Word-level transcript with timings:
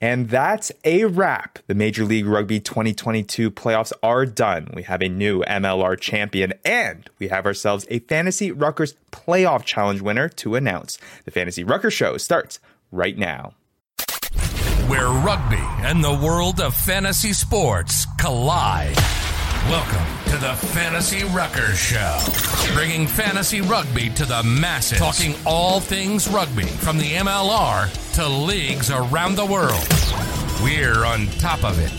And 0.00 0.30
that's 0.30 0.72
a 0.84 1.04
wrap. 1.04 1.58
The 1.66 1.74
Major 1.74 2.04
League 2.04 2.26
Rugby 2.26 2.58
2022 2.58 3.50
playoffs 3.50 3.92
are 4.02 4.24
done. 4.24 4.70
We 4.74 4.84
have 4.84 5.02
a 5.02 5.08
new 5.08 5.42
MLR 5.42 6.00
champion 6.00 6.54
and 6.64 7.08
we 7.18 7.28
have 7.28 7.44
ourselves 7.44 7.84
a 7.90 7.98
Fantasy 8.00 8.50
Ruckers 8.50 8.94
playoff 9.12 9.64
challenge 9.64 10.00
winner 10.00 10.28
to 10.30 10.54
announce. 10.54 10.96
The 11.26 11.30
Fantasy 11.30 11.64
Rucker 11.64 11.90
Show 11.90 12.16
starts 12.16 12.60
right 12.90 13.18
now. 13.18 13.54
Where 14.86 15.08
rugby 15.08 15.56
and 15.58 16.02
the 16.02 16.14
world 16.14 16.60
of 16.60 16.74
fantasy 16.74 17.32
sports 17.32 18.06
collide. 18.18 18.96
Welcome 19.68 20.32
to 20.32 20.36
the 20.38 20.54
Fantasy 20.72 21.20
Ruckers 21.20 21.76
Show, 21.76 22.74
bringing 22.74 23.06
fantasy 23.06 23.60
rugby 23.60 24.10
to 24.10 24.24
the 24.24 24.42
masses, 24.42 24.98
talking 24.98 25.34
all 25.46 25.78
things 25.78 26.26
rugby 26.28 26.64
from 26.64 26.98
the 26.98 27.12
MLR 27.12 28.14
to 28.14 28.26
leagues 28.26 28.90
around 28.90 29.36
the 29.36 29.46
world. 29.46 29.86
We're 30.60 31.04
on 31.04 31.26
top 31.38 31.62
of 31.62 31.78
it. 31.78 31.92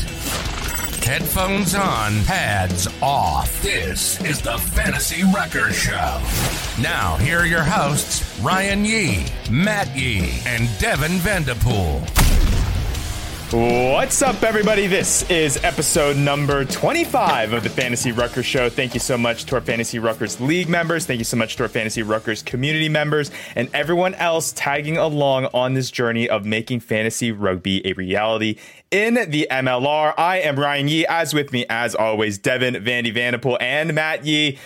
Headphones 1.05 1.73
on, 1.73 2.23
pads 2.25 2.87
off. 3.01 3.61
This 3.61 4.19
is 4.21 4.41
the 4.41 4.57
Fantasy 4.57 5.21
Ruckers 5.23 5.73
Show. 5.73 6.81
Now, 6.81 7.15
here 7.17 7.39
are 7.39 7.45
your 7.45 7.63
hosts, 7.63 8.37
Ryan 8.41 8.83
Yee, 8.83 9.27
Matt 9.49 9.95
Yee, 9.95 10.41
and 10.45 10.67
Devin 10.79 11.19
Vanderpool. 11.19 12.01
What's 13.53 14.21
up, 14.21 14.43
everybody? 14.43 14.87
This 14.87 15.29
is 15.29 15.61
episode 15.61 16.15
number 16.15 16.63
25 16.63 17.51
of 17.51 17.63
the 17.63 17.69
Fantasy 17.69 18.13
Ruckers 18.13 18.45
Show. 18.45 18.69
Thank 18.69 18.93
you 18.93 19.01
so 19.01 19.17
much 19.17 19.43
to 19.47 19.55
our 19.55 19.61
Fantasy 19.61 19.99
Ruckers 19.99 20.39
League 20.39 20.69
members. 20.69 21.05
Thank 21.05 21.19
you 21.19 21.25
so 21.25 21.35
much 21.35 21.57
to 21.57 21.63
our 21.63 21.69
Fantasy 21.69 22.01
Ruckers 22.01 22.45
community 22.45 22.87
members 22.87 23.29
and 23.53 23.69
everyone 23.73 24.13
else 24.13 24.53
tagging 24.55 24.95
along 24.95 25.47
on 25.47 25.73
this 25.73 25.91
journey 25.91 26.29
of 26.29 26.45
making 26.45 26.79
fantasy 26.79 27.33
rugby 27.33 27.85
a 27.85 27.91
reality 27.91 28.55
in 28.89 29.15
the 29.15 29.49
MLR. 29.51 30.13
I 30.17 30.39
am 30.39 30.57
Ryan 30.57 30.87
Yee, 30.87 31.05
as 31.07 31.33
with 31.33 31.51
me, 31.51 31.65
as 31.69 31.93
always, 31.93 32.37
Devin, 32.37 32.75
Vandy 32.75 33.13
Vanderpool, 33.13 33.57
and 33.59 33.93
Matt 33.93 34.25
Yee. 34.25 34.59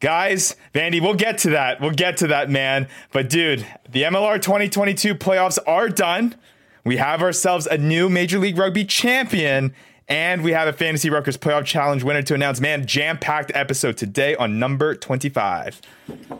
Guys, 0.00 0.56
Vandy, 0.72 0.98
we'll 0.98 1.12
get 1.12 1.36
to 1.38 1.50
that. 1.50 1.78
We'll 1.78 1.90
get 1.90 2.16
to 2.18 2.28
that, 2.28 2.48
man. 2.48 2.88
But 3.12 3.28
dude, 3.28 3.66
the 3.86 4.04
MLR 4.04 4.40
2022 4.40 5.14
playoffs 5.14 5.58
are 5.66 5.90
done. 5.90 6.36
We 6.84 6.98
have 6.98 7.22
ourselves 7.22 7.66
a 7.66 7.78
new 7.78 8.10
Major 8.10 8.38
League 8.38 8.58
Rugby 8.58 8.84
champion, 8.84 9.74
and 10.06 10.44
we 10.44 10.52
have 10.52 10.68
a 10.68 10.72
Fantasy 10.72 11.08
Ruckers 11.08 11.38
Playoff 11.38 11.64
Challenge 11.64 12.04
winner 12.04 12.20
to 12.20 12.34
announce. 12.34 12.60
Man, 12.60 12.86
jam 12.86 13.16
packed 13.16 13.50
episode 13.54 13.96
today 13.96 14.36
on 14.36 14.58
number 14.58 14.94
25. 14.94 15.80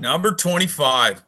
Number 0.00 0.32
25. 0.34 1.24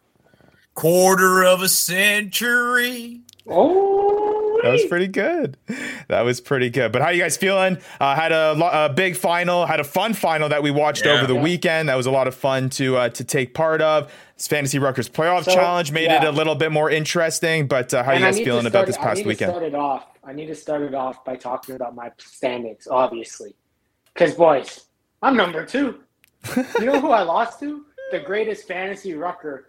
Quarter 0.75 1.45
of 1.45 1.62
a 1.62 1.69
century. 1.69 3.23
Oh, 3.48 4.61
that 4.62 4.73
was 4.73 4.84
pretty 4.84 5.06
good. 5.06 5.56
That 6.08 6.23
was 6.23 6.41
pretty 6.41 6.69
good. 6.69 6.92
But 6.92 7.01
how 7.01 7.08
you 7.08 7.23
guys 7.23 7.36
feeling? 7.36 7.78
Uh, 7.98 8.14
had 8.14 8.33
a, 8.33 8.84
a, 8.84 8.92
big 8.92 9.17
final, 9.17 9.64
had 9.64 9.80
a 9.80 9.84
fun 9.84 10.12
final 10.12 10.48
that 10.51 10.62
we 10.62 10.70
watched 10.70 11.06
yeah. 11.06 11.12
over 11.12 11.27
the 11.27 11.34
weekend. 11.34 11.89
That 11.89 11.95
was 11.95 12.06
a 12.06 12.11
lot 12.11 12.28
of 12.28 12.34
fun 12.34 12.69
to 12.70 12.97
uh, 12.97 13.08
to 13.11 13.25
take 13.25 13.55
part 13.55 13.80
of. 13.80 14.12
This 14.37 14.48
Fantasy 14.48 14.79
Ruckers 14.79 15.11
playoff 15.11 15.45
so, 15.45 15.55
challenge 15.55 15.92
made 15.92 16.05
yeah. 16.05 16.23
it 16.23 16.25
a 16.25 16.31
little 16.31 16.55
bit 16.55 16.70
more 16.70 16.91
interesting. 16.91 17.67
But 17.67 17.95
uh, 17.95 18.03
how 18.03 18.12
are 18.12 18.15
you 18.17 18.20
guys 18.20 18.37
feeling 18.37 18.62
start, 18.62 18.67
about 18.67 18.87
this 18.87 18.97
past 18.98 19.09
I 19.09 19.15
need 19.15 19.27
weekend? 19.27 19.51
To 19.51 19.56
start 19.56 19.62
it 19.62 19.75
off. 19.75 20.06
I 20.25 20.33
need 20.33 20.47
to 20.47 20.55
start 20.55 20.83
it 20.83 20.95
off 20.95 21.25
by 21.25 21.37
talking 21.37 21.75
about 21.75 21.95
my 21.95 22.12
standings, 22.19 22.87
obviously, 22.87 23.55
because 24.12 24.34
boys, 24.34 24.87
I'm 25.23 25.37
number 25.37 25.64
two. 25.64 26.01
you 26.57 26.84
know 26.84 27.01
who 27.01 27.11
I 27.12 27.23
lost 27.23 27.61
to? 27.61 27.87
The 28.11 28.20
greatest 28.20 28.69
fantasy 28.69 29.14
rucker 29.14 29.69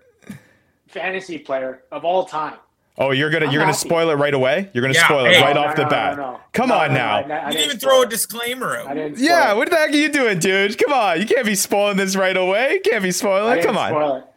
fantasy 0.88 1.38
player 1.38 1.84
of 1.92 2.04
all 2.04 2.26
time. 2.26 2.58
Oh, 2.98 3.12
you're 3.12 3.30
gonna 3.30 3.46
I'm 3.46 3.52
you're 3.52 3.62
happy. 3.62 3.74
gonna 3.74 3.78
spoil 3.78 4.10
it 4.10 4.16
right 4.16 4.34
away. 4.34 4.70
You're 4.74 4.82
gonna 4.82 4.96
yeah, 4.96 5.06
spoil 5.06 5.26
hey, 5.26 5.38
it 5.38 5.42
right 5.42 5.56
no, 5.56 5.62
off 5.62 5.78
no, 5.78 5.84
the 5.84 5.84
no, 5.84 5.90
bat. 5.90 6.52
Come 6.52 6.72
on 6.72 6.94
now. 6.94 7.20
you 7.20 7.54
didn't 7.54 7.66
even 7.66 7.80
throw 7.80 8.02
a 8.02 8.08
disclaimer 8.08 8.76
out. 8.76 9.18
Yeah, 9.18 9.54
what 9.54 9.70
the 9.70 9.76
heck 9.76 9.92
are 9.92 9.96
you 9.96 10.10
doing, 10.10 10.40
dude? 10.40 10.78
Come 10.78 10.92
on, 10.92 11.20
you 11.20 11.26
can't 11.26 11.46
be 11.46 11.56
spoiling 11.56 11.98
this 11.98 12.16
right 12.16 12.36
away. 12.36 12.74
You 12.74 12.82
can't 12.82 13.04
be 13.04 13.12
spoiling. 13.12 13.62
Come 13.62 13.78
on. 13.78 13.92
Spoil 13.92 14.34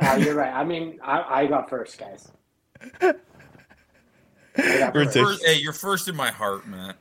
it. 0.00 0.04
No, 0.04 0.14
you're 0.16 0.34
right. 0.34 0.52
I 0.52 0.64
mean, 0.64 0.98
I, 1.02 1.42
I 1.42 1.46
got 1.46 1.68
first, 1.70 1.98
guys. 1.98 2.30
Got 3.00 4.94
first. 5.12 5.44
Hey, 5.44 5.58
you're 5.58 5.72
first 5.72 6.08
in 6.08 6.16
my 6.16 6.30
heart, 6.30 6.66
man. 6.66 6.94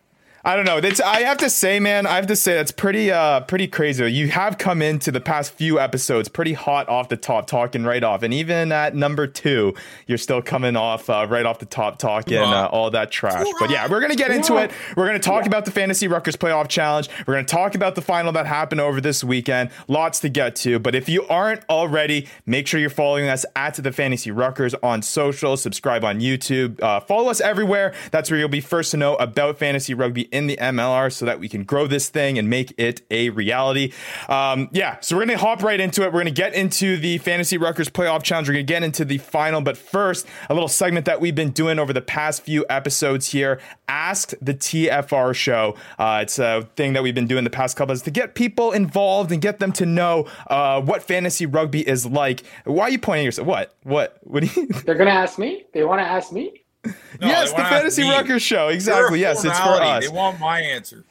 I 0.43 0.55
don't 0.55 0.65
know. 0.65 0.77
It's 0.77 1.01
I 1.01 1.21
have 1.21 1.37
to 1.39 1.49
say, 1.49 1.79
man, 1.79 2.05
I 2.05 2.15
have 2.15 2.27
to 2.27 2.35
say 2.35 2.55
that's 2.55 2.71
pretty 2.71 3.11
uh 3.11 3.41
pretty 3.41 3.67
crazy. 3.67 4.09
You 4.11 4.29
have 4.29 4.57
come 4.57 4.81
into 4.81 5.11
the 5.11 5.19
past 5.19 5.53
few 5.53 5.79
episodes 5.79 6.29
pretty 6.29 6.53
hot 6.53 6.87
off 6.87 7.09
the 7.09 7.17
top, 7.17 7.47
talking 7.47 7.83
right 7.83 8.03
off, 8.03 8.23
and 8.23 8.33
even 8.33 8.71
at 8.71 8.95
number 8.95 9.27
two, 9.27 9.73
you're 10.07 10.17
still 10.17 10.41
coming 10.41 10.75
off 10.75 11.09
uh, 11.09 11.27
right 11.29 11.45
off 11.45 11.59
the 11.59 11.65
top, 11.65 11.99
talking 11.99 12.37
uh, 12.37 12.69
all 12.71 12.89
that 12.91 13.11
trash. 13.11 13.45
But 13.59 13.69
yeah, 13.69 13.87
we're 13.89 13.99
gonna 13.99 14.15
get 14.15 14.31
into 14.31 14.57
it. 14.57 14.71
We're 14.95 15.07
gonna 15.07 15.19
talk 15.19 15.45
about 15.45 15.65
the 15.65 15.71
Fantasy 15.71 16.07
Ruckers 16.07 16.37
Playoff 16.37 16.69
Challenge. 16.69 17.09
We're 17.27 17.33
gonna 17.35 17.45
talk 17.45 17.75
about 17.75 17.95
the 17.95 18.01
final 18.01 18.31
that 18.33 18.45
happened 18.45 18.81
over 18.81 19.01
this 19.01 19.23
weekend. 19.23 19.71
Lots 19.87 20.19
to 20.21 20.29
get 20.29 20.55
to. 20.57 20.79
But 20.79 20.95
if 20.95 21.09
you 21.09 21.27
aren't 21.27 21.63
already, 21.69 22.27
make 22.45 22.67
sure 22.67 22.79
you're 22.79 22.89
following 22.89 23.27
us 23.27 23.45
at 23.55 23.75
the 23.75 23.91
Fantasy 23.91 24.31
Ruckers 24.31 24.73
on 24.81 25.01
social. 25.01 25.57
Subscribe 25.57 26.03
on 26.03 26.19
YouTube. 26.19 26.81
Uh, 26.81 26.99
follow 27.01 27.29
us 27.29 27.41
everywhere. 27.41 27.93
That's 28.11 28.31
where 28.31 28.39
you'll 28.39 28.49
be 28.49 28.61
first 28.61 28.91
to 28.91 28.97
know 28.97 29.15
about 29.15 29.57
fantasy 29.57 29.93
rugby 29.93 30.28
in 30.31 30.47
the 30.47 30.57
MLR 30.57 31.11
so 31.11 31.25
that 31.25 31.39
we 31.39 31.49
can 31.49 31.63
grow 31.63 31.87
this 31.87 32.09
thing 32.09 32.37
and 32.37 32.49
make 32.49 32.73
it 32.77 33.01
a 33.11 33.29
reality. 33.29 33.93
Um, 34.27 34.69
yeah, 34.71 34.97
so 35.01 35.15
we're 35.15 35.25
going 35.25 35.37
to 35.37 35.43
hop 35.43 35.63
right 35.63 35.79
into 35.79 36.03
it. 36.03 36.07
We're 36.07 36.23
going 36.23 36.25
to 36.25 36.31
get 36.31 36.53
into 36.53 36.97
the 36.97 37.17
Fantasy 37.19 37.57
Ruckers 37.57 37.89
Playoff 37.89 38.23
Challenge. 38.23 38.47
We're 38.47 38.53
going 38.53 38.65
to 38.65 38.73
get 38.73 38.83
into 38.83 39.05
the 39.05 39.17
final. 39.17 39.61
But 39.61 39.77
first, 39.77 40.25
a 40.49 40.53
little 40.53 40.69
segment 40.69 41.05
that 41.05 41.21
we've 41.21 41.35
been 41.35 41.51
doing 41.51 41.79
over 41.79 41.93
the 41.93 42.01
past 42.01 42.43
few 42.43 42.65
episodes 42.69 43.27
here 43.27 43.59
Ask 43.89 44.33
the 44.39 44.53
TFR 44.53 45.33
Show. 45.33 45.75
Uh, 45.97 46.19
it's 46.21 46.37
a 46.37 46.67
thing 46.75 46.93
that 46.93 47.01
we've 47.01 47.15
been 47.15 47.27
doing 47.27 47.43
the 47.43 47.49
past 47.49 47.75
couple 47.75 47.93
is 47.93 48.03
to 48.03 48.11
get 48.11 48.35
people 48.35 48.71
involved 48.71 49.31
and 49.31 49.41
get 49.41 49.57
them 49.59 49.71
to 49.73 49.85
know 49.85 50.27
uh, 50.47 50.79
what 50.79 51.01
fantasy 51.01 51.47
rugby 51.47 51.87
is 51.87 52.05
like. 52.05 52.43
Why 52.65 52.83
are 52.83 52.89
you 52.91 52.99
pointing 52.99 53.25
yourself? 53.25 53.47
What? 53.47 53.75
What? 53.83 54.19
What 54.21 54.55
you? 54.55 54.67
They're 54.67 54.95
going 54.95 55.07
to 55.07 55.13
ask 55.13 55.39
me? 55.39 55.65
They 55.73 55.83
want 55.83 55.99
to 55.99 56.05
ask 56.05 56.31
me? 56.31 56.58
No, 56.85 57.27
yes, 57.27 57.51
the 57.51 57.57
Fantasy 57.57 58.03
Ruckers 58.03 58.41
show. 58.41 58.69
Exactly. 58.69 59.19
Yes, 59.19 59.43
it's 59.43 59.59
for 59.59 59.81
us. 59.81 60.07
They 60.07 60.15
want 60.15 60.39
my 60.39 60.61
answer. 60.61 61.03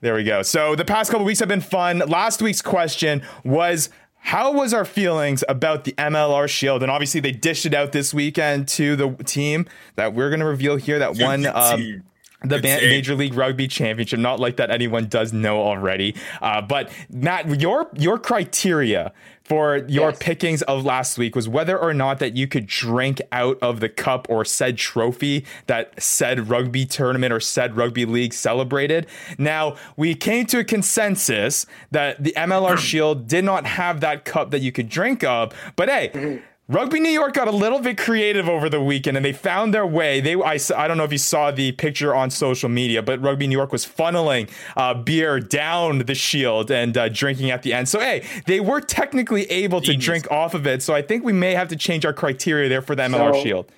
there 0.00 0.14
we 0.14 0.24
go. 0.24 0.42
So 0.42 0.74
the 0.74 0.84
past 0.84 1.10
couple 1.10 1.24
weeks 1.24 1.38
have 1.38 1.48
been 1.48 1.60
fun. 1.60 1.98
Last 2.00 2.42
week's 2.42 2.62
question 2.62 3.22
was 3.44 3.90
how 4.18 4.52
was 4.52 4.74
our 4.74 4.84
feelings 4.84 5.44
about 5.48 5.84
the 5.84 5.92
MLR 5.92 6.48
Shield? 6.48 6.82
And 6.82 6.90
obviously, 6.90 7.20
they 7.20 7.32
dished 7.32 7.66
it 7.66 7.74
out 7.74 7.92
this 7.92 8.12
weekend 8.12 8.68
to 8.68 8.96
the 8.96 9.10
team 9.24 9.66
that 9.94 10.12
we're 10.14 10.28
going 10.28 10.40
to 10.40 10.46
reveal 10.46 10.76
here 10.76 10.98
that 10.98 11.16
won 11.16 11.46
um, 11.46 12.02
the 12.42 12.60
Major 12.62 13.14
League 13.14 13.34
Rugby 13.34 13.66
Championship. 13.66 14.18
Not 14.18 14.38
like 14.38 14.56
that 14.56 14.70
anyone 14.70 15.08
does 15.08 15.32
know 15.32 15.60
already. 15.60 16.14
Uh, 16.40 16.62
but 16.62 16.90
Matt, 17.10 17.60
your 17.60 17.88
your 17.94 18.18
criteria 18.18 19.12
for 19.42 19.78
your 19.88 20.10
yes. 20.10 20.18
pickings 20.20 20.62
of 20.62 20.84
last 20.84 21.16
week 21.16 21.34
was 21.34 21.48
whether 21.48 21.76
or 21.76 21.94
not 21.94 22.18
that 22.18 22.36
you 22.36 22.46
could 22.46 22.66
drink 22.66 23.20
out 23.32 23.58
of 23.62 23.80
the 23.80 23.88
cup 23.88 24.26
or 24.28 24.44
said 24.44 24.76
trophy 24.76 25.44
that 25.66 26.00
said 26.00 26.48
rugby 26.48 26.84
tournament 26.84 27.32
or 27.32 27.40
said 27.40 27.76
rugby 27.76 28.04
league 28.04 28.34
celebrated. 28.34 29.06
Now, 29.38 29.76
we 29.96 30.14
came 30.14 30.44
to 30.46 30.58
a 30.58 30.64
consensus 30.64 31.64
that 31.90 32.22
the 32.22 32.32
MLR 32.36 32.76
Shield 32.78 33.26
did 33.26 33.44
not 33.44 33.64
have 33.66 34.00
that 34.00 34.24
cup 34.24 34.50
that 34.50 34.60
you 34.60 34.70
could 34.70 34.88
drink 34.88 35.24
of, 35.24 35.52
but 35.76 35.88
hey. 35.88 36.42
Rugby 36.70 37.00
New 37.00 37.08
York 37.08 37.32
got 37.32 37.48
a 37.48 37.52
little 37.52 37.80
bit 37.80 37.96
creative 37.96 38.46
over 38.46 38.68
the 38.68 38.82
weekend 38.82 39.16
and 39.16 39.24
they 39.24 39.32
found 39.32 39.72
their 39.72 39.86
way. 39.86 40.20
They, 40.20 40.34
I, 40.34 40.58
I 40.76 40.86
don't 40.86 40.98
know 40.98 41.04
if 41.04 41.12
you 41.12 41.16
saw 41.16 41.50
the 41.50 41.72
picture 41.72 42.14
on 42.14 42.28
social 42.28 42.68
media, 42.68 43.02
but 43.02 43.22
Rugby 43.22 43.46
New 43.46 43.56
York 43.56 43.72
was 43.72 43.86
funneling 43.86 44.50
uh, 44.76 44.92
beer 44.92 45.40
down 45.40 46.00
the 46.00 46.14
shield 46.14 46.70
and 46.70 46.94
uh, 46.94 47.08
drinking 47.08 47.50
at 47.50 47.62
the 47.62 47.72
end. 47.72 47.88
So, 47.88 48.00
hey, 48.00 48.26
they 48.46 48.60
were 48.60 48.82
technically 48.82 49.44
able 49.50 49.80
to 49.80 49.96
drink 49.96 50.30
off 50.30 50.52
of 50.52 50.66
it. 50.66 50.82
So, 50.82 50.94
I 50.94 51.00
think 51.00 51.24
we 51.24 51.32
may 51.32 51.54
have 51.54 51.68
to 51.68 51.76
change 51.76 52.04
our 52.04 52.12
criteria 52.12 52.68
there 52.68 52.82
for 52.82 52.94
the 52.94 53.04
MLR 53.04 53.32
so, 53.32 53.42
Shield. 53.42 53.72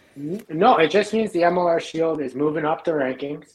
No, 0.49 0.77
it 0.77 0.91
just 0.91 1.13
means 1.13 1.31
the 1.31 1.43
MLR 1.43 1.81
Shield 1.81 2.21
is 2.21 2.35
moving 2.35 2.65
up 2.65 2.85
the 2.85 2.91
rankings, 2.91 3.55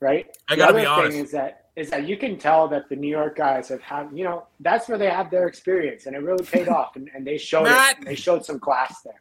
right? 0.00 0.26
I 0.48 0.56
got 0.56 0.68
to 0.68 0.74
be 0.74 0.84
honest. 0.84 1.12
Thing 1.12 1.24
is 1.24 1.30
that 1.30 1.63
is 1.76 1.90
that 1.90 2.06
you 2.06 2.16
can 2.16 2.38
tell 2.38 2.68
that 2.68 2.88
the 2.88 2.96
New 2.96 3.08
York 3.08 3.36
guys 3.36 3.68
have 3.68 3.80
had, 3.80 4.08
you 4.12 4.24
know, 4.24 4.46
that's 4.60 4.88
where 4.88 4.98
they 4.98 5.10
have 5.10 5.30
their 5.30 5.48
experience, 5.48 6.06
and 6.06 6.14
it 6.14 6.20
really 6.20 6.44
paid 6.44 6.68
off, 6.68 6.96
and, 6.96 7.10
and 7.14 7.26
they 7.26 7.36
showed 7.36 7.64
Matt, 7.64 7.98
it. 7.98 8.04
They 8.04 8.14
showed 8.14 8.44
some 8.44 8.60
class 8.60 9.02
there. 9.02 9.20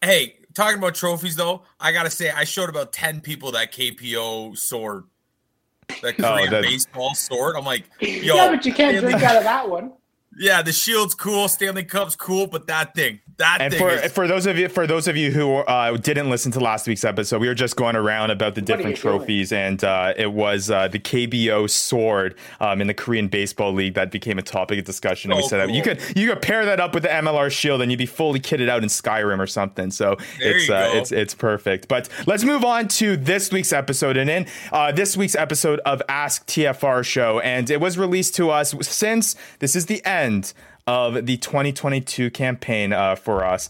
Hey, 0.00 0.36
talking 0.54 0.78
about 0.78 0.94
trophies 0.94 1.36
though, 1.36 1.62
I 1.78 1.92
gotta 1.92 2.10
say 2.10 2.30
I 2.30 2.44
showed 2.44 2.68
about 2.68 2.92
ten 2.92 3.20
people 3.20 3.52
that 3.52 3.72
KBO 3.72 4.56
sword, 4.56 5.04
that 6.02 6.18
oh, 6.20 6.22
Korean 6.22 6.54
oh, 6.54 6.62
baseball 6.62 7.14
sword. 7.14 7.56
I'm 7.56 7.64
like, 7.64 7.84
yo, 8.00 8.36
yeah, 8.36 8.50
but 8.50 8.64
you 8.64 8.72
can't 8.72 8.98
drink 8.98 9.22
out 9.22 9.36
of 9.36 9.44
that 9.44 9.68
one. 9.68 9.92
Yeah, 10.38 10.62
the 10.62 10.72
Shield's 10.72 11.14
cool, 11.14 11.48
Stanley 11.48 11.84
Cup's 11.84 12.14
cool, 12.14 12.46
but 12.46 12.68
that 12.68 12.94
thing, 12.94 13.20
that 13.38 13.58
thing. 13.58 13.64
And 13.64 13.74
thing 13.74 13.80
for 13.80 13.90
is, 13.90 14.12
for 14.12 14.28
those 14.28 14.46
of 14.46 14.56
you 14.56 14.68
for 14.68 14.86
those 14.86 15.08
of 15.08 15.16
you 15.16 15.32
who 15.32 15.56
uh, 15.56 15.96
didn't 15.96 16.30
listen 16.30 16.52
to 16.52 16.60
last 16.60 16.86
week's 16.86 17.04
episode, 17.04 17.40
we 17.40 17.48
were 17.48 17.54
just 17.54 17.74
going 17.74 17.96
around 17.96 18.30
about 18.30 18.54
the 18.54 18.60
different 18.60 18.96
you 18.96 19.02
doing? 19.02 19.18
trophies, 19.18 19.52
and 19.52 19.82
uh, 19.82 20.14
it 20.16 20.32
was 20.32 20.70
uh, 20.70 20.86
the 20.86 21.00
KBO 21.00 21.68
sword 21.68 22.36
um, 22.60 22.80
in 22.80 22.86
the 22.86 22.94
Korean 22.94 23.26
Baseball 23.26 23.72
League 23.72 23.94
that 23.94 24.12
became 24.12 24.38
a 24.38 24.42
topic 24.42 24.78
of 24.78 24.84
discussion. 24.84 25.32
and 25.32 25.38
we 25.38 25.48
said 25.48 25.58
that 25.58 25.74
you 25.74 25.82
could 25.82 26.00
you 26.16 26.28
could 26.28 26.40
pair 26.40 26.64
that 26.64 26.78
up 26.78 26.94
with 26.94 27.02
the 27.02 27.08
MLR 27.08 27.50
Shield, 27.50 27.82
and 27.82 27.90
you'd 27.90 27.98
be 27.98 28.06
fully 28.06 28.38
kitted 28.38 28.68
out 28.68 28.82
in 28.82 28.88
Skyrim 28.88 29.40
or 29.40 29.46
something. 29.48 29.90
So 29.90 30.16
There 30.38 30.56
it's 30.56 30.70
uh, 30.70 30.90
it's 30.94 31.10
it's 31.10 31.34
perfect. 31.34 31.88
But 31.88 32.08
let's 32.26 32.44
move 32.44 32.64
on 32.64 32.86
to 32.88 33.16
this 33.16 33.50
week's 33.50 33.72
episode, 33.72 34.16
and 34.16 34.30
in 34.30 34.46
uh, 34.72 34.92
this 34.92 35.16
week's 35.16 35.34
episode 35.34 35.80
of 35.80 36.00
Ask 36.08 36.46
TFR 36.46 37.04
Show, 37.04 37.40
and 37.40 37.68
it 37.70 37.80
was 37.80 37.98
released 37.98 38.36
to 38.36 38.50
us 38.50 38.74
since 38.86 39.34
this 39.58 39.74
is 39.74 39.86
the 39.86 40.04
end 40.04 40.27
of 40.86 41.26
the 41.26 41.36
2022 41.36 42.30
campaign 42.30 42.92
uh, 42.92 43.14
for 43.14 43.44
us. 43.44 43.68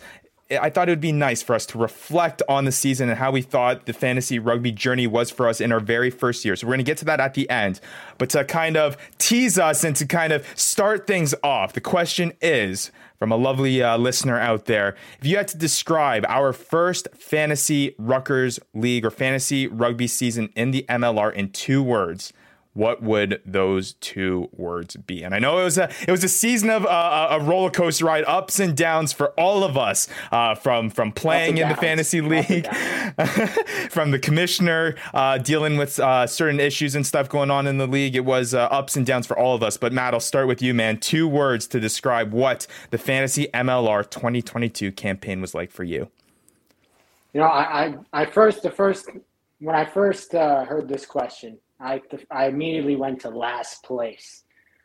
I 0.50 0.70
thought 0.70 0.88
it 0.88 0.92
would 0.92 1.00
be 1.00 1.12
nice 1.12 1.42
for 1.42 1.54
us 1.54 1.66
to 1.66 1.78
reflect 1.78 2.42
on 2.48 2.64
the 2.64 2.72
season 2.72 3.10
and 3.10 3.18
how 3.18 3.30
we 3.30 3.42
thought 3.42 3.84
the 3.84 3.92
fantasy 3.92 4.38
rugby 4.38 4.72
journey 4.72 5.06
was 5.06 5.30
for 5.30 5.46
us 5.46 5.60
in 5.60 5.72
our 5.72 5.80
very 5.80 6.08
first 6.08 6.42
year. 6.42 6.56
So 6.56 6.66
we're 6.66 6.72
going 6.72 6.78
to 6.78 6.84
get 6.84 6.96
to 6.98 7.04
that 7.04 7.20
at 7.20 7.34
the 7.34 7.50
end. 7.50 7.80
But 8.16 8.30
to 8.30 8.44
kind 8.44 8.76
of 8.76 8.96
tease 9.18 9.58
us 9.58 9.84
and 9.84 9.94
to 9.96 10.06
kind 10.06 10.32
of 10.32 10.46
start 10.58 11.06
things 11.06 11.34
off, 11.42 11.74
the 11.74 11.82
question 11.82 12.32
is 12.40 12.90
from 13.18 13.30
a 13.30 13.36
lovely 13.36 13.82
uh, 13.82 13.98
listener 13.98 14.38
out 14.38 14.64
there 14.66 14.96
if 15.18 15.26
you 15.26 15.36
had 15.36 15.48
to 15.48 15.58
describe 15.58 16.24
our 16.28 16.52
first 16.52 17.08
fantasy 17.14 17.94
Ruckers 18.00 18.58
League 18.72 19.04
or 19.04 19.10
fantasy 19.10 19.66
rugby 19.66 20.06
season 20.06 20.50
in 20.56 20.70
the 20.70 20.86
MLR 20.88 21.32
in 21.32 21.50
two 21.50 21.82
words, 21.82 22.32
what 22.78 23.02
would 23.02 23.42
those 23.44 23.94
two 23.94 24.48
words 24.52 24.94
be? 24.94 25.24
And 25.24 25.34
I 25.34 25.40
know 25.40 25.58
it 25.58 25.64
was 25.64 25.78
a 25.78 25.90
it 26.06 26.12
was 26.12 26.22
a 26.22 26.28
season 26.28 26.70
of 26.70 26.86
uh, 26.86 27.28
a 27.32 27.40
roller 27.40 27.70
coaster 27.70 28.04
ride, 28.04 28.22
ups 28.24 28.60
and 28.60 28.76
downs 28.76 29.12
for 29.12 29.30
all 29.30 29.64
of 29.64 29.76
us, 29.76 30.06
uh, 30.30 30.54
from 30.54 30.88
from 30.88 31.10
playing 31.10 31.58
in 31.58 31.68
the 31.68 31.74
fantasy 31.74 32.20
league, 32.20 32.68
from 33.90 34.12
the 34.12 34.18
commissioner 34.20 34.94
uh, 35.12 35.38
dealing 35.38 35.76
with 35.76 35.98
uh, 35.98 36.24
certain 36.28 36.60
issues 36.60 36.94
and 36.94 37.04
stuff 37.04 37.28
going 37.28 37.50
on 37.50 37.66
in 37.66 37.78
the 37.78 37.86
league. 37.88 38.14
It 38.14 38.24
was 38.24 38.54
uh, 38.54 38.66
ups 38.66 38.94
and 38.94 39.04
downs 39.04 39.26
for 39.26 39.36
all 39.36 39.56
of 39.56 39.62
us. 39.64 39.76
But 39.76 39.92
Matt, 39.92 40.14
I'll 40.14 40.20
start 40.20 40.46
with 40.46 40.62
you, 40.62 40.72
man. 40.72 40.98
Two 40.98 41.26
words 41.26 41.66
to 41.68 41.80
describe 41.80 42.32
what 42.32 42.68
the 42.90 42.98
fantasy 42.98 43.48
MLR 43.52 44.08
2022 44.08 44.92
campaign 44.92 45.40
was 45.40 45.52
like 45.52 45.72
for 45.72 45.82
you. 45.82 46.10
You 47.32 47.40
know, 47.40 47.46
I, 47.46 47.86
I, 47.86 47.94
I 48.22 48.26
first, 48.26 48.62
the 48.62 48.70
first, 48.70 49.10
when 49.58 49.74
I 49.74 49.84
first 49.84 50.32
uh, 50.36 50.64
heard 50.64 50.88
this 50.88 51.04
question, 51.04 51.58
I, 51.80 52.02
I 52.30 52.46
immediately 52.46 52.96
went 52.96 53.20
to 53.20 53.30
last 53.30 53.82
place. 53.84 54.44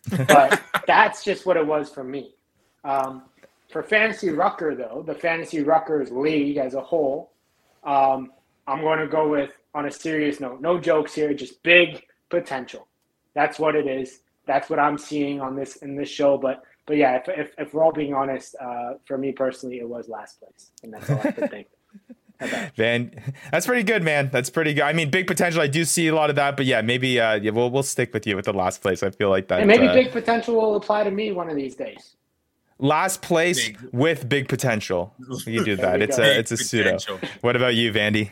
But 0.27 0.61
that's 0.85 1.23
just 1.23 1.45
what 1.45 1.55
it 1.55 1.65
was 1.65 1.89
for 1.89 2.03
me. 2.03 2.35
Um, 2.83 3.23
for 3.69 3.81
Fantasy 3.81 4.29
Rucker, 4.29 4.75
though, 4.75 5.03
the 5.05 5.15
Fantasy 5.15 5.63
Ruckers 5.63 6.11
League 6.11 6.57
as 6.57 6.73
a 6.73 6.81
whole, 6.81 7.31
um, 7.83 8.31
I'm 8.67 8.81
going 8.81 8.99
to 8.99 9.07
go 9.07 9.29
with, 9.29 9.51
on 9.73 9.85
a 9.85 9.91
serious 9.91 10.39
note, 10.39 10.61
no 10.61 10.79
jokes 10.79 11.13
here, 11.13 11.33
just 11.33 11.63
big 11.63 12.03
potential. 12.29 12.87
That's 13.33 13.59
what 13.59 13.75
it 13.75 13.87
is. 13.87 14.19
That's 14.45 14.69
what 14.69 14.79
I'm 14.79 14.97
seeing 14.97 15.41
on 15.41 15.55
this 15.55 15.77
in 15.77 15.95
this 15.95 16.09
show. 16.09 16.37
But 16.37 16.63
but 16.85 16.97
yeah, 16.97 17.15
if, 17.15 17.29
if, 17.29 17.51
if 17.57 17.73
we're 17.73 17.83
all 17.83 17.93
being 17.93 18.13
honest, 18.13 18.55
uh, 18.59 18.95
for 19.05 19.17
me 19.17 19.31
personally, 19.31 19.79
it 19.79 19.87
was 19.87 20.09
last 20.09 20.39
place, 20.39 20.71
and 20.83 20.93
that's 20.93 21.09
all 21.09 21.19
I 21.23 21.31
could 21.31 21.49
think. 21.49 21.67
About. 22.39 22.75
Van, 22.75 23.33
that's 23.51 23.65
pretty 23.65 23.83
good, 23.83 24.03
man. 24.03 24.29
That's 24.31 24.49
pretty 24.49 24.73
good. 24.73 24.83
I 24.83 24.93
mean, 24.93 25.09
big 25.09 25.27
potential. 25.27 25.61
I 25.61 25.67
do 25.67 25.85
see 25.85 26.07
a 26.07 26.15
lot 26.15 26.29
of 26.29 26.35
that, 26.37 26.57
but 26.57 26.65
yeah, 26.65 26.81
maybe 26.81 27.19
uh, 27.19 27.35
yeah, 27.35 27.51
we'll 27.51 27.69
we'll 27.69 27.83
stick 27.83 28.13
with 28.13 28.25
you 28.27 28.35
with 28.35 28.45
the 28.45 28.53
last 28.53 28.81
place. 28.81 29.03
I 29.03 29.09
feel 29.11 29.29
like 29.29 29.47
that. 29.49 29.59
And 29.59 29.67
maybe 29.67 29.87
uh, 29.87 29.93
big 29.93 30.11
potential 30.11 30.55
will 30.55 30.75
apply 30.75 31.03
to 31.03 31.11
me 31.11 31.31
one 31.31 31.49
of 31.49 31.55
these 31.55 31.75
days. 31.75 32.15
last 32.79 33.21
place 33.21 33.67
Big. 33.69 33.79
with 33.91 34.27
big 34.27 34.49
potential. 34.49 35.13
You 35.45 35.63
do 35.63 35.75
that. 35.85 36.01
It's 36.01 36.17
go. 36.17 36.23
a 36.23 36.39
it's 36.39 36.51
a 36.51 36.57
Big 36.57 36.65
pseudo. 36.65 36.83
potential. 36.97 37.19
What 37.41 37.55
about 37.55 37.75
you, 37.75 37.91
Vandy? 37.93 38.31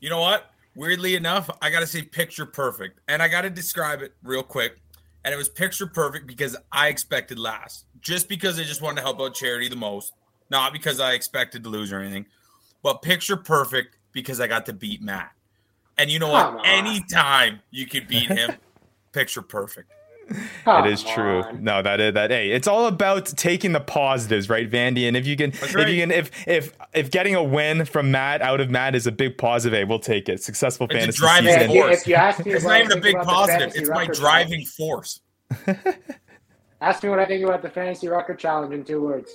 You 0.00 0.10
know 0.10 0.20
what? 0.20 0.50
Weirdly 0.74 1.14
enough, 1.16 1.48
I 1.62 1.70
got 1.70 1.80
to 1.80 1.86
say 1.86 2.02
picture 2.02 2.44
perfect. 2.46 3.00
And 3.08 3.22
I 3.22 3.28
got 3.28 3.42
to 3.42 3.50
describe 3.50 4.02
it 4.02 4.12
real 4.22 4.42
quick. 4.42 4.78
And 5.24 5.32
it 5.32 5.36
was 5.36 5.48
picture 5.48 5.86
perfect 5.86 6.26
because 6.26 6.54
I 6.70 6.88
expected 6.88 7.38
last. 7.38 7.86
Just 8.00 8.28
because 8.28 8.60
I 8.60 8.62
just 8.62 8.82
wanted 8.82 8.96
to 8.96 9.02
help 9.02 9.20
out 9.20 9.34
charity 9.34 9.68
the 9.68 9.74
most. 9.76 10.12
Not 10.50 10.72
because 10.72 11.00
I 11.00 11.12
expected 11.14 11.64
to 11.64 11.70
lose 11.70 11.92
or 11.92 11.98
anything. 11.98 12.26
But 12.86 13.02
picture 13.02 13.36
perfect 13.36 13.96
because 14.12 14.40
I 14.40 14.46
got 14.46 14.64
to 14.66 14.72
beat 14.72 15.02
Matt. 15.02 15.32
And 15.98 16.08
you 16.08 16.20
know 16.20 16.30
Come 16.30 16.54
what? 16.54 16.64
on. 16.68 16.86
Anytime 16.86 17.58
you 17.72 17.84
could 17.84 18.06
beat 18.06 18.28
him, 18.28 18.52
picture 19.12 19.42
perfect. 19.42 19.90
it 20.30 20.86
is 20.86 21.02
Come 21.02 21.12
true. 21.12 21.42
on. 21.42 21.64
No, 21.64 21.82
that 21.82 21.98
is 22.00 22.14
that. 22.14 22.30
Hey, 22.30 22.52
it's 22.52 22.68
all 22.68 22.86
about 22.86 23.26
taking 23.26 23.72
the 23.72 23.80
positives, 23.80 24.48
right, 24.48 24.70
Vandy? 24.70 25.08
And 25.08 25.16
if 25.16 25.26
you 25.26 25.34
can, 25.34 25.50
if 25.50 25.72
you 25.74 26.00
can, 26.00 26.12
if 26.12 26.30
if 26.46 26.74
if 26.94 27.10
getting 27.10 27.34
a 27.34 27.42
win 27.42 27.86
from 27.86 28.12
Matt 28.12 28.40
out 28.40 28.60
of 28.60 28.70
Matt 28.70 28.94
is 28.94 29.08
a 29.08 29.12
big 29.12 29.36
positive, 29.36 29.76
hey, 29.76 29.82
we'll 29.82 29.98
take 29.98 30.28
it. 30.28 30.40
Successful 30.40 30.86
It's 30.88 30.94
fantasy 30.94 31.18
driving 31.18 31.54
season. 31.54 31.70
Force. 31.72 32.00
if 32.02 32.06
you 32.06 32.14
ask 32.14 32.46
me, 32.46 32.52
It's 32.52 32.64
not 32.64 32.80
even 32.82 32.98
a 32.98 33.00
big 33.00 33.16
positive. 33.16 33.72
It's 33.74 33.88
my 33.88 34.02
Rucker 34.02 34.12
driving 34.12 34.64
force. 34.64 35.22
Ask 36.80 37.02
me 37.02 37.08
what 37.08 37.18
I 37.18 37.24
think 37.24 37.42
about 37.44 37.62
the 37.62 37.70
Fantasy 37.70 38.06
Rucker 38.06 38.34
Challenge 38.36 38.72
in 38.74 38.84
two 38.84 39.00
words. 39.00 39.32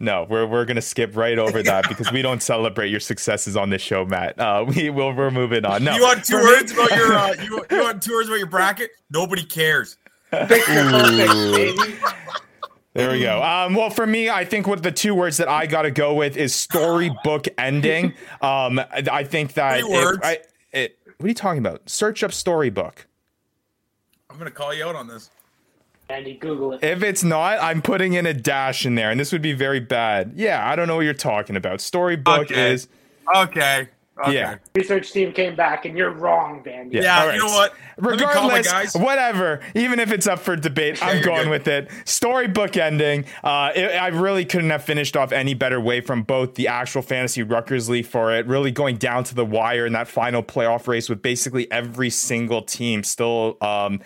No, 0.00 0.26
we're 0.28 0.46
we're 0.46 0.64
gonna 0.64 0.80
skip 0.80 1.16
right 1.16 1.38
over 1.38 1.62
that 1.62 1.88
because 1.88 2.10
we 2.10 2.22
don't 2.22 2.42
celebrate 2.42 2.88
your 2.88 3.00
successes 3.00 3.56
on 3.56 3.70
this 3.70 3.82
show, 3.82 4.04
Matt. 4.06 4.38
Uh, 4.40 4.64
we 4.66 4.88
will 4.90 5.12
we're 5.12 5.30
moving 5.30 5.64
on. 5.64 5.84
No, 5.84 5.94
You 5.94 6.02
want 6.02 6.24
two 6.24 6.36
words 6.36 6.72
about 6.72 6.90
your 6.90 7.12
uh, 7.12 7.34
you, 7.42 7.64
you 7.70 7.80
want 7.82 8.02
two 8.02 8.12
words 8.14 8.28
about 8.28 8.38
your 8.38 8.46
bracket? 8.48 8.90
Nobody 9.10 9.44
cares. 9.44 9.96
Picture 10.30 10.64
perfect, 10.64 11.28
baby. 11.54 11.94
There 12.94 13.10
we 13.12 13.20
go. 13.20 13.40
Um, 13.42 13.74
well, 13.74 13.90
for 13.90 14.06
me, 14.06 14.30
I 14.30 14.44
think 14.44 14.66
what 14.66 14.82
the 14.82 14.90
two 14.90 15.14
words 15.14 15.36
that 15.36 15.48
I 15.48 15.66
got 15.66 15.82
to 15.82 15.90
go 15.92 16.14
with 16.14 16.36
is 16.36 16.54
storybook 16.54 17.46
ending. 17.58 18.14
Um, 18.42 18.78
I, 18.80 19.04
I 19.12 19.24
think 19.24 19.52
that 19.54 19.80
Three 19.80 19.90
it- 19.92 20.20
I, 20.24 20.38
it, 20.72 20.98
what 21.18 21.26
are 21.26 21.28
you 21.28 21.34
talking 21.34 21.58
about? 21.58 21.88
Search 21.88 22.24
up 22.24 22.32
storybook. 22.32 23.06
I'm 24.28 24.38
gonna 24.38 24.50
call 24.50 24.72
you 24.72 24.86
out 24.86 24.96
on 24.96 25.06
this. 25.06 25.30
Andy, 26.10 26.34
Google 26.34 26.72
it. 26.74 26.82
If 26.84 27.02
it's 27.02 27.22
not, 27.24 27.58
I'm 27.62 27.80
putting 27.82 28.14
in 28.14 28.26
a 28.26 28.34
dash 28.34 28.84
in 28.84 28.94
there, 28.96 29.10
and 29.10 29.18
this 29.20 29.32
would 29.32 29.42
be 29.42 29.52
very 29.52 29.80
bad. 29.80 30.32
Yeah, 30.36 30.68
I 30.68 30.76
don't 30.76 30.88
know 30.88 30.96
what 30.96 31.02
you're 31.04 31.14
talking 31.14 31.56
about. 31.56 31.80
Storybook 31.80 32.50
Okay. 32.50 32.72
is 32.72 32.88
Okay. 33.34 33.88
okay. 34.18 34.32
yeah. 34.34 34.56
Research 34.74 35.12
team 35.12 35.32
came 35.32 35.54
back, 35.54 35.84
and 35.84 35.96
you're 35.96 36.10
wrong, 36.10 36.62
Vandy. 36.64 36.94
Yeah. 36.94 37.02
Yeah, 37.02 37.20
All 37.20 37.26
right. 37.28 37.34
you 37.34 37.40
know 37.40 37.46
what? 37.46 37.74
Let 37.98 38.12
me 38.18 38.24
call 38.26 38.48
my 38.48 38.58
Regardless, 38.58 38.92
guys. 38.92 38.94
whatever. 38.96 39.60
Even 39.74 40.00
if 40.00 40.10
it's 40.10 40.26
up 40.26 40.38
for 40.40 40.56
debate, 40.56 41.02
I'm 41.02 41.16
you're 41.16 41.24
going 41.24 41.44
good. 41.44 41.50
with 41.50 41.68
it. 41.68 41.90
Storybook 42.06 42.76
ending. 42.76 43.24
Uh, 43.44 43.70
it, 43.76 43.90
I 43.90 44.08
really 44.08 44.44
couldn't 44.44 44.70
have 44.70 44.82
finished 44.82 45.16
off 45.16 45.32
any 45.32 45.54
better 45.54 45.80
way 45.80 46.00
from 46.00 46.22
both 46.22 46.54
the 46.54 46.66
actual 46.68 47.02
fantasy 47.02 47.44
Ruckers 47.44 47.88
League 47.88 48.06
for 48.06 48.34
it, 48.34 48.46
really 48.46 48.70
going 48.72 48.96
down 48.96 49.24
to 49.24 49.34
the 49.34 49.44
wire 49.44 49.86
in 49.86 49.92
that 49.92 50.08
final 50.08 50.42
playoff 50.42 50.88
race 50.88 51.08
with 51.08 51.22
basically 51.22 51.70
every 51.70 52.10
single 52.10 52.62
team 52.62 53.04
still. 53.04 53.56
Um, 53.60 54.00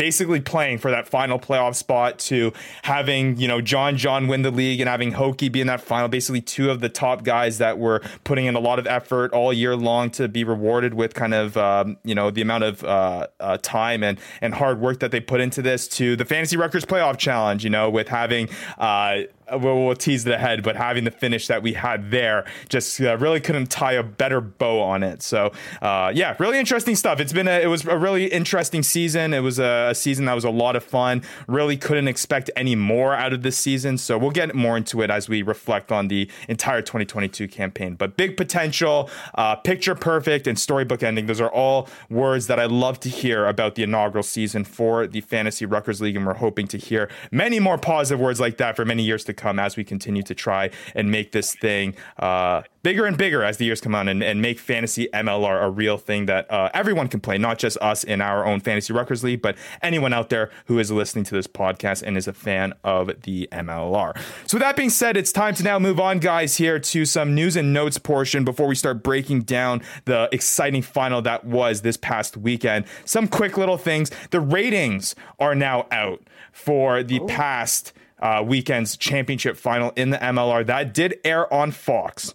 basically 0.00 0.40
playing 0.40 0.78
for 0.78 0.90
that 0.90 1.06
final 1.06 1.38
playoff 1.38 1.74
spot 1.74 2.18
to 2.18 2.50
having 2.84 3.36
you 3.36 3.46
know 3.46 3.60
John 3.60 3.98
John 3.98 4.28
win 4.28 4.40
the 4.40 4.50
league 4.50 4.80
and 4.80 4.88
having 4.88 5.12
Hokie 5.12 5.52
be 5.52 5.60
in 5.60 5.66
that 5.66 5.82
final 5.82 6.08
basically 6.08 6.40
two 6.40 6.70
of 6.70 6.80
the 6.80 6.88
top 6.88 7.22
guys 7.22 7.58
that 7.58 7.78
were 7.78 8.00
putting 8.24 8.46
in 8.46 8.54
a 8.54 8.60
lot 8.60 8.78
of 8.78 8.86
effort 8.86 9.30
all 9.34 9.52
year 9.52 9.76
long 9.76 10.08
to 10.12 10.26
be 10.26 10.42
rewarded 10.42 10.94
with 10.94 11.12
kind 11.12 11.34
of 11.34 11.54
um, 11.58 11.98
you 12.02 12.14
know 12.14 12.30
the 12.30 12.40
amount 12.40 12.64
of 12.64 12.82
uh, 12.82 13.26
uh, 13.40 13.58
time 13.58 14.02
and 14.02 14.18
and 14.40 14.54
hard 14.54 14.80
work 14.80 15.00
that 15.00 15.10
they 15.10 15.20
put 15.20 15.38
into 15.38 15.60
this 15.60 15.86
to 15.86 16.16
the 16.16 16.24
fantasy 16.24 16.56
Ruckers 16.56 16.86
playoff 16.86 17.18
challenge 17.18 17.62
you 17.62 17.68
know 17.68 17.90
with 17.90 18.08
having 18.08 18.48
uh, 18.78 19.18
we'll, 19.52 19.86
we'll 19.86 19.94
tease 19.94 20.26
it 20.26 20.32
ahead, 20.32 20.62
but 20.62 20.76
having 20.76 21.04
the 21.04 21.10
finish 21.10 21.46
that 21.48 21.62
we 21.62 21.72
had 21.72 22.10
there 22.10 22.44
just 22.68 23.00
uh, 23.00 23.16
really 23.18 23.40
couldn't 23.40 23.66
tie 23.70 23.92
a 23.92 24.02
better 24.02 24.40
bow 24.40 24.80
on 24.80 25.02
it. 25.02 25.22
So, 25.22 25.52
uh, 25.82 26.12
yeah, 26.14 26.36
really 26.38 26.58
interesting 26.58 26.96
stuff. 26.96 27.20
It's 27.20 27.32
been 27.32 27.48
a, 27.48 27.60
it 27.60 27.66
was 27.66 27.84
a 27.86 27.96
really 27.96 28.26
interesting 28.26 28.82
season. 28.82 29.34
It 29.34 29.40
was 29.40 29.58
a, 29.58 29.89
a 29.90 29.94
season 29.94 30.24
that 30.26 30.34
was 30.34 30.44
a 30.44 30.50
lot 30.50 30.76
of 30.76 30.84
fun. 30.84 31.22
Really 31.46 31.76
couldn't 31.76 32.08
expect 32.08 32.50
any 32.56 32.74
more 32.74 33.14
out 33.14 33.32
of 33.32 33.42
this 33.42 33.58
season. 33.58 33.98
So 33.98 34.16
we'll 34.16 34.30
get 34.30 34.54
more 34.54 34.76
into 34.76 35.02
it 35.02 35.10
as 35.10 35.28
we 35.28 35.42
reflect 35.42 35.92
on 35.92 36.08
the 36.08 36.30
entire 36.48 36.80
2022 36.80 37.48
campaign. 37.48 37.94
But 37.94 38.16
big 38.16 38.36
potential, 38.36 39.10
uh, 39.34 39.56
picture 39.56 39.94
perfect, 39.94 40.46
and 40.46 40.58
storybook 40.58 41.02
ending. 41.02 41.26
Those 41.26 41.40
are 41.40 41.50
all 41.50 41.88
words 42.08 42.46
that 42.46 42.58
I 42.58 42.66
love 42.66 43.00
to 43.00 43.08
hear 43.08 43.46
about 43.46 43.74
the 43.74 43.82
inaugural 43.82 44.22
season 44.22 44.64
for 44.64 45.06
the 45.06 45.20
Fantasy 45.20 45.66
Ruckers 45.66 46.00
League, 46.00 46.16
and 46.16 46.26
we're 46.26 46.34
hoping 46.34 46.66
to 46.68 46.78
hear 46.78 47.10
many 47.30 47.60
more 47.60 47.78
positive 47.78 48.20
words 48.20 48.40
like 48.40 48.56
that 48.58 48.76
for 48.76 48.84
many 48.84 49.02
years 49.02 49.24
to 49.24 49.34
come 49.34 49.58
as 49.58 49.76
we 49.76 49.84
continue 49.84 50.22
to 50.22 50.34
try 50.34 50.70
and 50.94 51.10
make 51.10 51.32
this 51.32 51.54
thing 51.54 51.94
uh, 52.18 52.62
bigger 52.82 53.06
and 53.06 53.16
bigger 53.16 53.42
as 53.42 53.58
the 53.58 53.64
years 53.64 53.80
come 53.80 53.94
on 53.94 54.08
and, 54.08 54.22
and 54.22 54.40
make 54.40 54.58
fantasy 54.58 55.08
MLR 55.12 55.62
a 55.62 55.70
real 55.70 55.98
thing 55.98 56.26
that 56.26 56.50
uh, 56.50 56.70
everyone 56.72 57.08
can 57.08 57.20
play, 57.20 57.38
not 57.38 57.58
just 57.58 57.76
us 57.80 58.04
in 58.04 58.20
our 58.20 58.44
own 58.46 58.60
fantasy 58.60 58.92
Ruckers 58.92 59.22
league, 59.22 59.42
but 59.42 59.56
anyone 59.82 60.12
out 60.12 60.30
there 60.30 60.50
who 60.66 60.78
is 60.78 60.90
listening 60.90 61.24
to 61.24 61.34
this 61.34 61.46
podcast 61.46 62.02
and 62.02 62.16
is 62.16 62.26
a 62.26 62.32
fan 62.32 62.72
of 62.84 63.22
the 63.22 63.48
MLR. 63.52 64.16
So 64.46 64.56
with 64.56 64.62
that 64.62 64.76
being 64.76 64.90
said, 64.90 65.16
it's 65.16 65.32
time 65.32 65.54
to 65.54 65.62
now 65.62 65.78
move 65.78 66.00
on, 66.00 66.18
guys, 66.18 66.56
here 66.56 66.78
to 66.78 67.04
some 67.04 67.34
news 67.34 67.56
and 67.56 67.72
notes 67.72 67.98
portion 67.98 68.44
before 68.44 68.66
we 68.66 68.74
start 68.74 69.02
breaking 69.02 69.42
down 69.42 69.82
the 70.04 70.28
exciting 70.32 70.82
final 70.82 71.22
that 71.22 71.44
was 71.44 71.82
this 71.82 71.96
past 71.96 72.36
weekend. 72.36 72.84
Some 73.04 73.28
quick 73.28 73.56
little 73.56 73.78
things. 73.78 74.10
The 74.30 74.40
ratings 74.40 75.14
are 75.38 75.54
now 75.54 75.86
out 75.90 76.22
for 76.52 77.02
the 77.02 77.20
past 77.20 77.92
uh, 78.20 78.42
weekend's 78.46 78.96
championship 78.96 79.56
final 79.56 79.92
in 79.96 80.10
the 80.10 80.18
MLR. 80.18 80.66
That 80.66 80.92
did 80.94 81.18
air 81.24 81.52
on 81.52 81.70
Fox. 81.70 82.34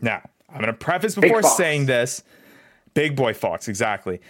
Now, 0.00 0.22
I'm 0.48 0.56
going 0.56 0.66
to 0.66 0.72
preface 0.72 1.14
before 1.14 1.42
saying 1.42 1.86
this 1.86 2.22
Big 2.94 3.16
Boy 3.16 3.34
Fox, 3.34 3.68
exactly. 3.68 4.20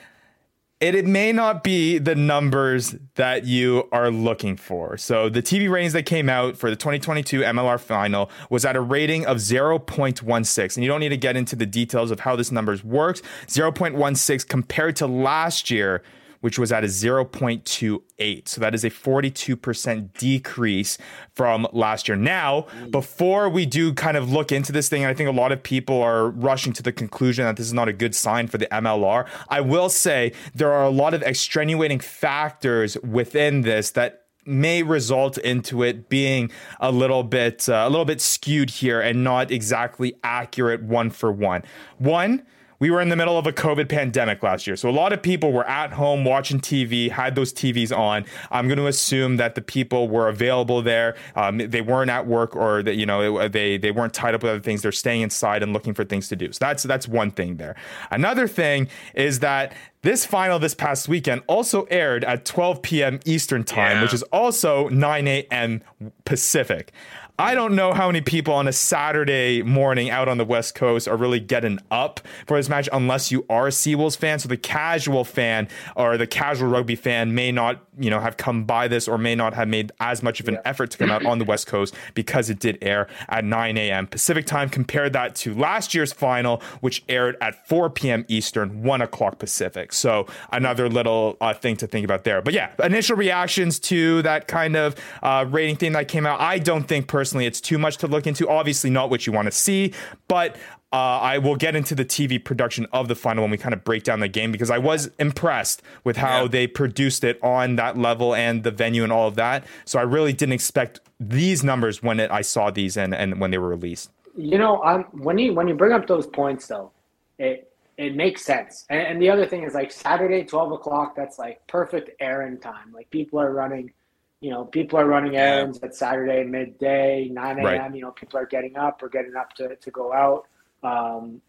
It, 0.81 0.95
it 0.95 1.07
may 1.07 1.31
not 1.31 1.63
be 1.63 1.99
the 1.99 2.15
numbers 2.15 2.95
that 3.17 3.45
you 3.45 3.87
are 3.93 4.11
looking 4.11 4.57
for. 4.57 4.97
So, 4.97 5.29
the 5.29 5.43
TV 5.43 5.71
ratings 5.71 5.93
that 5.93 6.07
came 6.07 6.31
out 6.31 6.57
for 6.57 6.71
the 6.71 6.77
2022 6.77 7.41
MLR 7.41 7.79
final 7.79 8.31
was 8.49 8.65
at 8.65 8.77
a 8.77 8.81
rating 8.81 9.27
of 9.27 9.39
0.16. 9.39 10.77
And 10.77 10.83
you 10.83 10.89
don't 10.89 11.01
need 11.01 11.11
to 11.11 11.19
get 11.19 11.37
into 11.37 11.55
the 11.55 11.67
details 11.67 12.11
of 12.11 12.21
how 12.21 12.35
this 12.35 12.51
numbers 12.51 12.83
works. 12.83 13.21
0.16 13.47 14.49
compared 14.49 14.97
to 14.97 15.07
last 15.07 15.71
year, 15.71 16.03
which 16.41 16.59
was 16.59 16.73
at 16.73 16.85
a 16.85 16.87
0.28. 16.87 18.49
So 18.49 18.61
that 18.61 18.75
is 18.75 18.85
a 18.85 18.91
42% 18.91 20.13
decrease 20.15 20.99
from 21.35 21.67
last 21.73 22.09
year. 22.09 22.17
Now, 22.17 22.67
before 22.91 23.49
we 23.49 23.67
do 23.67 23.93
kind 23.93 24.17
of 24.17 24.31
look 24.33 24.53
into 24.53 24.73
this 24.73 24.89
thing, 24.89 25.05
I 25.05 25.15
think 25.15 25.29
a 25.29 25.33
lot 25.33 25.53
of 25.53 25.63
people 25.63 26.01
are 26.03 26.31
rushing 26.31 26.73
to 26.75 26.83
the 26.83 26.93
conclusion 26.93 27.45
that 27.45 27.57
this 27.57 27.67
is 27.67 27.75
not 27.75 27.89
a 27.89 27.93
good 27.93 28.15
sign 28.15 28.47
for 28.47 28.59
the 28.59 28.67
MLR. 28.67 29.27
I 29.49 29.61
will 29.61 29.89
say 29.89 30.33
there 30.55 30.73
are 30.73 30.85
a 30.85 30.91
lot 30.91 31.15
of 31.15 31.23
extenuating 31.23 32.01
factors 32.01 32.97
within 33.03 33.63
this 33.63 33.91
that 33.93 34.21
may 34.47 34.83
result 34.83 35.39
into 35.39 35.83
it 35.83 36.09
being 36.09 36.51
a 36.81 36.91
little 36.91 37.23
bit 37.23 37.69
uh, 37.69 37.85
a 37.87 37.91
little 37.91 38.05
bit 38.05 38.21
skewed 38.21 38.71
here 38.71 39.01
and 39.01 39.23
not 39.23 39.51
exactly 39.51 40.15
accurate 40.25 40.83
one 40.83 41.11
for 41.11 41.31
one. 41.31 41.63
One, 41.99 42.45
we 42.81 42.91
were 42.91 43.01
in 43.01 43.11
the 43.11 43.17
middle 43.17 43.39
of 43.39 43.47
a 43.47 43.53
COVID 43.53 43.89
pandemic 43.89 44.43
last 44.43 44.67
year. 44.67 44.75
So 44.75 44.89
a 44.89 44.91
lot 44.91 45.13
of 45.13 45.23
people 45.23 45.53
were 45.53 45.69
at 45.69 45.93
home 45.93 46.25
watching 46.25 46.59
TV, 46.61 47.11
had 47.11 47.35
those 47.35 47.53
TVs 47.53 47.97
on. 47.97 48.25
I'm 48.51 48.67
going 48.69 48.79
to 48.79 48.87
assume 48.87 49.37
that 49.37 49.55
the 49.55 49.61
people 49.61 50.09
were 50.09 50.29
available 50.29 50.81
there. 50.81 51.15
Um, 51.37 51.59
they 51.59 51.83
weren't 51.83 52.11
at 52.11 52.27
work 52.27 52.57
or 52.57 52.83
that, 52.83 52.97
you 52.97 53.05
know, 53.07 53.49
they, 53.49 53.77
they 53.77 53.91
weren't 53.91 54.15
tied 54.15 54.35
up 54.35 54.43
with 54.43 54.51
other 54.51 54.61
things. 54.61 54.81
They're 54.83 54.93
staying 54.93 55.21
inside 55.21 55.63
and 55.63 55.73
looking 55.75 55.93
for 55.95 56.05
things 56.05 56.29
to 56.29 56.37
do. 56.37 56.51
So 56.53 56.59
that's, 56.61 56.83
that's 56.83 57.07
one 57.07 57.31
thing 57.31 57.59
there. 57.59 57.77
Another 58.11 58.49
thing 58.49 58.89
is 59.15 59.41
that 59.41 59.75
this 60.03 60.25
final 60.25 60.59
this 60.59 60.75
past 60.75 61.07
weekend 61.07 61.43
also 61.47 61.83
aired 61.91 62.25
at 62.25 62.47
12 62.47 62.81
p.m. 62.81 63.21
Eastern 63.27 63.63
time, 63.63 63.97
Yeah. 63.99 64.03
which 64.03 64.15
is 64.15 64.23
also 64.25 64.89
9 64.89 65.29
a.m. 65.29 65.83
Pacific. 66.25 66.93
I 67.41 67.55
don't 67.55 67.75
know 67.75 67.95
how 67.95 68.09
many 68.09 68.21
people 68.21 68.53
on 68.53 68.69
a 68.69 68.73
Saturday 68.73 69.63
morning 69.63 70.11
out 70.11 70.29
on 70.29 70.37
the 70.37 70.45
West 70.45 70.75
Coast 70.75 71.09
are 71.09 71.17
really 71.17 71.41
getting 71.41 71.79
up 71.91 72.21
for 72.47 72.59
this 72.59 72.69
match 72.69 72.87
unless 72.93 73.33
you 73.33 73.47
are 73.49 73.69
a 73.69 73.71
Seawolves 73.71 74.15
fan. 74.15 74.39
So 74.39 74.47
the 74.47 74.59
casual 74.59 75.25
fan 75.25 75.67
or 75.97 76.19
the 76.19 76.27
casual 76.27 76.69
rugby 76.69 76.97
fan 76.97 77.35
may 77.35 77.51
not, 77.51 77.81
you 77.99 78.11
know, 78.11 78.21
have 78.21 78.37
come 78.37 78.65
by 78.65 78.89
this 78.89 79.09
or 79.09 79.17
may 79.17 79.35
not 79.35 79.55
have 79.55 79.69
made 79.69 79.91
as 80.01 80.23
much 80.23 80.41
of 80.41 80.49
an 80.49 80.59
effort 80.67 80.91
to 80.91 80.99
come 80.99 81.11
out 81.11 81.25
on 81.25 81.39
the 81.39 81.47
West 81.47 81.67
Coast 81.67 81.95
because 82.13 82.51
it 82.51 82.59
did 82.59 82.77
air 82.83 83.09
at 83.31 83.43
9 83.43 83.79
a.m. 83.79 84.07
Pacific 84.07 84.45
time. 84.45 84.69
Compare 84.69 85.09
that 85.09 85.35
to 85.37 85.55
last 85.55 85.95
year's 85.95 86.13
final, 86.13 86.61
which 86.83 87.03
aired 87.09 87.39
at 87.41 87.67
4 87.67 87.89
p.m. 87.89 88.27
Eastern, 88.29 88.83
1 88.83 89.01
o'clock 89.01 89.39
Pacific. 89.39 89.95
So 89.95 90.27
another 90.53 90.91
little 90.91 91.39
uh, 91.41 91.55
thing 91.55 91.79
to 91.79 91.87
think 91.87 92.05
about 92.05 92.25
there. 92.25 92.43
But 92.43 92.53
yeah, 92.53 92.73
initial 92.85 93.17
reactions 93.17 93.79
to 93.79 94.21
that 94.23 94.47
kind 94.47 94.77
of 94.77 94.95
uh, 95.23 95.47
rating 95.49 95.77
thing 95.77 95.93
that 95.93 96.07
came 96.07 96.27
out. 96.27 96.39
I 96.39 96.59
don't 96.59 96.85
think 96.85 97.09
personally 97.09 97.30
it's 97.39 97.61
too 97.61 97.79
much 97.79 97.97
to 97.99 98.07
look 98.07 98.27
into. 98.27 98.49
Obviously, 98.49 98.91
not 98.91 99.11
what 99.11 99.27
you 99.27 99.33
want 99.33 99.47
to 99.47 99.53
see, 99.53 99.93
but. 100.29 100.57
Uh, 100.93 100.97
I 101.23 101.39
will 101.39 101.55
get 101.55 101.77
into 101.77 101.95
the 101.95 102.05
TV 102.05 102.45
production 102.45 102.85
of 102.93 103.07
the 103.07 103.15
final 103.15 103.45
when 103.45 103.53
we 103.53 103.57
kind 103.59 103.73
of 103.73 103.85
break 103.85 104.03
down 104.03 104.19
the 104.19 104.27
game 104.27 104.51
because 104.51 104.73
I 104.73 104.79
was 104.79 105.09
impressed 105.21 105.83
with 106.03 106.17
how 106.17 106.43
Yeah. 106.43 106.49
they 106.49 106.67
produced 106.67 107.23
it 107.23 107.39
on 107.45 107.77
that 107.77 107.97
level 107.97 108.35
and 108.35 108.65
the 108.65 108.73
venue 108.73 109.05
and 109.05 109.13
all 109.13 109.29
of 109.29 109.37
that. 109.37 109.65
So 109.85 110.01
I 110.01 110.03
really 110.03 110.33
didn't 110.33 110.55
expect 110.55 110.99
these 111.21 111.63
numbers 111.63 112.03
when 112.03 112.19
it, 112.19 112.33
I 112.33 112.41
saw 112.41 112.73
these 112.73 112.97
and, 112.97 113.15
and 113.15 113.41
when 113.41 113.53
they 113.53 113.59
were 113.59 113.69
released. 113.69 114.11
You 114.37 114.59
know, 114.59 114.83
um, 114.83 115.05
when 115.13 115.39
you 115.39 115.55
when 115.55 115.69
you 115.69 115.75
bring 115.75 115.93
up 115.93 116.09
those 116.09 116.27
points, 116.27 116.67
though, 116.67 116.91
it 117.39 117.73
it 117.97 118.17
makes 118.17 118.45
sense. 118.45 118.85
And, 118.91 119.01
and 119.01 119.23
the 119.23 119.31
other 119.31 119.47
thing 119.47 119.63
is 119.63 119.75
like 119.75 119.93
Saturday, 119.93 120.43
twelve 120.43 120.73
o'clock. 120.73 121.15
That's 121.15 121.39
like 121.39 121.65
perfect 121.69 122.11
errand 122.19 122.63
time. 122.63 122.91
Like 122.93 123.09
people 123.11 123.39
are 123.39 123.53
running, 123.53 123.93
you 124.41 124.51
know, 124.51 124.65
people 124.65 124.99
are 124.99 125.07
running 125.07 125.37
errands 125.37 125.79
at 125.83 125.95
Saturday 125.95 126.45
midday, 126.45 127.29
nine 127.31 127.59
a.m. 127.59 127.65
Right. 127.65 127.95
You 127.95 128.03
know, 128.03 128.11
people 128.11 128.39
are 128.39 128.47
getting 128.47 128.77
up 128.77 129.03
or 129.03 129.09
getting 129.09 129.37
up 129.37 129.53
to 129.55 129.77
to 129.77 129.91
go 129.91 130.13
out 130.13 130.47
um, 130.83 131.41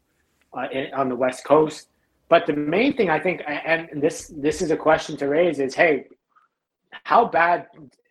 uh, 0.53 0.67
in, 0.71 0.93
on 0.93 1.07
the 1.10 1.15
West 1.15 1.45
Coast. 1.45 1.88
But 2.27 2.45
the 2.48 2.53
main 2.53 2.95
thing 2.95 3.10
I 3.10 3.19
think, 3.19 3.41
and 3.48 3.89
this 4.01 4.31
this 4.36 4.62
is 4.62 4.71
a 4.71 4.77
question 4.77 5.15
to 5.17 5.27
raise, 5.27 5.60
is 5.60 5.74
hey, 5.75 6.07
how 7.03 7.25
bad, 7.25 7.67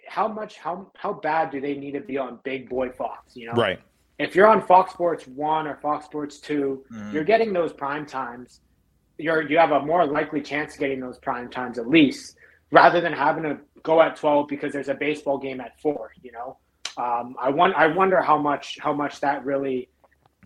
how 0.08 0.28
much, 0.28 0.56
how 0.58 0.90
how 0.96 1.12
bad 1.12 1.50
do 1.50 1.60
they 1.60 1.75
need 1.75 1.92
to 1.92 2.00
be 2.00 2.16
on 2.16 2.38
Big 2.42 2.68
Boy 2.68 2.90
Fox? 2.90 3.37
You 3.37 3.49
know, 3.49 3.52
Right. 3.52 3.80
if 4.18 4.34
you're 4.34 4.46
on 4.46 4.66
Fox 4.66 4.92
Sports 4.92 5.26
One 5.26 5.66
or 5.66 5.76
Fox 5.76 6.06
Sports 6.06 6.38
2 6.38 6.84
Mhm. 6.90 6.96
Mm-hmm. 6.96 7.12
you're 7.14 7.25
getting 7.25 7.52
those 7.52 7.72
prime 7.75 8.06
times. 8.06 8.60
You're 9.18 9.42
you 9.42 9.58
have 9.58 9.72
a 9.72 9.80
more 9.80 10.06
likely 10.06 10.40
chance 10.40 10.75
of 10.75 10.80
getting 10.80 11.00
those 11.00 11.18
prime 11.18 11.50
times 11.50 11.78
at 11.78 11.87
least, 11.87 12.37
rather 12.71 13.00
than 13.00 13.12
having 13.12 13.43
to 13.45 13.59
go 13.83 14.00
at 14.03 14.17
twelve 14.17 14.49
because 14.49 14.73
there's 14.73 14.89
a 14.89 14.95
baseball 14.95 15.39
game 15.39 15.61
at 15.61 15.81
four. 15.81 16.12
You 16.23 16.33
know, 16.33 16.57
um, 16.97 17.37
I 17.41 17.50
want 17.50 17.75
I 17.75 17.87
wonder 17.87 18.21
how 18.21 18.39
much 18.39 18.79
how 18.81 18.93
much 18.93 19.21
that 19.21 19.45
really 19.45 19.89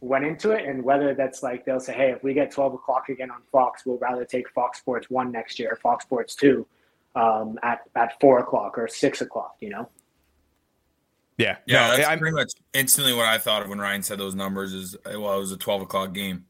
went 0.01 0.25
into 0.25 0.51
it, 0.51 0.67
and 0.67 0.83
whether 0.83 1.15
that's 1.15 1.43
like 1.43 1.65
they'll 1.65 1.81
say, 1.81 1.95
hey, 1.95 2.11
if 2.11 2.23
we 2.23 2.35
get 2.35 2.51
twelve 2.51 2.75
o'clock 2.75 3.09
again 3.09 3.31
on 3.31 3.43
Fox, 3.53 3.85
we'll 3.87 3.99
rather 3.99 4.25
take 4.25 4.49
Fox 4.51 4.79
Sports 4.79 5.09
One 5.11 5.31
next 5.33 5.59
year, 5.59 5.79
Fox 5.83 6.05
Sports 6.05 6.35
Two, 6.35 6.67
um, 7.15 7.59
at 7.63 7.81
at 7.95 8.19
four 8.21 8.39
o'clock 8.39 8.77
or 8.79 8.89
six 8.89 9.21
o'clock. 9.21 9.57
You 9.61 9.71
know. 9.71 9.89
Yeah. 11.37 11.57
Yeah, 11.67 11.89
No, 11.89 11.97
that's 11.97 12.09
I'm- 12.09 12.19
pretty 12.21 12.37
much 12.37 12.53
instantly 12.75 13.13
what 13.13 13.27
I 13.27 13.39
thought 13.39 13.63
of 13.63 13.69
when 13.69 13.81
Ryan 13.81 14.03
said 14.05 14.19
those 14.19 14.37
numbers. 14.37 14.73
Is 14.73 14.97
well, 15.05 15.35
it 15.35 15.39
was 15.41 15.51
a 15.53 15.57
twelve 15.57 15.83
o'clock 15.83 16.13
game. 16.13 16.45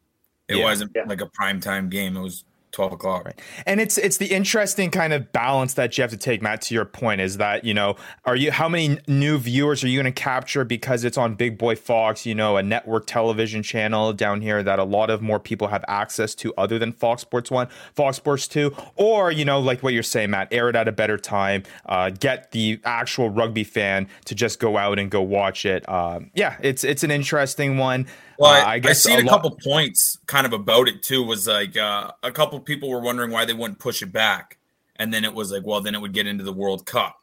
It 0.47 0.57
Yeah. 0.57 0.64
wasn't 0.64 0.93
Yeah. 0.95 1.04
like 1.07 1.23
a 1.23 1.26
prime 1.26 1.59
time 1.59 1.88
game. 1.88 2.16
It 2.19 2.21
was 2.21 2.45
twelve 2.75 2.93
o'clock. 2.93 3.25
Right. 3.25 3.40
And 3.66 3.81
it's 3.81 3.97
it's 3.97 4.19
the 4.19 4.26
interesting 4.26 4.90
kind 4.90 5.12
of 5.12 5.33
balance 5.33 5.75
that 5.75 5.97
you 5.97 6.02
have 6.02 6.11
to 6.11 6.16
take, 6.16 6.43
Matt. 6.43 6.61
To 6.62 6.75
your 6.75 6.85
point, 6.85 7.21
is 7.21 7.38
that 7.38 7.64
you 7.64 7.73
know, 7.73 7.97
are 8.25 8.37
you 8.37 8.50
how 8.52 8.69
many 8.69 8.99
new 9.07 9.38
viewers 9.38 9.83
are 9.85 9.88
you 9.88 10.00
going 10.00 10.12
to 10.12 10.21
capture 10.21 10.64
because 10.64 11.04
it's 11.04 11.16
on 11.16 11.35
Big 11.35 11.57
Boy 11.57 11.76
Fox, 11.76 12.26
you 12.26 12.35
know, 12.35 12.57
a 12.57 12.62
network 12.62 13.07
television 13.07 13.62
channel 13.62 14.12
down 14.12 14.40
here 14.40 14.62
that 14.62 14.78
a 14.78 14.85
lot 14.85 15.11
of 15.11 15.23
more 15.23 15.38
people 15.38 15.69
have 15.69 15.85
access 15.88 16.35
to 16.37 16.52
other 16.59 16.78
than 16.78 16.93
Fox 16.93 17.23
Sports 17.23 17.50
One, 17.50 17.69
Fox 17.95 18.16
Sports 18.16 18.49
Two, 18.49 18.75
or 18.97 19.31
you 19.31 19.45
know, 19.45 19.61
like 19.61 19.83
what 19.83 19.95
you're 19.95 20.02
saying, 20.02 20.31
Matt, 20.31 20.49
air 20.52 20.69
it 20.69 20.76
at 20.76 20.88
a 20.88 20.93
better 20.93 21.16
time, 21.16 21.62
uh, 21.87 22.11
get 22.11 22.50
the 22.50 22.81
actual 22.85 23.31
rugby 23.31 23.64
fan 23.64 24.09
to 24.25 24.35
just 24.35 24.59
go 24.59 24.76
out 24.76 24.99
and 24.99 25.11
go 25.11 25.23
watch 25.23 25.64
it. 25.64 25.88
Um, 25.88 26.31
yeah, 26.35 26.57
it's 26.61 26.85
it's 26.85 27.04
an 27.04 27.11
interesting 27.11 27.78
one. 27.78 28.07
Well, 28.38 28.50
Uh, 28.50 28.64
I, 28.64 28.72
I, 28.74 28.78
guess 28.78 29.02
seen 29.02 29.20
a, 29.20 29.22
lot- 29.22 29.30
couple 29.42 29.50
points 29.62 30.18
kind 30.26 30.46
of 30.46 30.52
about 30.52 30.88
it 30.88 31.02
too. 31.02 31.22
Was 31.22 31.46
like 31.46 31.76
uh, 31.76 32.12
a 32.22 32.32
couple 32.32 32.58
people 32.60 32.90
were 32.90 33.00
wondering 33.00 33.30
why 33.30 33.44
they 33.44 33.52
wouldn't 33.52 33.78
push 33.78 34.02
it 34.02 34.12
back, 34.12 34.58
and 34.96 35.12
then 35.12 35.24
it 35.24 35.34
was 35.34 35.52
like, 35.52 35.64
well, 35.64 35.80
then 35.80 35.94
it 35.94 36.00
would 36.00 36.12
get 36.12 36.26
into 36.26 36.44
the 36.44 36.52
World 36.52 36.86
Cup, 36.86 37.18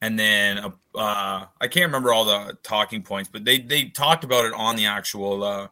and 0.00 0.18
then 0.18 0.58
uh, 0.58 0.70
uh, 0.94 1.46
I 1.60 1.68
can't 1.68 1.86
remember 1.86 2.12
all 2.12 2.24
the 2.24 2.56
talking 2.62 3.02
points, 3.02 3.30
but 3.32 3.44
they 3.44 3.58
they 3.58 3.86
talked 3.86 4.24
about 4.24 4.44
it 4.44 4.52
on 4.54 4.76
the 4.76 4.86
actual 4.86 5.42
uh, 5.42 5.68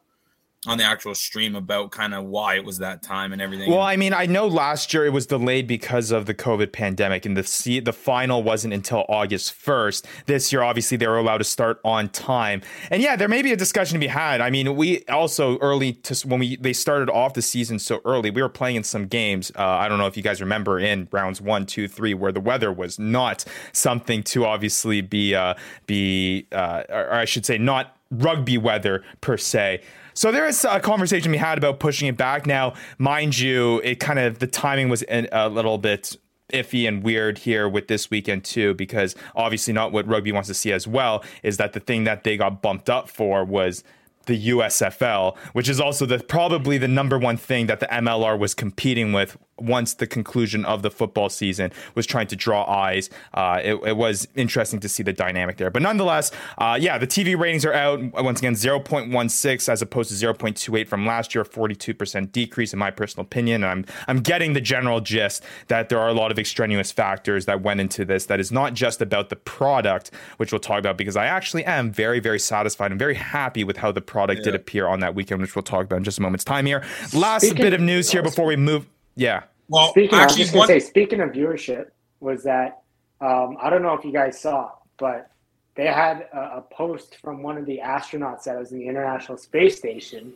on 0.67 0.79
the 0.79 0.85
actual 0.85 1.15
stream 1.15 1.55
about 1.55 1.91
kind 1.91 2.15
of 2.15 2.25
why 2.25 2.57
it 2.57 2.65
was 2.65 2.79
that 2.79 3.03
time 3.03 3.33
and 3.33 3.41
everything. 3.41 3.71
Well, 3.71 3.81
I 3.81 3.97
mean, 3.97 4.13
I 4.13 4.27
know 4.27 4.47
last 4.47 4.93
year 4.95 5.05
it 5.05 5.13
was 5.13 5.27
delayed 5.27 5.67
because 5.67 6.11
of 6.11 6.27
the 6.27 6.35
COVID 6.35 6.73
pandemic, 6.73 7.27
and 7.27 7.37
the 7.37 7.45
se- 7.45 7.81
the 7.81 7.93
final 7.93 8.43
wasn't 8.43 8.75
until 8.75 9.05
August 9.09 9.53
first. 9.53 10.07
This 10.27 10.53
year, 10.53 10.63
obviously, 10.63 10.97
they 10.97 11.07
were 11.07 11.19
allowed 11.19 11.39
to 11.39 11.45
start 11.45 11.81
on 11.85 12.09
time, 12.09 12.63
and 12.91 13.03
yeah, 13.03 13.17
there 13.17 13.29
may 13.29 13.43
be 13.43 13.53
a 13.53 13.57
discussion 13.57 13.95
to 13.95 14.01
be 14.01 14.07
had. 14.07 14.41
I 14.41 14.51
mean, 14.51 14.77
we 14.77 15.05
also 15.07 15.59
early 15.59 15.93
to 15.93 16.29
when 16.29 16.41
we 16.41 16.57
they 16.57 16.73
started 16.73 17.11
off 17.11 17.35
the 17.35 17.43
season 17.43 17.79
so 17.79 18.01
early, 18.05 18.31
we 18.31 18.43
were 18.43 18.49
playing 18.49 18.77
in 18.77 18.85
some 18.85 19.07
games. 19.07 19.53
Uh, 19.57 19.65
I 19.65 19.89
don't 19.89 19.99
know 19.99 20.07
if 20.07 20.17
you 20.17 20.23
guys 20.23 20.41
remember 20.41 20.79
in 20.79 21.09
rounds 21.11 21.41
one, 21.41 21.67
two, 21.67 21.89
three, 21.89 22.15
where 22.15 22.33
the 22.33 22.41
weather 22.41 22.73
was 22.73 22.99
not 22.99 23.45
something 23.73 24.23
to 24.25 24.45
obviously 24.45 25.01
be 25.01 25.35
uh, 25.35 25.55
be, 25.87 26.47
uh, 26.53 26.85
or 26.89 27.13
I 27.13 27.25
should 27.25 27.47
say, 27.47 27.59
not 27.59 27.97
rugby 28.11 28.59
weather 28.59 29.03
per 29.21 29.37
se. 29.37 29.83
So 30.15 30.31
there 30.31 30.47
is 30.47 30.65
a 30.65 30.79
conversation 30.79 31.33
we 31.33 31.39
had 31.39 31.59
about 31.59 31.81
pushing 31.81 32.07
it 32.09 32.17
back. 32.17 32.47
Now, 32.47 32.75
mind 32.99 33.39
you, 33.39 33.81
it 33.83 33.99
kind 33.99 34.19
of 34.21 34.39
the 34.39 34.47
timing 34.47 34.89
was 34.89 35.05
a 35.11 35.49
little 35.49 35.77
bit 35.77 36.17
iffy 36.53 36.87
and 36.87 37.03
weird 37.03 37.39
here 37.39 37.69
with 37.69 37.89
this 37.89 38.11
weekend 38.11 38.45
too, 38.45 38.75
because 38.75 39.17
obviously 39.35 39.73
not 39.73 39.91
what 39.93 40.07
rugby 40.07 40.31
wants 40.31 40.49
to 40.49 40.55
see 40.55 40.73
as 40.73 40.87
well 40.87 41.25
is 41.43 41.57
that 41.57 41.73
the 41.73 41.81
thing 41.81 42.05
that 42.05 42.23
they 42.23 42.37
got 42.37 42.63
bumped 42.63 42.89
up 42.89 43.09
for 43.09 43.45
was 43.45 43.83
the 44.27 44.49
USFL, 44.51 45.37
which 45.53 45.69
is 45.69 45.81
also 45.81 46.07
the 46.07 46.19
probably 46.19 46.79
the 46.79 46.89
number 46.89 47.19
one 47.19 47.37
thing 47.37 47.67
that 47.67 47.81
the 47.81 47.87
MLR 47.87 48.39
was 48.39 48.55
competing 48.55 49.13
with 49.13 49.37
once 49.59 49.95
the 49.95 50.07
conclusion 50.07 50.65
of 50.65 50.83
the 50.83 50.91
football 50.91 51.29
season 51.29 51.71
was 51.95 52.07
trying 52.07 52.27
to 52.27 52.37
draw 52.37 52.65
eyes. 52.65 53.11
Uh, 53.33 53.61
it, 53.63 53.75
it, 53.87 53.97
was 53.97 54.27
interesting 54.35 54.81
to 54.81 54.89
see 54.89 55.03
the 55.03 55.13
dynamic 55.13 55.57
there. 55.57 55.71
But 55.71 55.83
nonetheless, 55.83 56.33
uh, 56.59 56.77
yeah, 56.81 56.99
the 56.99 57.07
TV 57.07 57.39
ratings 57.39 57.65
are 57.65 57.73
out. 57.73 58.01
Once 58.13 58.41
again, 58.41 58.55
0.16 58.55 59.69
as 59.69 59.83
opposed 59.83 60.09
to 60.09 60.15
0.28 60.15 60.89
from 60.89 61.07
last 61.07 61.35
year, 61.35 61.45
42% 61.45 62.33
decrease 62.33 62.73
in 62.73 62.79
my 62.79 62.91
personal 62.91 63.25
opinion. 63.25 63.63
And 63.63 63.71
I'm, 63.71 63.87
I'm 64.09 64.21
getting 64.21 64.53
the 64.53 64.61
general 64.61 65.01
gist 65.01 65.45
that 65.69 65.89
there 65.89 66.01
are 66.01 66.09
a 66.09 66.15
lot 66.15 66.33
of 66.33 66.39
extraneous 66.39 66.91
factors 66.91 67.47
that 67.47 67.63
went 67.63 67.81
into 67.81 68.05
this 68.05 68.27
that 68.27 68.41
is 68.41 68.51
not 68.51 68.75
just 68.75 69.01
about 69.01 69.29
the 69.29 69.37
product, 69.37 70.11
which 70.39 70.53
we'll 70.53 70.59
talk 70.59 70.81
about 70.81 70.97
because 70.97 71.17
I 71.17 71.27
actually 71.27 71.65
am 71.65 71.93
very, 71.93 72.19
very 72.19 72.41
satisfied 72.41 72.91
and 72.91 72.99
very 72.99 73.15
happy 73.15 73.63
with 73.63 73.77
how 73.77 73.93
the 73.93 74.01
product 74.01 74.41
yeah. 74.41 74.45
did 74.47 74.55
appear 74.55 74.89
on 74.89 75.01
that 75.01 75.15
weekend, 75.15 75.41
which 75.41 75.55
we'll 75.55 75.63
talk 75.63 75.85
about 75.85 75.97
in 75.97 76.05
just 76.05 76.19
a 76.19 76.23
moment's 76.23 76.45
time 76.45 76.67
here. 76.67 76.85
Last 77.13 77.43
Speaking 77.47 77.63
bit 77.63 77.75
of 77.75 77.81
news 77.81 78.11
here 78.11 78.23
before 78.23 78.47
we 78.47 78.57
move. 78.57 78.87
Yeah. 79.17 79.45
Well, 79.69 79.91
speaking, 79.91 80.19
actually, 80.19 80.21
I 80.21 80.27
was 80.27 80.37
just 80.37 80.53
gonna 80.53 80.67
say, 80.67 80.81
speaking 80.81 81.21
of 81.21 81.31
viewership, 81.31 81.91
was 82.21 82.43
that 82.45 82.83
um, 83.21 83.57
I 83.61 83.71
don't 83.71 83.83
know 83.83 83.95
if 83.95 84.05
you 84.05 84.13
guys 84.13 84.41
saw, 84.41 84.73
but 84.99 85.31
they 85.75 85.87
had 85.87 86.29
a, 86.33 86.59
a, 86.59 86.65
post 86.71 87.17
from 87.23 87.43
one 87.43 87.57
of 87.57 87.67
the 87.67 87.81
astronauts 87.83 88.45
that 88.45 88.59
was 88.59 88.73
in 88.73 88.79
the 88.79 88.87
International 88.87 89.39
Space 89.39 89.77
Station 89.77 90.33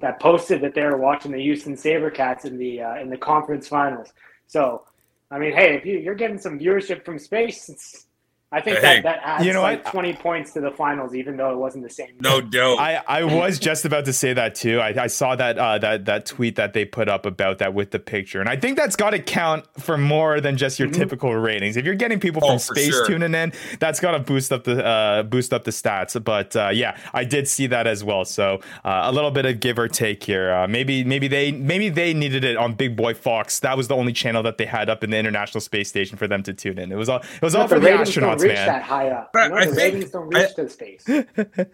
that 0.00 0.20
posted 0.20 0.60
that 0.60 0.74
they 0.74 0.84
were 0.84 0.96
watching 0.96 1.32
the 1.32 1.40
Houston 1.40 1.74
SaberCats 1.74 2.44
in 2.44 2.58
the 2.58 2.82
uh, 2.82 2.96
in 2.96 3.08
the 3.10 3.16
conference 3.16 3.66
finals. 3.68 4.12
So, 4.46 4.84
I 5.30 5.38
mean, 5.38 5.52
hey, 5.52 5.74
if 5.74 5.84
you, 5.84 5.98
you're 5.98 6.14
getting 6.14 6.38
some 6.38 6.58
viewership 6.58 7.04
from 7.04 7.18
space, 7.18 8.06
I 8.50 8.62
think 8.62 8.78
hey, 8.78 8.82
that, 8.82 9.02
that 9.02 9.20
adds 9.22 9.44
you 9.44 9.52
know 9.52 9.60
like 9.60 9.84
what? 9.84 9.92
20 9.92 10.14
points 10.14 10.54
to 10.54 10.62
the 10.62 10.70
finals, 10.70 11.14
even 11.14 11.36
though 11.36 11.52
it 11.52 11.58
wasn't 11.58 11.84
the 11.84 11.90
same. 11.90 12.12
No 12.18 12.40
doubt. 12.40 12.78
I, 12.78 13.02
I 13.06 13.24
was 13.24 13.58
just 13.58 13.84
about 13.84 14.06
to 14.06 14.12
say 14.14 14.32
that 14.32 14.54
too. 14.54 14.80
I, 14.80 15.02
I 15.02 15.06
saw 15.06 15.36
that 15.36 15.58
uh, 15.58 15.76
that 15.78 16.06
that 16.06 16.24
tweet 16.24 16.56
that 16.56 16.72
they 16.72 16.86
put 16.86 17.10
up 17.10 17.26
about 17.26 17.58
that 17.58 17.74
with 17.74 17.90
the 17.90 17.98
picture, 17.98 18.40
and 18.40 18.48
I 18.48 18.56
think 18.56 18.78
that's 18.78 18.96
got 18.96 19.10
to 19.10 19.18
count 19.18 19.66
for 19.78 19.98
more 19.98 20.40
than 20.40 20.56
just 20.56 20.78
your 20.78 20.88
mm-hmm. 20.88 20.98
typical 20.98 21.34
ratings. 21.34 21.76
If 21.76 21.84
you're 21.84 21.94
getting 21.94 22.20
people 22.20 22.40
from 22.40 22.52
oh, 22.52 22.56
space 22.56 22.88
sure. 22.88 23.06
tuning 23.06 23.34
in, 23.34 23.52
that's 23.80 24.00
got 24.00 24.12
to 24.12 24.18
boost 24.18 24.50
up 24.50 24.64
the 24.64 24.82
uh, 24.82 25.24
boost 25.24 25.52
up 25.52 25.64
the 25.64 25.70
stats. 25.70 26.22
But 26.24 26.56
uh, 26.56 26.70
yeah, 26.72 26.96
I 27.12 27.24
did 27.24 27.48
see 27.48 27.66
that 27.66 27.86
as 27.86 28.02
well. 28.02 28.24
So 28.24 28.60
uh, 28.82 29.02
a 29.04 29.12
little 29.12 29.30
bit 29.30 29.44
of 29.44 29.60
give 29.60 29.78
or 29.78 29.88
take 29.88 30.24
here. 30.24 30.54
Uh, 30.54 30.66
maybe 30.66 31.04
maybe 31.04 31.28
they 31.28 31.52
maybe 31.52 31.90
they 31.90 32.14
needed 32.14 32.44
it 32.44 32.56
on 32.56 32.72
Big 32.72 32.96
Boy 32.96 33.12
Fox. 33.12 33.60
That 33.60 33.76
was 33.76 33.88
the 33.88 33.96
only 33.96 34.14
channel 34.14 34.42
that 34.44 34.56
they 34.56 34.64
had 34.64 34.88
up 34.88 35.04
in 35.04 35.10
the 35.10 35.18
International 35.18 35.60
Space 35.60 35.90
Station 35.90 36.16
for 36.16 36.26
them 36.26 36.42
to 36.44 36.54
tune 36.54 36.78
in. 36.78 36.90
It 36.90 36.96
was 36.96 37.10
all 37.10 37.18
it 37.18 37.42
was 37.42 37.54
all 37.54 37.68
for 37.68 37.78
the 37.78 37.88
astronauts 37.88 38.37
reach 38.40 38.54
man. 38.54 38.66
that 38.66 38.82
high 38.82 39.10
up. 39.10 39.30
But 39.32 39.52
I 39.52 39.66
think 39.66 40.10
don't 40.10 40.28
reach 40.28 40.50
I, 40.58 40.62
to 40.62 40.68
space. 40.68 41.04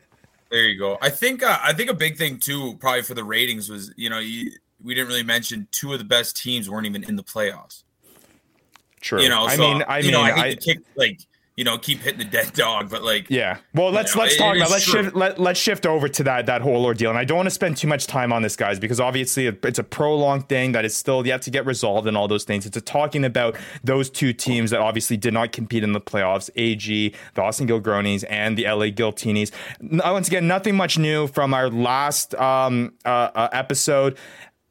There 0.50 0.68
you 0.68 0.78
go. 0.78 0.98
I 1.02 1.10
think 1.10 1.42
uh, 1.42 1.58
I 1.60 1.72
think 1.72 1.90
a 1.90 1.94
big 1.94 2.16
thing 2.16 2.38
too, 2.38 2.76
probably 2.78 3.02
for 3.02 3.14
the 3.14 3.24
ratings, 3.24 3.68
was 3.68 3.92
you 3.96 4.08
know 4.08 4.20
you, 4.20 4.52
we 4.80 4.94
didn't 4.94 5.08
really 5.08 5.24
mention 5.24 5.66
two 5.72 5.92
of 5.92 5.98
the 5.98 6.04
best 6.04 6.36
teams 6.36 6.70
weren't 6.70 6.86
even 6.86 7.02
in 7.02 7.16
the 7.16 7.24
playoffs. 7.24 7.82
True. 9.00 9.20
You 9.20 9.30
know, 9.30 9.46
I 9.46 9.56
mean, 9.56 9.84
I 9.88 10.02
mean, 10.02 10.12
know, 10.12 10.20
I 10.20 10.30
hate 10.30 10.58
I, 10.58 10.60
kick 10.60 10.78
like 10.94 11.20
you 11.56 11.62
know, 11.62 11.78
keep 11.78 12.00
hitting 12.00 12.18
the 12.18 12.24
dead 12.24 12.52
dog. 12.52 12.90
But 12.90 13.04
like, 13.04 13.30
yeah. 13.30 13.58
Well, 13.74 13.90
let's 13.90 14.14
know, 14.14 14.22
let's 14.22 14.36
talk 14.36 14.56
about 14.56 14.70
let's 14.70 14.84
true. 14.84 15.04
shift 15.04 15.16
let, 15.16 15.38
let's 15.38 15.60
shift 15.60 15.86
over 15.86 16.08
to 16.08 16.24
that 16.24 16.46
that 16.46 16.62
whole 16.62 16.84
ordeal. 16.84 17.10
And 17.10 17.18
I 17.18 17.24
don't 17.24 17.36
want 17.36 17.46
to 17.46 17.52
spend 17.52 17.76
too 17.76 17.86
much 17.86 18.06
time 18.06 18.32
on 18.32 18.42
this, 18.42 18.56
guys, 18.56 18.80
because 18.80 18.98
obviously 18.98 19.46
it's 19.46 19.78
a 19.78 19.84
prolonged 19.84 20.48
thing 20.48 20.72
that 20.72 20.84
is 20.84 20.96
still 20.96 21.24
yet 21.24 21.42
to 21.42 21.50
get 21.50 21.64
resolved 21.64 22.08
and 22.08 22.16
all 22.16 22.26
those 22.26 22.44
things. 22.44 22.66
It's 22.66 22.76
a 22.76 22.80
talking 22.80 23.24
about 23.24 23.56
those 23.84 24.10
two 24.10 24.32
teams 24.32 24.70
that 24.70 24.80
obviously 24.80 25.16
did 25.16 25.32
not 25.32 25.52
compete 25.52 25.84
in 25.84 25.92
the 25.92 26.00
playoffs: 26.00 26.50
AG, 26.56 27.14
the 27.34 27.42
Austin 27.42 27.68
Gilgronis, 27.68 28.24
and 28.28 28.58
the 28.58 28.64
LA 28.64 28.86
Giltinis. 28.86 29.52
Once 29.80 30.26
again, 30.26 30.48
nothing 30.48 30.76
much 30.76 30.98
new 30.98 31.28
from 31.28 31.54
our 31.54 31.70
last 31.70 32.34
um, 32.34 32.94
uh, 33.04 33.30
uh, 33.34 33.48
episode, 33.52 34.18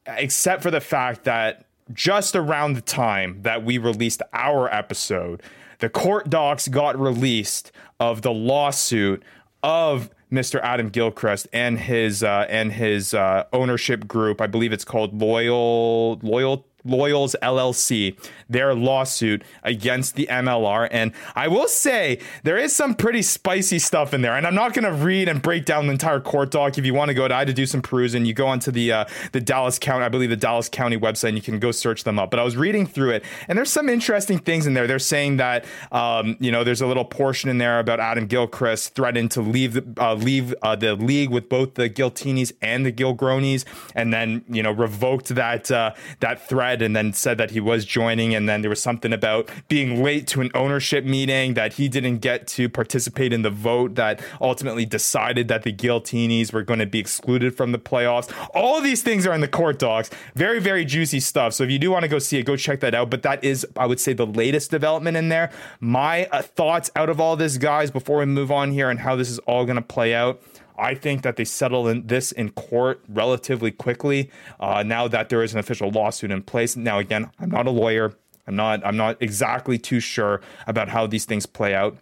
except 0.06 0.62
for 0.62 0.72
the 0.72 0.82
fact 0.82 1.24
that 1.24 1.66
just 1.92 2.36
around 2.36 2.74
the 2.74 2.82
time 2.82 3.42
that 3.42 3.64
we 3.64 3.78
released 3.78 4.22
our 4.32 4.74
episode 4.74 5.42
the 5.84 5.90
court 5.90 6.30
docs 6.30 6.70
got 6.70 6.98
released 6.98 7.74
of 8.00 8.22
the 8.22 8.32
lawsuit 8.32 9.22
of 9.64 10.10
Mr. 10.32 10.62
Adam 10.64 10.88
Gilchrist 10.88 11.46
and 11.52 11.78
his 11.78 12.24
uh, 12.24 12.46
and 12.48 12.72
his 12.72 13.14
uh, 13.14 13.44
ownership 13.52 14.08
group. 14.08 14.40
I 14.40 14.48
believe 14.48 14.72
it's 14.72 14.86
called 14.86 15.20
Loyal 15.22 16.20
Loyal 16.24 16.66
Loyals 16.86 17.36
LLC, 17.42 18.18
their 18.50 18.74
lawsuit 18.74 19.44
against 19.64 20.16
the 20.16 20.28
MLR. 20.30 20.88
And 20.92 21.12
I 21.36 21.48
will 21.48 21.68
say 21.68 22.20
there 22.44 22.58
is 22.58 22.76
some 22.76 22.96
pretty 22.96 23.22
spicy 23.22 23.80
stuff 23.80 24.14
in 24.14 24.22
there. 24.22 24.36
And 24.36 24.46
I'm 24.46 24.56
not 24.56 24.74
going 24.74 24.86
to 24.86 24.94
read 24.94 25.28
and 25.28 25.42
break 25.42 25.66
down 25.66 25.88
the 25.88 25.94
entire 25.94 26.20
court 26.20 26.52
doc. 26.52 26.78
If 26.78 26.86
you 26.86 26.94
want 26.94 27.10
to 27.10 27.14
go 27.14 27.28
to, 27.28 27.34
I 27.34 27.40
had 27.40 27.48
to 27.48 27.54
do 27.54 27.66
some 27.66 27.82
perusing. 27.82 28.26
You 28.26 28.34
go 28.34 28.48
onto 28.48 28.72
the 28.72 28.92
uh, 28.92 29.06
the 29.32 29.42
Dallas 29.42 29.80
County, 29.80 30.06
I 30.06 30.10
believe 30.10 30.30
the 30.30 30.36
Dallas 30.36 30.70
County 30.70 30.98
website, 30.98 31.30
and 31.30 31.38
you 31.38 31.44
can 31.44 31.60
go 31.60 31.72
search 31.72 32.04
them 32.04 32.20
up. 32.20 32.32
But 32.32 32.40
I 32.40 32.44
was 32.44 32.58
reading 32.58 32.86
through 32.86 33.12
it, 33.12 33.24
and 33.48 33.58
there's 33.58 33.72
some 33.72 33.90
interesting 33.90 34.40
things 34.40 34.68
in 34.68 34.74
there. 34.74 34.88
They're 34.88 35.00
saying 35.00 35.38
that 35.38 35.66
um, 35.92 36.38
you 36.40 36.52
know 36.52 36.64
there's 36.64 36.82
a 36.82 36.88
little 36.88 37.06
portion 37.06 37.50
in 37.50 37.58
there 37.58 37.80
about 37.80 38.00
Adam 38.00 38.28
Gilchrist 38.28 38.96
threatened 38.96 39.32
to 39.32 39.42
leave 39.42 39.74
the 39.74 39.86
uh, 39.98 40.16
leave 40.16 40.54
uh, 40.62 40.76
the 40.76 40.96
league 40.96 41.30
with 41.30 41.50
both 41.50 41.76
the 41.76 41.90
Giltinis 41.90 42.52
and 42.62 42.86
the 42.86 42.92
Gilgronis, 42.92 43.66
and 43.96 44.14
then 44.14 44.44
you 44.48 44.64
know 44.64 44.72
revoked 44.72 45.30
that 45.30 45.72
uh, 45.72 45.94
that 46.20 46.48
threat 46.48 46.73
and 46.82 46.96
then 46.96 47.14
said 47.14 47.38
that 47.38 47.52
he 47.52 47.60
was 47.60 47.86
joining. 47.86 48.34
And 48.34 48.48
then 48.48 48.62
there 48.62 48.70
was 48.70 48.82
something 48.82 49.14
about 49.14 49.50
being 49.68 50.04
late 50.04 50.28
to 50.28 50.42
an 50.42 50.52
ownership 50.54 51.06
meeting 51.06 51.54
that 51.54 51.74
he 51.74 51.88
didn't 51.88 52.20
get 52.20 52.48
to 52.48 52.70
participate 52.70 53.34
in 53.34 53.42
the 53.42 53.50
vote 53.50 53.96
that 53.96 54.22
ultimately 54.42 54.86
decided 54.86 55.48
that 55.48 55.64
the 55.64 55.74
Giltinis 55.74 56.52
were 56.54 56.64
going 56.64 56.80
to 56.80 56.86
be 56.86 57.00
excluded 57.00 57.56
from 57.56 57.72
the 57.72 57.80
playoffs. 57.80 58.34
All 58.54 58.82
these 58.82 59.04
things 59.04 59.28
are 59.28 59.34
in 59.34 59.42
the 59.42 59.48
court 59.48 59.80
docs. 59.80 60.10
Very, 60.36 60.60
very 60.60 60.86
juicy 60.86 61.20
stuff. 61.20 61.54
So 61.54 61.64
if 61.64 61.70
you 61.70 61.80
do 61.80 61.92
want 61.92 62.04
to 62.04 62.10
go 62.10 62.20
see 62.20 62.38
it, 62.38 62.44
go 62.44 62.56
check 62.56 62.80
that 62.82 62.96
out. 62.96 63.10
But 63.10 63.24
that 63.24 63.44
is, 63.44 63.66
I 63.78 63.86
would 63.86 64.00
say, 64.00 64.14
the 64.14 64.26
latest 64.26 64.72
development 64.72 65.18
in 65.18 65.30
there. 65.30 65.52
My 65.80 66.26
uh, 66.26 66.42
thoughts 66.42 66.90
out 66.96 67.10
of 67.10 67.20
all 67.20 67.36
this, 67.36 67.58
guys, 67.58 67.92
before 67.92 68.20
we 68.20 68.26
move 68.26 68.52
on 68.52 68.72
here 68.72 68.90
and 68.90 69.00
how 69.00 69.16
this 69.16 69.30
is 69.30 69.40
all 69.40 69.66
going 69.66 69.76
to 69.76 69.82
play 69.82 70.14
out. 70.14 70.42
I 70.78 70.96
think 70.96 71.22
that 71.22 71.36
they 71.36 71.46
settle 71.46 71.88
in 71.88 72.08
this 72.08 72.32
in 72.32 72.52
court 72.52 73.04
relatively 73.08 73.72
quickly. 73.72 74.30
Uh, 74.60 74.84
now 74.84 75.08
that 75.08 75.30
there 75.30 75.44
is 75.44 75.54
an 75.54 75.60
official 75.60 75.92
lawsuit 75.92 76.32
in 76.32 76.42
place. 76.42 76.76
Now, 76.76 77.00
again, 77.00 77.30
I'm 77.40 77.50
not 77.50 77.68
a 77.68 77.72
lawyer. 77.72 78.14
I'm 78.48 78.56
not. 78.56 78.86
I'm 78.86 78.98
not 78.98 79.18
exactly 79.22 79.78
too 79.78 80.00
sure 80.00 80.42
about 80.68 80.90
how 80.90 81.08
these 81.08 81.26
things 81.26 81.46
play 81.46 81.74
out. 81.74 81.98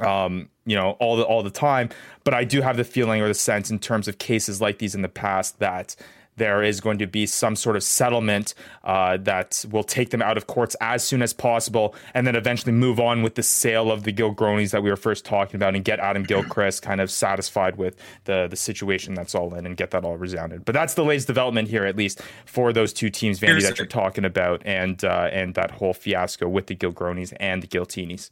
Um, 0.00 0.48
you 0.66 0.76
know, 0.76 0.92
all 1.00 1.16
the 1.16 1.24
all 1.24 1.42
the 1.42 1.50
time. 1.50 1.90
But 2.22 2.34
I 2.34 2.44
do 2.44 2.62
have 2.62 2.76
the 2.76 2.84
feeling 2.84 3.20
or 3.20 3.28
the 3.28 3.34
sense 3.34 3.70
in 3.70 3.78
terms 3.78 4.08
of 4.08 4.18
cases 4.18 4.60
like 4.60 4.78
these 4.78 4.94
in 4.94 5.02
the 5.02 5.08
past 5.08 5.58
that 5.58 5.96
there 6.36 6.62
is 6.62 6.80
going 6.80 6.98
to 6.98 7.06
be 7.06 7.26
some 7.26 7.56
sort 7.56 7.76
of 7.76 7.82
settlement 7.82 8.54
uh, 8.82 9.16
that 9.18 9.64
will 9.70 9.84
take 9.84 10.10
them 10.10 10.22
out 10.22 10.36
of 10.36 10.46
courts 10.46 10.76
as 10.80 11.04
soon 11.04 11.22
as 11.22 11.32
possible, 11.32 11.94
and 12.14 12.26
then 12.26 12.36
eventually 12.36 12.72
move 12.72 12.98
on 13.00 13.22
with 13.22 13.34
the 13.34 13.42
sale 13.42 13.90
of 13.90 14.04
the 14.04 14.12
Gilgronis 14.12 14.70
that 14.70 14.82
we 14.82 14.90
were 14.90 14.96
first 14.96 15.24
talking 15.24 15.56
about, 15.56 15.74
and 15.74 15.84
get 15.84 15.98
Adam 16.00 16.22
Gilchrist 16.22 16.82
kind 16.82 17.00
of 17.00 17.10
satisfied 17.10 17.76
with 17.76 17.96
the 18.24 18.46
the 18.48 18.56
situation 18.56 19.14
that's 19.14 19.34
all 19.34 19.54
in, 19.54 19.66
and 19.66 19.76
get 19.76 19.90
that 19.92 20.04
all 20.04 20.16
resounded. 20.16 20.64
But 20.64 20.72
that's 20.72 20.94
the 20.94 21.04
latest 21.04 21.26
development 21.26 21.68
here, 21.68 21.84
at 21.84 21.96
least 21.96 22.20
for 22.44 22.72
those 22.72 22.92
two 22.92 23.10
teams, 23.10 23.40
Vandy, 23.40 23.62
that 23.62 23.78
you're 23.78 23.86
talking 23.86 24.24
about, 24.24 24.62
and 24.64 25.04
uh, 25.04 25.28
and 25.32 25.54
that 25.54 25.70
whole 25.70 25.94
fiasco 25.94 26.48
with 26.48 26.66
the 26.66 26.76
Gilgronis 26.76 27.32
and 27.38 27.62
the 27.62 27.66
Giltinis. 27.66 28.30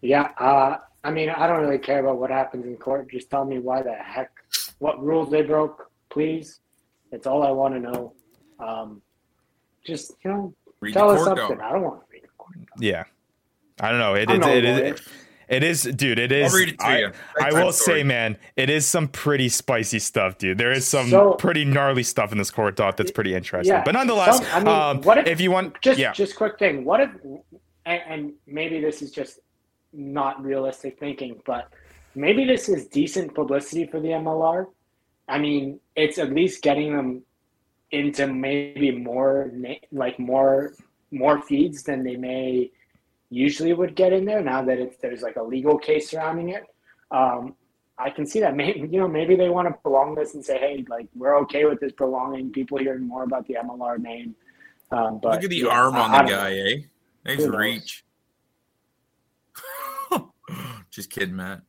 Yeah, 0.00 0.30
uh, 0.38 0.76
I 1.02 1.10
mean, 1.10 1.30
I 1.30 1.46
don't 1.46 1.60
really 1.60 1.78
care 1.78 2.00
about 2.00 2.18
what 2.18 2.30
happens 2.30 2.66
in 2.66 2.76
court. 2.76 3.10
Just 3.10 3.30
tell 3.30 3.44
me 3.44 3.58
why 3.58 3.82
the 3.82 3.94
heck, 3.94 4.30
what 4.78 5.02
rules 5.02 5.30
they 5.30 5.42
broke, 5.42 5.87
please. 6.10 6.60
That's 7.10 7.26
all 7.26 7.42
I 7.42 7.50
want 7.50 7.74
to 7.74 7.80
know. 7.80 8.12
Um, 8.58 9.02
just 9.84 10.12
you 10.24 10.30
know, 10.30 10.54
read 10.80 10.94
tell 10.94 11.10
us 11.10 11.24
something. 11.24 11.60
I 11.60 11.72
don't 11.72 11.82
want 11.82 12.00
to 12.00 12.06
read 12.12 12.22
the 12.22 12.28
court. 12.36 12.58
Yeah, 12.78 13.04
I 13.80 13.90
don't 13.90 13.98
know. 13.98 14.14
It, 14.14 14.30
it, 14.30 14.42
it, 14.42 14.64
it, 14.64 15.00
it 15.48 15.62
is, 15.62 15.82
dude. 15.82 16.18
It 16.18 16.30
is. 16.30 16.52
I'll 16.52 16.58
read 16.58 16.68
it 16.68 16.78
to 16.78 16.86
I, 16.86 16.98
you. 16.98 17.12
I 17.40 17.52
will 17.52 17.72
story. 17.72 18.00
say, 18.00 18.04
man, 18.04 18.36
it 18.56 18.68
is 18.68 18.86
some 18.86 19.08
pretty 19.08 19.48
spicy 19.48 19.98
stuff, 19.98 20.36
dude. 20.36 20.58
There 20.58 20.72
is 20.72 20.86
some 20.86 21.08
so, 21.08 21.32
pretty 21.34 21.64
gnarly 21.64 22.02
stuff 22.02 22.32
in 22.32 22.38
this 22.38 22.50
court 22.50 22.76
doc 22.76 22.96
that's 22.98 23.10
pretty 23.10 23.34
interesting. 23.34 23.74
Yeah, 23.74 23.82
but 23.84 23.92
nonetheless, 23.92 24.38
some, 24.38 24.46
I 24.52 24.58
mean, 24.58 24.68
um, 24.68 25.02
what 25.02 25.18
if, 25.18 25.26
if, 25.26 25.40
you 25.40 25.50
want, 25.50 25.80
just 25.80 25.98
yeah. 25.98 26.12
just 26.12 26.36
quick 26.36 26.58
thing. 26.58 26.84
What 26.84 27.00
if, 27.00 27.10
and, 27.86 28.02
and 28.06 28.32
maybe 28.46 28.80
this 28.80 29.00
is 29.00 29.10
just 29.10 29.40
not 29.94 30.42
realistic 30.42 30.98
thinking, 30.98 31.40
but 31.46 31.68
maybe 32.14 32.44
this 32.44 32.68
is 32.68 32.86
decent 32.86 33.34
publicity 33.34 33.86
for 33.86 34.00
the 34.00 34.08
MLR 34.08 34.66
I 35.28 35.38
mean, 35.38 35.80
it's 35.94 36.18
at 36.18 36.32
least 36.32 36.62
getting 36.62 36.96
them 36.96 37.22
into 37.90 38.26
maybe 38.26 38.90
more 38.92 39.50
like 39.92 40.18
more 40.18 40.74
more 41.10 41.40
feeds 41.42 41.82
than 41.82 42.04
they 42.04 42.16
may 42.16 42.70
usually 43.30 43.72
would 43.72 43.94
get 43.94 44.12
in 44.12 44.24
there. 44.24 44.42
Now 44.42 44.62
that 44.62 44.78
it's, 44.78 44.96
there's 44.98 45.22
like 45.22 45.36
a 45.36 45.42
legal 45.42 45.78
case 45.78 46.10
surrounding 46.10 46.50
it, 46.50 46.64
um, 47.10 47.54
I 47.98 48.10
can 48.10 48.26
see 48.26 48.40
that. 48.40 48.56
Maybe 48.62 48.80
you 48.80 49.00
know 49.00 49.08
maybe 49.08 49.36
they 49.36 49.48
want 49.48 49.68
to 49.68 49.74
prolong 49.82 50.14
this 50.14 50.34
and 50.34 50.44
say, 50.44 50.58
hey, 50.58 50.84
like 50.88 51.08
we're 51.14 51.36
okay 51.40 51.64
with 51.64 51.80
this 51.80 51.92
prolonging. 51.92 52.50
People 52.50 52.78
hearing 52.78 53.06
more 53.06 53.24
about 53.24 53.46
the 53.46 53.54
MLR 53.54 53.98
name. 53.98 54.34
Um, 54.90 55.18
but 55.22 55.32
look 55.32 55.44
at 55.44 55.50
the 55.50 55.56
yeah, 55.56 55.68
arm 55.68 55.96
on 55.96 56.24
the 56.24 56.30
guy, 56.30 56.52
eh? 56.56 56.76
Nice 57.26 57.46
reach. 57.46 58.04
Just 60.90 61.10
kidding, 61.10 61.36
Matt. 61.36 61.62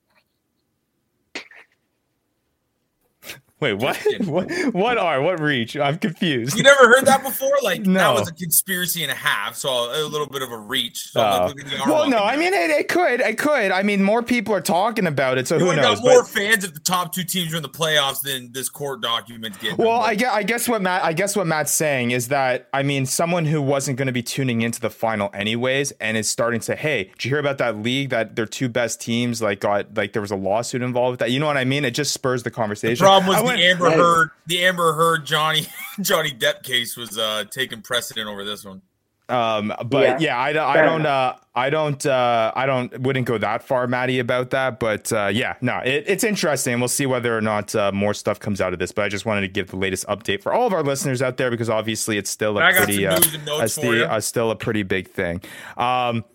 Wait, 3.59 3.73
what? 3.73 3.97
what? 4.25 4.49
What 4.73 4.97
are? 4.97 5.21
What 5.21 5.39
reach? 5.39 5.75
I'm 5.75 5.97
confused. 5.97 6.55
You 6.57 6.63
never 6.63 6.87
heard 6.87 7.05
that 7.05 7.23
before? 7.23 7.49
Like 7.61 7.81
No. 7.85 7.99
that 7.99 8.19
was 8.21 8.29
a 8.29 8.33
conspiracy 8.33 9.03
and 9.03 9.11
a 9.11 9.15
half, 9.15 9.55
so 9.55 9.69
a 9.69 10.07
little 10.07 10.27
bit 10.27 10.41
of 10.41 10.51
a 10.51 10.57
reach. 10.57 11.09
So 11.11 11.19
like, 11.19 11.49
look 11.55 11.59
at 11.65 11.69
the 11.69 11.77
arm 11.79 11.89
well, 11.89 12.09
no, 12.09 12.19
I 12.19 12.37
mean 12.37 12.53
it, 12.53 12.69
it 12.69 12.87
could, 12.87 13.19
it 13.19 13.37
could. 13.37 13.71
I 13.71 13.83
mean, 13.83 14.01
more 14.01 14.23
people 14.23 14.53
are 14.55 14.61
talking 14.61 15.05
about 15.05 15.37
it, 15.37 15.47
so 15.47 15.57
You 15.57 15.65
who 15.65 15.75
knows? 15.75 15.99
got 15.99 16.03
more 16.05 16.21
But, 16.23 16.29
fans 16.31 16.63
if 16.63 16.73
the 16.73 16.79
top 16.79 17.13
two 17.13 17.23
teams 17.23 17.51
were 17.51 17.57
in 17.57 17.63
the 17.63 17.69
playoffs 17.69 18.21
than 18.21 18.51
this 18.53 18.69
court 18.69 19.01
document 19.01 19.55
well. 19.77 19.99
I 19.99 20.15
guess, 20.15 20.33
I 20.33 20.43
guess 20.43 20.69
what 20.69 20.81
Matt, 20.81 21.03
I 21.03 21.11
guess 21.13 21.35
what 21.35 21.47
Matt's 21.47 21.71
saying 21.71 22.11
is 22.11 22.29
that 22.29 22.69
I 22.73 22.81
mean, 22.83 23.05
someone 23.05 23.45
who 23.45 23.61
wasn't 23.61 23.97
going 23.97 24.07
to 24.07 24.13
be 24.13 24.23
tuning 24.23 24.61
into 24.61 24.79
the 24.79 24.89
final 24.89 25.29
anyways, 25.33 25.91
and 25.99 26.15
is 26.15 26.29
starting 26.29 26.59
to 26.61 26.65
say, 26.65 26.75
"Hey, 26.75 27.05
did 27.05 27.25
you 27.25 27.29
hear 27.31 27.39
about 27.39 27.57
that 27.57 27.77
league 27.79 28.09
that 28.11 28.35
their 28.35 28.45
two 28.45 28.69
best 28.69 29.01
teams 29.01 29.41
like 29.41 29.59
got 29.59 29.95
like 29.97 30.13
there 30.13 30.21
was 30.21 30.31
a 30.31 30.35
lawsuit 30.37 30.81
involved 30.81 31.13
with 31.13 31.19
that?" 31.19 31.31
You 31.31 31.39
know 31.39 31.47
what 31.47 31.57
I 31.57 31.65
mean? 31.65 31.83
It 31.83 31.91
just 31.91 32.13
spurs 32.13 32.43
the 32.43 32.51
conversation. 32.51 33.03
The 33.03 33.07
problem 33.09 33.27
was 33.27 33.48
I 33.49 33.57
the 33.57 33.65
Amber 33.67 33.83
Right. 33.85 33.97
Heard, 33.97 34.29
the 34.47 34.63
Amber 34.65 34.93
Heard 34.93 35.25
Johnny 35.25 35.67
Johnny 36.01 36.31
Depp 36.31 36.63
case 36.63 36.95
was 36.97 37.17
uh 37.17 37.45
taking 37.49 37.81
precedent 37.81 38.27
over 38.29 38.43
this 38.45 38.63
one. 38.65 38.81
Um, 39.29 39.71
but 39.85 40.01
yeah, 40.01 40.17
Yeah. 40.19 40.39
I, 40.39 40.53
don't- 40.53 40.65
I 40.67 40.81
don't, 40.81 41.05
uh, 41.05 41.35
I 41.53 41.69
don't, 41.69 42.03
uh, 42.03 42.51
I 42.55 42.65
don't, 42.65 42.99
wouldn't 43.01 43.27
go 43.27 43.37
that 43.37 43.61
far, 43.61 43.85
Maddie, 43.85 44.17
about 44.17 44.49
that. 44.49 44.79
But 44.79 45.13
uh, 45.13 45.27
yeah, 45.31 45.53
no, 45.61 45.77
it, 45.85 46.05
it's 46.07 46.23
interesting. 46.23 46.79
We'll 46.79 46.87
see 46.87 47.05
whether 47.05 47.37
or 47.37 47.41
not 47.41 47.75
uh, 47.75 47.91
more 47.91 48.15
stuff 48.15 48.39
comes 48.39 48.59
out 48.59 48.73
of 48.73 48.79
this. 48.79 48.91
But 48.91 49.05
I 49.05 49.09
just 49.09 49.27
wanted 49.27 49.41
to 49.41 49.47
give 49.47 49.67
the 49.67 49.75
latest 49.75 50.07
update 50.07 50.41
for 50.41 50.51
all 50.51 50.65
of 50.65 50.73
our 50.73 50.81
listeners 50.81 51.21
out 51.21 51.37
there 51.37 51.51
because 51.51 51.69
obviously 51.69 52.17
it's 52.17 52.31
still 52.31 52.57
a 52.57 52.61
I 52.63 52.71
pretty, 52.73 53.03
some 53.03 53.13
uh, 53.13 53.19
news 53.19 53.33
and 53.35 53.47
a 53.47 53.57
for 53.59 53.67
sti- 53.67 53.87
you. 53.93 54.03
uh, 54.05 54.19
still 54.19 54.49
a 54.49 54.55
pretty 54.55 54.81
big 54.81 55.09
thing. 55.11 55.41
Um, 55.77 56.25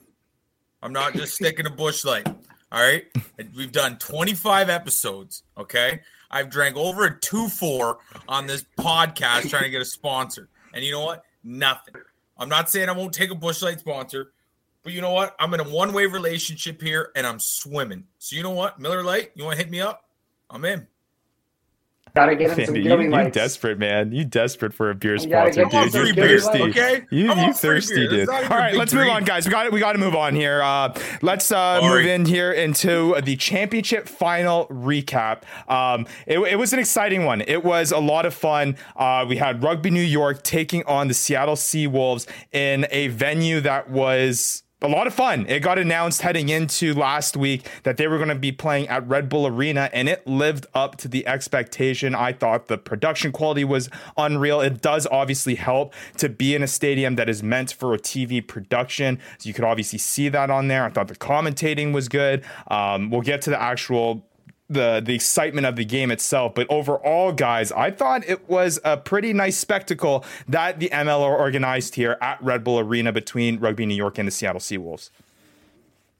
I'm 0.80 0.92
not 0.92 1.14
just 1.14 1.34
sticking 1.34 1.66
a 1.66 1.70
Busch 1.70 2.04
Light. 2.04 2.28
All 2.28 2.80
right. 2.80 3.06
We've 3.56 3.72
done 3.72 3.98
25 3.98 4.68
episodes. 4.70 5.42
Okay. 5.58 6.00
I've 6.34 6.50
drank 6.50 6.76
over 6.76 7.06
a 7.06 7.18
2 7.18 7.48
4 7.48 7.98
on 8.28 8.48
this 8.48 8.64
podcast 8.76 9.48
trying 9.50 9.62
to 9.62 9.70
get 9.70 9.80
a 9.80 9.84
sponsor. 9.84 10.48
And 10.74 10.84
you 10.84 10.90
know 10.90 11.04
what? 11.04 11.22
Nothing. 11.44 11.94
I'm 12.36 12.48
not 12.48 12.68
saying 12.68 12.88
I 12.88 12.92
won't 12.92 13.14
take 13.14 13.30
a 13.30 13.36
Busch 13.36 13.62
Light 13.62 13.78
sponsor, 13.78 14.32
but 14.82 14.92
you 14.92 15.00
know 15.00 15.12
what? 15.12 15.36
I'm 15.38 15.54
in 15.54 15.60
a 15.60 15.68
one 15.68 15.92
way 15.92 16.06
relationship 16.06 16.82
here 16.82 17.12
and 17.14 17.24
I'm 17.24 17.38
swimming. 17.38 18.04
So 18.18 18.34
you 18.34 18.42
know 18.42 18.50
what? 18.50 18.80
Miller 18.80 19.04
Lite, 19.04 19.30
you 19.36 19.44
want 19.44 19.56
to 19.56 19.62
hit 19.62 19.70
me 19.70 19.80
up? 19.80 20.08
I'm 20.50 20.64
in. 20.64 20.88
Gotta 22.14 22.36
get 22.36 22.56
him 22.56 22.64
some 22.64 22.74
Fandy, 22.76 22.78
you, 22.78 22.84
Gilly 22.84 23.04
you 23.24 23.30
desperate, 23.32 23.76
man. 23.76 24.12
You 24.12 24.24
desperate 24.24 24.72
for 24.72 24.88
a 24.90 24.94
beer 24.94 25.14
You 25.14 25.18
sponsor, 25.18 25.64
dude. 25.64 25.72
You're 25.72 25.90
free 25.90 26.12
beer, 26.12 26.38
thirsty. 26.38 26.62
okay? 26.62 27.02
You, 27.10 27.32
I'm 27.32 27.48
you 27.48 27.52
thirsty, 27.52 28.06
beer. 28.06 28.08
Dude. 28.08 28.28
not 28.28 28.42
even 28.44 28.52
All 28.52 28.58
a 28.58 28.60
right, 28.60 28.70
big 28.70 28.78
let's 28.78 28.94
move 28.94 29.08
on, 29.08 29.24
guys. 29.24 29.46
We 29.46 29.50
got 29.50 29.72
we 29.72 29.80
got 29.80 29.94
to 29.94 29.98
move 29.98 30.14
on 30.14 30.36
here. 30.36 30.62
Uh, 30.62 30.94
let's 31.22 31.50
uh, 31.50 31.80
Sorry. 31.80 32.02
move 32.02 32.06
in 32.06 32.24
here 32.24 32.52
into 32.52 33.20
the 33.20 33.34
championship 33.34 34.08
final 34.08 34.66
recap. 34.68 35.42
Um, 35.68 36.06
it, 36.28 36.38
it 36.38 36.56
was 36.56 36.72
an 36.72 36.78
exciting 36.78 37.24
one. 37.24 37.40
It 37.40 37.64
was 37.64 37.90
a 37.90 37.98
lot 37.98 38.26
of 38.26 38.34
fun. 38.34 38.76
Uh, 38.94 39.26
we 39.28 39.36
had 39.36 39.64
Rugby 39.64 39.90
New 39.90 40.00
York 40.00 40.44
taking 40.44 40.84
on 40.86 41.08
the 41.08 41.14
Seattle 41.14 41.56
Sea 41.56 41.88
Wolves 41.88 42.28
in 42.52 42.86
a 42.92 43.08
venue 43.08 43.60
that 43.60 43.90
was 43.90 44.62
a 44.84 44.88
lot 44.88 45.06
of 45.06 45.14
fun. 45.14 45.46
It 45.48 45.60
got 45.60 45.78
announced 45.78 46.20
heading 46.20 46.50
into 46.50 46.92
last 46.92 47.36
week 47.36 47.66
that 47.84 47.96
they 47.96 48.06
were 48.06 48.18
going 48.18 48.28
to 48.28 48.34
be 48.34 48.52
playing 48.52 48.86
at 48.88 49.06
Red 49.08 49.30
Bull 49.30 49.46
Arena, 49.46 49.88
and 49.92 50.08
it 50.08 50.26
lived 50.26 50.66
up 50.74 50.96
to 50.98 51.08
the 51.08 51.26
expectation. 51.26 52.14
I 52.14 52.34
thought 52.34 52.68
the 52.68 52.76
production 52.76 53.32
quality 53.32 53.64
was 53.64 53.88
unreal. 54.18 54.60
It 54.60 54.82
does 54.82 55.06
obviously 55.06 55.54
help 55.54 55.94
to 56.18 56.28
be 56.28 56.54
in 56.54 56.62
a 56.62 56.68
stadium 56.68 57.16
that 57.16 57.30
is 57.30 57.42
meant 57.42 57.72
for 57.72 57.94
a 57.94 57.98
TV 57.98 58.46
production. 58.46 59.18
So 59.38 59.48
you 59.48 59.54
could 59.54 59.64
obviously 59.64 59.98
see 59.98 60.28
that 60.28 60.50
on 60.50 60.68
there. 60.68 60.84
I 60.84 60.90
thought 60.90 61.08
the 61.08 61.16
commentating 61.16 61.92
was 61.94 62.08
good. 62.08 62.44
Um, 62.68 63.10
we'll 63.10 63.22
get 63.22 63.40
to 63.42 63.50
the 63.50 63.60
actual 63.60 64.26
the 64.74 65.02
the 65.04 65.14
excitement 65.14 65.66
of 65.66 65.76
the 65.76 65.84
game 65.84 66.10
itself. 66.10 66.54
But 66.54 66.66
overall, 66.68 67.32
guys, 67.32 67.72
I 67.72 67.90
thought 67.90 68.28
it 68.28 68.48
was 68.48 68.78
a 68.84 68.96
pretty 68.96 69.32
nice 69.32 69.56
spectacle 69.56 70.24
that 70.48 70.80
the 70.80 70.90
MLR 70.90 71.38
organized 71.38 71.94
here 71.94 72.18
at 72.20 72.42
Red 72.42 72.64
Bull 72.64 72.78
Arena 72.78 73.12
between 73.12 73.58
Rugby 73.58 73.86
New 73.86 73.94
York 73.94 74.18
and 74.18 74.28
the 74.28 74.32
Seattle 74.32 74.60
Seawolves. 74.60 75.10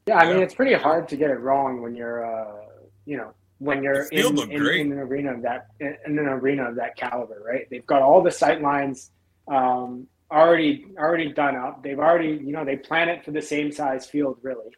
Yeah, 0.07 0.19
I 0.19 0.33
mean 0.33 0.43
it's 0.43 0.55
pretty 0.55 0.75
hard 0.75 1.09
to 1.09 1.17
get 1.17 1.31
it 1.31 1.40
wrong 1.40 1.81
when 1.81 1.95
you're, 1.95 2.25
uh, 2.25 2.62
you 3.07 3.17
know, 3.17 3.33
when 3.59 3.83
you're 3.83 4.03
in, 4.05 4.38
in, 4.38 4.51
in 4.51 4.93
an 4.93 4.99
arena 4.99 5.35
of 5.35 5.43
that 5.43 5.69
in 5.81 5.97
an 6.05 6.19
arena 6.19 6.69
of 6.69 6.77
that 6.77 6.97
caliber, 6.97 7.43
right? 7.47 7.67
They've 7.71 7.87
got 7.87 8.03
all 8.03 8.23
the 8.23 8.31
sight 8.31 8.61
lines 8.61 9.11
um, 9.49 10.07
already 10.31 10.87
already 10.99 11.33
done 11.33 11.57
up. 11.57 11.83
They've 11.83 11.99
already, 11.99 12.40
you 12.45 12.53
know, 12.53 12.64
they 12.64 12.77
plan 12.77 13.09
it 13.09 13.25
for 13.25 13.31
the 13.31 13.43
same 13.43 13.73
size 13.73 14.07
field, 14.07 14.38
really. 14.43 14.71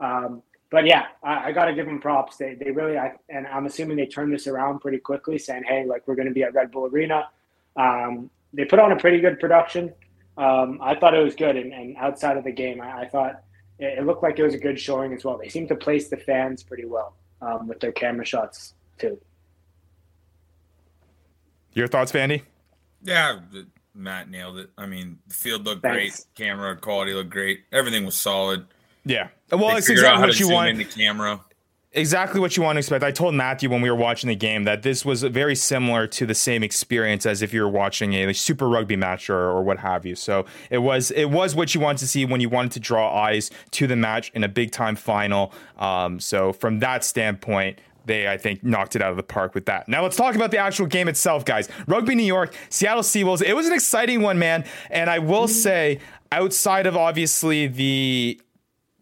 Um, 0.00 0.42
but 0.70 0.86
yeah, 0.86 1.06
I, 1.22 1.48
I 1.48 1.52
got 1.52 1.66
to 1.66 1.74
give 1.74 1.86
them 1.86 2.00
props. 2.00 2.36
They 2.36 2.54
they 2.54 2.70
really, 2.70 2.98
I, 2.98 3.12
and 3.28 3.46
I'm 3.46 3.66
assuming 3.66 3.96
they 3.96 4.06
turned 4.06 4.32
this 4.32 4.46
around 4.46 4.80
pretty 4.80 4.98
quickly, 4.98 5.38
saying, 5.38 5.64
"Hey, 5.66 5.84
like 5.86 6.06
we're 6.06 6.14
going 6.14 6.28
to 6.28 6.34
be 6.34 6.42
at 6.42 6.54
Red 6.54 6.70
Bull 6.70 6.86
Arena." 6.86 7.28
Um, 7.76 8.30
they 8.52 8.64
put 8.64 8.78
on 8.78 8.92
a 8.92 8.96
pretty 8.96 9.20
good 9.20 9.40
production. 9.40 9.92
Um, 10.36 10.78
I 10.82 10.94
thought 10.94 11.14
it 11.14 11.22
was 11.22 11.34
good, 11.34 11.56
and, 11.56 11.72
and 11.72 11.96
outside 11.96 12.36
of 12.36 12.44
the 12.44 12.52
game, 12.52 12.80
I, 12.80 13.02
I 13.02 13.08
thought 13.08 13.42
it, 13.78 13.98
it 13.98 14.06
looked 14.06 14.22
like 14.22 14.38
it 14.38 14.42
was 14.42 14.54
a 14.54 14.58
good 14.58 14.78
showing 14.78 15.12
as 15.12 15.24
well. 15.24 15.38
They 15.38 15.48
seemed 15.48 15.68
to 15.68 15.76
place 15.76 16.08
the 16.08 16.16
fans 16.16 16.62
pretty 16.62 16.86
well 16.86 17.14
um, 17.40 17.68
with 17.68 17.80
their 17.80 17.92
camera 17.92 18.24
shots 18.24 18.74
too. 18.98 19.18
Your 21.72 21.88
thoughts, 21.88 22.12
Vandy? 22.12 22.42
Yeah, 23.02 23.40
Matt 23.94 24.30
nailed 24.30 24.58
it. 24.58 24.70
I 24.78 24.86
mean, 24.86 25.18
the 25.26 25.34
field 25.34 25.64
looked 25.64 25.82
Thanks. 25.82 26.26
great. 26.36 26.46
Camera 26.46 26.76
quality 26.76 27.12
looked 27.12 27.30
great. 27.30 27.64
Everything 27.72 28.04
was 28.04 28.14
solid. 28.14 28.66
Yeah. 29.04 29.28
Well, 29.50 29.68
They 29.70 29.76
it's 29.78 29.88
exactly 29.90 30.26
what 30.26 30.40
you 30.40 30.48
want. 30.50 30.68
in 30.70 30.78
the 30.78 30.84
camera. 30.84 31.40
exactly 31.92 32.40
what 32.40 32.56
you 32.56 32.62
want 32.62 32.74
to 32.76 32.80
expect. 32.80 33.04
I 33.04 33.12
told 33.12 33.34
Matthew 33.34 33.70
when 33.70 33.80
we 33.80 33.88
were 33.90 33.96
watching 33.96 34.28
the 34.28 34.34
game 34.34 34.64
that 34.64 34.82
this 34.82 35.04
was 35.04 35.22
very 35.22 35.54
similar 35.54 36.06
to 36.08 36.26
the 36.26 36.34
same 36.34 36.64
experience 36.64 37.24
as 37.24 37.40
if 37.40 37.52
you 37.54 37.60
were 37.62 37.68
watching 37.68 38.14
a 38.14 38.26
like, 38.26 38.34
Super 38.36 38.68
Rugby 38.68 38.96
match 38.96 39.30
or, 39.30 39.38
or 39.38 39.62
what 39.62 39.78
have 39.78 40.04
you. 40.04 40.16
So 40.16 40.44
it 40.70 40.78
was 40.78 41.10
it 41.12 41.26
was 41.30 41.54
what 41.54 41.74
you 41.74 41.80
wanted 41.80 41.98
to 41.98 42.08
see 42.08 42.24
when 42.24 42.40
you 42.40 42.48
wanted 42.48 42.72
to 42.72 42.80
draw 42.80 43.14
eyes 43.14 43.50
to 43.72 43.86
the 43.86 43.94
match 43.96 44.32
in 44.34 44.42
a 44.42 44.48
big 44.48 44.72
time 44.72 44.96
final. 44.96 45.52
Um, 45.78 46.18
so 46.20 46.52
from 46.52 46.80
that 46.80 47.04
standpoint. 47.04 47.78
They, 48.06 48.28
I 48.28 48.36
think, 48.36 48.62
knocked 48.62 48.96
it 48.96 49.00
out 49.00 49.12
of 49.12 49.16
the 49.16 49.22
park 49.22 49.54
with 49.54 49.64
that. 49.64 49.88
Now 49.88 50.02
let's 50.02 50.14
talk 50.14 50.34
about 50.34 50.50
the 50.50 50.58
actual 50.58 50.84
game 50.84 51.08
itself, 51.08 51.46
guys. 51.46 51.70
Rugby 51.86 52.14
New 52.14 52.22
York, 52.26 52.54
Seattle 52.68 53.02
Seawolves. 53.02 53.40
It 53.40 53.54
was 53.54 53.66
an 53.66 53.72
exciting 53.72 54.20
one, 54.20 54.38
man. 54.38 54.66
And 54.90 55.08
I 55.08 55.20
will 55.20 55.48
say, 55.48 56.00
outside 56.30 56.86
of 56.86 56.98
obviously 56.98 57.66
the 57.66 58.38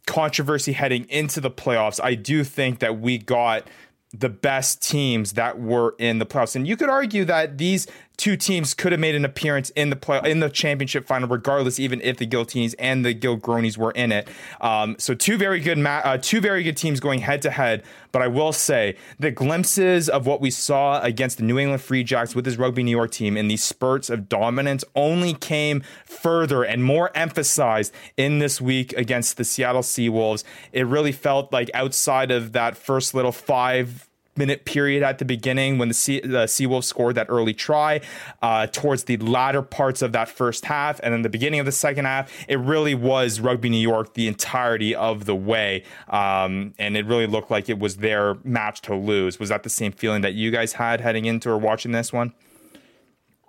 controversy 0.07 0.73
heading 0.73 1.05
into 1.09 1.41
the 1.41 1.51
playoffs, 1.51 2.01
I 2.03 2.15
do 2.15 2.45
think 2.45 2.81
that 2.81 3.01
we 3.01 3.19
got 3.19 3.69
the 4.13 4.29
best 4.29 4.83
teams 4.83 5.33
that 5.33 5.59
were 5.59 5.95
in 5.99 6.19
the 6.19 6.27
playoffs. 6.27 6.55
And 6.55 6.67
you 6.67 6.77
could 6.77 6.91
argue 6.91 7.25
that 7.25 7.57
these 7.59 7.87
two 8.17 8.37
teams 8.37 8.75
could 8.75 8.93
have 8.93 9.01
made 9.01 9.15
an 9.15 9.25
appearance 9.25 9.71
in 9.71 9.91
the 9.91 9.97
play 9.97 10.21
in 10.25 10.41
the 10.41 10.51
championship 10.51 11.07
final, 11.07 11.29
regardless, 11.29 11.81
even 11.81 12.01
if 12.03 12.17
the 12.19 12.27
Giltinis 12.27 12.75
and 12.79 13.05
the 13.05 13.15
Gilgronis 13.15 13.77
were 13.77 13.93
in 13.93 14.13
it. 14.13 14.29
Um, 14.61 14.97
so 14.99 15.15
two 15.15 15.37
very 15.37 15.61
good 15.61 15.79
ma- 15.79 16.03
uh, 16.05 16.19
two 16.19 16.41
very 16.41 16.63
good 16.63 16.77
teams 16.77 17.01
going 17.01 17.21
head 17.21 17.43
to 17.43 17.51
head. 17.51 17.83
But 18.13 18.21
I 18.21 18.29
will 18.29 18.53
say 18.53 18.97
the 19.19 19.31
glimpses 19.31 20.09
of 20.09 20.27
what 20.27 20.41
we 20.41 20.51
saw 20.51 21.01
against 21.01 21.39
the 21.39 21.45
New 21.45 21.59
England 21.59 21.83
Free 21.83 22.05
Jacks 22.05 22.35
with 22.35 22.45
this 22.45 22.57
Rugby 22.57 22.83
New 22.83 22.91
York 22.91 23.11
team 23.11 23.37
in 23.39 23.49
these 23.49 23.65
spurts 23.65 24.11
of 24.11 24.29
dominance 24.29 24.85
only 24.95 25.33
came 25.33 25.83
further 26.05 26.63
and 26.63 26.85
more 26.85 27.11
emphasized 27.15 27.93
in 28.19 28.39
this 28.39 28.61
week 28.61 28.93
against 28.95 29.39
the 29.39 29.45
Seattle 29.45 29.83
Seawolves. 29.83 30.45
It 30.73 30.87
really 30.87 31.13
felt 31.13 31.53
like 31.53 31.71
outside 31.73 32.31
of 32.31 32.53
that 32.53 32.77
first 32.77 33.15
little 33.15 33.33
five 33.33 34.09
minute 34.37 34.65
period 34.65 35.03
at 35.03 35.19
the 35.19 35.25
beginning 35.25 35.79
when 35.79 35.89
the, 35.89 35.95
sea, 35.95 36.21
the 36.21 36.47
Seawolves 36.47 36.85
scored 36.85 37.15
that 37.17 37.27
early 37.29 37.55
try 37.55 38.01
uh, 38.41 38.67
towards 38.67 39.05
the 39.05 39.17
latter 39.19 39.63
parts 39.63 40.03
of 40.03 40.13
that 40.13 40.29
first 40.29 40.65
half 40.65 41.01
and 41.03 41.13
then 41.13 41.23
the 41.23 41.29
beginning 41.29 41.61
of 41.61 41.67
the 41.67 41.73
second 41.73 42.05
half 42.05 42.33
it 42.49 42.59
really 42.59 42.95
was 42.95 43.41
rugby 43.41 43.69
new 43.69 43.77
york 43.77 44.15
the 44.15 44.27
entirety 44.27 44.95
of 44.95 45.27
the 45.27 45.35
way 45.35 45.83
um, 46.09 46.73
and 46.79 46.97
it 46.97 47.05
really 47.07 47.27
looked 47.27 47.51
like 47.51 47.69
it 47.69 47.79
was 47.79 47.97
their 47.99 48.37
match 48.45 48.81
to 48.81 48.95
lose 48.95 49.39
was 49.39 49.51
that 49.51 49.63
the 49.63 49.71
same 49.71 49.93
feeling 49.93 50.23
that 50.23 50.35
you 50.35 50.51
guys 50.51 50.73
had 50.73 51.01
heading 51.01 51.27
into 51.27 51.51
or 51.51 51.59
watching 51.59 51.93
this 51.93 52.13
one 52.13 52.33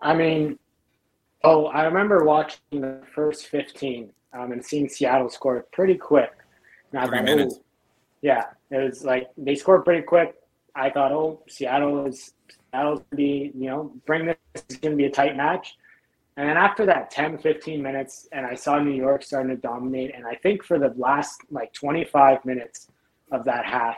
I 0.04 0.14
mean, 0.14 0.60
oh, 1.44 1.68
I 1.68 1.86
remember 1.86 2.26
watching 2.26 2.60
the 2.82 3.02
first 3.16 3.48
15 3.48 4.12
um, 4.34 4.52
and 4.52 4.64
seeing 4.64 4.90
Seattle 4.90 5.30
score 5.30 5.66
pretty 5.72 5.96
quick. 5.96 6.32
I 6.96 7.08
Three 7.08 7.22
minutes. 7.22 7.60
yeah, 8.22 8.44
it 8.70 8.78
was 8.78 9.04
like 9.04 9.30
they 9.38 9.56
scored 9.56 9.86
pretty 9.86 10.04
quick. 10.04 10.36
I 10.76 10.90
thought, 10.90 11.12
oh, 11.12 11.44
Seattle 11.48 12.06
is 12.08 12.34
Seattle's 12.72 13.00
gonna 13.00 13.18
be, 13.18 13.52
you 13.56 13.70
know, 13.70 13.94
bring 14.06 14.26
this 14.26 14.38
is 14.70 14.78
going 14.78 14.94
to 14.94 14.98
be 14.98 15.06
a 15.06 15.12
tight 15.12 15.38
match. 15.38 15.76
And 16.36 16.50
then 16.50 16.58
after 16.58 16.86
that 16.88 17.12
10, 17.12 17.38
15 17.38 17.82
minutes, 17.82 18.28
and 18.32 18.46
I 18.46 18.56
saw 18.56 18.80
New 18.80 18.96
York 18.96 19.22
starting 19.22 19.56
to 19.56 19.62
dominate. 19.62 20.16
And 20.16 20.26
I 20.26 20.36
think 20.36 20.64
for 20.64 20.80
the 20.80 20.92
last 20.98 21.42
like 21.52 21.72
25 21.74 22.44
minutes 22.44 22.88
of 23.32 23.46
that 23.46 23.66
half, 23.66 23.98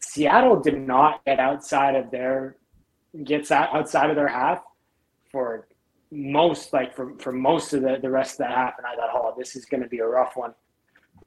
Seattle 0.00 0.60
did 0.60 0.78
not 0.78 1.24
get 1.24 1.40
outside 1.40 1.96
of 1.96 2.10
their 2.10 2.56
gets 3.24 3.50
out 3.52 3.74
outside 3.74 4.10
of 4.10 4.16
their 4.16 4.28
half 4.28 4.60
for 5.30 5.68
most 6.10 6.72
like 6.72 6.94
for, 6.94 7.16
for 7.18 7.32
most 7.32 7.72
of 7.72 7.82
the, 7.82 7.96
the 8.02 8.10
rest 8.10 8.40
of 8.40 8.48
the 8.48 8.54
half 8.54 8.74
and 8.76 8.86
I 8.86 8.96
thought, 8.96 9.10
oh, 9.14 9.34
this 9.38 9.56
is 9.56 9.64
gonna 9.64 9.88
be 9.88 10.00
a 10.00 10.06
rough 10.06 10.36
one. 10.36 10.52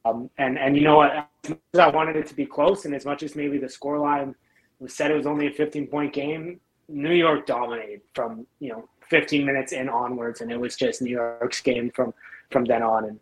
Um, 0.08 0.30
and 0.38 0.58
and 0.58 0.76
you 0.76 0.84
know 0.84 0.98
what? 0.98 1.12
As 1.44 1.50
much 1.50 1.60
as 1.74 1.80
I 1.80 1.88
wanted 1.90 2.16
it 2.16 2.28
to 2.28 2.36
be 2.36 2.46
close, 2.46 2.86
and 2.86 2.96
as 2.96 3.06
much 3.06 3.24
as 3.24 3.36
maybe 3.36 3.58
the 3.58 3.68
scoreline 3.68 4.36
We 4.80 4.90
said 4.90 5.12
it 5.12 5.16
was 5.16 5.28
only 5.28 5.48
a 5.48 5.52
15 5.52 5.88
point 5.88 6.14
game. 6.14 6.60
New 6.90 7.14
York 7.14 7.46
dominated 7.46 8.02
from 8.14 8.48
you 8.60 8.70
know 8.70 8.90
15 9.10 9.46
minutes 9.46 9.72
in 9.72 9.90
onwards, 9.90 10.42
and 10.42 10.52
it 10.52 10.60
was 10.60 10.76
just 10.76 11.02
New 11.02 11.12
York's 11.12 11.62
game 11.62 11.92
from 11.92 12.14
from 12.52 12.66
then 12.66 12.84
on. 12.84 13.06
And 13.06 13.20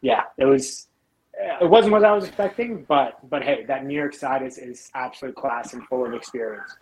yeah, 0.00 0.24
it 0.38 0.44
was 0.44 0.88
it 1.36 1.68
wasn't 1.68 1.92
what 1.92 2.04
I 2.04 2.12
was 2.12 2.24
expecting, 2.24 2.84
but 2.84 3.18
but 3.28 3.42
hey, 3.42 3.64
that 3.64 3.84
New 3.84 3.94
York 3.94 4.14
side 4.14 4.42
is 4.42 4.58
is 4.58 4.90
absolute 4.94 5.34
class 5.36 5.72
and 5.72 5.86
full 5.86 6.06
of 6.06 6.14
experience. 6.14 6.76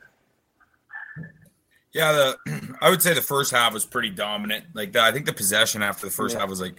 Yeah, 1.93 2.13
the 2.13 2.77
I 2.81 2.91
would 2.91 3.03
say 3.03 3.15
the 3.15 3.23
first 3.23 3.53
half 3.53 3.73
was 3.73 3.85
pretty 3.85 4.11
dominant. 4.11 4.65
Like 4.75 4.93
the, 4.93 5.03
I 5.03 5.13
think 5.13 5.27
the 5.27 5.33
possession 5.33 5.83
after 5.83 6.07
the 6.07 6.13
first 6.13 6.35
yeah. 6.35 6.41
half 6.41 6.49
was 6.49 6.61
like 6.61 6.77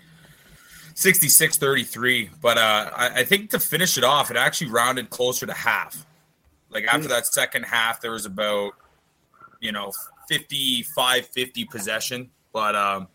66 0.94 1.58
33. 1.58 2.30
But 2.42 2.58
uh, 2.58 2.92
I, 2.96 3.10
I, 3.20 3.24
think 3.24 3.50
to 3.52 3.60
finish 3.60 3.98
it 3.98 4.04
off, 4.04 4.32
it 4.32 4.38
actually 4.38 4.70
rounded 4.72 5.10
closer 5.10 5.46
to 5.46 5.54
half. 5.54 6.06
Like 6.70 6.86
after 6.86 7.08
that 7.10 7.28
second 7.28 7.64
half, 7.64 8.02
there 8.02 8.12
was 8.12 8.26
about, 8.26 8.74
you 9.60 9.72
know, 9.72 9.92
55 10.30 11.28
50 11.28 11.66
possession. 11.66 12.30
But 12.52 12.76
um, 12.76 13.08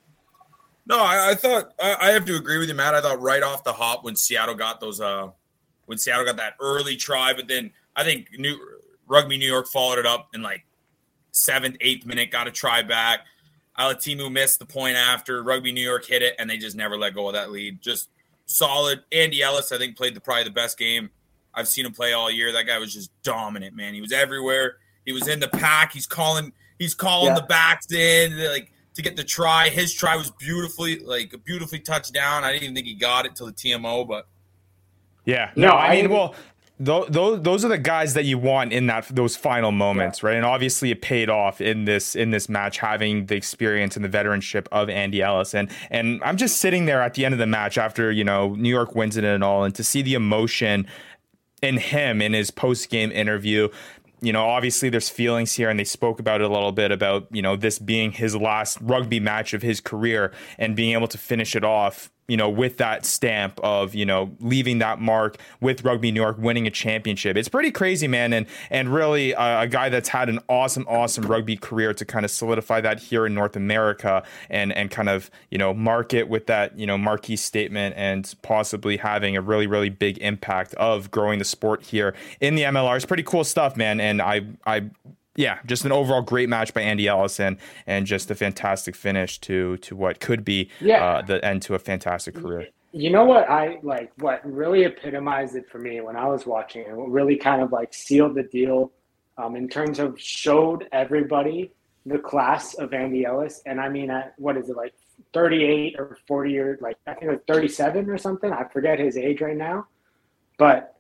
no, 0.87 0.99
I, 0.99 1.31
I 1.31 1.35
thought 1.35 1.73
I, 1.81 1.97
I, 2.01 2.11
have 2.11 2.25
to 2.27 2.37
agree 2.37 2.59
with 2.59 2.69
you, 2.69 2.75
Matt. 2.75 2.95
I 2.95 3.01
thought 3.01 3.21
right 3.21 3.43
off 3.43 3.65
the 3.65 3.73
hop 3.73 4.05
when 4.05 4.17
Seattle 4.17 4.55
got 4.55 4.81
those, 4.81 5.01
uh, 5.01 5.29
when 5.87 5.99
Seattle 5.99 6.25
got 6.25 6.37
that 6.37 6.55
early 6.61 6.97
try, 6.97 7.33
but 7.35 7.49
then 7.49 7.71
I 7.97 8.05
think 8.05 8.29
New 8.39 8.59
Rugby 9.07 9.39
New 9.39 9.47
York 9.49 9.69
followed 9.69 9.99
it 9.99 10.07
up 10.07 10.29
in 10.35 10.43
like 10.43 10.65
seventh, 11.33 11.77
eighth 11.81 12.07
minute, 12.07 12.31
got 12.31 12.47
a 12.47 12.51
try 12.51 12.83
back. 12.83 13.21
Alatimu 13.79 14.31
missed 14.33 14.59
the 14.59 14.67
point 14.67 14.97
after. 14.97 15.43
Rugby 15.43 15.73
New 15.73 15.83
York 15.83 16.05
hit 16.05 16.23
it, 16.23 16.35
and 16.39 16.51
they 16.51 16.59
just 16.59 16.77
never 16.77 16.97
let 16.97 17.15
go 17.15 17.29
of 17.29 17.35
that 17.35 17.51
lead. 17.51 17.81
Just 17.81 18.09
solid. 18.47 19.05
Andy 19.13 19.43
Ellis, 19.43 19.71
I 19.73 19.79
think, 19.79 19.97
played 19.97 20.15
the 20.15 20.21
probably 20.21 20.45
the 20.45 20.51
best 20.51 20.79
game 20.79 21.11
I've 21.55 21.69
seen 21.69 21.87
him 21.87 21.93
play 21.93 22.13
all 22.13 22.31
year. 22.31 22.53
That 22.53 22.67
guy 22.67 22.79
was 22.79 22.93
just 22.93 23.11
dominant, 23.23 23.75
man. 23.75 23.95
He 23.95 24.01
was 24.01 24.13
everywhere. 24.13 24.77
He 25.05 25.13
was 25.13 25.27
in 25.27 25.41
the 25.41 25.49
pack. 25.49 25.93
He's 25.93 26.07
calling. 26.07 26.53
He's 26.79 26.95
calling 26.95 27.29
yeah. 27.29 27.41
the 27.41 27.47
backs 27.47 27.91
in, 27.91 28.39
like 28.51 28.71
to 28.95 29.03
get 29.03 29.17
the 29.17 29.25
try. 29.25 29.69
His 29.69 29.93
try 29.93 30.15
was 30.15 30.31
beautifully, 30.31 31.01
like 31.01 31.35
beautifully 31.45 31.81
touched 31.81 32.13
down. 32.13 32.45
I 32.45 32.53
didn't 32.53 32.65
even 32.65 32.75
think 32.77 32.87
he 32.87 32.95
got 32.95 33.27
it 33.27 33.35
till 33.35 33.47
the 33.47 33.53
TMO, 33.53 34.07
but 34.07 34.29
yeah. 35.25 35.51
No, 35.57 35.71
I 35.71 35.97
mean, 35.97 36.11
well, 36.11 36.37
those 36.81 37.43
those 37.43 37.65
are 37.65 37.69
the 37.69 37.79
guys 37.79 38.15
that 38.15 38.25
you 38.25 38.39
want 38.39 38.73
in 38.73 38.87
that 38.87 39.09
those 39.09 39.35
final 39.37 39.73
moments, 39.73 40.23
yeah. 40.23 40.29
right? 40.29 40.37
And 40.37 40.47
obviously, 40.47 40.91
it 40.93 41.03
paid 41.03 41.29
off 41.29 41.61
in 41.61 41.87
this 41.87 42.15
in 42.15 42.31
this 42.31 42.49
match, 42.49 42.79
having 42.79 43.27
the 43.27 43.35
experience 43.35 43.97
and 43.97 44.05
the 44.05 44.09
veteranship 44.09 44.69
of 44.71 44.89
Andy 44.89 45.21
Ellis. 45.21 45.55
And 45.55 45.71
and 45.91 46.23
I'm 46.23 46.37
just 46.37 46.59
sitting 46.59 46.87
there 46.87 47.03
at 47.03 47.15
the 47.15 47.25
end 47.25 47.35
of 47.35 47.39
the 47.39 47.47
match 47.47 47.79
after 47.79 48.13
you 48.13 48.23
know 48.23 48.55
New 48.55 48.69
York 48.69 48.95
wins 48.95 49.17
it 49.17 49.25
and 49.25 49.43
all, 49.43 49.65
and 49.65 49.75
to 49.75 49.83
see 49.83 50.03
the 50.03 50.15
emotion 50.15 50.87
in 51.63 51.79
him 51.79 52.23
in 52.23 52.33
his 52.33 52.51
post 52.51 52.89
game 52.91 53.11
interview. 53.11 53.69
You 54.21 54.33
know, 54.33 54.49
obviously 54.49 54.89
there's 54.89 55.09
feelings 55.09 55.55
here, 55.55 55.71
and 55.71 55.79
they 55.79 55.85
spoke 55.85 56.19
about 56.19 56.41
it 56.41 56.51
a 56.51 56.53
little 56.53 56.73
bit 56.73 56.93
about 56.93 57.27
you 57.33 57.43
know 57.43 57.57
this 57.57 57.81
being 57.81 58.13
his 58.13 58.37
last 58.37 58.79
rugby 58.81 59.19
match 59.19 59.53
of 59.53 59.63
his 59.63 59.81
career 59.81 60.33
and 60.59 60.77
being 60.77 60.93
able 60.93 61.09
to 61.09 61.19
finish 61.19 61.57
it 61.57 61.65
off 61.65 62.11
you 62.29 62.37
know, 62.37 62.49
with 62.51 62.77
that 62.77 63.07
stamp 63.07 63.59
of, 63.63 63.95
you 63.95 64.05
know, 64.05 64.31
leaving 64.41 64.79
that 64.79 65.01
mark 65.01 65.39
with 65.63 65.83
Rugby 65.83 66.13
New 66.13 66.21
York 66.21 66.37
winning 66.39 66.67
a 66.67 66.71
championship. 66.71 67.39
It's 67.39 67.49
pretty 67.49 67.71
crazy, 67.71 68.07
man. 68.07 68.35
And 68.35 68.47
and 68.71 68.93
really 68.93 69.35
uh, 69.35 69.63
a 69.63 69.67
guy 69.67 69.89
that's 69.89 70.11
had 70.11 70.29
an 70.29 70.39
awesome, 70.49 70.87
awesome 70.89 71.25
rugby 71.25 71.57
career 71.57 71.95
to 71.95 72.05
kind 72.05 72.27
of 72.27 72.31
solidify 72.31 72.83
that 72.83 73.01
here 73.01 73.25
in 73.25 73.35
North 73.35 73.57
America 73.57 74.23
and 74.51 74.73
and 74.75 74.91
kind 74.91 75.09
of, 75.09 75.31
you 75.51 75.57
know, 75.57 75.73
mark 75.73 76.13
it 76.13 76.29
with 76.29 76.47
that, 76.47 76.79
you 76.79 76.87
know, 76.87 76.99
marquee 76.99 77.37
statement 77.37 77.95
and 77.97 78.35
possibly 78.43 78.99
having 78.99 79.35
a 79.37 79.41
really, 79.41 79.67
really 79.67 79.91
big 79.91 80.19
impact 80.19 80.75
of 80.75 81.11
growing 81.11 81.39
the 81.39 81.47
sport 81.47 81.83
here 81.83 82.15
in 82.41 82.55
the 82.55 82.63
MLR. 82.63 82.97
It's 82.97 83.07
pretty 83.07 83.23
cool 83.23 83.45
stuff, 83.45 83.75
man. 83.75 84.01
And 84.01 84.21
I 84.21 84.43
I 84.67 84.91
yeah, 85.39 85.61
just 85.65 85.85
an 85.85 85.93
overall 85.93 86.21
great 86.21 86.49
match 86.49 86.75
by 86.75 86.81
Andy 86.81 87.07
Ellison, 87.07 87.59
and 87.87 88.07
just 88.07 88.29
a 88.29 88.35
fantastic 88.35 88.97
finish 88.97 89.39
to 89.43 89.77
to 89.79 89.95
what 89.95 90.19
could 90.19 90.45
be 90.45 90.69
yeah. 90.81 91.05
uh, 91.05 91.23
the 91.23 91.43
end 91.45 91.63
to 91.63 91.77
a 91.77 91.79
fantastic 91.79 92.35
career. 92.35 92.67
You 92.91 93.11
know 93.11 93.25
what 93.25 93.49
I 93.49 93.79
like? 93.85 94.11
What 94.17 94.41
really 94.45 94.83
epitomized 94.83 95.55
it 95.55 95.71
for 95.71 95.79
me 95.79 96.01
when 96.01 96.17
I 96.17 96.27
was 96.27 96.45
watching 96.45 96.83
it, 96.83 96.97
what 96.97 97.09
really 97.09 97.37
kind 97.37 97.63
of 97.63 97.71
like 97.71 97.95
sealed 97.95 98.35
the 98.35 98.43
deal 98.43 98.91
um, 99.37 99.55
in 99.55 99.69
terms 99.69 100.01
of 100.01 100.21
showed 100.21 100.89
everybody 100.91 101.71
the 102.05 102.19
class 102.19 102.75
of 102.75 102.93
Andy 102.93 103.25
Ellis, 103.25 103.63
and 103.65 103.81
I 103.81 103.89
mean, 103.89 104.11
at 104.11 104.35
what 104.39 104.57
is 104.57 104.69
it 104.69 104.77
like, 104.77 104.93
thirty 105.33 105.63
eight 105.63 105.95
or 106.01 106.19
forty 106.27 106.59
or 106.59 106.79
Like 106.81 106.97
I 107.07 107.13
think 107.13 107.27
it 107.27 107.31
was 107.31 107.41
thirty 107.47 107.69
seven 107.69 108.11
or 108.11 108.19
something. 108.19 108.53
I 108.53 108.65
forget 108.73 108.99
his 108.99 109.17
age 109.17 109.41
right 109.41 109.57
now, 109.57 109.87
but 110.59 110.97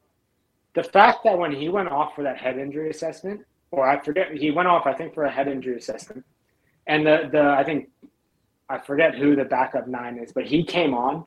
the 0.74 0.84
fact 0.84 1.24
that 1.24 1.36
when 1.36 1.50
he 1.50 1.68
went 1.68 1.88
off 1.88 2.14
for 2.14 2.22
that 2.22 2.36
head 2.36 2.56
injury 2.56 2.88
assessment 2.90 3.40
or 3.70 3.88
I 3.88 4.02
forget 4.02 4.32
he 4.32 4.50
went 4.50 4.68
off 4.68 4.86
I 4.86 4.94
think 4.94 5.14
for 5.14 5.24
a 5.24 5.30
head 5.30 5.48
injury 5.48 5.76
assessment, 5.76 6.24
and 6.86 7.06
the 7.06 7.28
the 7.30 7.42
I 7.42 7.64
think 7.64 7.90
I 8.68 8.78
forget 8.78 9.14
who 9.14 9.36
the 9.36 9.44
backup 9.44 9.86
nine 9.86 10.18
is, 10.18 10.32
but 10.32 10.44
he 10.46 10.64
came 10.64 10.94
on. 10.94 11.24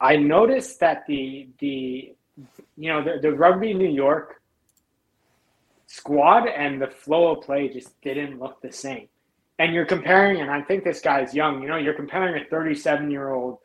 I 0.00 0.16
noticed 0.16 0.80
that 0.80 1.04
the 1.06 1.48
the 1.58 2.14
you 2.76 2.92
know 2.92 3.02
the, 3.02 3.18
the 3.20 3.32
rugby 3.32 3.74
New 3.74 3.88
York 3.88 4.40
squad 5.86 6.46
and 6.46 6.80
the 6.80 6.86
flow 6.86 7.34
of 7.34 7.44
play 7.44 7.68
just 7.68 8.00
didn't 8.02 8.38
look 8.38 8.60
the 8.60 8.70
same. 8.70 9.08
And 9.58 9.74
you're 9.74 9.86
comparing, 9.86 10.40
and 10.40 10.50
I 10.50 10.62
think 10.62 10.84
this 10.84 11.00
guy's 11.00 11.34
young. 11.34 11.62
You 11.62 11.68
know, 11.68 11.76
you're 11.76 11.94
comparing 11.94 12.40
a 12.40 12.48
37 12.48 13.10
year 13.10 13.30
old 13.30 13.58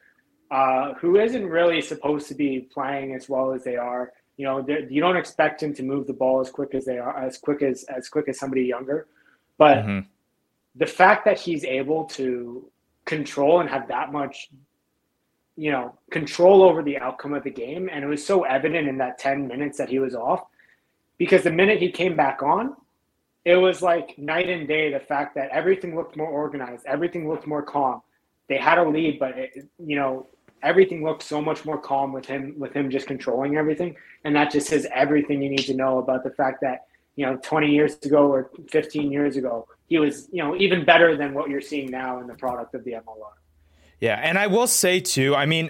uh, 0.50 0.94
who 0.96 1.20
isn't 1.20 1.46
really 1.46 1.82
supposed 1.82 2.28
to 2.30 2.36
be 2.36 2.68
playing 2.74 3.14
as 3.14 3.30
well 3.30 3.54
as 3.54 3.64
they 3.64 3.76
are 3.76 4.12
you 4.38 4.46
know, 4.46 4.66
you 4.90 5.00
don't 5.00 5.18
expect 5.18 5.62
him 5.62 5.74
to 5.76 5.84
move 5.84 6.08
the 6.08 6.14
ball 6.14 6.40
as 6.40 6.50
quick 6.50 6.74
as 6.74 6.86
they 6.86 6.98
are, 6.98 7.18
as 7.18 7.38
quick 7.38 7.62
as 7.62 7.84
as 7.84 8.10
quick 8.10 8.28
as 8.28 8.40
somebody 8.40 8.64
younger. 8.64 9.08
But 9.58 9.78
mm-hmm. 9.80 10.08
the 10.76 10.88
fact 10.88 11.26
that 11.26 11.40
he's 11.40 11.64
able 11.64 12.06
to 12.06 12.68
control 13.06 13.60
and 13.60 13.70
have 13.70 13.88
that 13.90 14.12
much, 14.12 14.50
you 15.56 15.72
know, 15.72 15.98
control 16.10 16.64
over 16.64 16.82
the 16.82 16.98
outcome 16.98 17.34
of 17.34 17.44
the 17.44 17.52
game, 17.52 17.90
and 17.92 18.04
it 18.04 18.08
was 18.08 18.26
so 18.26 18.44
evident 18.44 18.88
in 18.88 18.98
that 18.98 19.20
ten 19.20 19.48
minutes 19.48 19.78
that 19.78 19.90
he 19.90 20.00
was 20.00 20.16
off, 20.16 20.46
because 21.18 21.44
the 21.44 21.52
minute 21.52 21.80
he 21.80 21.92
came 21.92 22.16
back 22.16 22.42
on, 22.42 22.76
it 23.46 23.56
was 23.56 23.82
like 23.84 24.18
night 24.18 24.50
and 24.50 24.68
day. 24.68 24.92
The 24.92 25.00
fact 25.00 25.36
that 25.36 25.50
everything 25.52 25.96
looked 25.96 26.18
more 26.18 26.30
organized, 26.30 26.86
everything 26.88 27.30
looked 27.30 27.46
more 27.46 27.62
calm. 27.62 28.02
They 28.50 28.58
had 28.58 28.78
a 28.78 28.90
lead, 28.90 29.20
but 29.20 29.38
it, 29.38 29.68
you 29.78 29.96
know, 29.96 30.28
everything 30.64 31.04
looks 31.04 31.26
so 31.26 31.42
much 31.42 31.66
more 31.66 31.78
calm 31.78 32.14
with 32.14 32.26
him 32.26 32.56
with 32.58 32.74
him 32.74 32.90
just 32.90 33.06
controlling 33.06 33.58
everything 33.58 33.96
and 34.24 34.36
that 34.36 34.52
just 34.52 34.68
says 34.68 34.88
everything 34.94 35.42
you 35.42 35.50
need 35.50 35.66
to 35.66 35.74
know 35.74 36.00
about 36.00 36.24
the 36.24 36.32
fact 36.32 36.62
that 36.62 36.86
you 37.16 37.26
know 37.26 37.38
20 37.44 37.70
years 37.70 37.98
ago 38.04 38.32
or 38.32 38.50
15 38.72 39.12
years 39.12 39.36
ago 39.36 39.68
he 39.88 40.00
was 40.00 40.28
you 40.32 40.44
know 40.44 40.56
even 40.56 40.84
better 40.84 41.16
than 41.16 41.34
what 41.34 41.50
you're 41.50 41.62
seeing 41.62 41.92
now 41.92 42.20
in 42.20 42.28
the 42.28 42.34
product 42.34 42.74
of 42.74 42.84
the 42.84 42.94
MLR. 42.94 43.36
Yeah, 44.00 44.16
and 44.16 44.38
I 44.40 44.48
will 44.48 44.68
say 44.68 45.00
too, 45.00 45.36
I 45.36 45.46
mean, 45.46 45.70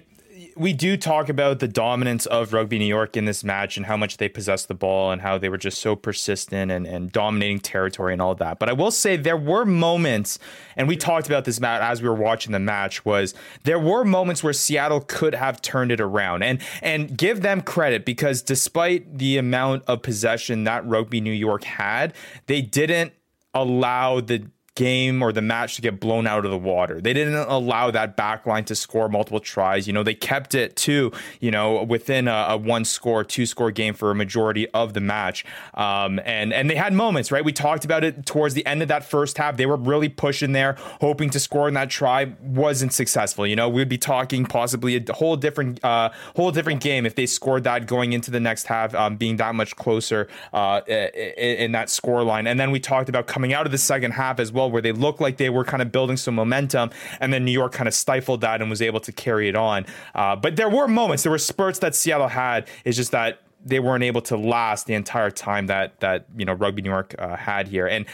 we 0.56 0.73
do 0.73 0.97
talk 0.97 1.29
about 1.29 1.60
the 1.60 1.67
dominance 1.67 2.25
of 2.25 2.53
Rugby 2.53 2.79
New 2.79 2.86
York 2.86 3.15
in 3.17 3.25
this 3.25 3.43
match 3.43 3.77
and 3.77 3.86
how 3.86 3.97
much 3.97 4.17
they 4.17 4.29
possessed 4.29 4.67
the 4.67 4.73
ball 4.73 5.12
and 5.12 5.21
how 5.21 5.38
they 5.38 5.49
were 5.49 5.58
just 5.58 5.82
so 5.82 5.95
persistent 5.95 6.71
and, 6.71 6.86
and 6.86 7.12
dominating 7.12 7.60
territory 7.60 8.13
and 8.13 8.21
all 8.21 8.36
that. 8.36 8.60
But 8.60 8.69
I 8.69 8.73
will 8.73 8.91
say 8.91 9.15
there 9.15 9.38
were 9.38 9.65
moments, 9.65 10.39
and 10.75 10.88
we 10.88 10.97
talked 10.97 11.27
about 11.27 11.45
this, 11.45 11.60
Matt, 11.60 11.82
as 11.82 12.01
we 12.01 12.10
were 12.10 12.15
watching 12.15 12.51
the 12.51 12.60
match, 12.60 13.06
was 13.06 13.34
there 13.63 13.79
were 13.79 14.03
moments 14.03 14.43
where 14.43 14.53
Seattle 14.53 15.01
could 15.01 15.36
have 15.36 15.62
turned 15.62 15.91
it 15.91 16.01
around. 16.01 16.43
And 16.43 16.60
and 16.82 17.17
give 17.17 17.41
them 17.41 17.62
credit 17.62 18.06
because 18.06 18.41
despite 18.41 19.17
the 19.17 19.38
amount 19.38 19.84
of 19.88 20.01
possession 20.01 20.63
that 20.65 20.86
Rugby 20.86 21.21
New 21.21 21.32
York 21.32 21.63
had, 21.63 22.13
they 22.47 22.62
didn't 22.62 23.13
allow 23.53 24.19
the 24.19 24.47
game 24.75 25.21
or 25.21 25.31
the 25.31 25.41
match 25.41 25.75
to 25.75 25.81
get 25.81 25.99
blown 25.99 26.25
out 26.25 26.45
of 26.45 26.51
the 26.51 26.57
water. 26.57 26.99
They 26.99 27.13
didn't 27.13 27.36
allow 27.36 27.91
that 27.91 28.17
backline 28.17 28.65
to 28.65 28.75
score 28.75 29.07
multiple 29.07 29.39
tries. 29.39 29.86
You 29.86 29.93
know, 29.93 30.01
they 30.03 30.15
kept 30.15 30.55
it 30.55 30.75
to, 30.77 31.12
you 31.39 31.51
know, 31.51 31.83
within 31.83 32.27
a, 32.27 32.45
a 32.49 32.57
one 32.57 32.83
score, 32.86 33.23
two 33.23 33.45
score 33.45 33.69
game 33.69 33.93
for 33.93 34.09
a 34.09 34.15
majority 34.15 34.67
of 34.69 34.93
the 34.93 34.99
match. 34.99 35.45
Um, 35.75 36.19
and, 36.25 36.51
and 36.51 36.69
they 36.69 36.75
had 36.75 36.93
moments, 36.93 37.31
right? 37.31 37.45
We 37.45 37.53
talked 37.53 37.86
about 37.86 38.03
it 38.03 38.25
towards 38.25 38.55
the 38.55 38.65
end 38.65 38.81
of 38.81 38.88
that 38.88 39.05
first 39.05 39.38
half. 39.38 39.57
They 39.57 39.67
were 39.67 39.75
really 39.75 40.09
pushing 40.09 40.53
there, 40.53 40.75
hoping 41.01 41.29
to 41.31 41.39
score 41.39 41.67
in 41.67 41.75
that 41.75 41.91
try. 41.91 42.33
Wasn't 42.41 42.93
successful. 42.93 43.45
You 43.45 43.55
know, 43.55 43.69
we'd 43.69 43.89
be 43.89 43.99
talking 43.99 44.45
possibly 44.45 44.95
a 44.95 45.13
whole 45.13 45.36
different, 45.36 45.83
uh, 45.83 46.09
whole 46.36 46.51
different 46.51 46.81
game 46.81 47.05
if 47.05 47.13
they 47.13 47.27
scored 47.27 47.63
that 47.65 47.86
going 47.86 48.13
into 48.13 48.31
the 48.31 48.39
next 48.39 48.65
half, 48.65 48.95
um, 48.95 49.17
being 49.17 49.38
that 49.38 49.53
much 49.53 49.75
closer 49.75 50.27
uh, 50.51 50.81
in, 50.88 50.95
in 51.38 51.71
that 51.73 51.91
score 51.91 52.23
line. 52.23 52.47
And 52.47 52.59
then 52.59 52.71
we 52.71 52.79
talked 52.79 53.09
about 53.09 53.27
coming 53.27 53.53
out 53.53 53.67
of 53.67 53.71
the 53.71 53.77
second 53.77 54.12
half 54.12 54.39
as 54.39 54.51
well 54.51 54.62
where 54.71 54.82
they 54.82 54.91
looked 54.91 55.21
like 55.21 55.38
they 55.38 55.49
were 55.49 55.63
kind 55.63 55.82
of 55.82 55.91
building 55.91 56.17
some 56.17 56.36
momentum, 56.36 56.89
and 57.19 57.34
then 57.34 57.45
New 57.45 57.52
York 57.52 57.71
kind 57.71 57.88
of 57.88 57.93
stifled 57.93 58.41
that 58.41 58.62
and 58.62 58.69
was 58.69 58.82
able 58.82 58.99
to 59.02 59.12
carry 59.12 59.47
it 59.47 59.56
on. 59.56 59.86
Uh, 60.15 60.36
but 60.36 60.56
there 60.56 60.69
were 60.69 60.88
moments, 60.88 61.23
there 61.23 61.32
were 61.32 61.38
spurts 61.38 61.80
that 61.80 61.95
Seattle 61.95 62.28
had. 62.28 62.67
It's 62.86 62.97
just 62.97 63.12
that 63.12 63.41
they 63.65 63.80
weren't 63.80 64.04
able 64.04 64.21
to 64.21 64.38
last 64.38 64.88
the 64.88 64.93
entire 64.93 65.32
time 65.32 65.67
that 65.67 65.99
that 66.02 66.26
you 66.38 66.45
know 66.45 66.54
Rugby 66.54 66.82
New 66.82 66.89
York 66.89 67.15
uh, 67.17 67.36
had 67.36 67.67
here. 67.67 67.88
And 67.88 68.06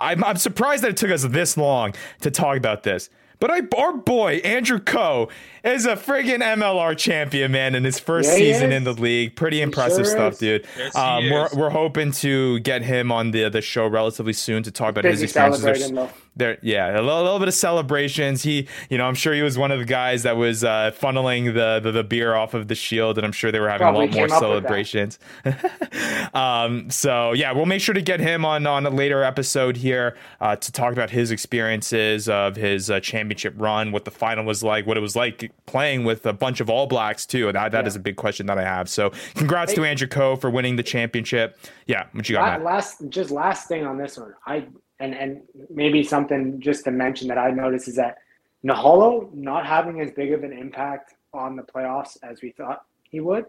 I'm, 0.00 0.22
I'm 0.24 0.36
surprised 0.36 0.84
that 0.84 0.90
it 0.90 0.96
took 0.96 1.10
us 1.10 1.24
this 1.24 1.56
long 1.56 1.94
to 2.20 2.30
talk 2.30 2.56
about 2.56 2.82
this 2.82 3.10
But 3.38 3.50
I, 3.50 3.60
our 3.76 3.92
boy 3.92 4.36
Andrew 4.36 4.78
Coe 4.78 5.28
is 5.62 5.84
a 5.86 5.94
friggin' 5.96 6.38
MLR 6.40 6.96
champion, 6.96 7.52
man, 7.52 7.74
in 7.74 7.84
his 7.84 7.98
first 7.98 8.30
Yeah, 8.30 8.36
season 8.36 8.72
in 8.72 8.84
the 8.84 8.92
league. 8.94 9.36
Pretty 9.36 9.60
impressive 9.60 10.06
sure 10.06 10.14
stuff, 10.14 10.32
is. 10.34 10.38
dude. 10.38 10.66
Yes, 10.78 10.96
um, 10.96 11.28
we're 11.30 11.48
we're 11.54 11.70
hoping 11.70 12.12
to 12.12 12.60
get 12.60 12.82
him 12.82 13.12
on 13.12 13.32
the 13.32 13.48
the 13.50 13.60
show 13.60 13.86
relatively 13.86 14.32
soon 14.32 14.62
to 14.62 14.70
talk 14.70 14.90
about 14.90 15.04
his 15.04 15.20
Busy 15.20 15.24
experiences. 15.24 15.62
There's- 15.62 15.80
celebrating, 15.80 15.94
though. 16.14 16.25
There, 16.36 16.58
yeah, 16.62 16.90
a 16.92 17.00
little, 17.02 17.22
little 17.22 17.38
bit 17.38 17.48
of 17.48 17.54
celebrations. 17.54 18.42
He, 18.42 18.68
you 18.90 18.98
know, 18.98 19.06
I'm 19.06 19.14
sure 19.14 19.32
he 19.34 19.42
was 19.42 19.56
one 19.58 19.70
of 19.72 19.78
the 19.78 19.84
guys 19.86 20.22
that 20.24 20.36
was 20.36 20.62
uh, 20.64 20.92
funneling 21.00 21.54
the, 21.54 21.80
the 21.82 21.90
the 21.92 22.04
beer 22.04 22.34
off 22.34 22.54
of 22.54 22.68
the 22.68 22.74
shield, 22.74 23.16
and 23.18 23.24
I'm 23.26 23.32
sure 23.32 23.50
they 23.50 23.60
were 23.60 23.68
having 23.68 23.84
Probably 23.86 24.06
a 24.06 24.08
lot 24.08 24.14
more 24.16 24.26
came 24.28 24.36
up 24.36 24.42
with 24.42 24.62
that. 24.62 24.68
celebrations. 24.68 25.18
um, 26.34 26.90
so 26.90 27.32
yeah, 27.32 27.52
we'll 27.52 27.66
make 27.66 27.80
sure 27.80 27.94
to 27.94 28.02
get 28.02 28.20
him 28.20 28.44
on 28.44 28.66
on 28.66 28.84
a 28.86 28.90
later 28.90 29.22
episode 29.22 29.76
here 29.76 30.16
uh, 30.40 30.56
to 30.56 30.72
talk 30.72 30.92
about 30.92 31.10
his 31.10 31.30
experiences 31.30 32.28
of 32.28 32.56
his 32.56 32.90
uh, 32.90 33.00
championship 33.00 33.54
run, 33.56 33.92
what 33.92 34.04
the 34.04 34.10
final 34.10 34.44
was 34.44 34.62
like, 34.62 34.86
what 34.86 34.96
it 34.96 35.00
was 35.00 35.16
like 35.16 35.50
playing 35.66 36.04
with 36.04 36.26
a 36.26 36.32
bunch 36.32 36.60
of 36.60 36.68
All 36.70 36.86
Blacks 36.86 37.26
too. 37.26 37.50
That 37.52 37.72
that 37.72 37.84
Yeah. 37.84 37.88
is 37.88 37.96
a 37.96 38.00
big 38.00 38.16
question 38.16 38.46
that 38.46 38.58
I 38.58 38.62
have. 38.64 38.88
So 38.88 39.10
congrats 39.34 39.72
to 39.74 39.84
Andrew 39.84 40.06
Coe 40.08 40.36
for 40.36 40.50
winning 40.50 40.76
the 40.76 40.82
championship. 40.82 41.58
Yeah, 41.86 42.04
what 42.12 42.28
you 42.28 42.34
got, 42.36 42.42
La- 42.42 42.50
Matt? 42.58 42.62
last 42.64 43.02
just 43.08 43.30
last 43.30 43.68
thing 43.68 43.86
on 43.86 43.96
this 43.96 44.18
one 44.18 44.34
i 44.46 44.66
and 45.00 45.14
and 45.14 45.42
maybe 45.70 46.02
something 46.02 46.60
just 46.60 46.84
to 46.84 46.90
mention 46.90 47.28
that 47.28 47.38
i 47.38 47.50
noticed 47.50 47.88
is 47.88 47.96
that 47.96 48.18
naholo 48.64 49.32
not 49.34 49.66
having 49.66 50.00
as 50.00 50.10
big 50.12 50.32
of 50.32 50.42
an 50.42 50.52
impact 50.52 51.14
on 51.32 51.56
the 51.56 51.62
playoffs 51.62 52.16
as 52.22 52.40
we 52.42 52.50
thought 52.50 52.84
he 53.10 53.20
would 53.20 53.46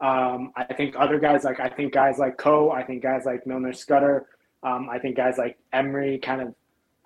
um, 0.00 0.52
i 0.56 0.64
think 0.64 0.94
other 0.98 1.18
guys 1.18 1.44
like 1.44 1.60
i 1.60 1.68
think 1.68 1.92
guys 1.92 2.18
like 2.18 2.36
Coe, 2.36 2.70
i 2.70 2.82
think 2.82 3.02
guys 3.02 3.22
like 3.24 3.46
Milner-Skudder 3.46 4.22
um, 4.62 4.88
i 4.90 4.98
think 4.98 5.16
guys 5.16 5.36
like 5.38 5.58
emery 5.72 6.18
kind 6.18 6.40
of 6.40 6.54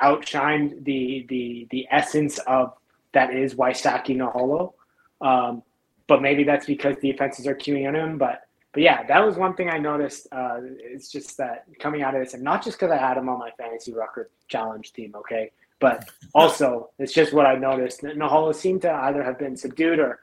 outshined 0.02 0.84
the 0.84 1.26
the 1.28 1.66
the 1.70 1.86
essence 1.90 2.38
of 2.46 2.72
that 3.12 3.34
is 3.34 3.54
Waisaki 3.54 4.16
Naholo. 4.16 4.74
Um, 5.20 5.62
but 6.06 6.22
maybe 6.22 6.44
that's 6.44 6.66
because 6.66 6.96
defenses 7.02 7.46
are 7.46 7.54
queuing 7.54 7.88
on 7.88 7.94
him. 7.94 8.18
But 8.18 8.42
but 8.78 8.84
yeah, 8.84 9.02
that 9.08 9.26
was 9.26 9.34
one 9.36 9.54
thing 9.54 9.68
I 9.68 9.76
noticed. 9.78 10.28
Uh, 10.30 10.58
it's 10.62 11.10
just 11.10 11.36
that 11.38 11.64
coming 11.80 12.02
out 12.02 12.14
of 12.14 12.22
this, 12.22 12.34
and 12.34 12.44
not 12.44 12.62
just 12.62 12.78
because 12.78 12.92
I 12.92 12.96
had 12.96 13.16
him 13.16 13.28
on 13.28 13.40
my 13.40 13.50
fantasy 13.58 13.92
Rucker 13.92 14.30
challenge 14.46 14.92
team, 14.92 15.16
okay, 15.16 15.50
but 15.80 16.08
also 16.32 16.90
it's 17.00 17.12
just 17.12 17.32
what 17.32 17.44
I 17.44 17.56
noticed. 17.56 18.02
Naholo 18.02 18.54
seemed 18.54 18.82
to 18.82 18.92
either 18.92 19.20
have 19.24 19.36
been 19.36 19.56
subdued 19.56 19.98
or, 19.98 20.20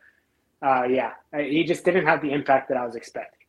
uh, 0.62 0.84
yeah, 0.84 1.12
he 1.38 1.66
just 1.66 1.84
didn't 1.84 2.06
have 2.06 2.22
the 2.22 2.32
impact 2.32 2.70
that 2.70 2.78
I 2.78 2.86
was 2.86 2.96
expecting. 2.96 3.46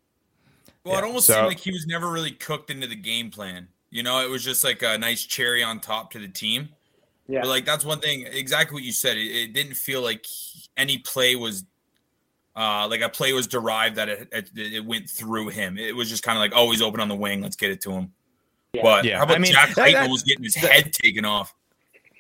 Well, 0.83 0.95
Yeah, 0.95 0.99
it 0.99 1.05
almost 1.05 1.29
so- 1.29 1.35
seemed 1.35 1.47
like 1.47 1.61
he 1.61 1.71
was 1.71 1.87
never 1.87 2.11
really 2.11 2.33
cooked 2.33 2.71
into 2.71 2.89
the 2.89 2.97
game 2.97 3.31
plan. 3.31 3.69
You 3.91 4.03
know, 4.03 4.19
it 4.25 4.29
was 4.29 4.43
just 4.43 4.65
like 4.65 4.83
a 4.83 4.99
nice 4.99 5.23
cherry 5.25 5.63
on 5.63 5.79
top 5.79 6.11
to 6.15 6.19
the 6.19 6.27
team. 6.27 6.71
Yeah, 7.29 7.43
But 7.43 7.49
like 7.51 7.65
that's 7.65 7.85
one 7.85 8.01
thing, 8.01 8.27
exactly 8.27 8.75
what 8.75 8.83
you 8.83 8.91
said. 8.93 9.17
It, 9.19 9.31
it 9.31 9.53
didn't 9.53 9.75
feel 9.75 10.01
like 10.03 10.27
any 10.77 10.99
play 10.99 11.37
was, 11.37 11.65
uh, 12.57 12.87
like 12.89 13.01
a 13.03 13.09
play 13.09 13.33
was 13.33 13.47
derived 13.47 13.97
that 13.97 14.09
it, 14.09 14.29
it, 14.33 14.51
it 14.57 14.85
went 14.85 15.09
through 15.11 15.49
him. 15.49 15.77
It 15.79 15.95
was 15.95 16.09
just 16.09 16.23
kind 16.23 16.39
of 16.39 16.41
like, 16.41 16.53
oh, 16.55 16.71
he's 16.71 16.81
open 16.83 17.01
on 17.01 17.09
the 17.09 17.15
wing. 17.15 17.43
Let's 17.43 17.57
get 17.57 17.71
it 17.71 17.81
to 17.83 17.93
him. 17.93 18.13
Yeah. 18.73 18.83
But 18.83 19.05
Yeah, 19.05 19.19
how 19.19 19.25
about 19.25 19.37
I 19.37 19.41
mean, 19.41 19.53
Jack 19.53 19.75
that- 19.75 19.89
Hyten 19.89 19.93
that- 19.93 20.03
almost 20.05 20.27
getting 20.27 20.45
his 20.45 20.55
head 20.55 20.93
taken 20.93 21.25
off? 21.25 21.55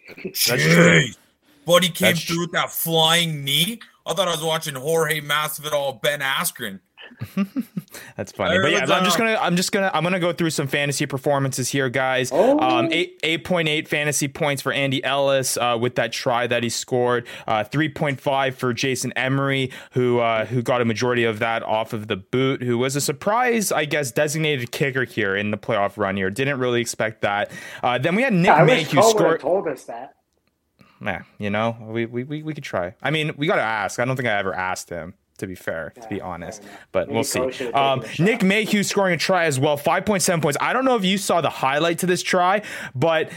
true. 0.06 0.30
Jeez. 0.30 1.16
Buddy 1.64 1.88
came 1.88 2.10
That's 2.14 2.22
through 2.24 2.42
with 2.42 2.52
that 2.52 2.70
flying 2.70 3.42
knee. 3.42 3.80
I 4.06 4.14
thought 4.14 4.28
I 4.28 4.32
was 4.32 4.42
watching 4.44 4.74
Jorge 4.76 5.20
Masvidal, 5.20 6.00
Ben 6.00 6.20
Askren. 6.20 6.78
That's 8.16 8.32
funny. 8.32 8.56
Or 8.56 8.62
But 8.62 8.72
yeah, 8.72 8.80
I'm 8.80 9.04
just 9.04 9.16
uh, 9.16 9.24
gonna 9.24 9.38
I'm 9.40 9.56
just 9.56 9.72
gonna 9.72 9.90
I'm 9.92 10.02
gonna 10.02 10.20
go 10.20 10.32
through 10.32 10.50
some 10.50 10.66
fantasy 10.66 11.06
performances 11.06 11.68
here, 11.68 11.88
guys. 11.88 12.30
Oh. 12.32 12.58
Um 12.58 12.88
eight 12.92 13.20
eight 13.22 13.44
point 13.44 13.68
eight 13.68 13.88
fantasy 13.88 14.28
points 14.28 14.62
for 14.62 14.72
Andy 14.72 15.02
Ellis 15.04 15.56
uh, 15.56 15.76
with 15.80 15.94
that 15.96 16.12
try 16.12 16.46
that 16.46 16.62
he 16.62 16.68
scored. 16.68 17.26
Uh 17.46 17.64
three 17.64 17.88
point 17.88 18.20
five 18.20 18.56
for 18.56 18.72
Jason 18.72 19.12
Emery, 19.16 19.70
who 19.92 20.18
uh 20.18 20.44
who 20.46 20.62
got 20.62 20.80
a 20.80 20.84
majority 20.84 21.24
of 21.24 21.38
that 21.38 21.62
off 21.62 21.92
of 21.92 22.08
the 22.08 22.16
boot, 22.16 22.62
who 22.62 22.78
was 22.78 22.96
a 22.96 23.00
surprise, 23.00 23.72
I 23.72 23.84
guess, 23.84 24.10
designated 24.12 24.72
kicker 24.72 25.04
here 25.04 25.36
in 25.36 25.50
the 25.50 25.58
playoff 25.58 25.96
run 25.96 26.16
here. 26.16 26.30
Didn't 26.30 26.58
really 26.58 26.80
expect 26.80 27.22
that. 27.22 27.50
Uh 27.82 27.98
then 27.98 28.14
we 28.14 28.22
had 28.22 28.32
Nick 28.32 28.50
I 28.50 28.64
May 28.64 28.78
wish 28.78 28.90
who 28.90 29.00
Cole 29.00 29.14
would 29.14 29.22
have 29.22 29.40
scored 29.40 29.40
told 29.40 29.68
us 29.68 29.84
that. 29.84 30.14
yeah, 31.00 31.22
you 31.38 31.50
know, 31.50 31.76
we, 31.80 32.06
we, 32.06 32.24
we, 32.24 32.42
we 32.42 32.54
could 32.54 32.64
try. 32.64 32.94
I 33.02 33.10
mean, 33.10 33.32
we 33.36 33.46
got 33.46 33.56
to 33.56 33.62
ask. 33.62 33.98
I 34.00 34.04
don't 34.06 34.16
think 34.16 34.28
I 34.28 34.38
ever 34.38 34.54
asked 34.54 34.88
him, 34.88 35.12
to 35.36 35.46
be 35.46 35.54
fair, 35.54 35.92
to 36.00 36.08
be 36.08 36.20
honest. 36.20 36.62
But 36.92 37.08
Maybe 37.08 37.14
we'll 37.14 37.24
see. 37.24 37.40
Um, 37.40 37.50
taken 37.50 37.66
a 37.74 38.08
shot. 38.08 38.18
Nick 38.18 38.42
Mayhew 38.42 38.82
scoring 38.82 39.14
a 39.14 39.16
try 39.16 39.44
as 39.44 39.58
well, 39.58 39.76
5.7 39.76 40.42
points. 40.42 40.56
I 40.60 40.72
don't 40.72 40.84
know 40.84 40.96
if 40.96 41.04
you 41.04 41.18
saw 41.18 41.40
the 41.40 41.50
highlight 41.50 41.98
to 42.00 42.06
this 42.06 42.22
try, 42.22 42.62
but 42.94 43.30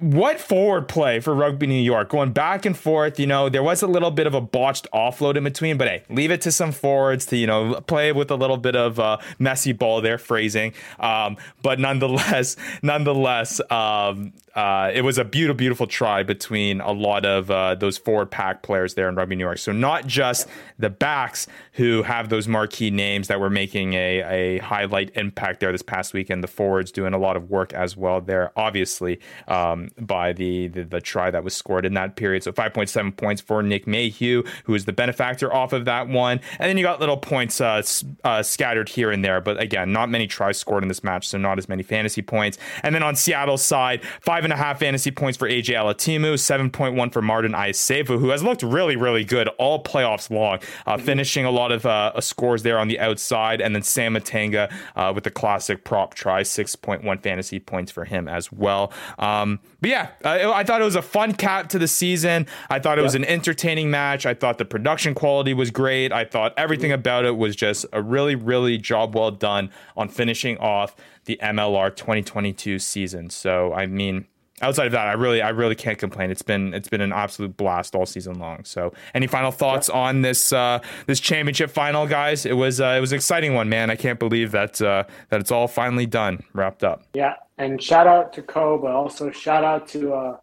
what 0.00 0.40
forward 0.40 0.88
play 0.88 1.20
for 1.20 1.34
Rugby 1.34 1.66
New 1.66 1.74
York, 1.74 2.08
going 2.08 2.32
back 2.32 2.64
and 2.64 2.76
forth. 2.76 3.20
You 3.20 3.26
know, 3.26 3.48
there 3.48 3.62
was 3.62 3.82
a 3.82 3.86
little 3.86 4.10
bit 4.10 4.26
of 4.26 4.34
a 4.34 4.40
botched 4.40 4.88
offload 4.92 5.36
in 5.36 5.44
between, 5.44 5.76
but 5.76 5.88
hey, 5.88 6.02
leave 6.08 6.30
it 6.30 6.40
to 6.42 6.52
some 6.52 6.72
forwards 6.72 7.26
to 7.26 7.36
you 7.36 7.46
know 7.46 7.80
play 7.86 8.12
with 8.12 8.30
a 8.30 8.36
little 8.36 8.56
bit 8.56 8.74
of 8.74 8.98
uh, 8.98 9.18
messy 9.38 9.72
ball 9.72 10.00
there, 10.00 10.18
phrasing. 10.18 10.72
Um, 10.98 11.36
but 11.62 11.78
nonetheless, 11.78 12.56
nonetheless, 12.82 13.60
um, 13.70 14.32
uh, 14.54 14.90
it 14.92 15.02
was 15.02 15.18
a 15.18 15.24
beautiful, 15.24 15.56
beautiful 15.56 15.86
try 15.86 16.22
between 16.22 16.80
a 16.80 16.90
lot 16.90 17.24
of 17.24 17.50
uh, 17.50 17.74
those 17.76 17.98
forward 17.98 18.30
pack 18.30 18.62
players 18.62 18.94
there 18.94 19.08
in 19.08 19.14
Rugby 19.14 19.36
New 19.36 19.44
York. 19.44 19.58
So 19.58 19.72
not 19.72 20.06
just 20.06 20.48
the 20.78 20.90
backs 20.90 21.46
who 21.74 22.02
have 22.02 22.30
those 22.30 22.48
marquee 22.48 22.90
names 22.90 23.28
that 23.28 23.38
were 23.38 23.50
making 23.50 23.94
a, 23.94 24.22
a 24.22 24.58
highlight 24.58 25.12
impact 25.14 25.60
there 25.60 25.70
this 25.70 25.82
past 25.82 26.12
weekend. 26.12 26.42
The 26.42 26.48
forwards 26.48 26.90
doing 26.90 27.14
a 27.14 27.18
lot 27.18 27.36
of 27.36 27.48
work 27.48 27.72
as 27.72 27.96
well 27.96 28.20
there, 28.20 28.52
obviously, 28.56 29.20
um, 29.46 29.89
by 29.98 30.32
the, 30.32 30.68
the 30.68 30.84
the 30.84 31.00
try 31.00 31.30
that 31.30 31.44
was 31.44 31.54
scored 31.54 31.84
in 31.86 31.94
that 31.94 32.16
period. 32.16 32.42
So 32.42 32.52
5.7 32.52 33.16
points 33.16 33.40
for 33.40 33.62
Nick 33.62 33.86
Mayhew, 33.86 34.42
who 34.64 34.74
is 34.74 34.84
the 34.84 34.92
benefactor 34.92 35.52
off 35.52 35.72
of 35.72 35.84
that 35.84 36.08
one. 36.08 36.40
And 36.58 36.68
then 36.68 36.76
you 36.78 36.84
got 36.84 37.00
little 37.00 37.16
points 37.16 37.60
uh, 37.60 37.74
s- 37.76 38.04
uh, 38.24 38.42
scattered 38.42 38.88
here 38.88 39.10
and 39.10 39.24
there. 39.24 39.40
But 39.40 39.60
again, 39.60 39.92
not 39.92 40.08
many 40.10 40.26
tries 40.26 40.58
scored 40.58 40.82
in 40.82 40.88
this 40.88 41.02
match, 41.04 41.28
so 41.28 41.38
not 41.38 41.58
as 41.58 41.68
many 41.68 41.82
fantasy 41.82 42.22
points. 42.22 42.58
And 42.82 42.94
then 42.94 43.02
on 43.02 43.16
Seattle's 43.16 43.64
side, 43.64 44.02
five 44.20 44.44
and 44.44 44.52
a 44.52 44.56
half 44.56 44.80
fantasy 44.80 45.10
points 45.10 45.38
for 45.38 45.48
AJ 45.48 45.74
Alatimu, 45.74 46.34
7.1 46.34 47.12
for 47.12 47.22
Martin 47.22 47.52
Iosefo, 47.52 48.18
who 48.18 48.30
has 48.30 48.42
looked 48.42 48.62
really, 48.62 48.96
really 48.96 49.24
good 49.24 49.48
all 49.58 49.82
playoffs 49.82 50.30
long, 50.30 50.58
uh, 50.86 50.98
finishing 50.98 51.44
a 51.44 51.50
lot 51.50 51.72
of 51.72 51.86
uh, 51.86 52.20
scores 52.20 52.62
there 52.62 52.78
on 52.78 52.88
the 52.88 52.98
outside. 53.00 53.60
And 53.60 53.74
then 53.74 53.82
Sam 53.82 54.14
Matenga 54.14 54.72
uh, 54.96 55.12
with 55.14 55.24
the 55.24 55.30
classic 55.30 55.84
prop 55.84 56.14
try, 56.14 56.42
6.1 56.42 57.22
fantasy 57.22 57.58
points 57.60 57.90
for 57.92 58.04
him 58.04 58.28
as 58.28 58.52
well. 58.52 58.92
Um, 59.18 59.60
but 59.80 59.90
yeah, 59.90 60.10
uh, 60.24 60.52
I 60.52 60.64
thought 60.64 60.80
it 60.80 60.84
was 60.84 60.96
a 60.96 61.02
fun 61.02 61.34
cap 61.34 61.68
to 61.70 61.78
the 61.78 61.88
season. 61.88 62.46
I 62.68 62.78
thought 62.78 62.98
it 62.98 63.02
was 63.02 63.14
an 63.14 63.24
entertaining 63.24 63.90
match. 63.90 64.26
I 64.26 64.34
thought 64.34 64.58
the 64.58 64.64
production 64.64 65.14
quality 65.14 65.54
was 65.54 65.70
great. 65.70 66.12
I 66.12 66.24
thought 66.24 66.52
everything 66.56 66.92
about 66.92 67.24
it 67.24 67.36
was 67.36 67.56
just 67.56 67.86
a 67.92 68.02
really, 68.02 68.34
really 68.34 68.78
job 68.78 69.14
well 69.14 69.30
done 69.30 69.70
on 69.96 70.08
finishing 70.08 70.58
off 70.58 70.94
the 71.24 71.38
MLR 71.42 71.94
2022 71.94 72.78
season. 72.78 73.30
So, 73.30 73.72
I 73.72 73.86
mean, 73.86 74.26
outside 74.62 74.86
of 74.86 74.92
that, 74.92 75.06
I 75.06 75.12
really, 75.12 75.40
I 75.42 75.50
really 75.50 75.74
can't 75.74 75.98
complain. 75.98 76.30
It's 76.30 76.42
been, 76.42 76.74
it's 76.74 76.88
been 76.88 77.00
an 77.00 77.12
absolute 77.12 77.56
blast 77.56 77.94
all 77.94 78.06
season 78.06 78.38
long. 78.38 78.64
So, 78.64 78.92
any 79.14 79.26
final 79.26 79.50
thoughts 79.50 79.88
on 79.88 80.22
this, 80.22 80.52
uh, 80.52 80.80
this 81.06 81.20
championship 81.20 81.70
final, 81.70 82.06
guys? 82.06 82.46
It 82.46 82.54
was, 82.54 82.80
uh, 82.80 82.94
it 82.96 83.00
was 83.00 83.12
an 83.12 83.16
exciting 83.16 83.54
one, 83.54 83.68
man. 83.68 83.90
I 83.90 83.96
can't 83.96 84.18
believe 84.18 84.52
that, 84.52 84.80
uh, 84.82 85.04
that 85.28 85.40
it's 85.40 85.50
all 85.50 85.68
finally 85.68 86.06
done, 86.06 86.42
wrapped 86.52 86.84
up. 86.84 87.04
Yeah, 87.14 87.36
and 87.60 87.80
shout 87.82 88.06
out 88.06 88.32
to 88.32 88.42
Co, 88.42 88.78
but 88.78 88.92
also 88.92 89.30
shout 89.30 89.64
out 89.64 89.86
to 89.88 90.14
uh, 90.14 90.36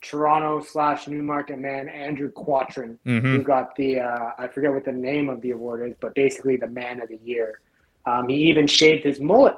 Toronto 0.00 0.60
slash 0.62 1.06
Newmarket 1.06 1.58
man 1.58 1.88
Andrew 1.88 2.30
Quattrin, 2.32 2.98
who 3.04 3.42
got 3.42 3.76
the 3.76 4.00
uh, 4.00 4.30
I 4.38 4.48
forget 4.48 4.72
what 4.72 4.84
the 4.84 4.92
name 4.92 5.28
of 5.28 5.40
the 5.42 5.50
award 5.50 5.88
is, 5.88 5.94
but 6.00 6.14
basically 6.14 6.56
the 6.56 6.66
man 6.66 7.00
of 7.02 7.08
the 7.10 7.18
year. 7.22 7.60
Um, 8.06 8.28
he 8.28 8.36
even 8.50 8.66
shaved 8.66 9.04
his 9.04 9.20
mullet 9.20 9.56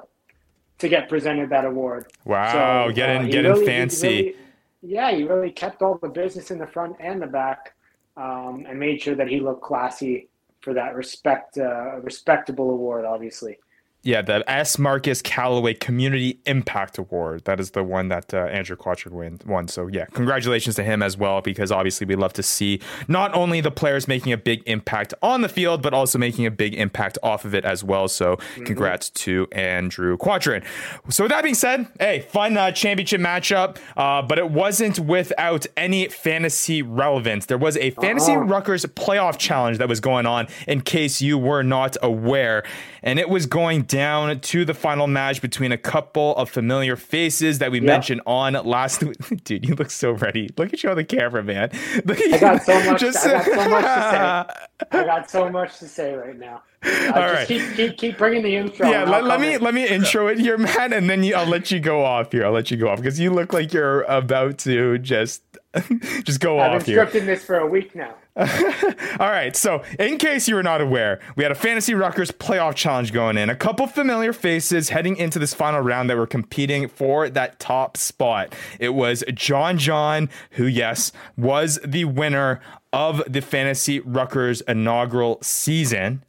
to 0.79 0.89
get 0.89 1.09
presented 1.09 1.51
that 1.51 1.65
award. 1.65 2.07
Wow, 2.25 2.89
So, 2.89 2.95
getting, 2.95 3.23
uh, 3.23 3.25
he 3.25 3.31
getting 3.33 3.51
really- 3.53 3.61
he 3.63 3.67
fancy. 3.67 4.09
really- 4.09 4.37
yeah, 4.83 5.11
he 5.11 5.25
really 5.25 5.51
kept 5.51 5.83
all 5.83 5.99
the 5.99 6.09
business 6.09 6.51
in 6.51 6.59
the 6.59 6.67
front 6.67 6.97
and 7.01 7.21
the 7.21 7.27
back, 7.27 7.75
um, 8.17 8.67
and 8.69 8.79
made 8.79 9.01
sure 9.01 9.15
that 9.17 9.27
he 9.29 9.41
looked 9.41 9.63
classy 9.63 10.29
for 10.61 10.75
that 10.75 10.95
respect, 10.95 11.59
uh, 11.59 11.97
respectable 12.03 12.71
award. 12.71 13.05
Obviously, 13.05 13.59
Yeah, 14.07 14.23
the 14.23 14.49
S. 14.49 14.79
Marcus 14.79 15.21
Calloway 15.21 15.75
Community 15.75 16.39
Impact 16.47 16.97
Award. 16.97 17.45
That 17.45 17.59
is 17.59 17.73
the 17.73 17.83
one 17.83 18.07
that 18.07 18.33
uh, 18.33 18.37
Andrew 18.37 18.77
Quattrin 18.77 19.11
win, 19.11 19.41
won. 19.45 19.67
So, 19.67 19.89
yeah, 19.89 20.05
congratulations 20.13 20.77
to 20.77 20.85
him 20.85 21.03
as 21.03 21.17
well, 21.17 21.41
because 21.41 21.73
obviously 21.73 22.07
we 22.07 22.15
love 22.15 22.33
to 22.35 22.43
see 22.45 22.81
not 23.09 23.35
only 23.35 23.61
the 23.61 23.73
players 23.73 24.07
making 24.07 24.33
a 24.33 24.37
big 24.37 24.63
impact 24.65 25.13
on 25.23 25.41
the 25.41 25.49
field, 25.49 25.83
but 25.83 25.93
also 25.93 26.19
making 26.21 26.47
a 26.47 26.53
big 26.53 26.73
impact 26.75 27.19
off 27.21 27.45
of 27.45 27.53
it 27.53 27.65
as 27.65 27.83
well. 27.83 28.07
So, 28.07 28.37
congrats 28.65 29.11
to 29.11 29.49
Andrew 29.51 30.17
Quattrin. 30.17 30.63
So, 31.09 31.25
with 31.25 31.33
that 31.33 31.43
being 31.43 31.57
said, 31.57 31.89
hey, 31.99 32.21
fun 32.21 32.57
uh, 32.57 32.71
championship 32.71 33.21
matchup, 33.21 33.79
uh, 33.97 34.23
but 34.23 34.39
it 34.39 34.53
wasn't 34.53 35.01
without 35.01 35.67
any 35.77 36.07
fantasy 36.07 36.81
relevance. 36.81 37.47
There 37.47 37.59
was 37.59 37.77
a 37.79 37.91
fantasy 37.91 38.35
Uh-huh. 38.37 38.45
Ruckers 38.45 38.87
playoff 38.87 39.37
challenge 39.37 39.79
that 39.79 39.89
was 39.89 39.99
going 39.99 40.27
on, 40.27 40.47
in 40.69 40.83
case 40.83 41.21
you 41.21 41.39
were 41.39 41.65
not 41.65 41.97
aware, 42.03 42.63
and 43.03 43.19
it 43.19 43.29
was 43.29 43.47
going 43.47 43.83
down 43.83 43.96
to 44.41 44.65
the 44.65 44.75
final 44.75 45.07
match 45.07 45.41
between 45.41 45.73
a 45.73 45.79
couple 45.79 46.37
of 46.37 46.51
familiar 46.51 46.97
faces 46.97 47.59
that 47.59 47.71
we 47.71 47.81
mentioned 47.81 48.21
on 48.27 48.53
last 48.53 49.03
week. 49.03 49.17
Dude, 49.45 49.67
you 49.67 49.75
look 49.75 49.91
so 49.91 50.13
ready. 50.13 50.51
Look 50.57 50.73
at 50.73 50.83
you 50.83 50.91
on 50.91 50.97
the 50.97 51.05
camera, 51.05 51.43
man. 51.43 51.71
I 52.09 52.39
got 52.39 52.63
so 52.63 52.85
much. 52.85 53.01
Just, 53.01 53.27
I 53.27 53.33
got 53.33 53.45
so 53.45 53.69
much 53.69 53.85
to 53.85 54.01
say. 54.11 54.89
I 54.99 55.05
got 55.05 55.31
so 55.31 55.49
much 55.51 55.79
to 55.79 55.89
say 55.89 56.15
right 56.15 56.39
now. 56.39 56.63
Uh, 56.87 57.13
All 57.15 57.21
right. 57.23 57.47
Keep, 57.47 57.75
keep, 57.75 57.99
keep 57.99 58.19
bringing 58.19 58.43
the 58.43 58.57
intro. 58.57 58.89
Yeah, 58.89 59.05
let, 59.05 59.25
let 59.25 59.41
me 59.41 59.59
let 59.59 59.75
me 59.75 59.87
intro 59.89 60.29
it 60.29 60.39
here, 60.39 60.57
man, 60.57 60.93
and 60.93 61.09
then 61.11 61.23
you, 61.23 61.35
I'll 61.35 61.47
let 61.47 61.71
you 61.71 61.81
go 61.81 62.05
off 62.05 62.33
here. 62.33 62.45
I'll 62.45 62.53
let 62.53 62.71
you 62.71 62.77
go 62.77 62.89
off 62.89 62.99
because 62.99 63.19
you 63.19 63.31
look 63.31 63.53
like 63.53 63.73
you're 63.73 64.03
about 64.03 64.59
to 64.59 64.99
just 64.99 65.43
just 66.25 66.41
go 66.41 66.59
off 66.59 66.87
here. 66.87 67.01
I've 67.01 67.13
been 67.13 67.23
scripting 67.23 67.27
this 67.27 67.45
for 67.45 67.57
a 67.57 67.67
week 67.67 67.95
now. 67.95 68.15
All 68.39 69.31
right, 69.31 69.57
so 69.57 69.83
in 69.99 70.19
case 70.19 70.47
you 70.47 70.57
were 70.57 70.63
not 70.63 70.83
aware, 70.83 71.21
we 71.37 71.43
had 71.43 71.53
a 71.53 71.57
Fantasy 71.57 71.95
Ruckers 71.95 72.31
playoff 72.31 72.75
challenge 72.75 73.13
going 73.13 73.39
in. 73.39 73.49
A 73.49 73.57
couple 73.57 73.87
familiar 73.87 74.35
faces 74.35 74.91
heading 74.91 75.17
into 75.17 75.39
this 75.39 75.55
final 75.55 75.81
round 75.81 76.11
that 76.11 76.19
were 76.19 76.27
competing 76.27 76.87
for 76.87 77.31
that 77.31 77.59
top 77.59 77.97
spot. 77.97 78.55
It 78.79 78.91
was 78.91 79.25
John 79.33 79.79
John, 79.79 80.29
who, 80.53 80.67
yes, 80.67 81.13
was 81.39 81.79
the 81.83 82.05
winner 82.05 82.61
of 82.93 83.23
the 83.27 83.41
Fantasy 83.41 84.01
Ruckers 84.01 84.61
inaugural 84.69 85.39
season. 85.41 86.23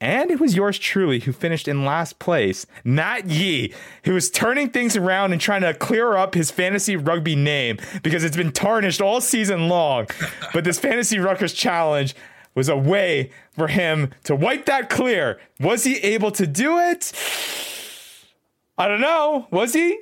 And 0.00 0.30
it 0.30 0.40
was 0.40 0.56
yours 0.56 0.78
truly 0.78 1.20
who 1.20 1.32
finished 1.32 1.68
in 1.68 1.84
last 1.84 2.18
place, 2.18 2.64
not 2.84 3.26
Yee, 3.26 3.74
who 4.04 4.14
was 4.14 4.30
turning 4.30 4.70
things 4.70 4.96
around 4.96 5.32
and 5.32 5.40
trying 5.40 5.60
to 5.60 5.74
clear 5.74 6.16
up 6.16 6.34
his 6.34 6.50
fantasy 6.50 6.96
rugby 6.96 7.36
name 7.36 7.78
because 8.02 8.24
it's 8.24 8.36
been 8.36 8.52
tarnished 8.52 9.02
all 9.02 9.20
season 9.20 9.68
long. 9.68 10.06
but 10.54 10.64
this 10.64 10.78
fantasy 10.78 11.18
Ruckers 11.18 11.54
challenge 11.54 12.14
was 12.54 12.70
a 12.70 12.76
way 12.76 13.30
for 13.52 13.68
him 13.68 14.10
to 14.24 14.34
wipe 14.34 14.64
that 14.64 14.88
clear. 14.88 15.38
Was 15.60 15.84
he 15.84 15.98
able 15.98 16.30
to 16.32 16.46
do 16.46 16.78
it? 16.78 17.12
I 18.78 18.88
don't 18.88 19.02
know. 19.02 19.48
Was 19.50 19.74
he? 19.74 19.98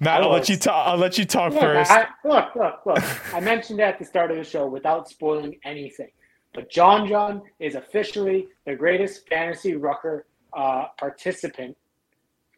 Matt, 0.00 0.22
I'll 0.22 0.30
let 0.30 0.48
you 0.48 0.56
talk. 0.56 0.88
I'll 0.88 0.96
let 0.96 1.16
you 1.16 1.24
talk 1.24 1.52
Yeah, 1.52 1.60
first. 1.60 1.90
I, 1.92 2.06
look, 2.24 2.56
look, 2.56 2.80
look. 2.84 3.34
I 3.34 3.38
mentioned 3.38 3.80
at 3.80 4.00
the 4.00 4.04
start 4.04 4.32
of 4.32 4.36
the 4.36 4.42
show 4.42 4.66
without 4.66 5.08
spoiling 5.08 5.60
anything. 5.64 6.10
But 6.54 6.70
John 6.70 7.08
John 7.08 7.42
is 7.58 7.74
officially 7.74 8.48
the 8.66 8.74
greatest 8.74 9.26
fantasy 9.28 9.74
rucker 9.74 10.26
uh, 10.52 10.86
participant, 10.98 11.76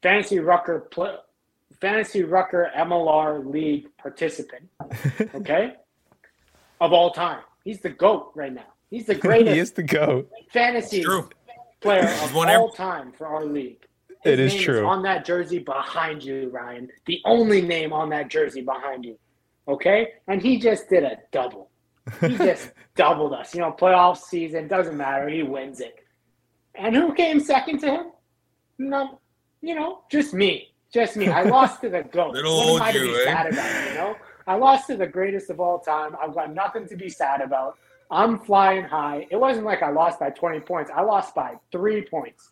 fantasy 0.03 0.41
rucker 0.41 0.89
pl- 0.91 1.19
fantasy 1.81 2.25
rucker 2.25 2.71
MLR 2.77 3.45
league 3.51 3.87
participant. 3.99 4.69
Okay, 5.35 5.75
of 6.81 6.93
all 6.93 7.11
time, 7.13 7.41
he's 7.65 7.81
the 7.81 7.91
goat 7.91 8.33
right 8.35 8.53
now. 8.53 8.67
He's 8.91 9.07
the 9.07 9.15
he 9.15 9.21
greatest 9.21 9.57
is 9.57 9.73
the 9.73 9.83
goat. 9.83 10.29
fantasy 10.53 11.03
True. 11.03 11.29
player 11.81 12.09
of 12.23 12.35
won 12.35 12.49
all 12.49 12.65
every- 12.67 12.77
time 12.77 13.13
for 13.13 13.27
our 13.27 13.45
league. 13.45 13.79
It 14.25 14.39
His 14.39 14.55
is 14.55 14.59
name 14.59 14.65
true. 14.65 14.87
on 14.87 15.03
that 15.03 15.25
jersey 15.27 15.59
behind 15.59 16.25
you, 16.25 16.49
Ryan. 16.51 16.89
The 17.07 17.21
only 17.27 17.61
name 17.61 17.93
on 17.93 18.09
that 18.11 18.29
jersey 18.29 18.63
behind 18.63 19.05
you. 19.05 19.19
Okay? 19.69 20.15
And 20.29 20.41
he 20.41 20.59
just 20.59 20.89
did 20.89 21.05
a 21.05 21.19
double. 21.31 21.69
He 22.21 22.37
just 22.37 22.73
doubled 22.95 23.33
us. 23.33 23.55
You 23.55 23.61
know, 23.61 23.73
playoff 23.73 24.19
season, 24.19 24.69
doesn't 24.69 24.97
matter. 24.97 25.29
He 25.29 25.43
wins 25.43 25.81
it. 25.81 26.05
And 26.75 26.95
who 26.95 27.15
came 27.15 27.41
second 27.41 27.79
to 27.81 27.91
him? 27.91 28.07
No, 28.79 29.21
you 29.61 29.75
know, 29.75 30.03
just 30.11 30.35
me. 30.35 30.75
Just 30.93 31.17
me. 31.17 31.29
I 31.29 31.43
lost 31.51 31.81
to 31.83 31.89
the 31.89 32.03
GOAT. 32.03 32.35
Little 32.35 32.57
what 32.57 32.65
am 32.65 32.69
old 32.71 32.81
I 32.83 32.93
to 32.93 32.99
you, 32.99 33.07
be 33.07 33.21
eh? 33.21 33.25
sad 33.25 33.53
about, 33.53 33.89
you 33.89 33.95
know? 33.95 34.17
I 34.47 34.55
lost 34.57 34.87
to 34.89 34.97
the 34.97 35.07
greatest 35.07 35.51
of 35.51 35.61
all 35.61 35.79
time. 35.79 36.17
I've 36.21 36.35
got 36.35 36.53
nothing 36.53 36.87
to 36.89 36.97
be 36.97 37.09
sad 37.09 37.41
about. 37.41 37.79
I'm 38.11 38.39
flying 38.39 38.85
high. 38.85 39.27
It 39.31 39.37
wasn't 39.37 39.65
like 39.65 39.83
I 39.83 39.91
lost 39.91 40.21
by 40.21 40.31
20 40.31 40.61
points. 40.61 40.91
I 40.95 41.01
lost 41.03 41.35
by 41.35 41.55
three 41.73 42.03
points. 42.03 42.51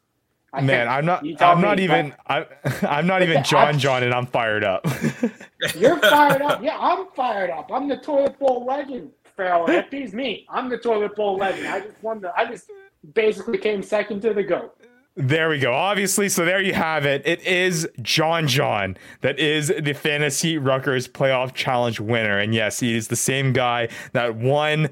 I 0.53 0.61
Man, 0.61 0.89
I'm 0.89 1.07
not. 1.07 1.25
I'm 1.41 1.61
not 1.61 1.81
even. 1.81 2.15
I'm, 2.27 2.45
I'm 2.83 3.07
not 3.07 3.23
even 3.23 3.43
John 3.43 3.79
John, 3.79 4.03
and 4.03 4.13
I'm 4.13 4.27
fired 4.27 4.65
up. 4.65 4.87
You're 5.75 5.99
fired 5.99 6.43
up. 6.43 6.63
Yeah, 6.63 6.77
I'm 6.79 7.07
fired 7.15 7.51
up. 7.51 7.71
I'm 7.73 7.89
the 7.89 7.97
toilet 7.97 8.39
bowl 8.39 8.67
legend. 8.67 9.13
Feral 9.37 9.67
hippies, 9.67 10.13
me. 10.13 10.47
I'm 10.49 10.69
the 10.69 10.79
toilet 10.79 11.17
bowl 11.17 11.37
legend. 11.37 11.67
I 11.67 11.81
just 11.81 12.03
won 12.03 12.21
the. 12.21 12.33
I 12.39 12.45
just 12.45 12.71
basically 13.15 13.59
came 13.59 13.83
second 13.83 14.21
to 14.23 14.35
the 14.35 14.43
goat. 14.43 14.77
There 15.15 15.51
we 15.51 15.59
go. 15.59 15.75
Obviously, 15.75 16.31
so 16.31 16.45
there 16.47 16.63
you 16.63 16.73
have 16.73 17.05
it. 17.05 17.21
It 17.27 17.43
is 17.43 17.87
John 18.01 18.49
John 18.49 18.97
that 19.21 19.39
is 19.39 19.69
the 19.69 19.93
Fantasy 19.93 20.57
Ruckers 20.57 21.07
Playoff 21.07 21.53
Challenge 21.53 22.01
winner. 22.01 22.39
And 22.39 22.55
yes, 22.55 22.81
he 22.81 22.97
is 22.97 23.09
the 23.09 23.17
same 23.17 23.53
guy 23.53 23.89
that 24.13 24.37
won 24.37 24.89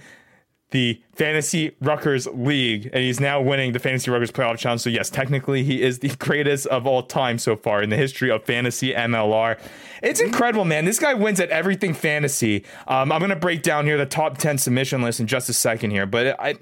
the 0.71 1.01
Fantasy 1.13 1.71
Ruckers 1.83 2.29
League, 2.33 2.91
and 2.93 3.03
he's 3.03 3.21
now 3.21 3.41
winning 3.41 3.73
the 3.73 3.79
Fantasy 3.79 4.11
Ruckers 4.11 4.31
Playoff 4.31 4.59
Challenge. 4.59 4.81
So, 4.81 4.91
yes, 4.91 5.11
technically, 5.11 5.65
he 5.65 5.83
is 5.83 5.99
the 5.99 6.09
greatest 6.19 6.67
of 6.69 6.87
all 6.87 7.03
time 7.03 7.39
so 7.39 7.57
far 7.57 7.83
in 7.83 7.91
the 7.91 7.97
history 7.97 8.31
of 8.31 8.45
fantasy 8.45 8.93
MLR. 8.93 9.59
It's 10.03 10.21
incredible, 10.21 10.65
man. 10.65 10.85
This 10.85 10.99
guy 10.99 11.15
wins 11.15 11.41
at 11.41 11.51
everything 11.51 11.93
fantasy. 11.93 12.65
Um, 12.89 13.13
I'm 13.13 13.19
going 13.19 13.31
to 13.31 13.37
break 13.37 13.63
down 13.63 13.85
here 13.85 13.99
the 13.99 14.07
top 14.07 14.39
10 14.39 14.59
submission 14.59 15.03
list 15.03 15.21
in 15.21 15.27
just 15.27 15.49
a 15.49 15.53
second 15.55 15.91
here, 15.91 16.07
but 16.07 16.39
I. 16.41 16.57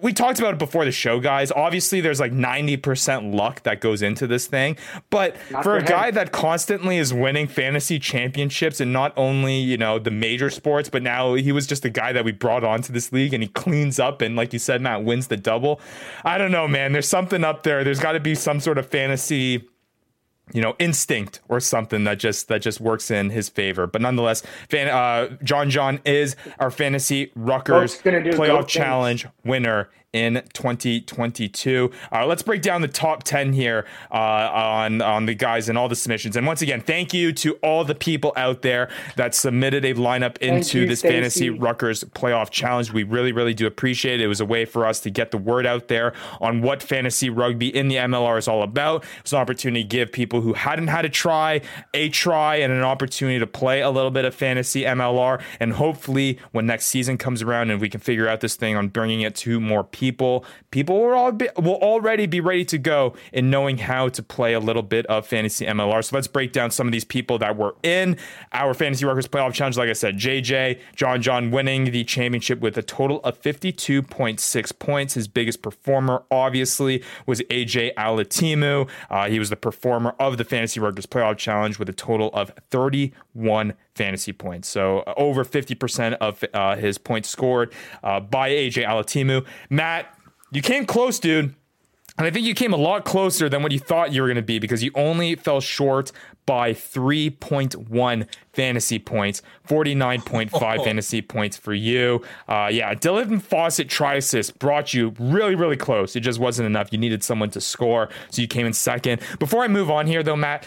We 0.00 0.12
talked 0.12 0.38
about 0.38 0.54
it 0.54 0.58
before 0.58 0.84
the 0.84 0.92
show, 0.92 1.20
guys. 1.20 1.50
Obviously, 1.52 2.00
there's 2.00 2.20
like 2.20 2.32
90% 2.32 3.34
luck 3.34 3.62
that 3.64 3.80
goes 3.80 4.02
into 4.02 4.26
this 4.26 4.46
thing. 4.46 4.76
But 5.10 5.36
Not 5.50 5.62
for 5.64 5.76
a 5.76 5.82
guy 5.82 6.10
that 6.10 6.32
constantly 6.32 6.98
is 6.98 7.12
winning 7.12 7.46
fantasy 7.46 7.98
championships 7.98 8.80
and 8.80 8.92
not 8.92 9.12
only, 9.16 9.56
you 9.58 9.76
know, 9.76 9.98
the 9.98 10.10
major 10.10 10.50
sports, 10.50 10.88
but 10.88 11.02
now 11.02 11.34
he 11.34 11.52
was 11.52 11.66
just 11.66 11.84
a 11.84 11.90
guy 11.90 12.12
that 12.12 12.24
we 12.24 12.32
brought 12.32 12.64
onto 12.64 12.92
this 12.92 13.12
league 13.12 13.34
and 13.34 13.42
he 13.42 13.48
cleans 13.48 13.98
up 13.98 14.22
and 14.22 14.36
like 14.36 14.52
you 14.52 14.58
said, 14.58 14.80
Matt 14.80 15.04
wins 15.04 15.28
the 15.28 15.36
double. 15.36 15.80
I 16.24 16.38
don't 16.38 16.52
know, 16.52 16.68
man. 16.68 16.92
There's 16.92 17.08
something 17.08 17.44
up 17.44 17.62
there. 17.62 17.84
There's 17.84 18.00
got 18.00 18.12
to 18.12 18.20
be 18.20 18.34
some 18.34 18.60
sort 18.60 18.78
of 18.78 18.86
fantasy 18.86 19.68
you 20.52 20.60
know 20.60 20.74
instinct 20.78 21.40
or 21.48 21.60
something 21.60 22.04
that 22.04 22.18
just 22.18 22.48
that 22.48 22.62
just 22.62 22.80
works 22.80 23.10
in 23.10 23.30
his 23.30 23.48
favor. 23.48 23.86
But 23.86 24.02
nonetheless 24.02 24.42
fan, 24.68 24.88
uh, 24.88 25.36
john 25.42 25.70
john 25.70 26.00
is 26.04 26.36
our 26.58 26.70
fantasy 26.70 27.30
do 28.30 28.36
playoff 28.36 28.66
challenge 28.66 29.26
winner 29.44 29.88
in 30.12 30.42
2022 30.54 31.90
uh, 32.12 32.26
let's 32.26 32.42
break 32.42 32.62
down 32.62 32.80
the 32.80 32.88
top 32.88 33.22
10 33.22 33.52
here 33.52 33.84
uh, 34.10 34.14
on 34.14 35.02
on 35.02 35.26
the 35.26 35.34
guys 35.34 35.68
and 35.68 35.76
all 35.76 35.88
the 35.88 35.96
submissions 35.96 36.36
and 36.36 36.46
once 36.46 36.62
again 36.62 36.80
thank 36.80 37.12
you 37.12 37.32
to 37.32 37.54
all 37.62 37.84
the 37.84 37.94
people 37.94 38.32
out 38.36 38.62
there 38.62 38.88
that 39.16 39.34
submitted 39.34 39.84
a 39.84 39.94
lineup 39.94 40.38
into 40.38 40.80
you, 40.80 40.86
this 40.86 41.00
Stacey. 41.00 41.14
fantasy 41.14 41.50
Ruckers 41.50 42.04
playoff 42.04 42.50
challenge. 42.50 42.92
We 42.92 43.02
really, 43.02 43.32
really 43.32 43.54
do 43.54 43.66
appreciate 43.66 44.20
it. 44.20 44.24
It 44.24 44.28
was 44.28 44.40
a 44.40 44.44
way 44.46 44.64
for 44.64 44.86
us 44.86 45.00
to 45.00 45.10
get 45.10 45.30
the 45.30 45.38
word 45.38 45.66
out 45.66 45.88
there 45.88 46.14
on 46.40 46.62
what 46.62 46.82
fantasy 46.82 47.28
rugby 47.30 47.74
in 47.74 47.88
the 47.88 47.96
MLR 47.96 48.38
is 48.38 48.48
all 48.48 48.62
about. 48.62 49.04
It's 49.20 49.32
an 49.32 49.38
opportunity 49.38 49.82
to 49.82 49.88
give 49.88 50.12
people 50.12 50.40
who 50.40 50.54
hadn't 50.54 50.88
had 50.88 51.04
a 51.04 51.08
try 51.08 51.60
a 51.94 52.08
try 52.08 52.56
and 52.56 52.72
an 52.72 52.82
opportunity 52.82 53.38
to 53.38 53.46
play 53.46 53.80
a 53.80 53.90
little 53.90 54.10
bit 54.10 54.24
of 54.24 54.34
fantasy 54.34 54.82
MLR. 54.82 55.42
And 55.60 55.74
hopefully, 55.74 56.38
when 56.52 56.66
next 56.66 56.86
season 56.86 57.18
comes 57.18 57.42
around 57.42 57.70
and 57.70 57.80
we 57.80 57.88
can 57.88 58.00
figure 58.00 58.28
out 58.28 58.40
this 58.40 58.56
thing 58.56 58.76
on 58.76 58.88
bringing 58.88 59.20
it 59.20 59.34
to 59.36 59.60
more 59.60 59.84
people, 59.84 59.97
people 59.98 60.44
people 60.70 61.00
will, 61.00 61.12
all 61.12 61.32
be, 61.32 61.48
will 61.56 61.74
already 61.82 62.26
be 62.26 62.40
ready 62.40 62.64
to 62.64 62.78
go 62.78 63.16
in 63.32 63.50
knowing 63.50 63.78
how 63.78 64.08
to 64.08 64.22
play 64.22 64.52
a 64.52 64.60
little 64.60 64.82
bit 64.82 65.04
of 65.06 65.26
fantasy 65.26 65.66
MLR. 65.66 66.04
So 66.04 66.14
let's 66.14 66.28
break 66.28 66.52
down 66.52 66.70
some 66.70 66.86
of 66.86 66.92
these 66.92 67.04
people 67.04 67.36
that 67.38 67.56
were 67.56 67.74
in 67.82 68.16
our 68.52 68.74
Fantasy 68.74 69.04
Ruckers 69.04 69.26
Playoff 69.26 69.52
Challenge. 69.54 69.76
Like 69.76 69.90
I 69.90 69.94
said, 69.94 70.16
JJ, 70.16 70.78
John 70.94 71.20
John 71.20 71.50
winning 71.50 71.86
the 71.86 72.04
championship 72.04 72.60
with 72.60 72.78
a 72.78 72.82
total 72.82 73.20
of 73.22 73.42
52.6 73.42 74.78
points. 74.78 75.14
His 75.14 75.26
biggest 75.26 75.62
performer, 75.62 76.22
obviously, 76.30 77.02
was 77.26 77.40
AJ 77.42 77.94
Alatimu. 77.94 78.88
Uh, 79.10 79.28
he 79.28 79.40
was 79.40 79.50
the 79.50 79.56
performer 79.56 80.14
of 80.20 80.36
the 80.38 80.44
Fantasy 80.44 80.78
Ruckers 80.78 81.06
Playoff 81.06 81.38
Challenge 81.38 81.76
with 81.78 81.88
a 81.88 81.92
total 81.92 82.30
of 82.34 82.52
31 82.70 83.74
fantasy 83.98 84.32
points. 84.32 84.68
So 84.68 85.00
uh, 85.00 85.12
over 85.16 85.44
50% 85.44 86.14
of 86.14 86.42
uh, 86.54 86.76
his 86.76 86.96
points 86.96 87.28
scored 87.28 87.74
uh, 88.02 88.20
by 88.20 88.48
AJ 88.48 88.86
Alatimu. 88.86 89.44
Matt, 89.68 90.06
you 90.52 90.62
came 90.62 90.86
close, 90.86 91.18
dude. 91.18 91.54
And 92.16 92.26
I 92.26 92.30
think 92.30 92.46
you 92.46 92.54
came 92.54 92.72
a 92.72 92.76
lot 92.76 93.04
closer 93.04 93.48
than 93.48 93.62
what 93.62 93.70
you 93.70 93.78
thought 93.78 94.12
you 94.12 94.22
were 94.22 94.28
going 94.28 94.36
to 94.36 94.42
be 94.42 94.58
because 94.58 94.82
you 94.82 94.90
only 94.96 95.36
fell 95.36 95.60
short 95.60 96.10
by 96.46 96.72
3.1 96.72 98.26
fantasy 98.52 98.98
points, 98.98 99.42
49.5 99.68 100.84
fantasy 100.84 101.22
points 101.22 101.56
for 101.56 101.74
you. 101.74 102.20
Uh, 102.48 102.70
yeah, 102.72 102.92
Dylan 102.94 103.40
Fawsitt 103.40 103.86
Triasis 103.86 104.58
brought 104.58 104.92
you 104.92 105.14
really, 105.20 105.54
really 105.54 105.76
close. 105.76 106.16
It 106.16 106.20
just 106.20 106.40
wasn't 106.40 106.66
enough. 106.66 106.90
You 106.90 106.98
needed 106.98 107.22
someone 107.22 107.50
to 107.50 107.60
score, 107.60 108.08
so 108.30 108.42
you 108.42 108.48
came 108.48 108.66
in 108.66 108.72
second. 108.72 109.20
Before 109.38 109.62
I 109.62 109.68
move 109.68 109.88
on 109.88 110.08
here, 110.08 110.24
though, 110.24 110.36
Matt, 110.36 110.66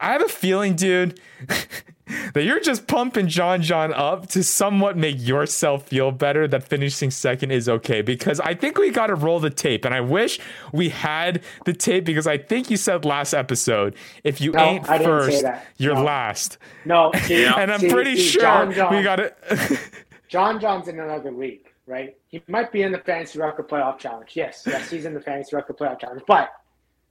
I 0.00 0.12
have 0.12 0.22
a 0.22 0.28
feeling, 0.28 0.74
dude, 0.76 1.20
that 2.32 2.42
you're 2.44 2.60
just 2.60 2.86
pumping 2.86 3.28
John 3.28 3.60
John 3.62 3.92
up 3.92 4.28
to 4.28 4.42
somewhat 4.42 4.96
make 4.96 5.16
yourself 5.18 5.86
feel 5.88 6.10
better 6.10 6.48
that 6.48 6.62
finishing 6.64 7.10
second 7.10 7.50
is 7.50 7.68
okay. 7.68 8.00
Because 8.02 8.40
I 8.40 8.54
think 8.54 8.78
we 8.78 8.90
got 8.90 9.08
to 9.08 9.14
roll 9.14 9.40
the 9.40 9.50
tape. 9.50 9.84
And 9.84 9.94
I 9.94 10.00
wish 10.00 10.40
we 10.72 10.88
had 10.88 11.42
the 11.64 11.72
tape 11.72 12.04
because 12.04 12.26
I 12.26 12.38
think 12.38 12.70
you 12.70 12.76
said 12.76 13.04
last 13.04 13.34
episode 13.34 13.94
if 14.24 14.40
you 14.40 14.52
No, 14.52 14.60
ain't 14.64 14.88
I 14.88 14.98
didn't 14.98 15.22
say 15.22 15.30
first, 15.30 15.42
that. 15.42 15.66
you're 15.76 15.94
No. 15.94 16.04
last. 16.04 16.58
No, 16.84 17.10
see, 17.24 17.44
And 17.44 17.70
I'm 17.72 17.80
see- 17.80 17.90
pretty 17.90 18.16
see, 18.16 18.22
sure 18.22 18.42
John 18.42 18.72
John, 18.72 18.96
we 18.96 19.02
got 19.02 19.20
it. 19.20 19.36
John 20.28 20.60
John's 20.60 20.88
in 20.88 20.98
another 21.00 21.30
league, 21.30 21.66
right? 21.86 22.16
He 22.28 22.42
might 22.48 22.72
be 22.72 22.82
in 22.82 22.92
the 22.92 22.98
Fantasy 22.98 23.38
Rucker 23.38 23.62
Playoff 23.62 23.98
Challenge. 23.98 24.30
Yes, 24.34 24.62
yes, 24.66 24.90
he's 24.90 25.04
in 25.04 25.14
the 25.14 25.20
Fantasy 25.20 25.54
Rucker 25.56 25.72
Playoff 25.74 26.00
Challenge. 26.00 26.22
But 26.26 26.50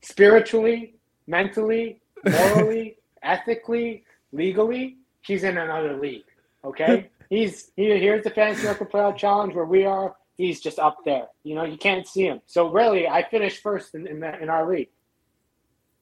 spiritually, 0.02 0.94
mentally, 1.28 2.00
morally, 2.26 2.98
ethically, 3.24 4.04
legally, 4.32 4.98
he's 5.22 5.44
in 5.44 5.58
another 5.58 5.98
league. 5.98 6.24
Okay, 6.64 7.10
he's 7.30 7.72
he, 7.76 7.86
here's 7.98 8.24
the 8.24 8.30
fantasy 8.32 8.68
Rucker 8.68 8.86
playoff 8.86 9.18
challenge 9.18 9.54
where 9.54 9.66
we 9.66 9.86
are. 9.86 10.16
He's 10.36 10.60
just 10.62 10.78
up 10.78 10.98
there. 11.04 11.28
You 11.44 11.56
know, 11.56 11.64
you 11.64 11.78
can't 11.78 12.08
see 12.08 12.24
him. 12.24 12.42
So 12.46 12.70
really, 12.70 13.08
I 13.08 13.28
finished 13.28 13.62
first 13.62 13.96
in 13.96 14.08
in, 14.08 14.20
the, 14.20 14.40
in 14.42 14.50
our 14.50 14.70
league. 14.70 14.90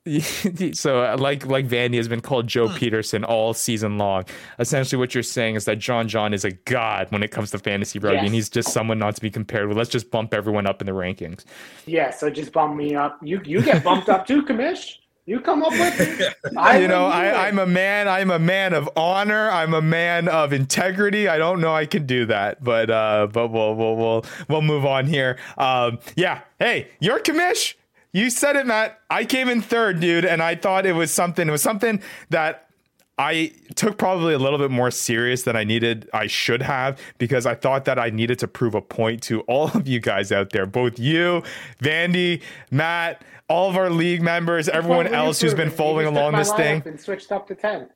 so 0.73 1.01
uh, 1.03 1.17
like 1.17 1.47
like 1.47 1.67
Vandy 1.67 1.95
has 1.95 2.07
been 2.07 2.21
called 2.21 2.45
Joe 2.45 2.67
Pietersen 2.67 3.23
all 3.27 3.55
season 3.55 3.97
long. 3.97 4.25
Essentially, 4.59 4.99
what 4.99 5.15
you're 5.15 5.23
saying 5.23 5.55
is 5.55 5.65
that 5.65 5.79
John 5.79 6.07
John 6.07 6.31
is 6.31 6.45
a 6.45 6.51
god 6.51 7.11
when 7.11 7.23
it 7.23 7.31
comes 7.31 7.49
to 7.51 7.57
fantasy 7.57 7.97
rugby, 7.97 8.17
Yes. 8.17 8.25
and 8.25 8.33
he's 8.35 8.49
just 8.49 8.71
someone 8.71 8.99
not 8.99 9.15
to 9.15 9.21
be 9.21 9.31
compared 9.31 9.67
with. 9.67 9.77
Let's 9.77 9.89
just 9.89 10.11
bump 10.11 10.35
everyone 10.35 10.67
up 10.67 10.79
in 10.79 10.85
the 10.85 10.91
rankings. 10.91 11.43
Yeah, 11.87 12.11
so 12.11 12.29
just 12.29 12.51
bump 12.51 12.75
me 12.75 12.93
up. 12.93 13.17
You 13.23 13.41
you 13.45 13.63
get 13.63 13.83
bumped 13.83 14.07
up 14.09 14.27
too, 14.27 14.43
Kamish. 14.43 14.97
You 15.25 15.39
come 15.39 15.63
up 15.63 15.71
with 15.71 15.99
it. 16.21 16.35
You 16.79 16.87
know, 16.87 17.07
I, 17.07 17.47
i'm 17.47 17.57
a 17.57 17.65
man. 17.65 18.07
I'm 18.07 18.29
a 18.29 18.37
man 18.37 18.73
of 18.73 18.87
honor. 18.95 19.49
I'm 19.49 19.73
a 19.73 19.81
man 19.81 20.27
of 20.27 20.53
integrity. 20.53 21.27
I 21.27 21.39
don't 21.39 21.61
know 21.61 21.73
I 21.73 21.87
can 21.87 22.05
do 22.05 22.27
that, 22.27 22.63
but 22.63 22.91
uh, 22.91 23.27
but 23.31 23.47
we'll 23.47 23.73
we'll 23.73 23.95
we'll 23.95 24.25
we'll 24.47 24.61
move 24.61 24.85
on 24.85 25.07
here. 25.07 25.37
Um, 25.57 25.97
yeah. 26.15 26.41
Hey, 26.59 26.89
you're 26.99 27.19
commish. 27.19 27.73
You 28.13 28.29
said 28.29 28.55
it, 28.55 28.67
Matt. 28.67 29.01
I 29.09 29.25
came 29.25 29.49
in 29.49 29.61
third, 29.61 29.99
dude, 29.99 30.25
and 30.25 30.43
I 30.43 30.55
thought 30.55 30.85
it 30.85 30.93
was 30.93 31.11
something. 31.11 31.47
It 31.47 31.51
was 31.51 31.63
something 31.63 32.01
that 32.29 32.64
I 33.17 33.53
took 33.75 33.97
probably 33.97 34.33
a 34.33 34.37
little 34.39 34.59
bit 34.59 34.71
more 34.71 34.91
serious 34.91 35.43
than 35.43 35.55
I 35.55 35.63
needed. 35.63 36.09
I 36.13 36.27
should 36.27 36.61
have 36.61 36.99
because 37.17 37.45
I 37.45 37.55
thought 37.55 37.85
that 37.85 37.97
I 37.97 38.09
needed 38.09 38.39
to 38.39 38.47
prove 38.47 38.75
a 38.75 38.81
point 38.81 39.21
to 39.23 39.41
all 39.41 39.69
of 39.73 39.87
you 39.87 39.99
guys 40.01 40.31
out 40.31 40.49
there, 40.49 40.65
both 40.65 40.99
you, 40.99 41.41
Vandy, 41.81 42.41
Matt, 42.71 43.23
all 43.47 43.69
of 43.69 43.77
our 43.77 43.89
league 43.89 44.21
members, 44.21 44.67
everyone 44.67 44.97
What 44.97 45.05
were 45.07 45.11
you 45.11 45.15
else 45.23 45.39
who's 45.39 45.53
been 45.53 45.69
following 45.71 46.07
along 46.07 46.33
this 46.33 46.51
thing. 46.53 46.83
and 46.85 46.99
switched 46.99 47.31
up 47.31 47.47
to 47.47 47.55
ten. 47.55 47.89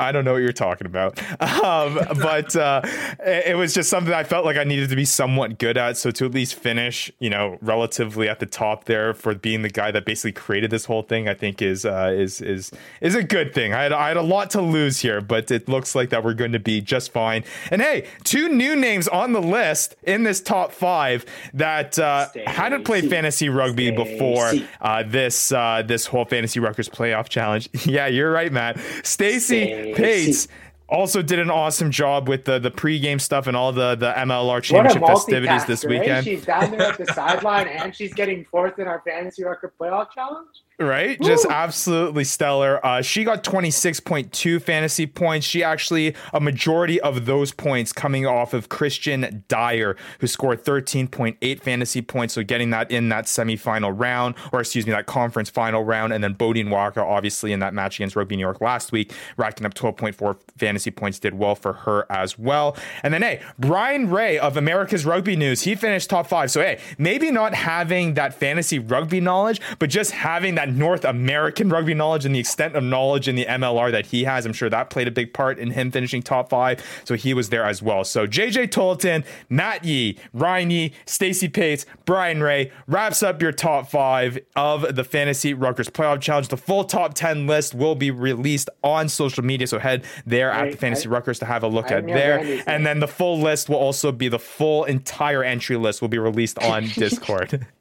I 0.00 0.12
don't 0.12 0.24
know 0.24 0.32
what 0.32 0.42
you're 0.42 0.52
talking 0.52 0.86
about. 0.86 1.20
Um, 1.60 1.98
but 2.20 2.56
uh, 2.56 2.80
it 3.24 3.56
was 3.56 3.74
just 3.74 3.90
something 3.90 4.14
I 4.14 4.24
felt 4.24 4.44
like 4.44 4.56
I 4.56 4.64
needed 4.64 4.88
to 4.90 4.96
be 4.96 5.04
somewhat 5.04 5.58
good 5.58 5.76
at. 5.76 5.96
So 5.96 6.10
to 6.12 6.24
at 6.24 6.32
least 6.32 6.54
finish, 6.54 7.10
you 7.18 7.28
know, 7.28 7.58
relatively 7.60 8.28
at 8.28 8.40
the 8.40 8.46
top 8.46 8.84
there 8.84 9.12
for 9.12 9.34
being 9.34 9.62
the 9.62 9.68
guy 9.68 9.90
that 9.90 10.04
basically 10.04 10.32
created 10.32 10.70
this 10.70 10.86
whole 10.86 11.02
thing, 11.02 11.28
I 11.28 11.34
think 11.34 11.60
is 11.60 11.84
uh, 11.84 12.12
is 12.14 12.40
is 12.40 12.70
is 13.00 13.14
a 13.14 13.22
good 13.22 13.52
thing. 13.52 13.74
I 13.74 13.82
had 13.82 13.92
I 13.92 14.08
had 14.08 14.16
a 14.16 14.22
lot 14.22 14.50
to 14.50 14.62
lose 14.62 15.00
here, 15.00 15.20
but 15.20 15.50
it 15.50 15.68
looks 15.68 15.94
like 15.94 16.10
that 16.10 16.24
we're 16.24 16.34
going 16.34 16.52
to 16.52 16.58
be 16.58 16.80
just 16.80 17.12
fine. 17.12 17.44
And 17.70 17.82
hey, 17.82 18.06
two 18.24 18.48
new 18.48 18.76
names 18.76 19.08
on 19.08 19.32
the 19.32 19.42
list 19.42 19.96
in 20.04 20.22
this 20.22 20.40
top 20.40 20.72
five 20.72 21.26
that 21.54 21.98
uh, 21.98 22.28
hadn't 22.46 22.84
played 22.84 23.10
fantasy 23.10 23.48
rugby 23.48 23.90
before 23.90 24.52
uh, 24.80 25.02
this 25.02 25.52
uh, 25.52 25.82
this 25.86 26.06
whole 26.06 26.24
fantasy 26.24 26.60
Ruckers 26.60 26.88
playoff 26.88 27.28
challenge. 27.28 27.68
yeah, 27.86 28.06
you're 28.06 28.30
right, 28.30 28.52
Matt. 28.52 28.78
Stacy. 29.02 29.89
Pates 29.94 30.48
also 30.88 31.22
did 31.22 31.38
an 31.38 31.50
awesome 31.50 31.90
job 31.90 32.28
with 32.28 32.44
the 32.44 32.58
the 32.58 32.70
pregame 32.70 33.20
stuff 33.20 33.46
and 33.46 33.56
all 33.56 33.72
the 33.72 33.94
the 33.94 34.12
MLR 34.12 34.62
championship 34.62 35.06
festivities 35.06 35.64
this 35.64 35.84
weekend. 35.84 36.24
She's 36.24 36.44
down 36.44 36.70
there 36.72 36.82
at 36.82 36.98
the 36.98 37.06
sideline 37.14 37.68
and 37.68 37.94
she's 37.94 38.12
getting 38.12 38.44
fourth 38.44 38.78
in 38.78 38.86
our 38.88 39.02
fantasy 39.06 39.44
Rucker 39.44 39.72
playoff 39.80 40.10
challenge. 40.12 40.48
Right? 40.80 41.20
Just 41.20 41.44
absolutely 41.44 42.24
stellar. 42.24 42.84
Uh, 42.84 43.02
she 43.02 43.22
got 43.22 43.44
26.2 43.44 44.62
fantasy 44.62 45.06
points. 45.06 45.46
She 45.46 45.62
actually, 45.62 46.14
a 46.32 46.40
majority 46.40 46.98
of 47.02 47.26
those 47.26 47.52
points 47.52 47.92
coming 47.92 48.26
off 48.26 48.54
of 48.54 48.70
Christian 48.70 49.44
Dyer, 49.48 49.94
who 50.20 50.26
scored 50.26 50.64
13.8 50.64 51.60
fantasy 51.60 52.00
points. 52.00 52.32
So 52.32 52.42
getting 52.42 52.70
that 52.70 52.90
in 52.90 53.10
that 53.10 53.26
semifinal 53.26 53.92
round, 53.94 54.36
or 54.54 54.60
excuse 54.60 54.86
me, 54.86 54.92
that 54.92 55.04
conference 55.04 55.50
final 55.50 55.84
round. 55.84 56.14
And 56.14 56.24
then 56.24 56.32
Beaudein 56.32 56.70
Waaka, 56.70 57.04
obviously, 57.04 57.52
in 57.52 57.60
that 57.60 57.74
match 57.74 57.98
against 57.98 58.16
Rugby 58.16 58.36
New 58.36 58.40
York 58.40 58.62
last 58.62 58.90
week, 58.90 59.12
racking 59.36 59.66
up 59.66 59.74
12.4 59.74 60.38
fantasy 60.56 60.90
points, 60.90 61.18
did 61.18 61.34
well 61.34 61.54
for 61.54 61.74
her 61.74 62.06
as 62.10 62.38
well. 62.38 62.74
And 63.02 63.12
then, 63.12 63.20
hey, 63.20 63.42
Brian 63.58 64.08
Ray 64.08 64.38
of 64.38 64.56
America's 64.56 65.04
Rugby 65.04 65.36
News, 65.36 65.62
he 65.62 65.74
finished 65.74 66.08
top 66.08 66.26
five. 66.26 66.50
So, 66.50 66.62
hey, 66.62 66.80
maybe 66.96 67.30
not 67.30 67.52
having 67.52 68.14
that 68.14 68.32
fantasy 68.32 68.78
rugby 68.78 69.20
knowledge, 69.20 69.60
but 69.78 69.90
just 69.90 70.12
having 70.12 70.54
that 70.54 70.69
North 70.70 71.04
American 71.04 71.68
rugby 71.68 71.94
knowledge 71.94 72.24
and 72.24 72.34
the 72.34 72.38
extent 72.40 72.76
of 72.76 72.82
knowledge 72.84 73.28
in 73.28 73.34
the 73.36 73.44
MLR 73.46 73.90
that 73.92 74.06
he 74.06 74.24
has, 74.24 74.46
I'm 74.46 74.52
sure 74.52 74.70
that 74.70 74.90
played 74.90 75.08
a 75.08 75.10
big 75.10 75.32
part 75.34 75.58
in 75.58 75.70
him 75.72 75.90
finishing 75.90 76.22
top 76.22 76.50
five. 76.50 76.82
So 77.04 77.14
he 77.14 77.34
was 77.34 77.48
there 77.50 77.64
as 77.64 77.82
well. 77.82 78.04
So 78.04 78.26
JJ 78.26 78.68
Tolton, 78.68 79.24
Matt 79.48 79.84
Yee, 79.84 80.18
Ryan 80.32 80.70
Yee, 80.70 80.92
Stacey 81.06 81.48
Pates, 81.48 81.86
Brian 82.04 82.42
Ray 82.42 82.70
wraps 82.86 83.22
up 83.22 83.42
your 83.42 83.52
top 83.52 83.90
five 83.90 84.38
of 84.56 84.94
the 84.94 85.04
Fantasy 85.04 85.54
Ruckers 85.54 85.90
Playoff 85.90 86.20
Challenge. 86.20 86.48
The 86.48 86.56
full 86.56 86.84
top 86.84 87.14
10 87.14 87.46
list 87.46 87.74
will 87.74 87.94
be 87.94 88.10
released 88.10 88.68
on 88.82 89.08
social 89.08 89.44
media. 89.44 89.66
So 89.66 89.78
head 89.78 90.04
there 90.26 90.50
at 90.50 90.70
the 90.72 90.76
Fantasy 90.76 91.08
I- 91.08 91.12
Ruckers 91.12 91.38
to 91.40 91.44
have 91.46 91.62
a 91.62 91.68
look 91.68 91.90
I 91.90 91.96
at 91.96 92.06
there. 92.06 92.62
And 92.66 92.84
then 92.86 93.00
the 93.00 93.08
full 93.08 93.38
list 93.40 93.68
will 93.68 93.76
also 93.76 94.12
be 94.12 94.28
the 94.28 94.38
full 94.38 94.84
entire 94.84 95.42
entry 95.44 95.76
list 95.76 96.00
will 96.00 96.08
be 96.08 96.18
released 96.18 96.58
on 96.58 96.84
Discord. 96.94 97.66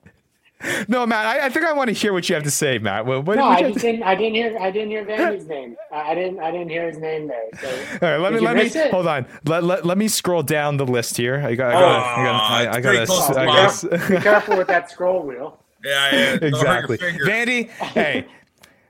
No, 0.88 1.06
Matt, 1.06 1.26
I, 1.26 1.46
I 1.46 1.50
think 1.50 1.66
I 1.66 1.74
want 1.74 1.88
to 1.90 1.94
hear 1.94 2.12
what 2.14 2.28
you 2.28 2.36
have 2.36 2.44
to 2.44 2.52
say, 2.52 2.80
Matt. 2.80 3.06
What, 3.06 3.26
what, 3.26 3.38
No, 3.38 3.46
what 3.46 3.58
I 3.60 3.62
just 3.70 3.76
to- 3.76 3.80
didn't. 3.92 4.04
I 4.04 4.16
didn't 4.16 4.36
hear. 4.36 4.58
I 4.60 4.72
didn't 4.72 4.90
hear 4.90 5.06
Vandy's 5.06 5.48
name. 5.48 5.76
I 5.92 6.12
I 6.12 6.16
didn't. 6.16 6.40
I 6.40 6.52
didn't 6.52 6.70
hear 6.70 6.88
his 6.90 6.98
name 6.98 7.28
there. 7.28 7.44
So 7.62 7.68
All 8.06 8.12
right, 8.12 8.18
let 8.18 8.30
Did 8.32 8.42
me 8.42 8.46
let 8.48 8.56
me 8.58 8.64
it? 8.64 8.92
hold 8.92 9.08
on. 9.08 9.26
Let, 9.46 9.64
let, 9.64 9.86
let 9.86 9.98
me 9.98 10.08
scroll 10.08 10.44
down 10.44 10.78
the 10.78 10.86
list 10.86 11.16
here. 11.18 11.36
I 11.46 11.56
got 11.56 11.70
I 11.70 11.80
got 11.80 11.84
oh, 11.84 11.88
I 11.88 12.24
got 12.26 12.52
I, 12.52 12.60
I 12.60 12.82
got 12.82 12.82
pretty 12.84 13.06
close 13.06 13.28
to 13.28 13.40
I 13.40 13.46
mine. 13.46 14.10
be 14.10 14.18
careful 14.18 14.58
with 14.58 14.68
that 14.68 14.90
scroll 14.92 15.22
wheel. 15.26 15.64
Yeah, 15.86 16.14
yeah. 16.14 16.36
Don't 16.40 16.66
hurt 16.68 16.90
your 16.90 17.10
exactly. 17.10 17.26
Vandy, 17.26 17.70
hey, 17.70 18.26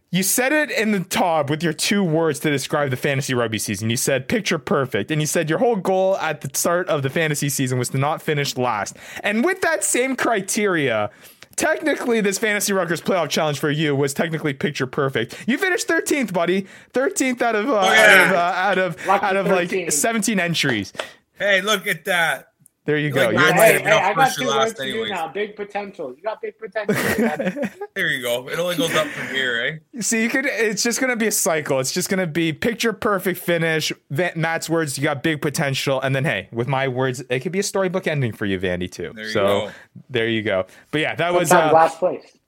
you 0.09 0.23
said 0.23 0.51
it 0.51 0.71
in 0.71 0.91
the 0.91 1.01
top 1.01 1.47
with 1.51 1.61
your 1.61 1.71
two 1.71 2.03
words 2.03 2.39
to 2.39 2.49
describe 2.49 2.89
the 2.89 2.97
fantasy 2.97 3.35
rugby 3.35 3.59
season. 3.59 3.91
You 3.91 3.95
said 3.95 4.27
picture 4.27 4.57
perfect, 4.57 5.11
and 5.11 5.21
you 5.21 5.27
said 5.27 5.51
your 5.51 5.59
whole 5.59 5.75
goal 5.75 6.17
at 6.17 6.41
the 6.41 6.49
start 6.57 6.87
of 6.89 7.03
the 7.03 7.11
fantasy 7.11 7.47
season 7.47 7.77
was 7.77 7.89
to 7.89 7.99
not 7.99 8.23
finish 8.23 8.57
last. 8.57 8.97
And 9.23 9.45
with 9.45 9.61
that 9.61 9.83
same 9.83 10.15
criteria. 10.15 11.11
Technically, 11.59 12.21
this 12.21 12.37
Fantasy 12.37 12.71
Ruckers 12.71 13.01
playoff 13.03 13.27
challenge 13.29 13.59
for 13.59 13.69
you 13.69 13.93
was 13.93 14.13
technically 14.13 14.53
picture 14.53 14.87
perfect. 14.87 15.35
You 15.45 15.57
finished 15.57 15.89
13th, 15.89 16.31
buddy. 16.31 16.65
13th 16.93 17.41
out 17.41 17.53
of 17.53 17.69
uh, 17.69 17.75
out 17.75 18.27
of 18.27 18.31
uh, 18.31 18.37
out 18.37 18.77
of, 18.77 19.07
out 19.09 19.35
of 19.35 19.47
like 19.47 19.91
17 19.91 20.39
entries. 20.39 20.93
Hey, 21.37 21.61
look 21.61 21.85
at 21.85 22.05
that. 22.05 22.48
There 22.89 22.97
you 22.97 23.11
go. 23.11 23.25
Like 23.25 23.33
You're 23.33 23.41
I 23.41 23.51
Hey, 23.51 23.81
hey, 23.83 23.91
I 23.91 24.13
got 24.15 24.33
two 24.33 24.47
last 24.47 24.69
words 24.69 24.79
to 24.79 24.91
do 24.91 25.07
now. 25.09 25.27
Big 25.27 25.55
potential. 25.55 26.11
You 26.17 26.23
got 26.23 26.41
big 26.41 26.57
potential. 26.57 26.95
There 27.93 28.07
you 28.07 28.23
go. 28.23 28.49
It 28.49 28.57
only 28.57 28.77
goes 28.77 28.95
up 28.95 29.05
from 29.05 29.27
here, 29.27 29.79
eh? 29.93 30.01
See, 30.01 30.23
you 30.23 30.29
could. 30.29 30.47
It's 30.47 30.81
just 30.81 30.99
gonna 30.99 31.15
be 31.15 31.27
a 31.27 31.31
cycle. 31.31 31.79
It's 31.79 31.91
just 31.91 32.09
gonna 32.09 32.25
be 32.25 32.51
picture 32.51 32.91
perfect 32.91 33.39
finish. 33.39 33.93
Va- 34.09 34.31
Matt's 34.35 34.71
words, 34.71 34.97
you 34.97 35.03
got 35.03 35.21
big 35.21 35.39
potential, 35.39 36.01
and 36.01 36.15
then 36.15 36.25
hey, 36.25 36.49
with 36.51 36.67
my 36.67 36.87
words, 36.87 37.21
it 37.29 37.41
could 37.41 37.51
be 37.51 37.59
a 37.59 37.63
storybook 37.63 38.07
ending 38.07 38.31
for 38.31 38.47
you, 38.47 38.59
Vandy 38.59 38.89
too. 38.89 39.11
There 39.13 39.25
you 39.25 39.31
so 39.31 39.45
go. 39.45 39.71
there 40.09 40.27
you 40.27 40.41
go. 40.41 40.65
But 40.89 41.01
yeah, 41.01 41.13
that 41.13 41.31
was 41.31 41.51
uh, 41.51 41.69
last 41.71 41.99
place. 41.99 42.38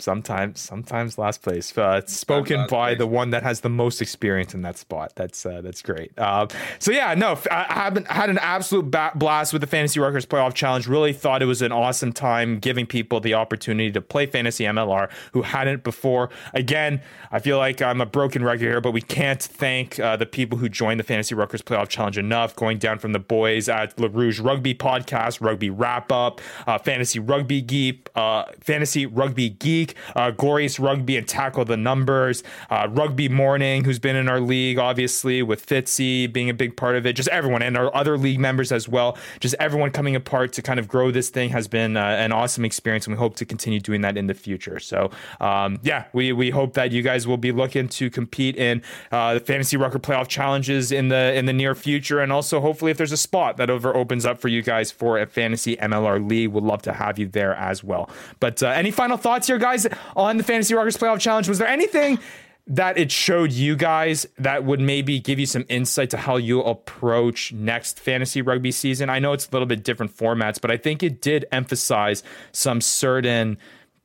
Sometimes 0.00 0.60
sometimes 0.60 1.18
last 1.18 1.42
place. 1.42 1.76
Uh, 1.76 2.00
spoken 2.06 2.66
by 2.68 2.90
place. 2.90 2.98
the 2.98 3.06
one 3.06 3.30
that 3.30 3.42
has 3.42 3.60
the 3.60 3.68
most 3.68 4.00
experience 4.00 4.54
in 4.54 4.62
that 4.62 4.78
spot. 4.78 5.12
That's 5.16 5.44
uh, 5.44 5.60
that's 5.60 5.82
great. 5.82 6.16
Um, 6.18 6.48
so 6.78 6.92
yeah, 6.92 7.14
no, 7.14 7.38
i 7.50 7.66
haven't 7.68 8.06
had 8.08 8.30
an 8.30 8.38
absolute 8.38 8.90
ba- 8.90 9.12
blast 9.14 9.52
with 9.52 9.60
the 9.60 9.66
Fantasy 9.66 10.00
Ruckers 10.00 10.26
Playoff 10.26 10.54
Challenge. 10.54 10.86
Really 10.86 11.12
thought 11.12 11.42
it 11.42 11.46
was 11.46 11.62
an 11.62 11.72
awesome 11.72 12.12
time, 12.12 12.58
giving 12.58 12.86
people 12.86 13.20
the 13.20 13.34
opportunity 13.34 13.90
to 13.92 14.00
play 14.00 14.26
fantasy 14.26 14.64
MLR 14.64 15.10
who 15.32 15.42
hadn't 15.42 15.84
before. 15.84 16.30
Again, 16.54 17.00
I 17.30 17.38
feel 17.38 17.58
like 17.58 17.82
I'm 17.82 18.00
a 18.00 18.06
broken 18.06 18.42
record 18.44 18.60
here, 18.60 18.80
but 18.80 18.92
we 18.92 19.02
can't 19.02 19.42
thank 19.42 19.98
uh, 20.00 20.16
the 20.16 20.26
people 20.26 20.58
who 20.58 20.68
joined 20.68 21.00
the 21.00 21.04
Fantasy 21.04 21.34
Ruckers 21.34 21.62
Playoff 21.62 21.88
Challenge 21.88 22.18
enough. 22.18 22.56
Going 22.56 22.78
down 22.78 22.98
from 22.98 23.12
the 23.12 23.18
boys 23.18 23.68
at 23.68 23.98
La 23.98 24.08
Rouge 24.10 24.40
Rugby 24.40 24.74
Podcast, 24.74 25.40
Rugby 25.40 25.70
Wrap 25.70 26.10
Up, 26.12 26.40
uh, 26.66 26.78
Fantasy 26.78 27.18
Rugby 27.18 27.60
Geek, 27.60 28.08
uh, 28.14 28.44
Fantasy 28.60 29.06
Rugby 29.06 29.50
Geek, 29.50 29.89
uh, 30.14 30.30
Glorious 30.30 30.78
Rugby 30.78 31.16
and 31.16 31.26
Tackle 31.26 31.64
the 31.64 31.76
Numbers, 31.76 32.42
uh, 32.70 32.88
Rugby 32.90 33.28
Morning, 33.28 33.84
who's 33.84 33.98
been 33.98 34.16
in 34.16 34.28
our 34.28 34.40
league, 34.40 34.78
obviously, 34.78 35.42
with 35.42 35.66
Fitzy 35.66 36.30
being 36.32 36.50
a 36.50 36.54
big 36.54 36.76
part 36.76 36.96
of 36.96 37.06
it. 37.06 37.14
Just 37.14 37.28
everyone 37.28 37.62
and 37.62 37.76
our 37.76 37.94
other 37.94 38.16
league 38.18 38.38
members 38.38 38.72
as 38.72 38.88
well. 38.88 39.16
Just 39.40 39.54
everyone 39.58 39.90
coming 39.90 40.16
apart 40.16 40.52
to 40.54 40.62
kind 40.62 40.78
of 40.78 40.88
grow 40.88 41.10
this 41.10 41.30
thing 41.30 41.50
has 41.50 41.68
been 41.68 41.96
uh, 41.96 42.00
an 42.00 42.32
awesome 42.32 42.64
experience, 42.64 43.06
and 43.06 43.14
we 43.14 43.18
hope 43.18 43.36
to 43.36 43.44
continue 43.44 43.80
doing 43.80 44.00
that 44.02 44.16
in 44.16 44.26
the 44.26 44.34
future. 44.34 44.78
So, 44.78 45.10
um, 45.40 45.78
yeah, 45.82 46.06
we, 46.12 46.32
we 46.32 46.50
hope 46.50 46.74
that 46.74 46.92
you 46.92 47.02
guys 47.02 47.26
will 47.26 47.36
be 47.36 47.52
looking 47.52 47.88
to 47.88 48.10
compete 48.10 48.56
in 48.56 48.82
uh, 49.12 49.34
the 49.34 49.40
Fantasy 49.40 49.76
Rucker 49.76 49.98
Playoff 49.98 50.28
challenges 50.28 50.92
in 50.92 51.08
the 51.08 51.34
in 51.34 51.46
the 51.46 51.52
near 51.52 51.74
future, 51.74 52.20
and 52.20 52.32
also 52.32 52.60
hopefully 52.60 52.90
if 52.90 52.96
there's 52.96 53.12
a 53.12 53.16
spot 53.16 53.56
that 53.56 53.70
over 53.70 53.94
opens 53.94 54.24
up 54.26 54.40
for 54.40 54.48
you 54.48 54.62
guys 54.62 54.90
for 54.90 55.18
a 55.18 55.26
Fantasy 55.26 55.76
MLR 55.76 56.26
league, 56.26 56.50
we'd 56.50 56.64
love 56.64 56.82
to 56.82 56.92
have 56.92 57.18
you 57.18 57.26
there 57.26 57.54
as 57.54 57.82
well. 57.84 58.08
But 58.38 58.62
uh, 58.62 58.68
any 58.68 58.90
final 58.90 59.16
thoughts 59.16 59.46
here, 59.46 59.58
guys, 59.58 59.79
on 60.16 60.36
the 60.36 60.44
Fantasy 60.44 60.74
Ruckers 60.74 60.98
Playoff 60.98 61.20
Challenge? 61.20 61.48
Was 61.48 61.58
there 61.58 61.68
anything? 61.68 62.18
that 62.66 62.96
it 62.96 63.10
showed 63.10 63.50
you 63.50 63.74
guys 63.74 64.26
that 64.38 64.64
would 64.64 64.78
maybe 64.78 65.18
give 65.18 65.40
you 65.40 65.46
some 65.46 65.64
insight 65.68 66.08
to 66.10 66.16
how 66.16 66.36
you 66.36 66.62
approach 66.62 67.52
next 67.52 67.98
fantasy 67.98 68.42
rugby 68.42 68.70
season. 68.70 69.10
I 69.10 69.18
know 69.18 69.32
it's 69.32 69.48
a 69.48 69.50
little 69.50 69.66
bit 69.66 69.82
different 69.82 70.16
formats, 70.16 70.60
but 70.60 70.70
I 70.70 70.76
think 70.76 71.02
it 71.02 71.20
did 71.20 71.46
emphasize 71.50 72.22
some 72.52 72.80
certain 72.80 73.58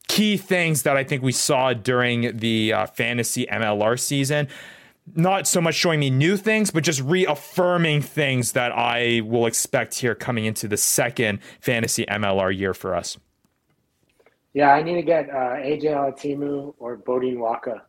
key 0.07 0.38
things 0.38 0.82
that 0.82 0.97
I 0.97 1.03
think 1.03 1.21
we 1.21 1.32
saw 1.32 1.73
during 1.73 2.38
the 2.38 2.73
uh, 2.73 2.86
fantasy 2.88 3.45
MLR 3.45 3.99
season. 3.99 4.47
Not 5.13 5.45
so 5.45 5.61
much 5.61 5.76
showing 5.76 5.99
me 5.99 6.09
new 6.09 6.36
things, 6.36 6.71
but 6.71 6.84
just 6.84 7.01
reaffirming 7.01 8.01
things 8.01 8.53
that 8.53 8.71
I 8.71 9.21
will 9.23 9.45
expect 9.45 9.99
here 9.99 10.15
coming 10.15 10.45
into 10.45 10.67
the 10.67 10.78
second 10.78 11.39
fantasy 11.61 12.05
MLR 12.07 12.57
year 12.57 12.73
for 12.73 12.95
us. 12.95 13.17
Yeah, 14.56 14.74
I 14.74 14.82
need 14.82 14.95
to 14.95 15.01
get 15.03 15.30
uh, 15.30 15.58
AJ 15.60 15.84
Alatimu 15.84 16.76
or 16.80 16.95
Beaudein 16.95 17.38
Waaka. 17.39 17.82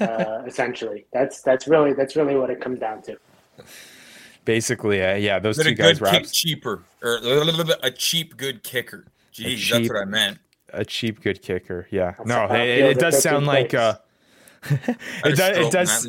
Uh, 0.00 0.42
essentially, 0.46 1.06
that's 1.14 1.40
that's 1.40 1.66
really 1.66 1.94
that's 1.94 2.14
really 2.14 2.36
what 2.36 2.50
it 2.50 2.60
comes 2.60 2.78
down 2.78 3.00
to. 3.02 3.16
Basically, 4.44 5.02
uh, 5.02 5.14
yeah, 5.14 5.38
those 5.38 5.56
But 5.56 5.62
two 5.64 5.70
a 5.70 5.74
guys 5.74 5.98
good 5.98 6.00
were 6.02 6.10
kick 6.10 6.30
cheaper 6.30 6.82
or 7.02 7.16
a 7.16 7.20
little 7.20 7.64
bit 7.64 7.78
a 7.82 7.90
cheap 7.90 8.36
good 8.36 8.62
kicker. 8.62 9.06
Jeez, 9.32 9.56
cheap- 9.56 9.70
that's 9.72 9.88
what 9.88 9.98
I 10.02 10.04
meant. 10.04 10.38
a 10.74 10.84
cheap 10.84 11.22
good 11.22 11.40
kicker. 11.40 11.88
Yeah, 11.90 12.12
That's 12.18 12.28
no, 12.28 12.44
it, 12.44 12.50
it 12.60 12.68
it, 12.68 12.78
feels 12.82 12.90
it 12.96 13.00
does 13.00 13.22
sound 13.22 13.46
15 13.46 13.46
like 13.46 13.70
plays. 13.70 13.80
uh, 13.80 13.96
I 15.24 15.28
it 15.30 15.36
does 15.36 15.56
it 15.56 15.72
does 15.72 16.06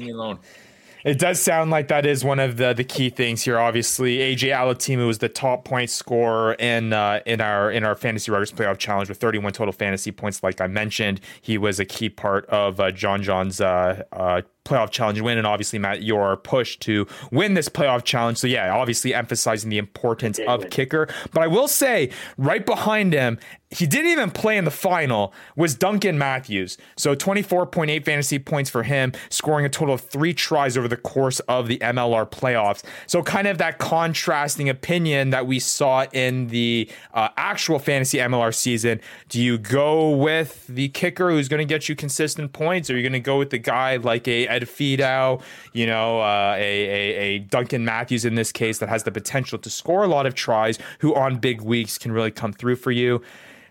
It 1.06 1.20
does 1.20 1.40
sound 1.40 1.70
like 1.70 1.90
that 1.90 2.04
is 2.04 2.24
one 2.24 2.40
of 2.40 2.58
the, 2.58 2.74
the 2.74 2.84
key 2.84 3.12
things 3.12 3.44
here. 3.44 3.60
Obviously, 3.60 4.18
AJ 4.18 4.50
Alatimu 4.50 5.06
was 5.06 5.20
the 5.20 5.30
top 5.30 5.64
point 5.64 5.92
scorer 5.92 6.54
in 6.54 6.94
uh, 6.94 7.20
in 7.28 7.42
our 7.42 7.70
in 7.72 7.84
our 7.84 7.94
fantasy 7.94 8.32
Ruckers 8.32 8.52
playoff 8.52 8.80
challenge 8.80 9.10
with 9.10 9.20
31 9.20 9.54
total 9.54 9.72
fantasy 9.72 10.12
points. 10.12 10.42
Like 10.42 10.60
I 10.60 10.66
mentioned, 10.66 11.22
he 11.42 11.60
was 11.60 11.80
a 11.80 11.86
key 11.86 12.10
part 12.10 12.48
of 12.48 12.80
uh, 12.80 12.90
John 12.90 13.22
John's 13.22 13.62
uh, 13.62 14.02
uh, 14.12 14.42
playoff 14.66 14.90
challenge 14.90 15.22
win, 15.22 15.38
and 15.38 15.48
obviously 15.48 15.80
Matt, 15.80 16.04
your 16.04 16.36
push 16.38 16.78
to 16.80 17.08
win 17.32 17.54
this 17.54 17.70
playoff 17.70 18.04
challenge. 18.04 18.40
So 18.40 18.48
yeah, 18.48 18.76
obviously 18.76 19.14
emphasizing 19.14 19.70
the 19.70 19.78
importance 19.78 20.40
of 20.48 20.62
win. 20.62 20.70
kicker. 20.70 21.08
But 21.32 21.44
I 21.44 21.48
will 21.48 21.68
say, 21.68 22.10
right 22.38 22.66
behind 22.66 23.14
him, 23.14 23.40
he 23.76 23.86
didn't 23.86 24.12
even 24.12 24.32
play 24.32 24.58
in 24.58 24.66
the 24.66 24.72
final. 24.72 25.34
Was 25.56 25.76
Duncan 25.76 26.18
Matthews? 26.18 26.78
So 26.96 27.16
24.8 27.16 28.06
fantasy 28.06 28.40
points 28.40 28.70
for 28.70 28.84
him, 28.84 29.12
scoring 29.30 29.66
a 29.66 29.70
total 29.70 29.96
of 29.96 30.02
three 30.02 30.34
tries 30.34 30.78
over 30.78 30.88
the 30.88 30.98
course 30.98 31.40
of 31.42 31.68
the 31.68 31.78
MLR 31.80 32.30
playoffs. 32.30 32.84
So 33.06 33.22
kind 33.22 33.48
of 33.48 33.58
that 33.58 33.80
contrasting 33.80 34.70
opinion 34.70 35.32
that 35.32 35.46
we 35.46 35.60
saw 35.60 36.06
in 36.14 36.48
the 36.48 36.90
uh, 37.14 37.30
actual 37.38 37.80
fantasy 37.80 38.20
MLR 38.20 38.54
season. 38.54 39.02
Do 39.30 39.42
you 39.42 39.58
go 39.58 40.10
with 40.10 40.68
the 40.68 40.90
kicker 40.90 41.30
who's 41.32 41.50
going 41.50 41.66
to 41.66 41.66
get 41.66 41.90
you 41.90 41.96
consistent 41.96 42.54
points, 42.54 42.90
or 42.90 42.94
are 42.94 42.98
you 42.98 43.04
going 43.04 43.14
to 43.14 43.20
go 43.20 43.38
with 43.38 43.50
the 43.50 43.58
guy 43.58 43.98
like 43.98 44.28
a 44.28 44.48
Ed 44.56 44.64
Fidow, 44.64 45.42
you 45.74 45.86
know, 45.86 46.22
uh, 46.22 46.56
a, 46.58 46.60
a 46.60 47.16
a 47.26 47.40
Duncan 47.40 47.84
Matthews 47.84 48.24
in 48.26 48.36
this 48.36 48.52
case 48.52 48.80
that 48.80 48.90
has 48.90 49.04
the 49.04 49.12
potential 49.12 49.58
to 49.60 49.70
score 49.70 50.04
a 50.04 50.08
lot 50.08 50.26
of 50.26 50.34
tries, 50.34 50.80
who 51.00 51.14
on 51.14 51.38
big 51.38 51.62
weeks 51.62 51.98
can 51.98 52.12
really 52.12 52.32
come 52.32 52.54
through 52.54 52.78
for 52.78 52.92
you? 52.92 53.22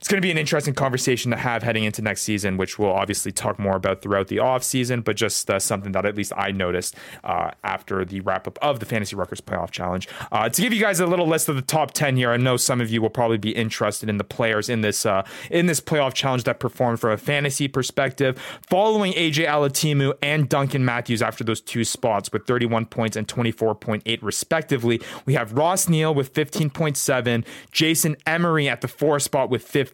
It's 0.04 0.10
going 0.10 0.20
to 0.20 0.26
be 0.26 0.30
an 0.30 0.36
interesting 0.36 0.74
conversation 0.74 1.30
to 1.30 1.36
have 1.38 1.62
heading 1.62 1.84
into 1.84 2.02
next 2.02 2.24
season, 2.24 2.58
which 2.58 2.78
we'll 2.78 2.92
obviously 2.92 3.32
talk 3.32 3.58
more 3.58 3.74
about 3.74 4.02
throughout 4.02 4.28
the 4.28 4.38
off 4.38 4.62
season, 4.62 5.00
but 5.00 5.16
just 5.16 5.48
uh, 5.48 5.58
something 5.58 5.92
that 5.92 6.04
at 6.04 6.14
least 6.14 6.34
I 6.36 6.50
noticed 6.50 6.94
uh, 7.24 7.52
after 7.62 8.04
the 8.04 8.20
wrap 8.20 8.46
up 8.46 8.58
of 8.60 8.80
the 8.80 8.84
Fantasy 8.84 9.16
Ruckers 9.16 9.40
Playoff 9.40 9.70
Challenge. 9.70 10.06
Uh, 10.30 10.50
to 10.50 10.60
give 10.60 10.74
you 10.74 10.80
guys 10.82 11.00
a 11.00 11.06
little 11.06 11.26
list 11.26 11.48
of 11.48 11.56
the 11.56 11.62
top 11.62 11.92
ten 11.92 12.18
here, 12.18 12.32
I 12.32 12.36
know 12.36 12.58
some 12.58 12.82
of 12.82 12.90
you 12.90 13.00
will 13.00 13.08
probably 13.08 13.38
be 13.38 13.52
interested 13.52 14.10
in 14.10 14.18
the 14.18 14.24
players 14.24 14.68
in 14.68 14.82
this 14.82 15.06
uh, 15.06 15.24
in 15.50 15.64
this 15.68 15.80
playoff 15.80 16.12
challenge 16.12 16.44
that 16.44 16.60
performed 16.60 17.00
from 17.00 17.12
a 17.12 17.16
fantasy 17.16 17.66
perspective, 17.66 18.38
following 18.60 19.14
AJ 19.14 19.46
Alatimu 19.46 20.12
and 20.20 20.50
Duncan 20.50 20.84
Matthews 20.84 21.22
after 21.22 21.44
those 21.44 21.62
two 21.62 21.82
spots 21.82 22.30
with 22.30 22.46
31 22.46 22.84
points 22.84 23.16
and 23.16 23.26
24.8 23.26 24.18
respectively. 24.20 25.00
We 25.24 25.32
have 25.32 25.54
Ross 25.54 25.88
Neal 25.88 26.14
with 26.14 26.34
15.7, 26.34 27.46
Jason 27.72 28.16
Emery 28.26 28.68
at 28.68 28.82
the 28.82 28.88
four 28.88 29.18
spot 29.18 29.48
with 29.48 29.62
15. 29.62 29.93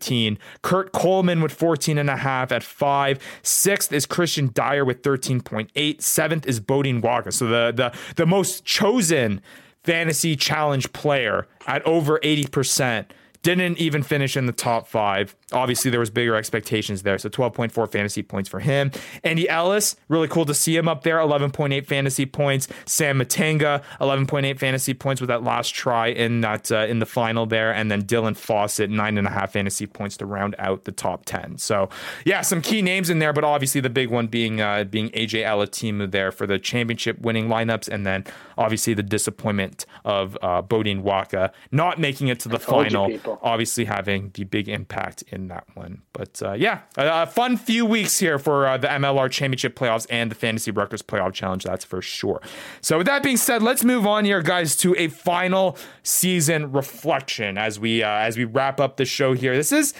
Kurt 0.62 0.92
Coleman 0.92 1.40
with 1.40 1.52
14 1.52 1.98
and 1.98 2.10
a 2.10 2.16
half 2.16 2.52
at 2.52 2.62
five. 2.62 3.18
Sixth 3.42 3.92
is 3.92 4.06
Christian 4.06 4.50
Dyer 4.52 4.84
with 4.84 5.02
13.8. 5.02 6.02
Seventh 6.02 6.46
is 6.46 6.60
Beaudein 6.60 7.00
Waaka. 7.00 7.32
So 7.32 7.46
the 7.46 7.72
the 7.74 7.98
the 8.16 8.26
most 8.26 8.64
chosen 8.64 9.40
fantasy 9.84 10.36
challenge 10.36 10.92
player 10.92 11.46
at 11.66 11.86
over 11.86 12.18
80%. 12.20 13.06
Didn't 13.42 13.78
even 13.78 14.02
finish 14.02 14.36
in 14.36 14.46
the 14.46 14.52
top 14.52 14.86
five. 14.86 15.34
Obviously, 15.52 15.90
there 15.90 16.00
was 16.00 16.10
bigger 16.10 16.36
expectations 16.36 17.02
there. 17.02 17.16
So 17.18 17.28
12.4 17.28 17.90
fantasy 17.90 18.22
points 18.22 18.48
for 18.48 18.60
him. 18.60 18.90
Andy 19.24 19.48
Ellis, 19.48 19.96
really 20.08 20.28
cool 20.28 20.44
to 20.44 20.54
see 20.54 20.76
him 20.76 20.88
up 20.88 21.02
there. 21.04 21.16
11.8 21.16 21.86
fantasy 21.86 22.26
points. 22.26 22.68
Sam 22.84 23.18
Matenga, 23.18 23.82
11.8 24.00 24.58
fantasy 24.58 24.92
points 24.92 25.20
with 25.20 25.28
that 25.28 25.42
last 25.42 25.74
try 25.74 26.08
in 26.08 26.42
that 26.42 26.70
uh, 26.70 26.80
in 26.80 26.98
the 26.98 27.06
final 27.06 27.46
there. 27.46 27.72
And 27.72 27.90
then 27.90 28.02
Dylan 28.02 28.36
Fawsitt, 28.36 28.90
nine 28.90 29.16
and 29.16 29.26
a 29.26 29.30
half 29.30 29.52
fantasy 29.52 29.86
points 29.86 30.16
to 30.18 30.26
round 30.26 30.54
out 30.58 30.84
the 30.84 30.92
top 30.92 31.24
10. 31.24 31.58
So 31.58 31.88
yeah, 32.24 32.42
some 32.42 32.60
key 32.60 32.82
names 32.82 33.08
in 33.08 33.20
there, 33.20 33.32
but 33.32 33.44
obviously 33.44 33.80
the 33.80 33.90
big 33.90 34.10
one 34.10 34.26
being 34.26 34.60
uh, 34.60 34.84
being 34.84 35.08
AJ 35.10 35.44
Alatimu 35.44 36.10
there 36.10 36.30
for 36.30 36.46
the 36.46 36.58
championship 36.58 37.20
winning 37.20 37.48
lineups, 37.48 37.88
and 37.88 38.06
then 38.06 38.24
obviously 38.58 38.94
the 38.94 39.02
disappointment 39.02 39.86
of 40.04 40.36
uh, 40.42 40.62
Beaudein 40.62 41.02
Waaka 41.02 41.52
not 41.72 41.98
making 41.98 42.28
it 42.28 42.38
to 42.40 42.48
the 42.48 42.58
final 42.58 43.08
people. 43.34 43.48
obviously 43.48 43.84
having 43.84 44.30
the 44.34 44.44
big 44.44 44.68
impact 44.68 45.22
in 45.28 45.48
that 45.48 45.64
one. 45.74 46.02
But 46.12 46.40
uh, 46.42 46.52
yeah, 46.52 46.80
a, 46.96 47.22
a 47.22 47.26
fun 47.26 47.56
few 47.56 47.86
weeks 47.86 48.18
here 48.18 48.38
for 48.38 48.66
uh, 48.66 48.78
the 48.78 48.88
MLR 48.88 49.30
Championship 49.30 49.76
playoffs 49.76 50.06
and 50.10 50.30
the 50.30 50.34
Fantasy 50.34 50.72
Ruckers 50.72 51.02
Playoff 51.02 51.32
Challenge. 51.32 51.64
That's 51.64 51.84
for 51.84 52.02
sure. 52.02 52.40
So 52.80 52.98
with 52.98 53.06
that 53.06 53.22
being 53.22 53.36
said, 53.36 53.62
let's 53.62 53.84
move 53.84 54.06
on 54.06 54.24
here, 54.24 54.42
guys, 54.42 54.76
to 54.76 54.94
a 54.96 55.08
final 55.08 55.76
season 56.02 56.72
reflection 56.72 57.58
as 57.58 57.78
we 57.78 58.02
uh, 58.02 58.08
as 58.08 58.36
we 58.36 58.44
wrap 58.44 58.80
up 58.80 58.96
the 58.96 59.04
show 59.04 59.32
here. 59.34 59.54
This 59.54 59.72
is. 59.72 59.94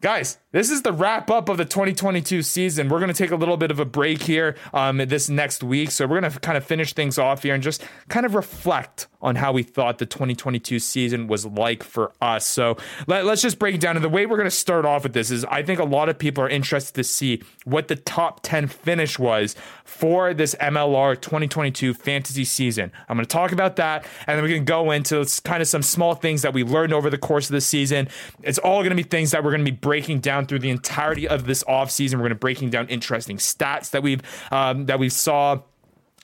Guys, 0.00 0.38
this 0.50 0.68
is 0.68 0.82
the 0.82 0.92
wrap 0.92 1.30
up 1.30 1.48
of 1.48 1.58
the 1.58 1.64
2022 1.64 2.42
season. 2.42 2.88
We're 2.88 2.98
going 2.98 3.06
to 3.06 3.14
take 3.14 3.30
a 3.30 3.36
little 3.36 3.56
bit 3.56 3.70
of 3.70 3.78
a 3.78 3.84
break 3.84 4.20
here 4.22 4.56
um, 4.74 4.96
this 4.96 5.28
next 5.28 5.62
week. 5.62 5.92
So, 5.92 6.08
we're 6.08 6.20
going 6.20 6.32
to 6.32 6.40
kind 6.40 6.58
of 6.58 6.64
finish 6.64 6.92
things 6.92 7.18
off 7.18 7.44
here 7.44 7.54
and 7.54 7.62
just 7.62 7.84
kind 8.08 8.26
of 8.26 8.34
reflect 8.34 9.06
on 9.22 9.36
how 9.36 9.52
we 9.52 9.62
thought 9.62 9.98
the 9.98 10.06
2022 10.06 10.78
season 10.78 11.26
was 11.26 11.46
like 11.46 11.82
for 11.82 12.12
us. 12.20 12.46
So, 12.46 12.76
let, 13.06 13.24
us 13.26 13.42
just 13.42 13.58
break 13.58 13.74
it 13.74 13.80
down. 13.80 13.96
And 13.96 14.04
the 14.04 14.08
way 14.08 14.26
we're 14.26 14.36
going 14.36 14.44
to 14.44 14.50
start 14.50 14.84
off 14.84 15.04
with 15.04 15.12
this 15.12 15.30
is 15.30 15.44
I 15.46 15.62
think 15.62 15.78
a 15.78 15.84
lot 15.84 16.08
of 16.08 16.18
people 16.18 16.44
are 16.44 16.48
interested 16.48 16.94
to 16.94 17.04
see 17.04 17.42
what 17.64 17.88
the 17.88 17.96
top 17.96 18.40
10 18.42 18.68
finish 18.68 19.18
was 19.18 19.54
for 19.84 20.34
this 20.34 20.54
MLR 20.56 21.20
2022 21.20 21.94
fantasy 21.94 22.44
season. 22.44 22.90
I'm 23.08 23.16
going 23.16 23.26
to 23.26 23.32
talk 23.32 23.52
about 23.52 23.76
that 23.76 24.06
and 24.26 24.36
then 24.36 24.44
we 24.44 24.54
can 24.54 24.64
go 24.64 24.90
into 24.90 25.24
kind 25.44 25.62
of 25.62 25.68
some 25.68 25.82
small 25.82 26.14
things 26.14 26.42
that 26.42 26.52
we 26.52 26.64
learned 26.64 26.92
over 26.92 27.10
the 27.10 27.18
course 27.18 27.48
of 27.48 27.54
the 27.54 27.60
season. 27.60 28.08
It's 28.42 28.58
all 28.58 28.80
going 28.80 28.90
to 28.90 28.96
be 28.96 29.02
things 29.02 29.30
that 29.30 29.44
we're 29.44 29.50
going 29.50 29.64
to 29.64 29.70
be 29.70 29.76
breaking 29.76 30.20
down 30.20 30.46
through 30.46 30.60
the 30.60 30.70
entirety 30.70 31.28
of 31.28 31.46
this 31.46 31.62
offseason. 31.64 32.14
We're 32.14 32.20
going 32.20 32.30
to 32.30 32.36
be 32.36 32.40
breaking 32.40 32.70
down 32.70 32.88
interesting 32.88 33.36
stats 33.36 33.90
that 33.90 34.02
we've 34.02 34.22
um, 34.50 34.86
that 34.86 34.98
we 34.98 35.08
saw 35.08 35.60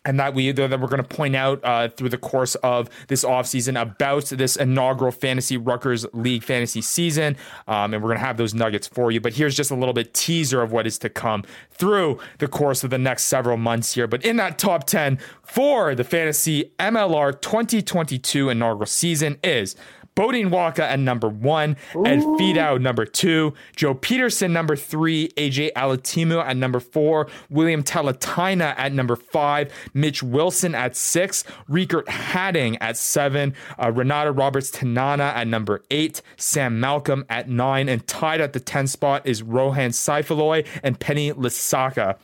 and 0.08 0.18
that 0.18 0.32
we 0.32 0.50
that 0.50 0.70
we're 0.80 0.88
going 0.88 1.02
to 1.02 1.16
point 1.16 1.36
out 1.36 1.60
uh, 1.62 1.86
through 1.88 2.08
the 2.08 2.16
course 2.16 2.54
of 2.56 2.88
this 3.08 3.24
offseason 3.24 3.78
about 3.80 4.24
this 4.24 4.56
inaugural 4.56 5.12
fantasy 5.12 5.58
Ruckers 5.58 6.06
League 6.14 6.42
fantasy 6.42 6.80
season, 6.80 7.36
um, 7.68 7.92
and 7.92 8.02
we're 8.02 8.08
going 8.08 8.18
to 8.18 8.24
have 8.24 8.38
those 8.38 8.54
nuggets 8.54 8.88
for 8.88 9.10
you. 9.10 9.20
But 9.20 9.34
here's 9.34 9.54
just 9.54 9.70
a 9.70 9.74
little 9.74 9.92
bit 9.92 10.14
teaser 10.14 10.62
of 10.62 10.72
what 10.72 10.86
is 10.86 10.98
to 11.00 11.10
come 11.10 11.44
through 11.70 12.18
the 12.38 12.48
course 12.48 12.82
of 12.82 12.88
the 12.88 12.96
next 12.96 13.24
several 13.24 13.58
months 13.58 13.94
here. 13.94 14.06
But 14.06 14.24
in 14.24 14.36
that 14.36 14.58
top 14.58 14.84
ten 14.84 15.18
for 15.42 15.94
the 15.94 16.04
fantasy 16.04 16.72
MLR 16.78 17.38
2022 17.38 18.48
inaugural 18.48 18.86
season 18.86 19.38
is. 19.44 19.76
Beaudein 20.18 20.50
Waaka 20.50 20.82
at 20.82 20.98
number 20.98 21.28
one, 21.28 21.76
Ed 22.04 22.18
Fidow 22.18 22.80
number 22.80 23.06
two, 23.06 23.54
Joe 23.76 23.94
Pietersen 23.94 24.50
number 24.50 24.74
three, 24.74 25.28
AJ 25.36 25.72
Alatimu 25.74 26.42
at 26.44 26.56
number 26.56 26.80
four, 26.80 27.28
William 27.50 27.84
Talataina 27.84 28.74
at 28.76 28.92
number 28.92 29.14
five, 29.14 29.72
Mitch 29.94 30.20
Wilson 30.20 30.74
at 30.74 30.96
six, 30.96 31.44
Riekert 31.70 32.06
Hattingh 32.06 32.76
at 32.80 32.96
seven, 32.96 33.54
uh, 33.80 33.92
Renata 33.92 34.32
Roberts 34.32 34.72
Tenana 34.72 35.32
at 35.36 35.46
number 35.46 35.84
eight, 35.92 36.20
Sam 36.36 36.80
Malcolm 36.80 37.24
at 37.28 37.48
nine, 37.48 37.88
and 37.88 38.04
tied 38.08 38.40
at 38.40 38.52
the 38.52 38.60
10 38.60 38.88
spot 38.88 39.22
is 39.24 39.44
Rohan 39.44 39.90
Saifoloi 39.90 40.66
and 40.82 40.98
Penny 40.98 41.32
Lisaka. 41.32 42.16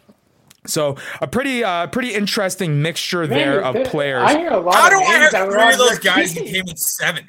So 0.67 0.97
a 1.21 1.29
pretty 1.29 1.63
uh, 1.63 1.87
pretty 1.89 2.13
interesting 2.13 2.83
mixture 2.83 3.27
there 3.29 3.63
of 3.63 3.87
players. 3.87 4.23
I 4.23 4.39
hear 4.39 4.51
a 4.51 4.59
lot 4.59 4.75
How 4.75 4.91
do 4.91 4.97
of 4.97 5.03
I 5.03 5.13
names 5.13 5.23
have 5.23 5.33
that 5.33 5.47
were 5.47 5.53
three 5.53 5.73
of 5.75 5.79
those 5.79 5.99
guys 6.01 6.33
team. 6.33 6.47
who 6.47 6.53
came 6.53 6.65
in 6.67 6.77
seven? 6.77 7.29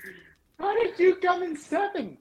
How 0.59 0.73
did 0.81 0.97
you 0.99 1.15
come 1.15 1.43
in 1.43 1.57
seven? 1.57 2.17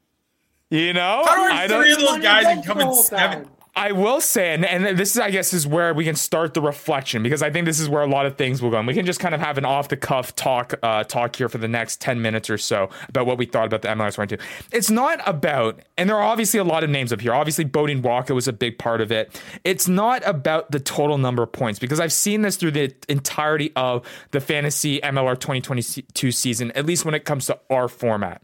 You 0.71 0.93
know, 0.93 1.23
How 1.25 1.35
do 1.37 1.55
I 1.55 1.63
I 1.63 1.67
don't. 1.67 1.83
three 1.83 1.93
of 1.93 1.99
those 2.01 2.19
guys 2.19 2.47
and 2.47 2.65
come 2.65 2.81
in 2.81 2.87
whole 2.87 2.97
seven? 2.97 3.45
time. 3.45 3.53
I 3.77 3.91
will 3.91 4.21
say, 4.21 4.55
and, 4.55 4.65
and 4.65 4.97
this 4.97 5.13
is, 5.13 5.19
I 5.19 5.31
guess, 5.31 5.53
is 5.53 5.67
where 5.67 5.93
we 5.93 6.05
can 6.05 6.15
start 6.15 6.55
the 6.55 6.63
reflection 6.63 7.25
because 7.25 7.43
I 7.43 7.51
think 7.51 7.67
this 7.67 7.81
is 7.81 7.89
where 7.89 8.03
a 8.03 8.07
lot 8.07 8.25
of 8.25 8.37
things 8.37 8.63
will 8.63 8.71
go. 8.71 8.79
And 8.79 8.87
we 8.87 8.95
can 8.95 9.05
just 9.05 9.19
kind 9.19 9.35
of 9.35 9.41
have 9.41 9.59
an 9.59 9.65
off 9.65 9.89
the 9.89 9.97
cuff 9.97 10.37
talk, 10.37 10.75
uh, 10.83 11.03
talk 11.03 11.35
here 11.35 11.49
for 11.49 11.59
the 11.59 11.67
next 11.67 12.01
10 12.01 12.23
minutes 12.23 12.49
or 12.49 12.57
so 12.57 12.89
about 13.09 13.27
what 13.27 13.37
we 13.37 13.47
thought 13.47 13.67
about 13.67 13.83
the 13.83 13.89
MLR 13.89 14.15
22. 14.15 14.43
It's 14.71 14.91
not 14.91 15.21
about, 15.27 15.81
and 15.99 16.09
there 16.09 16.17
are 16.17 16.23
obviously 16.23 16.61
a 16.61 16.65
lot 16.65 16.85
of 16.85 16.91
names 16.91 17.13
up 17.13 17.21
here. 17.21 17.35
Obviously, 17.35 17.65
Beaudein 17.65 18.01
Waaka 18.01 18.33
was 18.33 18.47
a 18.47 18.53
big 18.53 18.79
part 18.79 19.01
of 19.01 19.11
it. 19.11 19.41
It's 19.65 19.89
not 19.89 20.23
about 20.25 20.71
the 20.71 20.79
total 20.79 21.19
number 21.19 21.43
of 21.43 21.51
points 21.51 21.81
because 21.81 21.99
I've 21.99 22.13
seen 22.13 22.43
this 22.43 22.57
through 22.57 22.73
the 22.73 22.95
entirety 23.09 23.73
of 23.75 24.07
the 24.31 24.41
fantasy 24.41 25.01
MLR 25.01 25.35
2022 25.39 26.31
season, 26.31 26.71
at 26.73 26.87
least 26.87 27.05
when 27.05 27.15
it 27.15 27.25
comes 27.25 27.47
to 27.47 27.59
our 27.71 27.89
format 27.89 28.41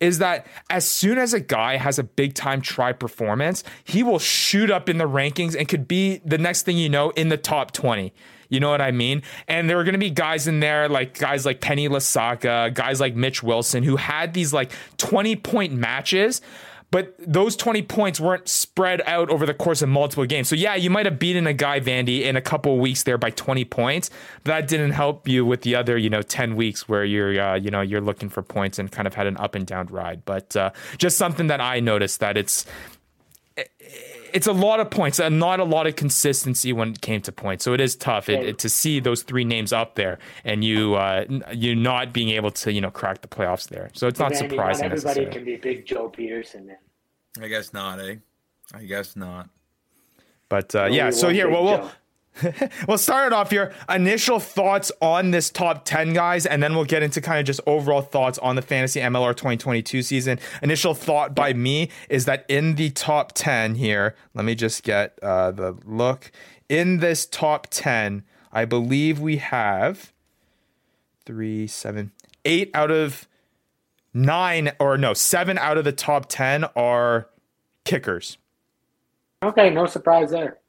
is 0.00 0.18
that 0.18 0.46
as 0.70 0.88
soon 0.88 1.18
as 1.18 1.34
a 1.34 1.40
guy 1.40 1.76
has 1.76 1.98
a 1.98 2.02
big 2.02 2.34
time 2.34 2.60
try 2.60 2.92
performance, 2.92 3.62
he 3.84 4.02
will 4.02 4.18
shoot 4.18 4.70
up 4.70 4.88
in 4.88 4.98
the 4.98 5.08
rankings 5.08 5.54
and 5.54 5.68
could 5.68 5.86
be 5.86 6.20
the 6.24 6.38
next 6.38 6.62
thing 6.62 6.78
you 6.78 6.88
know 6.88 7.10
in 7.10 7.28
the 7.28 7.36
top 7.36 7.72
20. 7.72 8.12
You 8.48 8.58
know 8.58 8.70
what 8.70 8.80
I 8.80 8.90
mean? 8.90 9.22
And 9.46 9.70
there 9.70 9.78
are 9.78 9.84
going 9.84 9.92
to 9.92 9.98
be 9.98 10.10
guys 10.10 10.48
in 10.48 10.58
there, 10.60 10.88
like 10.88 11.18
guys 11.18 11.46
like 11.46 11.60
Penny 11.60 11.88
Lasaka, 11.88 12.74
guys 12.74 13.00
like 13.00 13.14
Mitch 13.14 13.42
Wilson, 13.42 13.84
who 13.84 13.96
had 13.96 14.34
these 14.34 14.52
like 14.52 14.72
20 14.96 15.36
point 15.36 15.72
matches. 15.72 16.40
But 16.90 17.14
those 17.18 17.54
20 17.54 17.82
points 17.82 18.18
weren't 18.18 18.48
spread 18.48 19.00
out 19.06 19.30
over 19.30 19.46
the 19.46 19.54
course 19.54 19.80
of 19.80 19.88
multiple 19.88 20.26
games. 20.26 20.48
So 20.48 20.56
yeah, 20.56 20.74
you 20.74 20.90
might 20.90 21.06
have 21.06 21.18
beaten 21.18 21.46
a 21.46 21.52
guy 21.52 21.78
Vandy 21.78 22.22
in 22.22 22.36
a 22.36 22.40
couple 22.40 22.78
weeks 22.78 23.04
there 23.04 23.16
by 23.16 23.30
20 23.30 23.64
points, 23.66 24.10
but 24.42 24.50
that 24.50 24.68
didn't 24.68 24.90
help 24.92 25.28
you 25.28 25.46
with 25.46 25.62
the 25.62 25.76
other, 25.76 25.96
you 25.96 26.10
know, 26.10 26.22
10 26.22 26.56
weeks 26.56 26.88
where 26.88 27.04
you're, 27.04 27.40
uh, 27.40 27.54
you 27.54 27.70
know, 27.70 27.80
you're 27.80 28.00
looking 28.00 28.28
for 28.28 28.42
points 28.42 28.78
and 28.78 28.90
kind 28.90 29.06
of 29.06 29.14
had 29.14 29.26
an 29.28 29.36
up 29.36 29.54
and 29.54 29.66
down 29.66 29.86
ride. 29.86 30.24
But 30.24 30.56
uh, 30.56 30.70
just 30.98 31.16
something 31.16 31.46
that 31.46 31.60
I 31.60 31.78
noticed 31.78 32.18
that 32.20 32.36
it's 32.36 32.66
it's 34.32 34.46
a 34.46 34.52
lot 34.52 34.80
of 34.80 34.90
points 34.90 35.18
and 35.20 35.38
not 35.38 35.60
a 35.60 35.64
lot 35.64 35.86
of 35.86 35.96
consistency 35.96 36.72
when 36.72 36.90
it 36.90 37.00
came 37.00 37.20
to 37.22 37.32
points. 37.32 37.64
So 37.64 37.72
it 37.72 37.80
is 37.80 37.96
tough 37.96 38.28
it, 38.28 38.44
it, 38.44 38.58
to 38.58 38.68
see 38.68 39.00
those 39.00 39.22
three 39.22 39.44
names 39.44 39.72
up 39.72 39.94
there 39.94 40.18
and 40.44 40.64
you 40.64 40.94
uh, 40.94 41.24
you 41.52 41.74
not 41.74 42.12
being 42.12 42.30
able 42.30 42.50
to 42.52 42.72
you 42.72 42.80
know 42.80 42.90
crack 42.90 43.20
the 43.22 43.28
playoffs 43.28 43.68
there. 43.68 43.90
So 43.94 44.06
it's 44.08 44.18
not 44.18 44.32
Vandy, 44.32 44.50
surprising. 44.50 44.88
Not 44.88 44.98
everybody 44.98 45.26
can 45.26 45.44
be 45.44 45.56
big 45.56 45.86
Joe 45.86 46.08
Pietersen. 46.08 46.66
Then. 46.66 46.78
I 47.40 47.48
guess 47.48 47.72
not, 47.72 48.00
eh? 48.00 48.16
I 48.74 48.84
guess 48.84 49.16
not. 49.16 49.48
But 50.48 50.74
uh, 50.74 50.86
yeah, 50.86 51.10
so 51.10 51.28
here, 51.28 51.48
well, 51.48 51.64
we'll 51.64 51.90
we'll 52.88 52.98
start 52.98 53.32
off 53.32 53.52
your 53.52 53.72
Initial 53.88 54.40
thoughts 54.40 54.92
on 55.00 55.30
this 55.30 55.50
top 55.50 55.84
10, 55.84 56.12
guys, 56.12 56.46
and 56.46 56.62
then 56.62 56.74
we'll 56.74 56.84
get 56.84 57.02
into 57.02 57.20
kind 57.20 57.38
of 57.38 57.46
just 57.46 57.60
overall 57.66 58.02
thoughts 58.02 58.38
on 58.38 58.56
the 58.56 58.62
Fantasy 58.62 59.00
MLR 59.00 59.36
2022 59.36 60.02
season. 60.02 60.38
Initial 60.62 60.94
thought 60.94 61.34
by 61.34 61.52
me 61.52 61.90
is 62.08 62.24
that 62.24 62.44
in 62.48 62.76
the 62.76 62.90
top 62.90 63.32
10 63.32 63.74
here, 63.74 64.14
let 64.34 64.44
me 64.44 64.54
just 64.54 64.82
get 64.82 65.18
uh, 65.22 65.50
the 65.50 65.76
look. 65.84 66.30
In 66.68 66.98
this 66.98 67.26
top 67.26 67.66
10, 67.70 68.22
I 68.52 68.64
believe 68.64 69.18
we 69.20 69.38
have 69.38 70.12
three, 71.24 71.66
seven, 71.66 72.12
eight 72.44 72.70
out 72.74 72.90
of 72.90 73.28
nine, 74.14 74.72
or 74.78 74.96
no, 74.96 75.14
seven 75.14 75.58
out 75.58 75.78
of 75.78 75.84
the 75.84 75.92
top 75.92 76.26
10 76.28 76.64
are 76.76 77.28
kickers. 77.84 78.38
Okay, 79.42 79.70
no 79.70 79.86
surprise 79.86 80.30
there. 80.30 80.59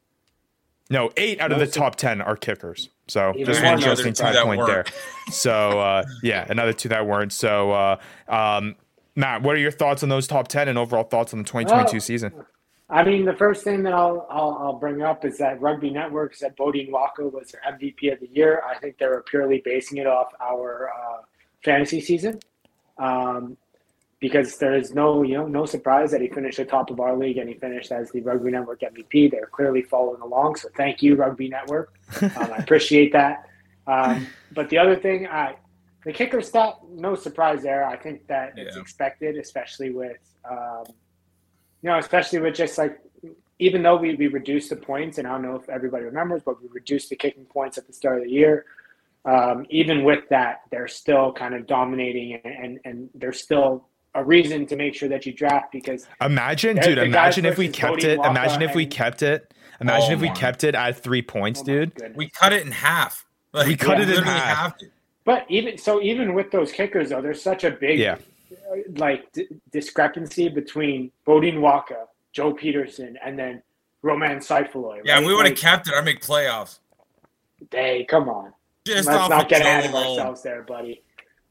No, 0.91 1.09
eight 1.17 1.39
out 1.39 1.51
of 1.51 1.59
the 1.59 1.67
top 1.67 1.95
ten 1.95 2.21
are 2.21 2.35
kickers. 2.35 2.89
So 3.07 3.33
just 3.37 3.61
an 3.61 3.77
interesting 3.77 4.13
side 4.15 4.35
point 4.43 4.65
there. 4.65 4.85
So 5.31 5.79
uh, 5.79 6.03
yeah, 6.23 6.45
another 6.49 6.73
two 6.73 6.89
that 6.89 7.07
weren't. 7.07 7.31
So 7.31 7.71
uh, 7.71 7.97
um, 8.27 8.75
Matt, 9.15 9.43
what 9.43 9.55
are 9.55 9.59
your 9.59 9.71
thoughts 9.71 10.03
on 10.03 10.09
those 10.09 10.27
top 10.27 10.49
ten 10.49 10.67
and 10.67 10.77
overall 10.77 11.03
thoughts 11.03 11.33
on 11.33 11.39
the 11.39 11.45
2022 11.45 11.93
well, 11.93 12.01
season? 12.01 12.33
I 12.89 13.05
mean, 13.05 13.23
the 13.23 13.33
first 13.33 13.63
thing 13.63 13.83
that 13.83 13.93
I'll, 13.93 14.27
I'll, 14.29 14.57
I'll 14.59 14.73
bring 14.73 15.01
up 15.01 15.23
is 15.23 15.37
that 15.37 15.61
Rugby 15.61 15.89
Network 15.89 16.35
said 16.35 16.57
Beaudein 16.57 16.91
Waaka 16.91 17.31
was 17.31 17.51
their 17.51 17.61
MVP 17.71 18.11
of 18.11 18.19
the 18.19 18.27
year. 18.33 18.61
I 18.67 18.77
think 18.79 18.97
they 18.97 19.07
were 19.07 19.23
purely 19.23 19.61
basing 19.63 19.99
it 19.99 20.07
off 20.07 20.33
our 20.41 20.89
uh, 20.89 21.21
fantasy 21.63 22.01
season. 22.01 22.39
Um, 22.97 23.55
because 24.21 24.57
there 24.59 24.75
is 24.77 24.93
no 24.93 25.23
you 25.23 25.35
know 25.35 25.47
no 25.47 25.65
surprise 25.65 26.11
that 26.11 26.21
he 26.21 26.29
finished 26.29 26.57
the 26.57 26.63
top 26.63 26.89
of 26.91 26.99
our 27.01 27.17
league 27.17 27.37
and 27.37 27.49
he 27.49 27.55
finished 27.55 27.91
as 27.91 28.09
the 28.11 28.21
Rugby 28.21 28.51
Network 28.51 28.79
MVP. 28.79 29.31
They're 29.31 29.47
clearly 29.47 29.81
following 29.81 30.21
along, 30.21 30.55
so 30.55 30.69
thank 30.77 31.01
you, 31.01 31.15
Rugby 31.15 31.49
Network. 31.49 31.93
Um, 32.21 32.53
I 32.53 32.57
appreciate 32.57 33.11
that. 33.13 33.47
Um, 33.87 34.27
but 34.51 34.69
the 34.69 34.77
other 34.77 34.95
thing, 34.95 35.27
I 35.27 35.55
the 36.05 36.13
kicker 36.13 36.41
stat, 36.41 36.75
no 36.89 37.15
surprise 37.15 37.63
there. 37.63 37.85
I 37.85 37.97
think 37.97 38.27
that 38.27 38.53
yeah. 38.55 38.65
it's 38.65 38.77
expected, 38.77 39.37
especially 39.37 39.91
with 39.91 40.17
um, 40.49 40.83
you 41.81 41.89
know, 41.89 41.97
especially 41.97 42.39
with 42.39 42.55
just 42.55 42.77
like 42.77 42.99
even 43.59 43.81
though 43.83 43.97
we, 43.97 44.15
we 44.15 44.27
reduced 44.27 44.69
the 44.69 44.75
points, 44.75 45.17
and 45.17 45.27
I 45.27 45.31
don't 45.31 45.43
know 45.43 45.55
if 45.55 45.67
everybody 45.69 46.05
remembers, 46.05 46.41
but 46.45 46.61
we 46.61 46.67
reduced 46.69 47.09
the 47.09 47.15
kicking 47.15 47.45
points 47.45 47.77
at 47.77 47.87
the 47.87 47.93
start 47.93 48.17
of 48.17 48.23
the 48.25 48.31
year. 48.31 48.65
Um, 49.23 49.65
even 49.69 50.03
with 50.03 50.27
that, 50.29 50.61
they're 50.71 50.87
still 50.87 51.31
kind 51.31 51.53
of 51.53 51.67
dominating 51.67 52.41
and, 52.43 52.55
and, 52.55 52.79
and 52.85 53.09
they're 53.13 53.33
still 53.33 53.87
a 54.13 54.23
reason 54.23 54.65
to 54.67 54.75
make 54.75 54.93
sure 54.93 55.09
that 55.09 55.25
you 55.25 55.33
draft 55.33 55.71
because 55.71 56.07
imagine, 56.19 56.77
dude, 56.77 56.97
imagine 56.97 57.45
if 57.45 57.57
we 57.57 57.69
kept 57.69 58.03
it. 58.03 58.19
Imagine 58.23 58.61
if 58.61 58.75
we 58.75 58.85
kept 58.85 59.21
it. 59.21 59.53
Imagine 59.79 60.11
oh 60.11 60.15
if 60.15 60.21
we 60.21 60.29
kept 60.31 60.63
it 60.63 60.75
at 60.75 61.01
three 61.01 61.21
points, 61.21 61.61
oh 61.61 61.65
dude. 61.65 61.95
Goodness. 61.95 62.17
We 62.17 62.29
cut 62.29 62.53
it 62.53 62.65
in 62.65 62.71
half. 62.71 63.25
Like, 63.53 63.67
we 63.67 63.75
cut 63.75 63.97
yeah, 63.97 64.05
it 64.05 64.17
in 64.17 64.23
half. 64.23 64.75
But 65.25 65.45
even 65.49 65.77
so, 65.77 66.01
even 66.01 66.33
with 66.33 66.51
those 66.51 66.71
kickers, 66.71 67.09
though, 67.09 67.21
there's 67.21 67.41
such 67.41 67.65
a 67.65 67.71
big 67.71 67.99
yeah. 67.99 68.15
Uh, 68.71 68.77
like 68.95 69.29
d- 69.33 69.47
discrepancy 69.71 70.47
between 70.47 71.11
Beaudein 71.27 71.55
Waaka, 71.55 72.07
Joe 72.31 72.53
Pietersen, 72.53 73.17
and 73.21 73.37
then 73.37 73.61
Roman 74.03 74.37
Saifoloi. 74.37 75.01
Yeah, 75.03 75.19
we 75.19 75.35
would 75.35 75.45
have 75.45 75.51
like, 75.51 75.57
kept 75.57 75.89
it. 75.89 75.95
I 75.97 76.01
make 76.01 76.21
playoffs. 76.21 76.79
Hey, 77.69 78.05
come 78.05 78.29
on. 78.29 78.53
Just 78.85 79.09
Let's 79.09 79.29
not 79.29 79.49
get 79.49 79.61
ahead 79.61 79.85
of 79.85 79.95
ourselves 79.95 80.41
there, 80.41 80.63
buddy. 80.63 81.03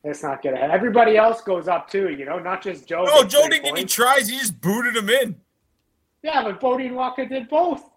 Let's 0.05 0.23
not 0.23 0.41
get 0.41 0.55
ahead. 0.55 0.71
Everybody 0.71 1.17
else 1.17 1.43
goes 1.43 1.69
up 1.69 1.91
too, 1.91 2.11
you 2.11 2.25
know, 2.25 2.39
not 2.39 2.63
just 2.63 2.87
Joe. 2.87 3.05
No, 3.05 3.23
Joe 3.23 3.49
didn't 3.49 3.65
get 3.65 3.73
any 3.73 3.85
tries. 3.85 4.29
He 4.29 4.39
just 4.39 4.61
booted 4.61 4.97
him 4.97 5.11
in. 5.11 5.37
Yeah, 6.23 6.43
but 6.43 6.61
Beaudein 6.61 6.93
Waaka 6.93 7.29
did 7.29 7.49
both. 7.49 7.91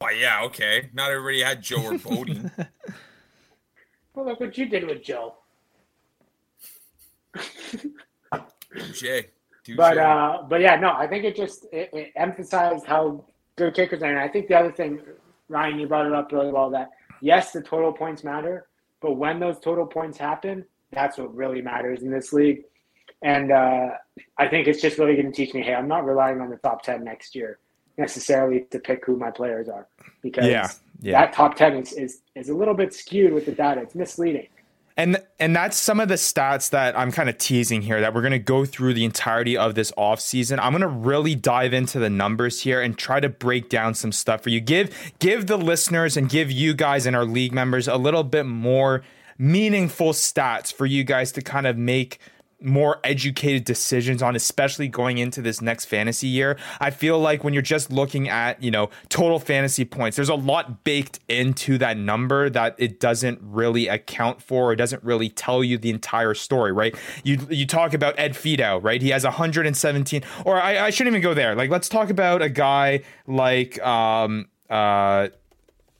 Oh, 0.00 0.10
yeah, 0.10 0.42
okay. 0.44 0.90
Not 0.92 1.10
everybody 1.10 1.40
had 1.40 1.62
Joe 1.62 1.84
or 1.84 1.98
Beaudein. 1.98 2.50
well, 4.14 4.26
look 4.26 4.40
what 4.40 4.56
you 4.58 4.66
did 4.66 4.86
with 4.86 5.02
Joe. 5.02 5.34
Touche. 8.76 9.24
But 9.76 9.98
uh, 9.98 10.42
but 10.48 10.60
yeah, 10.60 10.76
no, 10.76 10.92
I 10.92 11.06
think 11.06 11.24
it 11.24 11.36
just 11.36 11.66
it, 11.72 11.90
it 11.92 12.12
emphasized 12.16 12.86
how 12.86 13.24
good 13.56 13.74
kickers 13.74 14.02
are. 14.02 14.06
And 14.10 14.18
I 14.18 14.28
think 14.28 14.48
the 14.48 14.54
other 14.54 14.72
thing, 14.72 15.00
Ryan, 15.48 15.78
you 15.78 15.86
brought 15.86 16.06
it 16.06 16.12
up 16.12 16.32
really 16.32 16.50
well 16.50 16.70
that 16.70 16.90
yes, 17.20 17.52
the 17.52 17.60
total 17.60 17.92
points 17.92 18.24
matter, 18.24 18.66
but 19.00 19.14
when 19.14 19.38
those 19.38 19.58
total 19.58 19.86
points 19.86 20.16
happen, 20.16 20.64
that's 20.92 21.18
what 21.18 21.34
really 21.34 21.62
matters 21.62 22.02
in 22.02 22.10
this 22.10 22.32
league. 22.32 22.64
And 23.22 23.50
uh, 23.50 23.90
I 24.36 24.48
think 24.48 24.68
it's 24.68 24.80
just 24.80 24.98
really 24.98 25.14
going 25.14 25.32
to 25.32 25.32
teach 25.32 25.54
me, 25.54 25.62
hey, 25.62 25.74
I'm 25.74 25.88
not 25.88 26.04
relying 26.04 26.40
on 26.40 26.50
the 26.50 26.56
top 26.56 26.82
10 26.82 27.04
next 27.04 27.34
year 27.34 27.58
necessarily 27.96 28.60
to 28.70 28.78
pick 28.78 29.04
who 29.04 29.16
my 29.16 29.30
players 29.30 29.68
are 29.68 29.88
because 30.22 30.46
yeah, 30.46 30.68
yeah. 31.00 31.20
that 31.20 31.32
top 31.32 31.56
10 31.56 31.78
is, 31.78 31.92
is, 31.94 32.20
is 32.36 32.48
a 32.48 32.54
little 32.54 32.74
bit 32.74 32.94
skewed 32.94 33.32
with 33.32 33.44
the 33.44 33.52
data. 33.52 33.80
It's 33.80 33.94
misleading. 33.94 34.46
And 34.96 35.22
and 35.38 35.54
that's 35.54 35.76
some 35.76 36.00
of 36.00 36.08
the 36.08 36.16
stats 36.16 36.70
that 36.70 36.98
I'm 36.98 37.12
kind 37.12 37.28
of 37.28 37.38
teasing 37.38 37.82
here 37.82 38.00
that 38.00 38.12
we're 38.12 38.20
going 38.20 38.32
to 38.32 38.40
go 38.40 38.64
through 38.64 38.94
the 38.94 39.04
entirety 39.04 39.56
of 39.56 39.76
this 39.76 39.92
offseason. 39.92 40.58
I'm 40.60 40.72
going 40.72 40.80
to 40.80 40.88
really 40.88 41.36
dive 41.36 41.72
into 41.72 42.00
the 42.00 42.10
numbers 42.10 42.62
here 42.62 42.82
and 42.82 42.98
try 42.98 43.20
to 43.20 43.28
break 43.28 43.68
down 43.68 43.94
some 43.94 44.10
stuff 44.10 44.42
for 44.42 44.48
you. 44.48 44.58
Give 44.58 44.92
give 45.20 45.46
the 45.46 45.56
listeners 45.56 46.16
and 46.16 46.28
give 46.28 46.50
you 46.50 46.74
guys 46.74 47.06
and 47.06 47.14
our 47.14 47.24
league 47.24 47.52
members 47.52 47.86
a 47.86 47.96
little 47.96 48.24
bit 48.24 48.44
more 48.44 49.04
meaningful 49.38 50.12
stats 50.12 50.72
for 50.72 50.84
you 50.84 51.04
guys 51.04 51.32
to 51.32 51.42
kind 51.42 51.66
of 51.66 51.76
make 51.76 52.18
more 52.60 52.98
educated 53.04 53.64
decisions 53.64 54.20
on 54.20 54.34
especially 54.34 54.88
going 54.88 55.18
into 55.18 55.40
this 55.40 55.62
next 55.62 55.84
fantasy 55.84 56.26
year. 56.26 56.58
I 56.80 56.90
feel 56.90 57.18
like 57.18 57.44
when 57.44 57.54
you're 57.54 57.62
just 57.62 57.92
looking 57.92 58.28
at, 58.28 58.60
you 58.62 58.70
know, 58.70 58.90
total 59.08 59.38
fantasy 59.38 59.84
points, 59.84 60.16
there's 60.16 60.28
a 60.28 60.34
lot 60.34 60.82
baked 60.82 61.20
into 61.28 61.78
that 61.78 61.96
number 61.96 62.50
that 62.50 62.74
it 62.78 62.98
doesn't 62.98 63.38
really 63.42 63.86
account 63.86 64.42
for 64.42 64.72
or 64.72 64.76
doesn't 64.76 65.04
really 65.04 65.28
tell 65.28 65.62
you 65.62 65.78
the 65.78 65.90
entire 65.90 66.34
story, 66.34 66.72
right? 66.72 66.96
You 67.22 67.38
you 67.48 67.66
talk 67.66 67.94
about 67.94 68.18
Ed 68.18 68.32
Fidow, 68.32 68.82
right? 68.82 69.00
He 69.00 69.10
has 69.10 69.22
117 69.22 70.22
or 70.44 70.60
I, 70.60 70.86
I 70.86 70.90
shouldn't 70.90 71.14
even 71.14 71.22
go 71.22 71.34
there. 71.34 71.54
Like 71.54 71.70
let's 71.70 71.88
talk 71.88 72.10
about 72.10 72.42
a 72.42 72.48
guy 72.48 73.02
like 73.26 73.80
um 73.82 74.48
uh 74.68 75.28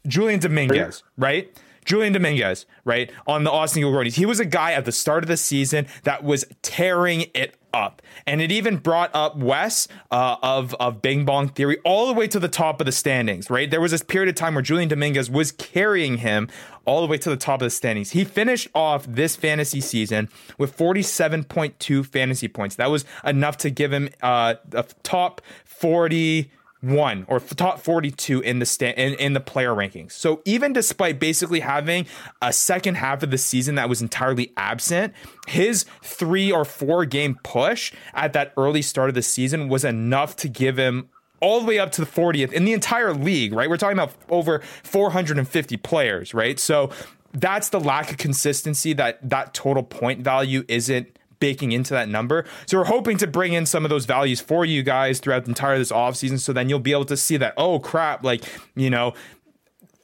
Julian 0.08 0.40
Dominguez, 0.40 1.02
right? 1.16 1.56
Julian 1.88 2.12
Dominguez, 2.12 2.66
right, 2.84 3.10
on 3.26 3.44
the 3.44 3.50
Austin 3.50 3.82
Eagle 3.82 4.02
He 4.04 4.26
was 4.26 4.38
a 4.38 4.44
guy 4.44 4.72
at 4.72 4.84
the 4.84 4.92
start 4.92 5.24
of 5.24 5.28
the 5.28 5.38
season 5.38 5.86
that 6.02 6.22
was 6.22 6.44
tearing 6.60 7.24
it 7.32 7.56
up. 7.72 8.02
And 8.26 8.42
it 8.42 8.52
even 8.52 8.76
brought 8.76 9.10
up 9.14 9.38
Wes 9.38 9.88
uh, 10.10 10.36
of, 10.42 10.74
of 10.74 11.00
Bing 11.00 11.24
Bong 11.24 11.48
Theory 11.48 11.78
all 11.86 12.06
the 12.06 12.12
way 12.12 12.28
to 12.28 12.38
the 12.38 12.48
top 12.48 12.82
of 12.82 12.84
the 12.84 12.92
standings, 12.92 13.48
right? 13.48 13.70
There 13.70 13.80
was 13.80 13.90
this 13.90 14.02
period 14.02 14.28
of 14.28 14.34
time 14.34 14.54
where 14.54 14.60
Julian 14.60 14.90
Dominguez 14.90 15.30
was 15.30 15.50
carrying 15.50 16.18
him 16.18 16.50
all 16.84 17.00
the 17.00 17.06
way 17.06 17.16
to 17.16 17.30
the 17.30 17.38
top 17.38 17.62
of 17.62 17.64
the 17.64 17.70
standings. 17.70 18.10
He 18.10 18.22
finished 18.22 18.68
off 18.74 19.06
this 19.08 19.34
fantasy 19.34 19.80
season 19.80 20.28
with 20.58 20.76
47.2 20.76 22.04
fantasy 22.04 22.48
points. 22.48 22.76
That 22.76 22.90
was 22.90 23.06
enough 23.24 23.56
to 23.58 23.70
give 23.70 23.94
him 23.94 24.10
uh, 24.20 24.56
a 24.72 24.84
top 25.02 25.40
40 25.64 26.50
one 26.80 27.24
or 27.28 27.40
top 27.40 27.80
42 27.80 28.40
in 28.40 28.60
the 28.60 28.66
sta- 28.66 28.94
in, 28.96 29.14
in 29.14 29.32
the 29.32 29.40
player 29.40 29.74
rankings. 29.74 30.12
So 30.12 30.42
even 30.44 30.72
despite 30.72 31.18
basically 31.18 31.60
having 31.60 32.06
a 32.40 32.52
second 32.52 32.96
half 32.96 33.22
of 33.22 33.30
the 33.30 33.38
season 33.38 33.74
that 33.74 33.88
was 33.88 34.00
entirely 34.00 34.52
absent, 34.56 35.12
his 35.46 35.84
3 36.02 36.52
or 36.52 36.64
4 36.64 37.04
game 37.06 37.38
push 37.42 37.92
at 38.14 38.32
that 38.34 38.52
early 38.56 38.82
start 38.82 39.08
of 39.08 39.14
the 39.14 39.22
season 39.22 39.68
was 39.68 39.84
enough 39.84 40.36
to 40.36 40.48
give 40.48 40.76
him 40.76 41.08
all 41.40 41.60
the 41.60 41.66
way 41.66 41.78
up 41.78 41.92
to 41.92 42.00
the 42.00 42.06
40th 42.10 42.52
in 42.52 42.64
the 42.64 42.72
entire 42.72 43.12
league, 43.12 43.52
right? 43.52 43.68
We're 43.68 43.76
talking 43.76 43.98
about 43.98 44.12
over 44.28 44.60
450 44.82 45.76
players, 45.78 46.34
right? 46.34 46.58
So 46.58 46.90
that's 47.32 47.68
the 47.68 47.80
lack 47.80 48.10
of 48.10 48.18
consistency 48.18 48.92
that 48.94 49.18
that 49.28 49.54
total 49.54 49.82
point 49.82 50.20
value 50.22 50.64
isn't 50.68 51.17
baking 51.40 51.72
into 51.72 51.94
that 51.94 52.08
number. 52.08 52.44
So 52.66 52.78
we're 52.78 52.84
hoping 52.84 53.16
to 53.18 53.26
bring 53.26 53.52
in 53.52 53.66
some 53.66 53.84
of 53.84 53.90
those 53.90 54.06
values 54.06 54.40
for 54.40 54.64
you 54.64 54.82
guys 54.82 55.20
throughout 55.20 55.44
the 55.44 55.50
entire 55.50 55.78
this 55.78 55.92
offseason. 55.92 56.38
So 56.38 56.52
then 56.52 56.68
you'll 56.68 56.78
be 56.78 56.92
able 56.92 57.04
to 57.06 57.16
see 57.16 57.36
that, 57.36 57.54
oh 57.56 57.78
crap, 57.78 58.24
like, 58.24 58.44
you 58.74 58.90
know, 58.90 59.14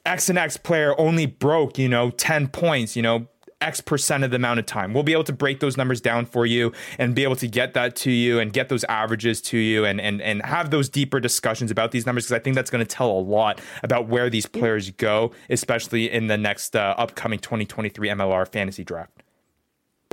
X 0.05 0.29
and 0.29 0.37
X 0.37 0.57
player 0.57 0.93
only 0.99 1.25
broke, 1.25 1.77
you 1.77 1.89
know, 1.89 2.11
10 2.11 2.49
points, 2.49 2.95
you 2.95 3.01
know, 3.01 3.27
X 3.61 3.81
percent 3.81 4.23
of 4.23 4.29
the 4.31 4.35
amount 4.35 4.59
of 4.59 4.65
time. 4.65 4.93
We'll 4.93 5.03
be 5.03 5.13
able 5.13 5.23
to 5.25 5.33
break 5.33 5.59
those 5.59 5.77
numbers 5.77 6.01
down 6.01 6.25
for 6.25 6.45
you 6.45 6.71
and 6.99 7.15
be 7.15 7.23
able 7.23 7.37
to 7.37 7.47
get 7.47 7.73
that 7.73 7.95
to 7.97 8.11
you 8.11 8.39
and 8.39 8.53
get 8.53 8.69
those 8.69 8.83
averages 8.85 9.41
to 9.43 9.57
you 9.57 9.85
and 9.85 9.99
and 9.99 10.21
and 10.21 10.43
have 10.43 10.69
those 10.69 10.89
deeper 10.89 11.19
discussions 11.19 11.71
about 11.71 11.91
these 11.91 12.05
numbers 12.05 12.25
because 12.25 12.39
I 12.39 12.39
think 12.39 12.55
that's 12.55 12.69
going 12.69 12.85
to 12.85 12.95
tell 12.95 13.09
a 13.09 13.19
lot 13.19 13.61
about 13.81 14.07
where 14.07 14.29
these 14.29 14.45
players 14.45 14.91
go, 14.91 15.31
especially 15.49 16.11
in 16.11 16.27
the 16.27 16.37
next 16.37 16.75
uh, 16.75 16.95
upcoming 16.97 17.39
2023 17.39 18.09
MLR 18.09 18.47
fantasy 18.47 18.83
draft. 18.83 19.14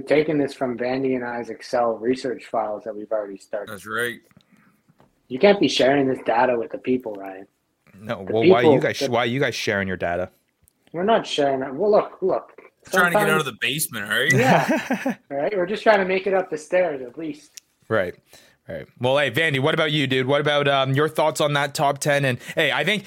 We're 0.03 0.09
taking 0.09 0.36
this 0.38 0.53
from 0.53 0.76
Vandy 0.76 1.14
and 1.14 1.24
I's 1.24 1.48
Excel 1.48 1.92
research 1.92 2.46
files 2.46 2.82
that 2.84 2.94
we've 2.96 3.11
already 3.12 3.38
started. 3.38 3.72
That's 3.72 3.86
right. 3.86 4.18
You 5.28 5.38
can't 5.38 5.61
be 5.61 5.68
sharing 5.68 6.09
this 6.09 6.18
data 6.26 6.59
with 6.59 6.72
the 6.72 6.78
people, 6.78 7.12
Ryan. 7.14 7.46
No, 8.00 8.24
The 8.24 8.32
well, 8.32 8.48
why 8.48 8.61
people- 8.62 8.74
you 8.74 8.80
guys 8.80 8.98
the- 8.98 9.11
why 9.11 9.24
you 9.26 9.38
guys 9.38 9.55
sharing 9.55 9.86
your 9.86 9.96
data? 9.96 10.30
We're 10.92 11.05
not 11.05 11.24
sharing 11.26 11.62
it. 11.62 11.72
Well, 11.72 11.90
look, 11.90 12.18
look. 12.20 12.53
Trying 12.90 13.12
to 13.12 13.18
get 13.18 13.30
out 13.30 13.38
of 13.38 13.44
the 13.46 13.57
basement, 13.61 14.09
right? 14.09 14.32
Yeah. 14.32 15.16
All 15.30 15.36
right. 15.36 15.57
We're 15.57 15.66
just 15.66 15.84
trying 15.84 15.98
to 16.00 16.05
make 16.05 16.26
it 16.26 16.34
up 16.34 16.50
the 16.50 16.59
stairs 16.59 17.00
at 17.00 17.16
least. 17.16 17.62
Right. 17.88 18.16
Right. 18.68 18.86
Well, 19.00 19.16
hey, 19.18 19.30
Vandy, 19.30 19.61
what 19.61 19.72
about 19.74 19.92
you, 19.92 20.07
dude? 20.09 20.26
What 20.26 20.40
about 20.40 20.66
um, 20.66 20.92
your 20.94 21.09
thoughts 21.09 21.40
on 21.40 21.53
that 21.53 21.74
top 21.74 21.98
10? 21.98 22.24
And 22.24 22.38
hey, 22.57 22.72
I 22.72 22.82
think 22.84 23.05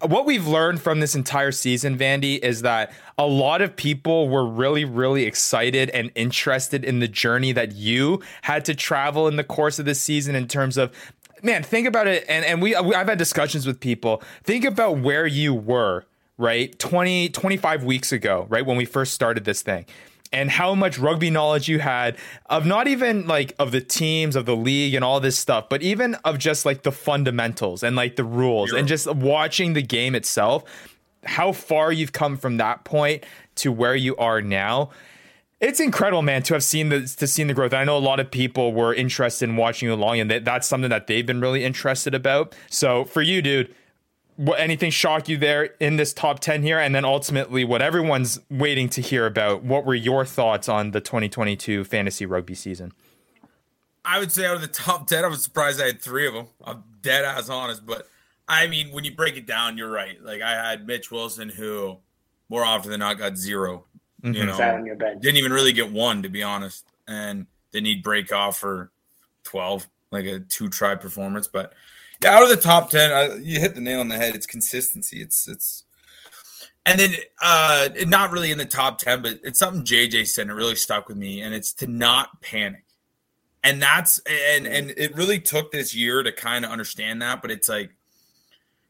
what 0.00 0.26
we've 0.26 0.46
learned 0.46 0.80
from 0.80 1.00
this 1.00 1.14
entire 1.14 1.52
season, 1.52 1.96
Vandy, 1.96 2.38
is 2.38 2.62
that 2.62 2.92
a 3.16 3.26
lot 3.26 3.62
of 3.62 3.74
people 3.76 4.28
were 4.28 4.46
really, 4.46 4.84
really 4.84 5.24
excited 5.24 5.90
and 5.90 6.10
interested 6.14 6.84
in 6.84 7.00
the 7.00 7.08
journey 7.08 7.52
that 7.52 7.72
you 7.72 8.22
had 8.42 8.64
to 8.66 8.74
travel 8.74 9.26
in 9.26 9.36
the 9.36 9.44
course 9.44 9.78
of 9.78 9.84
this 9.84 10.00
season 10.00 10.34
in 10.34 10.48
terms 10.48 10.76
of. 10.76 10.92
Man, 11.42 11.62
think 11.62 11.86
about 11.86 12.06
it, 12.06 12.24
and 12.28 12.44
and 12.44 12.62
we 12.62 12.74
I've 12.74 13.08
had 13.08 13.18
discussions 13.18 13.66
with 13.66 13.78
people. 13.78 14.22
Think 14.42 14.64
about 14.64 14.98
where 14.98 15.26
you 15.26 15.52
were, 15.54 16.06
right? 16.38 16.76
20, 16.78 17.28
25 17.28 17.84
weeks 17.84 18.10
ago, 18.10 18.46
right 18.48 18.64
when 18.64 18.78
we 18.78 18.86
first 18.86 19.12
started 19.12 19.44
this 19.44 19.60
thing 19.60 19.84
and 20.36 20.50
how 20.50 20.74
much 20.74 20.98
rugby 20.98 21.30
knowledge 21.30 21.66
you 21.66 21.78
had 21.78 22.14
of 22.50 22.66
not 22.66 22.86
even 22.86 23.26
like 23.26 23.54
of 23.58 23.72
the 23.72 23.80
teams 23.80 24.36
of 24.36 24.44
the 24.44 24.54
league 24.54 24.94
and 24.94 25.02
all 25.02 25.18
this 25.18 25.38
stuff 25.38 25.68
but 25.70 25.82
even 25.82 26.14
of 26.16 26.38
just 26.38 26.66
like 26.66 26.82
the 26.82 26.92
fundamentals 26.92 27.82
and 27.82 27.96
like 27.96 28.16
the 28.16 28.24
rules 28.24 28.72
and 28.72 28.86
just 28.86 29.12
watching 29.14 29.72
the 29.72 29.82
game 29.82 30.14
itself 30.14 30.62
how 31.24 31.50
far 31.50 31.90
you've 31.90 32.12
come 32.12 32.36
from 32.36 32.58
that 32.58 32.84
point 32.84 33.24
to 33.54 33.72
where 33.72 33.96
you 33.96 34.14
are 34.16 34.42
now 34.42 34.90
it's 35.58 35.80
incredible, 35.80 36.20
man, 36.20 36.42
to 36.42 36.52
have 36.52 36.62
seen 36.62 36.90
the 36.90 37.00
to 37.16 37.26
seen 37.26 37.46
the 37.46 37.54
growth. 37.54 37.72
I 37.72 37.84
know 37.84 37.96
a 37.96 37.98
lot 37.98 38.20
of 38.20 38.30
people 38.30 38.74
were 38.74 38.92
interested 38.92 39.48
in 39.48 39.56
watching 39.56 39.88
you 39.88 39.94
along, 39.94 40.20
and 40.20 40.30
that, 40.30 40.44
that's 40.44 40.66
something 40.66 40.90
that 40.90 41.06
they've 41.06 41.24
been 41.24 41.40
really 41.40 41.64
interested 41.64 42.14
about. 42.14 42.54
So 42.68 43.06
for 43.06 43.22
you, 43.22 43.40
dude, 43.40 43.74
what 44.36 44.60
anything 44.60 44.90
shock 44.90 45.28
you 45.28 45.36
there 45.36 45.70
in 45.80 45.96
this 45.96 46.12
top 46.12 46.40
10 46.40 46.62
here 46.62 46.78
and 46.78 46.94
then 46.94 47.04
ultimately 47.04 47.64
what 47.64 47.80
everyone's 47.82 48.38
waiting 48.50 48.88
to 48.90 49.00
hear 49.00 49.26
about 49.26 49.62
what 49.62 49.84
were 49.84 49.94
your 49.94 50.24
thoughts 50.24 50.68
on 50.68 50.90
the 50.92 51.00
2022 51.00 51.84
fantasy 51.84 52.26
rugby 52.26 52.54
season 52.54 52.92
I 54.04 54.20
would 54.20 54.30
say 54.30 54.46
out 54.46 54.54
of 54.54 54.60
the 54.60 54.68
top 54.68 55.08
10, 55.08 55.24
I 55.24 55.26
was 55.26 55.42
surprised 55.42 55.80
I 55.82 55.86
had 55.86 56.00
three 56.00 56.28
of 56.28 56.34
them. 56.34 56.46
I'm 56.64 56.84
dead 57.02 57.24
ass 57.24 57.48
honest. 57.48 57.84
But 57.84 58.06
I 58.46 58.68
mean, 58.68 58.92
when 58.92 59.02
you 59.02 59.12
break 59.12 59.36
it 59.36 59.46
down, 59.46 59.76
you're 59.76 59.90
right. 59.90 60.22
Like 60.22 60.42
I 60.42 60.52
had 60.52 60.86
Mitch 60.86 61.10
Wilson, 61.10 61.48
who 61.48 61.96
more 62.48 62.64
often 62.64 62.92
than 62.92 63.00
not 63.00 63.18
got 63.18 63.36
0 63.36 63.84
You 64.22 64.30
Mhm. 64.32 64.56
Sat 64.56 64.58
know, 64.74 64.74
on 64.78 64.86
your 64.86 64.94
bench. 64.94 65.20
didn't 65.22 65.38
even 65.38 65.52
really 65.52 65.72
get 65.72 65.90
one, 65.90 66.22
to 66.22 66.28
be 66.28 66.44
honest. 66.44 66.86
And 67.08 67.46
then 67.72 67.84
he'd 67.84 68.04
break 68.04 68.32
off 68.32 68.58
for 68.60 68.92
12, 69.42 69.88
like 70.12 70.24
a 70.26 70.38
two 70.38 70.68
try 70.68 70.94
performance. 70.94 71.48
But 71.48 71.72
yeah, 71.72 71.74
out 72.24 72.42
of 72.42 72.48
the 72.48 72.56
top 72.56 72.90
10, 72.90 73.12
I, 73.12 73.34
you 73.36 73.60
hit 73.60 73.74
the 73.74 73.80
nail 73.80 74.00
on 74.00 74.08
the 74.08 74.16
head. 74.16 74.34
It's 74.34 74.46
consistency. 74.46 75.20
It's, 75.20 75.48
it's, 75.48 75.84
and 76.84 77.00
then 77.00 77.10
uh 77.42 77.88
not 78.06 78.30
really 78.30 78.52
in 78.52 78.58
the 78.58 78.64
top 78.64 78.98
10, 78.98 79.20
but 79.22 79.40
it's 79.42 79.58
something 79.58 79.84
JJ 79.84 80.28
said 80.28 80.42
and 80.42 80.50
it 80.52 80.54
really 80.54 80.76
stuck 80.76 81.08
with 81.08 81.16
me. 81.16 81.40
And 81.40 81.52
it's 81.54 81.72
to 81.74 81.86
not 81.88 82.40
panic 82.42 82.84
and 83.66 83.82
that's 83.82 84.20
and 84.20 84.66
and 84.66 84.94
it 84.96 85.14
really 85.16 85.40
took 85.40 85.72
this 85.72 85.94
year 85.94 86.22
to 86.22 86.30
kind 86.30 86.64
of 86.64 86.70
understand 86.70 87.20
that 87.20 87.42
but 87.42 87.50
it's 87.50 87.68
like 87.68 87.90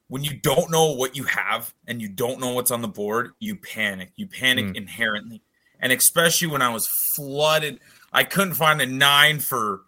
when 0.08 0.22
you 0.22 0.34
don't 0.36 0.70
know 0.70 0.92
what 0.92 1.16
you 1.16 1.24
have 1.24 1.72
and 1.86 2.02
you 2.02 2.08
don't 2.08 2.38
know 2.38 2.52
what's 2.52 2.70
on 2.70 2.82
the 2.82 2.88
board 2.88 3.30
you 3.38 3.56
panic 3.56 4.10
you 4.16 4.26
panic 4.26 4.66
Mm. 4.66 4.76
inherently 4.76 5.42
and 5.80 5.92
especially 5.92 6.48
when 6.48 6.60
i 6.60 6.68
was 6.68 6.86
flooded 6.86 7.80
i 8.12 8.22
couldn't 8.22 8.54
find 8.54 8.82
a 8.82 8.86
nine 8.86 9.40
for 9.40 9.82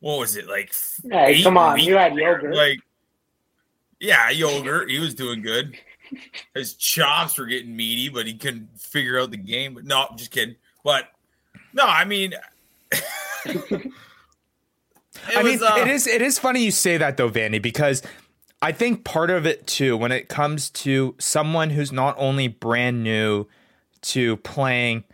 what 0.00 0.18
was 0.18 0.36
it 0.36 0.46
like 0.48 0.72
Hey, 1.10 1.34
eight 1.36 1.42
come 1.44 1.56
on. 1.58 1.74
weeks 1.74 1.86
You 1.86 1.96
had 1.96 2.12
there? 2.14 2.36
yogurt. 2.36 2.54
like 2.54 2.78
yeah 4.00 4.30
yogurt 4.30 4.90
he 4.90 4.98
was 4.98 5.14
doing 5.14 5.42
good 5.42 5.76
his 6.54 6.74
chops 6.74 7.36
were 7.38 7.46
getting 7.46 7.74
meaty 7.74 8.08
but 8.08 8.26
he 8.26 8.34
couldn't 8.34 8.68
figure 8.80 9.18
out 9.20 9.30
the 9.30 9.36
game 9.36 9.74
but 9.74 9.84
no 9.84 10.06
just 10.16 10.30
kidding 10.30 10.54
but 10.84 11.08
no 11.72 11.84
i 11.84 12.04
mean 12.04 12.34
It 15.30 15.36
I 15.36 15.42
mean, 15.42 15.58
was, 15.58 15.62
uh, 15.62 15.76
it 15.80 15.88
is 15.88 16.06
it 16.06 16.22
is 16.22 16.38
funny 16.38 16.62
you 16.64 16.70
say 16.70 16.96
that 16.96 17.16
though, 17.16 17.28
Vandy, 17.28 17.60
because 17.60 18.02
I 18.62 18.72
think 18.72 19.04
part 19.04 19.30
of 19.30 19.46
it 19.46 19.66
too, 19.66 19.96
when 19.96 20.12
it 20.12 20.28
comes 20.28 20.70
to 20.70 21.14
someone 21.18 21.70
who's 21.70 21.92
not 21.92 22.14
only 22.18 22.48
brand 22.48 23.02
new 23.02 23.46
to 24.02 24.36
playing 24.38 25.04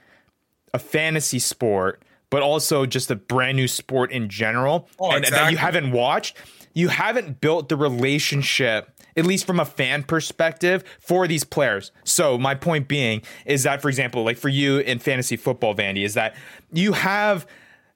a 0.73 0.79
fantasy 0.79 1.39
sport, 1.39 2.03
but 2.35 2.43
also 2.43 2.85
just 2.85 3.13
a 3.13 3.15
brand 3.15 3.57
new 3.57 3.69
sport 3.69 4.11
in 4.11 4.29
general, 4.29 4.89
Oh, 4.99 5.13
and 5.13 5.25
that 5.27 5.53
you 5.53 5.57
haven't 5.57 5.93
watched, 5.93 6.37
you 6.73 6.89
haven't 6.89 7.41
built 7.41 7.69
the 7.69 7.77
relationship. 7.77 8.91
At 9.17 9.25
least 9.25 9.47
from 9.47 9.61
a 9.61 9.65
fan 9.65 10.03
perspective, 10.03 10.83
for 10.99 11.29
these 11.29 11.45
players. 11.45 11.93
So 12.03 12.37
my 12.37 12.57
point 12.57 12.89
being 12.89 13.23
is 13.47 13.63
that, 13.63 13.81
for 13.81 13.89
example, 13.89 14.25
like 14.25 14.37
for 14.37 14.49
you 14.49 14.79
in 14.79 14.99
fantasy 14.99 15.37
football, 15.37 15.77
Vandy, 15.77 16.05
is 16.05 16.15
that 16.15 16.35
you 16.73 16.95
have 16.95 17.47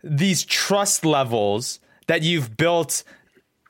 these 0.05 0.45
trust 0.45 1.05
levels 1.05 1.81
that 2.07 2.23
you've 2.23 2.57
built 2.57 3.03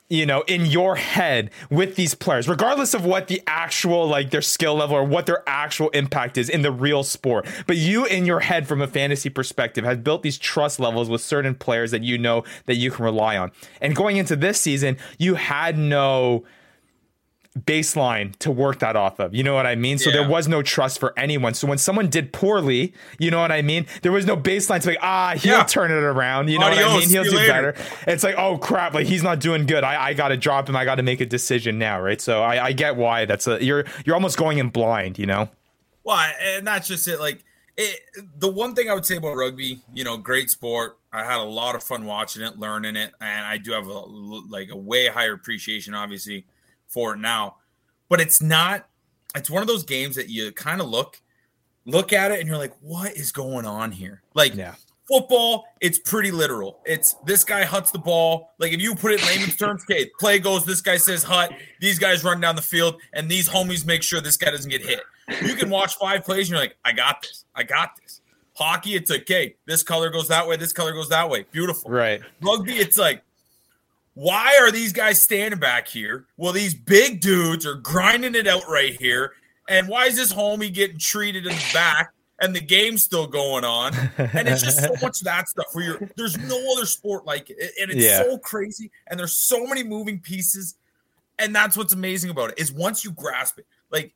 you 0.09 0.25
know 0.25 0.41
in 0.47 0.65
your 0.65 0.95
head 0.95 1.51
with 1.69 1.95
these 1.95 2.15
players 2.15 2.47
regardless 2.47 2.93
of 2.93 3.05
what 3.05 3.27
the 3.27 3.41
actual 3.47 4.07
like 4.07 4.31
their 4.31 4.41
skill 4.41 4.75
level 4.75 4.95
or 4.95 5.03
what 5.03 5.25
their 5.25 5.43
actual 5.47 5.89
impact 5.89 6.37
is 6.37 6.49
in 6.49 6.61
the 6.61 6.71
real 6.71 7.03
sport. 7.03 7.47
But 7.67 7.77
you 7.77 8.05
in 8.05 8.25
your 8.25 8.39
head 8.39 8.67
from 8.67 8.81
a 8.81 8.87
fantasy 8.87 9.29
perspective 9.29 9.85
have 9.85 10.03
built 10.03 10.23
these 10.23 10.37
trust 10.37 10.79
levels 10.79 11.09
with 11.09 11.21
certain 11.21 11.55
players 11.55 11.91
that 11.91 12.03
you 12.03 12.17
know 12.17 12.43
that 12.65 12.75
you 12.75 12.91
can 12.91 13.05
rely 13.05 13.37
on. 13.37 13.51
And 13.81 13.95
going 13.95 14.17
into 14.17 14.35
this 14.35 14.59
season 14.59 14.97
you 15.17 15.35
had 15.35 15.77
no 15.77 16.43
baseline 17.65 18.35
to 18.39 18.51
work 18.51 18.79
that 18.79 18.95
off 18.95 19.19
of. 19.19 19.33
You 19.33 19.43
know 19.43 19.53
what 19.53 19.65
I 19.65 19.75
mean? 19.75 19.97
So 19.97 20.09
Yeah. 20.09 20.17
there 20.17 20.29
was 20.29 20.47
no 20.47 20.61
trust 20.61 20.99
for 20.99 21.13
anyone. 21.17 21.53
So 21.53 21.67
when 21.67 21.77
someone 21.77 22.09
did 22.09 22.33
poorly, 22.33 22.93
you 23.17 23.31
know 23.31 23.39
what 23.39 23.51
I 23.51 23.61
mean? 23.61 23.85
There 24.01 24.11
was 24.11 24.25
no 24.25 24.35
baseline 24.37 24.81
to 24.81 24.89
like, 24.89 24.99
ah, 25.01 25.33
he'll 25.37 25.57
Yeah. 25.57 25.63
turn 25.63 25.91
it 25.91 25.95
around. 26.03 26.49
You 26.49 26.59
know 26.59 26.69
what 26.69 26.77
I 26.77 26.97
mean? 26.99 27.09
He'll 27.09 27.23
do 27.23 27.31
later. 27.31 27.47
better. 27.73 27.75
It's 28.07 28.23
like, 28.23 28.35
oh 28.37 28.57
crap, 28.57 28.93
like 28.93 29.07
he's 29.07 29.23
not 29.23 29.39
doing 29.39 29.65
good. 29.65 29.83
I, 29.83 30.07
I 30.09 30.13
gotta 30.13 30.37
drop 30.37 30.69
him. 30.69 30.75
I 30.75 30.85
gotta 30.85 31.03
make 31.03 31.21
a 31.21 31.25
decision 31.25 31.77
now, 31.79 31.99
right? 32.01 32.19
So 32.21 32.41
I, 32.41 32.65
I 32.67 32.71
get 32.73 32.95
why 32.95 33.25
that's 33.25 33.47
a 33.47 33.63
you're 33.63 33.85
you're 34.05 34.15
almost 34.15 34.37
going 34.37 34.57
in 34.57 34.69
blind, 34.69 35.17
you 35.19 35.25
know? 35.25 35.49
Well, 36.03 36.17
and 36.41 36.65
that's 36.65 36.87
just 36.87 37.07
it. 37.07 37.19
Like 37.19 37.43
it, 37.77 37.99
the 38.37 38.49
one 38.49 38.75
thing 38.75 38.89
I 38.89 38.93
would 38.93 39.05
say 39.05 39.17
about 39.17 39.35
rugby, 39.35 39.79
you 39.93 40.03
know, 40.03 40.17
great 40.17 40.49
sport. 40.49 40.97
I 41.11 41.23
had 41.23 41.39
a 41.39 41.43
lot 41.43 41.75
of 41.75 41.81
fun 41.81 42.05
watching 42.05 42.43
it, 42.43 42.59
learning 42.59 42.95
it, 42.95 43.13
and 43.19 43.45
I 43.45 43.57
do 43.57 43.71
have 43.71 43.87
a 43.87 43.91
like 43.99 44.69
a 44.69 44.77
way 44.77 45.07
higher 45.07 45.33
appreciation, 45.33 45.93
obviously, 45.95 46.45
for 46.89 47.13
it 47.13 47.17
now. 47.19 47.55
But 48.09 48.19
it's 48.19 48.41
not. 48.41 48.87
It's 49.35 49.49
one 49.49 49.61
of 49.61 49.67
those 49.67 49.83
games 49.83 50.15
that 50.15 50.29
you 50.29 50.51
kind 50.51 50.81
of 50.81 50.87
look 50.89 51.21
look 51.85 52.13
at 52.13 52.31
it 52.31 52.39
and 52.39 52.47
you're 52.47 52.57
like, 52.57 52.73
what 52.81 53.13
is 53.13 53.31
going 53.31 53.65
on 53.65 53.91
here? 53.91 54.21
Like 54.35 54.53
Yeah. 54.55 54.75
football, 55.07 55.65
it's 55.81 55.97
pretty 55.97 56.29
literal. 56.29 56.81
It's 56.85 57.15
this 57.25 57.43
guy 57.43 57.63
huts 57.63 57.89
the 57.91 57.97
ball. 57.99 58.51
Like 58.59 58.73
if 58.73 58.81
you 58.81 58.93
put 58.95 59.11
it 59.13 59.21
in 59.21 59.27
layman's 59.27 59.55
terms, 59.55 59.83
okay, 59.89 60.09
play 60.19 60.37
goes, 60.39 60.65
this 60.65 60.81
guy 60.81 60.97
says 60.97 61.23
hut, 61.23 61.51
these 61.79 61.97
guys 61.97 62.23
run 62.23 62.41
down 62.41 62.55
the 62.55 62.61
field, 62.61 63.01
and 63.13 63.29
these 63.29 63.47
homies 63.49 63.85
make 63.87 64.03
sure 64.03 64.21
this 64.21 64.37
guy 64.37 64.51
doesn't 64.51 64.69
get 64.69 64.81
hit. 64.85 65.01
You 65.43 65.55
can 65.55 65.69
watch 65.69 65.95
five 65.95 66.23
plays 66.23 66.47
and 66.47 66.49
you're 66.51 66.59
like, 66.59 66.75
I 66.85 66.91
got 66.91 67.21
this. 67.21 67.45
I 67.55 67.63
got 67.63 67.95
this. 67.95 68.21
Hockey, 68.55 68.95
it's 68.95 69.09
okay. 69.09 69.55
This 69.65 69.83
color 69.83 70.09
goes 70.09 70.27
that 70.27 70.47
way, 70.47 70.57
this 70.57 70.73
color 70.73 70.91
goes 70.91 71.09
that 71.09 71.29
way. 71.29 71.45
Beautiful. 71.51 71.89
Right. 71.89 72.21
Rugby, 72.41 72.73
it's 72.73 72.97
like, 72.97 73.23
why 74.19 74.57
are 74.59 74.69
these 74.69 74.91
guys 74.91 75.21
standing 75.21 75.61
back 75.61 75.87
here? 75.87 76.25
Well, 76.35 76.51
these 76.51 76.73
big 76.73 77.21
dudes 77.21 77.65
are 77.65 77.75
grinding 77.75 78.35
it 78.35 78.47
out 78.47 78.67
right 78.67 78.93
here. 78.99 79.31
And 79.69 79.87
why 79.87 80.07
is 80.07 80.17
this 80.17 80.33
homie 80.33 80.73
getting 80.73 80.97
treated 80.97 81.45
in 81.45 81.53
the 81.53 81.69
back 81.73 82.11
and 82.41 82.53
the 82.53 82.59
game's 82.59 83.01
still 83.01 83.27
going 83.27 83.63
on? 83.63 83.93
And 84.17 84.45
it's 84.49 84.61
just 84.61 84.81
so 84.83 84.89
much 85.01 85.19
of 85.21 85.23
that 85.23 85.47
stuff 85.47 85.67
where 85.71 85.85
you're 85.85 86.09
there's 86.17 86.37
no 86.37 86.73
other 86.73 86.85
sport 86.85 87.25
like 87.25 87.49
it. 87.49 87.57
And 87.81 87.91
it's 87.91 88.03
Yeah. 88.03 88.17
so 88.23 88.37
crazy. 88.37 88.91
And 89.07 89.17
there's 89.17 89.31
so 89.31 89.65
many 89.65 89.83
moving 89.83 90.19
pieces. 90.19 90.75
And 91.37 91.55
that's 91.55 91.77
what's 91.77 91.93
amazing 91.93 92.29
about 92.29 92.49
it 92.51 92.59
is 92.59 92.73
once 92.73 93.05
you 93.05 93.11
grasp 93.11 93.57
it. 93.59 93.67
Like 93.89 94.13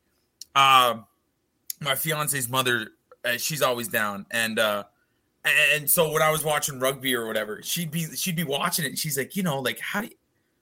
um 0.54 1.06
my 1.80 1.96
fiance's 1.96 2.50
mother, 2.50 2.90
uh, 3.24 3.38
she's 3.38 3.62
always 3.62 3.88
down. 3.88 4.26
And 4.32 4.60
uh 4.60 4.84
And 5.46 5.90
so 5.90 6.12
when 6.12 6.22
I 6.22 6.32
was 6.32 6.44
watching 6.44 6.80
rugby 6.80 7.14
or 7.16 7.28
whatever, 7.28 7.60
she'd 7.64 7.92
be 7.92 8.06
she'd 8.16 8.36
be 8.36 8.44
watching 8.46 8.86
it. 8.86 8.90
And 8.90 8.98
she's 8.98 9.18
like, 9.18 9.36
you 9.36 9.44
know, 9.44 9.60
like 9.60 9.80
how 9.80 10.02
do 10.02 10.08
you, 10.08 10.14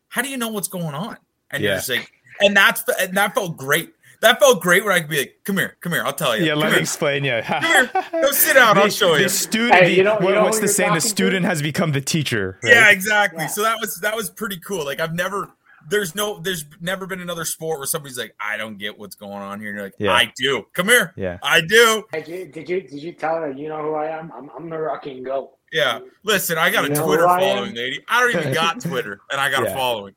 how 0.09 0.21
do 0.21 0.29
you 0.29 0.37
know 0.37 0.47
what's 0.49 0.67
going 0.67 0.95
on? 0.95 1.17
And 1.51 1.61
you're 1.61 1.73
Yeah. 1.73 1.77
just 1.77 1.89
like, 1.89 2.11
and 2.39 2.57
that's 2.57 2.83
and 2.99 3.15
that 3.15 3.35
felt 3.35 3.57
great. 3.57 3.93
That 4.21 4.39
felt 4.39 4.61
great 4.61 4.83
when 4.85 4.93
I 4.93 4.99
could 4.99 5.09
be 5.09 5.17
like, 5.19 5.39
come 5.43 5.57
here, 5.57 5.77
come 5.81 5.91
here, 5.93 6.03
I'll 6.03 6.13
tell 6.13 6.37
you. 6.37 6.45
Yeah, 6.45 6.51
Come 6.53 6.59
let 6.61 6.71
me 6.73 6.79
explain. 6.79 7.23
Yeah, 7.23 7.41
Come 7.41 7.63
here. 7.63 7.89
Go 8.21 8.31
sit 8.31 8.53
down. 8.53 8.77
I'll 8.77 8.83
The- 8.85 8.89
show 8.91 9.15
the 9.15 9.21
you. 9.23 9.29
student. 9.29 9.73
Hey, 9.75 9.85
the- 9.89 9.93
you 9.95 10.03
know- 10.03 10.19
you 10.19 10.29
know 10.29 10.43
what's 10.43 10.57
the 10.57 10.63
you're 10.65 10.67
saying? 10.73 10.89
The 10.93 10.99
talking 10.99 11.01
to? 11.01 11.07
student 11.09 11.45
has 11.45 11.61
become 11.61 11.91
the 11.91 12.01
teacher. 12.01 12.59
right? 12.63 12.71
Yeah, 12.73 12.89
exactly. 12.91 13.41
Yeah. 13.43 13.47
So 13.47 13.63
that 13.63 13.77
was 13.81 13.95
that 14.01 14.15
was 14.15 14.29
pretty 14.29 14.57
cool. 14.59 14.85
Like 14.85 14.99
I've 14.99 15.13
never 15.15 15.49
there's 15.89 16.15
no 16.15 16.39
there's 16.39 16.65
never 16.79 17.05
been 17.07 17.21
another 17.21 17.45
sport 17.45 17.79
where 17.79 17.85
somebody's 17.87 18.17
like, 18.17 18.35
I 18.39 18.57
don't 18.57 18.77
get 18.77 18.97
what's 18.97 19.15
going 19.15 19.33
on 19.33 19.59
here. 19.59 19.69
And 19.69 19.75
you're 19.77 19.85
like, 19.85 19.95
Yeah. 19.97 20.13
I 20.13 20.31
do. 20.37 20.65
Come 20.73 20.87
here. 20.87 21.13
Yeah. 21.15 21.37
I 21.43 21.61
do. 21.61 22.03
Did 22.13 22.27
you 22.27 22.45
did 22.47 22.69
you 22.69 22.81
did 22.81 23.01
you 23.03 23.11
tell 23.13 23.35
her 23.35 23.51
you 23.51 23.67
know 23.69 23.81
who 23.81 23.93
I 23.95 24.07
am? 24.07 24.31
I'm 24.35 24.49
I'm 24.55 24.69
the 24.69 24.77
rocking 24.77 25.23
goat. 25.23 25.51
Yeah. 25.71 25.99
Listen, 26.23 26.57
I 26.57 26.69
got 26.69 26.85
a 26.85 26.89
You 26.89 26.93
know 26.95 27.05
Twitter 27.05 27.23
who 27.23 27.29
I 27.29 27.39
following, 27.39 27.73
lady. 27.75 28.03
I 28.07 28.19
don't 28.21 28.41
even 28.41 28.53
got 28.53 28.81
Twitter, 28.81 29.21
and 29.31 29.39
I 29.39 29.49
got 29.49 29.63
Yeah. 29.63 29.71
a 29.71 29.73
following. 29.73 30.15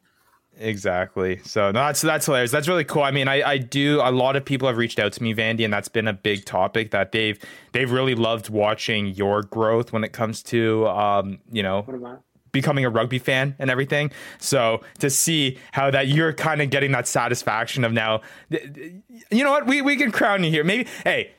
Exactly. 0.58 1.40
So 1.44 1.66
no, 1.72 1.80
that's 1.80 2.00
that's 2.00 2.26
hilarious. 2.26 2.50
That's 2.50 2.68
really 2.68 2.84
cool. 2.84 3.02
I 3.02 3.10
mean, 3.10 3.28
I, 3.28 3.42
I 3.42 3.58
do 3.58 4.00
a 4.02 4.10
lot 4.12 4.36
of 4.36 4.44
people 4.44 4.68
have 4.68 4.76
reached 4.76 4.98
out 4.98 5.12
to 5.14 5.22
me, 5.22 5.34
Vandy, 5.34 5.64
and 5.64 5.72
that's 5.72 5.88
been 5.88 6.06
a 6.08 6.12
big 6.12 6.44
topic 6.44 6.90
that 6.92 7.12
they've 7.12 7.38
they've 7.72 7.90
really 7.90 8.14
loved 8.14 8.50
watching 8.50 9.08
your 9.08 9.42
growth 9.42 9.92
when 9.92 10.04
it 10.04 10.12
comes 10.12 10.42
to 10.44 10.86
um, 10.88 11.38
you 11.50 11.62
know, 11.62 11.82
What 11.82 11.94
am 11.94 12.06
I? 12.06 12.16
Becoming 12.54 12.86
a 12.86 12.90
rugby 12.90 13.18
fan 13.18 13.54
and 13.58 13.70
everything. 13.70 14.10
So 14.38 14.80
to 15.00 15.10
see 15.10 15.58
how 15.72 15.90
that 15.90 16.08
you're 16.08 16.32
kind 16.32 16.62
of 16.62 16.70
getting 16.70 16.92
that 16.92 17.06
satisfaction 17.06 17.84
of 17.84 17.92
now, 17.92 18.22
you 18.48 19.44
know 19.44 19.50
what? 19.50 19.66
We 19.66 19.82
we 19.82 19.96
can 19.96 20.10
crown 20.10 20.42
you 20.42 20.50
here. 20.50 20.64
Maybe 20.64 20.88
hey, 21.04 21.32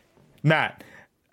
Matt. 0.43 0.84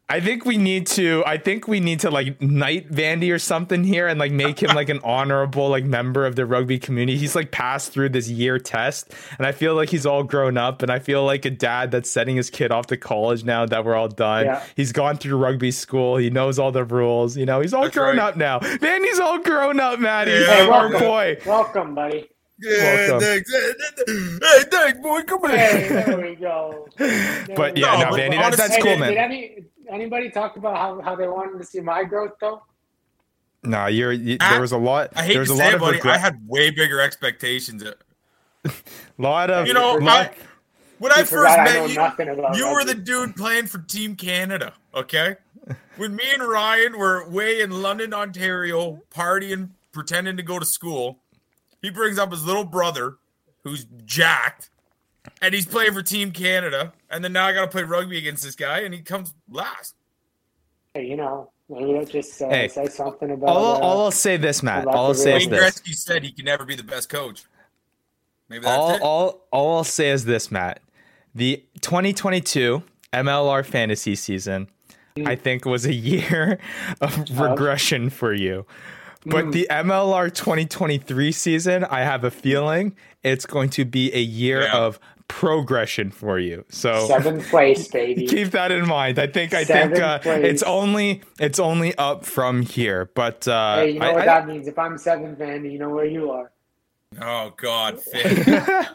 I 0.09 0.21
think 0.21 0.45
we 0.45 0.59
need 0.59 0.89
to. 0.89 1.23
I 1.25 1.39
think 1.39 1.67
we 1.67 1.81
need 1.81 2.01
to 2.01 2.11
like 2.11 2.39
knight 2.43 2.91
Vandy 2.91 3.33
or 3.33 3.39
something 3.39 3.83
here, 3.83 4.07
and 4.09 4.21
like 4.21 4.31
make 4.31 4.63
him 4.63 4.75
like 4.77 4.91
an 4.91 5.01
honorable 5.03 5.71
like 5.71 5.85
member 5.85 6.27
of 6.27 6.37
the 6.37 6.45
rugby 6.45 6.79
community. 6.79 7.17
He's 7.17 7.35
like 7.35 7.51
passed 7.51 7.93
through 7.93 8.11
this 8.11 8.29
year 8.29 8.59
test, 8.59 9.15
and 9.39 9.47
I 9.47 9.53
feel 9.53 9.75
like 9.75 9.89
he's 9.89 10.05
all 10.05 10.23
grown 10.23 10.59
up. 10.59 10.83
And 10.83 10.91
I 10.91 10.99
feel 10.99 11.25
like 11.25 11.47
a 11.47 11.51
dad 11.51 11.93
that's 11.93 12.11
setting 12.11 12.37
his 12.37 12.51
kid 12.51 12.71
off 12.73 12.89
to 12.89 12.97
college 12.99 13.45
now 13.45 13.65
that 13.65 13.87
we're 13.87 13.95
all 13.95 14.09
done. 14.09 14.45
Yeah. 14.47 14.63
He's 14.77 14.93
gone 14.93 15.17
through 15.17 15.39
rugby 15.39 15.71
school. 15.71 16.19
He 16.19 16.29
knows 16.29 16.59
all 16.59 16.73
the 16.73 16.85
rules. 16.85 17.37
You 17.39 17.47
know, 17.47 17.61
he's 17.61 17.73
all 17.73 17.85
That's 17.85 17.97
grown 17.97 18.19
right. 18.19 18.29
up 18.29 18.37
now. 18.37 18.59
Vandy's 18.59 19.21
all 19.21 19.39
grown 19.39 19.81
up, 19.81 19.99
Maddie. 19.99 20.33
Yeah, 20.33 20.47
Hey, 20.47 20.61
our 20.63 20.69
welcome, 20.91 21.01
boy. 21.01 21.39
welcome, 21.47 21.95
buddy. 21.95 22.29
Yeah, 22.61 23.09
Welcome. 23.13 23.21
thanks. 23.21 23.53
Hey, 23.53 24.63
thanks, 24.71 25.01
boy. 25.01 25.23
Come 25.23 25.51
Hey, 25.51 25.89
here. 25.89 26.05
there 26.05 26.21
we 26.21 26.35
go. 26.37 26.87
There 26.99 27.47
But 27.57 27.75
we 27.75 27.81
yeah, 27.81 27.95
No, 27.99 28.11
no, 28.11 28.17
Vandy, 28.17 28.31
that, 28.33 28.45
honestly- 28.45 28.57
that's 28.57 28.77
Hey, 28.77 28.83
cool, 28.83 28.91
did, 28.93 29.01
man. 29.01 29.09
Did 29.09 29.19
any 29.19 29.65
anybody 29.93 30.31
talk 30.31 30.57
about 30.57 30.77
how, 30.77 31.01
how 31.03 31.15
they 31.17 31.29
wanted 31.29 31.59
to 31.59 31.65
see 31.65 31.81
my 31.81 32.05
growth 32.05 32.33
though? 32.41 32.63
No, 33.63 33.87
you're. 33.87 34.13
You, 34.13 34.37
I- 34.41 34.53
there 34.53 34.61
was 34.61 34.73
a 34.73 34.79
lot. 34.79 35.11
I 35.15 35.23
hate 35.25 35.33
there 35.35 35.41
was 35.41 35.49
to 35.51 35.55
a 35.55 35.59
say 35.59 35.65
lot 35.65 35.73
it, 35.73 35.75
of 35.77 35.81
buddy. 35.81 35.97
regret. 35.99 36.15
I 36.17 36.19
had 36.19 36.49
way 36.49 36.71
bigger 36.71 37.01
expectations. 37.01 37.83
A 37.85 37.95
lot 39.19 39.51
of. 39.51 39.67
You 39.67 39.75
know, 39.75 39.95
lot- 39.95 40.27
I, 40.31 40.35
when 40.99 41.13
I 41.13 41.17
first 41.19 41.31
forgot 41.31 41.61
I 41.61 41.65
met 41.89 42.55
you, 42.55 42.59
you 42.67 42.73
were 42.73 42.85
the 42.85 42.95
dude 42.95 43.37
playing 43.37 43.67
for 43.67 43.79
Team 43.79 44.15
Canada, 44.17 44.73
okay? 44.95 45.37
When 45.97 46.15
me 46.17 46.25
and 46.33 46.43
Ryan 46.49 46.97
were 46.99 47.29
way 47.29 47.61
in 47.61 47.83
London, 47.83 48.15
Ontario, 48.15 49.03
partying, 49.15 49.71
pretending 49.93 50.37
to 50.37 50.43
go 50.43 50.59
to 50.59 50.65
school, 50.65 51.19
he 51.83 51.91
brings 51.91 52.19
up 52.19 52.31
his 52.31 52.45
little 52.45 52.65
brother, 52.65 53.17
who's 53.65 53.87
jacked, 54.05 54.71
and 55.41 55.55
he's 55.55 55.67
playing 55.67 55.93
for 55.93 56.03
Team 56.03 56.31
Canada. 56.33 56.93
And 57.11 57.23
then 57.25 57.33
now 57.33 57.47
I 57.47 57.53
got 57.53 57.63
to 57.63 57.69
play 57.69 57.83
rugby 57.83 58.19
against 58.19 58.43
this 58.43 58.55
guy, 58.57 58.81
and 58.81 58.93
he 58.95 59.01
comes 59.01 59.35
last. 59.51 59.95
Hey, 60.95 61.07
you 61.07 61.17
know, 61.17 61.51
maybe 61.69 61.93
that 61.99 62.11
just 62.11 62.41
uh, 62.43 62.49
Hey, 62.51 62.69
say 62.69 62.87
something 62.87 63.31
about. 63.31 63.49
all, 63.49 63.77
uh, 63.77 63.79
all 63.79 64.01
I'll 64.05 64.11
say 64.11 64.37
this, 64.37 64.63
Matt. 64.63 64.87
All 64.87 65.07
I'll 65.07 65.15
say 65.15 65.37
is 65.37 65.43
Wayne 65.45 65.51
this. 65.51 65.81
Gretzky 65.81 65.95
said 65.95 66.23
he 66.23 66.33
can 66.33 66.45
never 66.45 66.65
be 66.65 66.75
the 66.75 66.83
best 66.83 67.09
coach. 67.09 67.45
Maybe 68.49 68.65
that's 68.65 68.77
All, 68.79 68.91
it. 68.95 69.01
all, 69.03 69.47
all 69.51 69.77
I'll 69.79 69.85
say 69.85 70.11
is 70.11 70.25
this, 70.27 70.51
Matt. 70.51 70.81
The 71.35 71.65
2022 71.81 72.83
MLR 73.15 73.65
fantasy 73.65 74.15
season, 74.15 74.69
I 75.25 75.35
think, 75.37 75.65
was 75.65 75.87
a 75.87 75.95
year 75.95 76.59
of 77.01 77.19
regression 77.39 78.11
for 78.11 78.35
you. 78.35 78.67
But 79.25 79.53
the 79.53 79.67
MLR 79.71 80.35
2023 80.35 81.31
season, 81.33 81.85
I 81.85 82.01
have 82.01 82.25
a 82.25 82.31
feeling 82.31 82.97
it's 83.23 83.47
going 83.47 83.71
to 83.71 83.85
be 83.85 84.13
a 84.13 84.21
year 84.21 84.63
Yeah. 84.63 84.77
of 84.77 84.99
progression 85.33 86.11
for 86.11 86.39
you. 86.39 86.65
So 86.69 87.07
seventh 87.09 87.49
place, 87.49 87.89
baby. 87.89 88.27
keep 88.35 88.51
that 88.51 88.71
in 88.71 88.87
mind. 88.87 89.19
I 89.19 89.27
think 89.27 89.55
I 89.55 89.65
Seventh 89.65 89.95
think 89.97 90.27
uh, 90.27 90.47
it's 90.47 90.63
only 90.63 91.23
it's 91.41 91.59
only 91.59 91.95
up 91.97 92.25
from 92.27 92.63
here. 92.63 93.11
But 93.15 93.49
uh, 93.49 93.77
hey, 93.77 93.91
you 93.93 93.99
know 93.99 94.07
I- 94.07 94.13
what 94.13 94.23
I- 94.23 94.27
that 94.27 94.47
means? 94.47 94.69
If 94.69 94.79
I'm 94.79 94.99
seventh, 94.99 95.39
man, 95.39 95.65
you 95.65 95.79
know 95.79 95.89
where 95.91 96.05
you 96.05 96.31
are. 96.31 96.53
oh, 97.21 97.53
God. 97.57 98.01
Finn. 98.13 98.87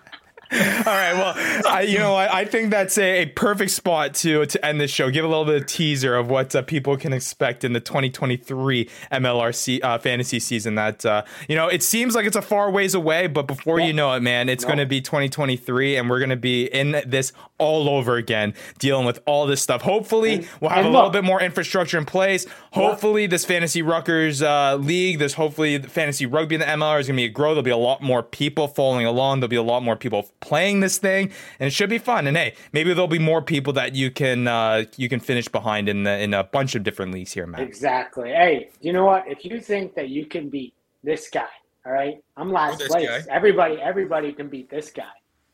All 0.52 0.60
right. 0.86 1.14
Well, 1.14 1.34
I, 1.68 1.82
you 1.82 1.98
know, 2.00 2.16
I, 2.16 2.40
I 2.40 2.46
think 2.46 2.72
that's 2.72 2.98
a, 2.98 3.24
a 3.24 3.26
perfect 3.26 3.72
spot 3.72 4.14
to 4.16 4.46
to 4.46 4.66
end 4.66 4.80
this 4.80 4.92
show. 4.92 5.10
Give 5.12 5.26
a 5.26 5.28
little 5.28 5.46
bit 5.46 5.56
of 5.62 5.66
teaser 5.68 6.16
of 6.16 6.30
what 6.30 6.56
uh, 6.56 6.62
people 6.62 6.96
can 6.98 7.12
expect 7.14 7.64
in 7.64 7.74
the 7.74 7.80
2023 7.82 8.90
MLRC 9.12 9.84
uh, 9.84 9.98
fantasy 9.98 10.40
season. 10.40 10.76
That 10.76 11.06
uh, 11.06 11.24
you 11.50 11.56
know, 11.56 11.68
it 11.68 11.84
seems 11.84 12.16
like 12.16 12.26
it's 12.26 12.36
a 12.38 12.42
far 12.42 12.72
ways 12.72 12.94
away, 12.94 13.28
but 13.28 13.48
before 13.48 13.80
you 13.80 13.92
know 13.94 14.14
it, 14.14 14.22
man, 14.22 14.48
it's 14.50 14.64
No. 14.64 14.68
going 14.70 14.80
to 14.80 14.86
be 14.86 15.02
2023, 15.02 15.98
and 15.98 16.10
we're 16.10 16.20
going 16.20 16.30
to 16.30 16.36
be 16.36 16.66
in 16.66 17.02
this 17.06 17.34
all 17.58 17.90
over 17.90 18.16
again, 18.16 18.54
dealing 18.80 19.06
with 19.06 19.20
all 19.26 19.46
this 19.48 19.62
stuff. 19.62 19.82
Hopefully, 19.82 20.36
And- 20.36 20.48
we'll 20.62 20.70
have 20.72 20.86
a 20.86 20.90
little 20.90 21.10
bit 21.10 21.24
more 21.24 21.42
infrastructure 21.42 21.98
in 21.98 22.06
place. 22.06 22.46
Hopefully, 22.74 23.28
this 23.28 23.46
fantasy 23.46 23.82
Ruckers 23.82 24.42
uh, 24.42 24.76
league, 24.76 25.20
this 25.20 25.34
hopefully 25.34 25.80
fantasy 25.80 26.26
rugby 26.26 26.56
in 26.56 26.62
the 26.62 26.68
MLR 26.68 27.00
is 27.00 27.08
going 27.08 27.18
to 27.18 27.22
be 27.22 27.26
a 27.26 27.30
grow. 27.30 27.50
There'll 27.50 27.64
be 27.64 27.72
a 27.72 27.78
lot 27.78 28.02
more 28.02 28.22
people 28.24 28.68
following 28.68 29.06
along. 29.06 29.40
There'll 29.40 29.50
be 29.50 29.56
a 29.56 29.64
lot 29.64 29.84
more 29.84 29.96
people 29.96 30.30
playing 30.40 30.82
this 30.82 30.98
thing, 30.98 31.32
and 31.60 31.68
it 31.68 31.72
should 31.72 31.90
be 31.90 31.98
fun. 31.98 32.28
And 32.28 32.38
hey, 32.38 32.54
maybe 32.74 32.94
there'll 32.94 33.08
be 33.08 33.20
more 33.20 33.42
people 33.42 33.74
that 33.74 33.96
you 33.96 34.12
can 34.12 34.48
uh, 34.48 34.86
you 34.98 35.10
can 35.10 35.20
finish 35.20 35.48
behind 35.48 35.90
in 35.90 36.04
the, 36.04 36.18
in 36.20 36.34
a 36.34 36.44
bunch 36.44 36.76
of 36.76 36.84
different 36.84 37.12
leagues 37.14 37.34
here, 37.34 37.48
Matt. 37.48 37.62
Exactly. 37.62 38.30
Hey, 38.30 38.70
you 38.82 38.94
know 38.94 39.06
what? 39.06 39.28
If 39.28 39.44
you 39.46 39.60
think 39.60 39.96
that 39.96 40.10
you 40.10 40.26
can 40.26 40.50
beat 40.50 40.74
this 41.04 41.30
guy, 41.30 41.48
all 41.86 41.92
right, 41.94 42.16
I'm 42.36 42.52
last 42.52 42.82
place. 42.82 43.08
guy. 43.08 43.22
Everybody, 43.34 43.76
everybody 43.82 44.34
can 44.34 44.50
beat 44.50 44.70
this 44.70 44.92
guy, 44.92 45.04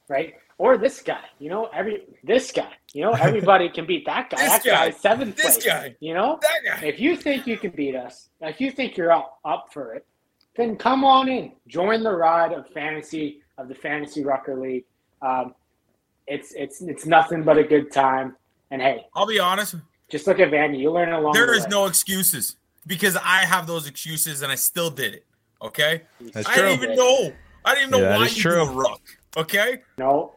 right? 0.09 0.33
Or 0.57 0.77
this 0.77 1.01
guy. 1.01 1.23
You 1.39 1.49
know, 1.49 1.65
every 1.73 2.03
this 2.23 2.51
guy. 2.51 2.71
You 2.93 3.03
know, 3.03 3.11
everybody 3.13 3.69
can 3.69 3.85
beat 3.85 4.05
that 4.05 4.29
guy. 4.29 4.37
This 4.41 4.51
that 4.51 4.63
guy. 4.63 4.85
guy's 4.91 4.99
seventh 4.99 5.35
This 5.35 5.55
place. 5.57 5.65
guy. 5.65 5.95
You 5.99 6.13
know, 6.13 6.39
that 6.41 6.79
guy. 6.81 6.87
if 6.87 6.99
you 6.99 7.15
think 7.15 7.47
you 7.47 7.57
can 7.57 7.71
beat 7.71 7.95
us, 7.95 8.29
if 8.41 8.61
you 8.61 8.71
think 8.71 8.95
you're 8.97 9.11
up 9.11 9.39
up 9.43 9.67
for 9.73 9.93
it, 9.95 10.05
then 10.55 10.75
come 10.75 11.03
on 11.03 11.27
in. 11.29 11.53
Join 11.67 12.03
the 12.03 12.11
ride 12.15 12.53
of 12.53 12.67
fantasy 12.69 13.41
of 13.57 13.67
the 13.67 13.75
fantasy 13.75 14.23
Rucker 14.23 14.55
League. 14.59 14.85
Um, 15.21 15.55
it's 16.27 16.53
it's 16.53 16.81
it's 16.81 17.05
nothing 17.05 17.43
but 17.43 17.57
a 17.57 17.63
good 17.63 17.91
time. 17.91 18.35
And 18.71 18.81
hey, 18.81 19.05
I'll 19.15 19.25
be 19.27 19.39
honest. 19.39 19.75
just 20.09 20.27
look 20.27 20.39
at 20.39 20.49
Vandy. 20.51 20.79
You 20.79 20.91
learn 20.91 21.11
along. 21.11 21.33
There 21.33 21.47
the 21.47 21.53
is 21.53 21.63
way. 21.63 21.69
no 21.71 21.85
excuses 21.87 22.55
because 22.85 23.15
I 23.17 23.45
have 23.45 23.65
those 23.67 23.87
excuses 23.87 24.41
and 24.43 24.51
I 24.51 24.55
still 24.55 24.89
did 24.91 25.15
it. 25.15 25.25
Okay. 25.61 26.03
That's 26.33 26.47
I 26.47 26.53
true. 26.55 26.63
didn't 26.69 26.83
even 26.83 26.95
know. 26.95 27.33
I 27.65 27.73
didn't 27.75 27.89
even 27.89 28.01
know 28.01 28.09
Yeah, 28.09 28.17
why 28.17 28.23
you 28.27 28.41
true. 28.41 28.55
do 28.55 28.61
a 28.61 28.71
ruck. 28.71 29.01
Okay. 29.37 29.81
no. 29.97 30.33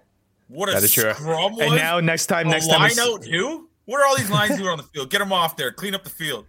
What 0.49 0.69
a 0.69 0.73
That 0.73 0.83
is 0.85 0.93
true. 0.93 1.13
scrum 1.15 1.53
was. 1.53 1.61
And 1.63 1.75
now 1.77 2.01
next 2.01 2.27
time, 2.27 2.47
a 2.47 2.51
next 2.51 2.69
time, 2.69 2.83
we 2.83 2.89
line 2.95 2.99
out 3.01 3.25
who? 3.25 3.69
What 3.87 4.01
are 4.01 4.07
all 4.07 4.17
these 4.17 4.31
lines 4.31 4.57
doing 4.57 4.69
on 4.69 4.79
the 4.79 4.85
field? 4.85 5.11
Get 5.11 5.19
them 5.19 5.33
off 5.33 5.57
there. 5.57 5.71
Clean 5.73 5.95
up 5.95 6.05
the 6.05 6.11
field. 6.11 6.47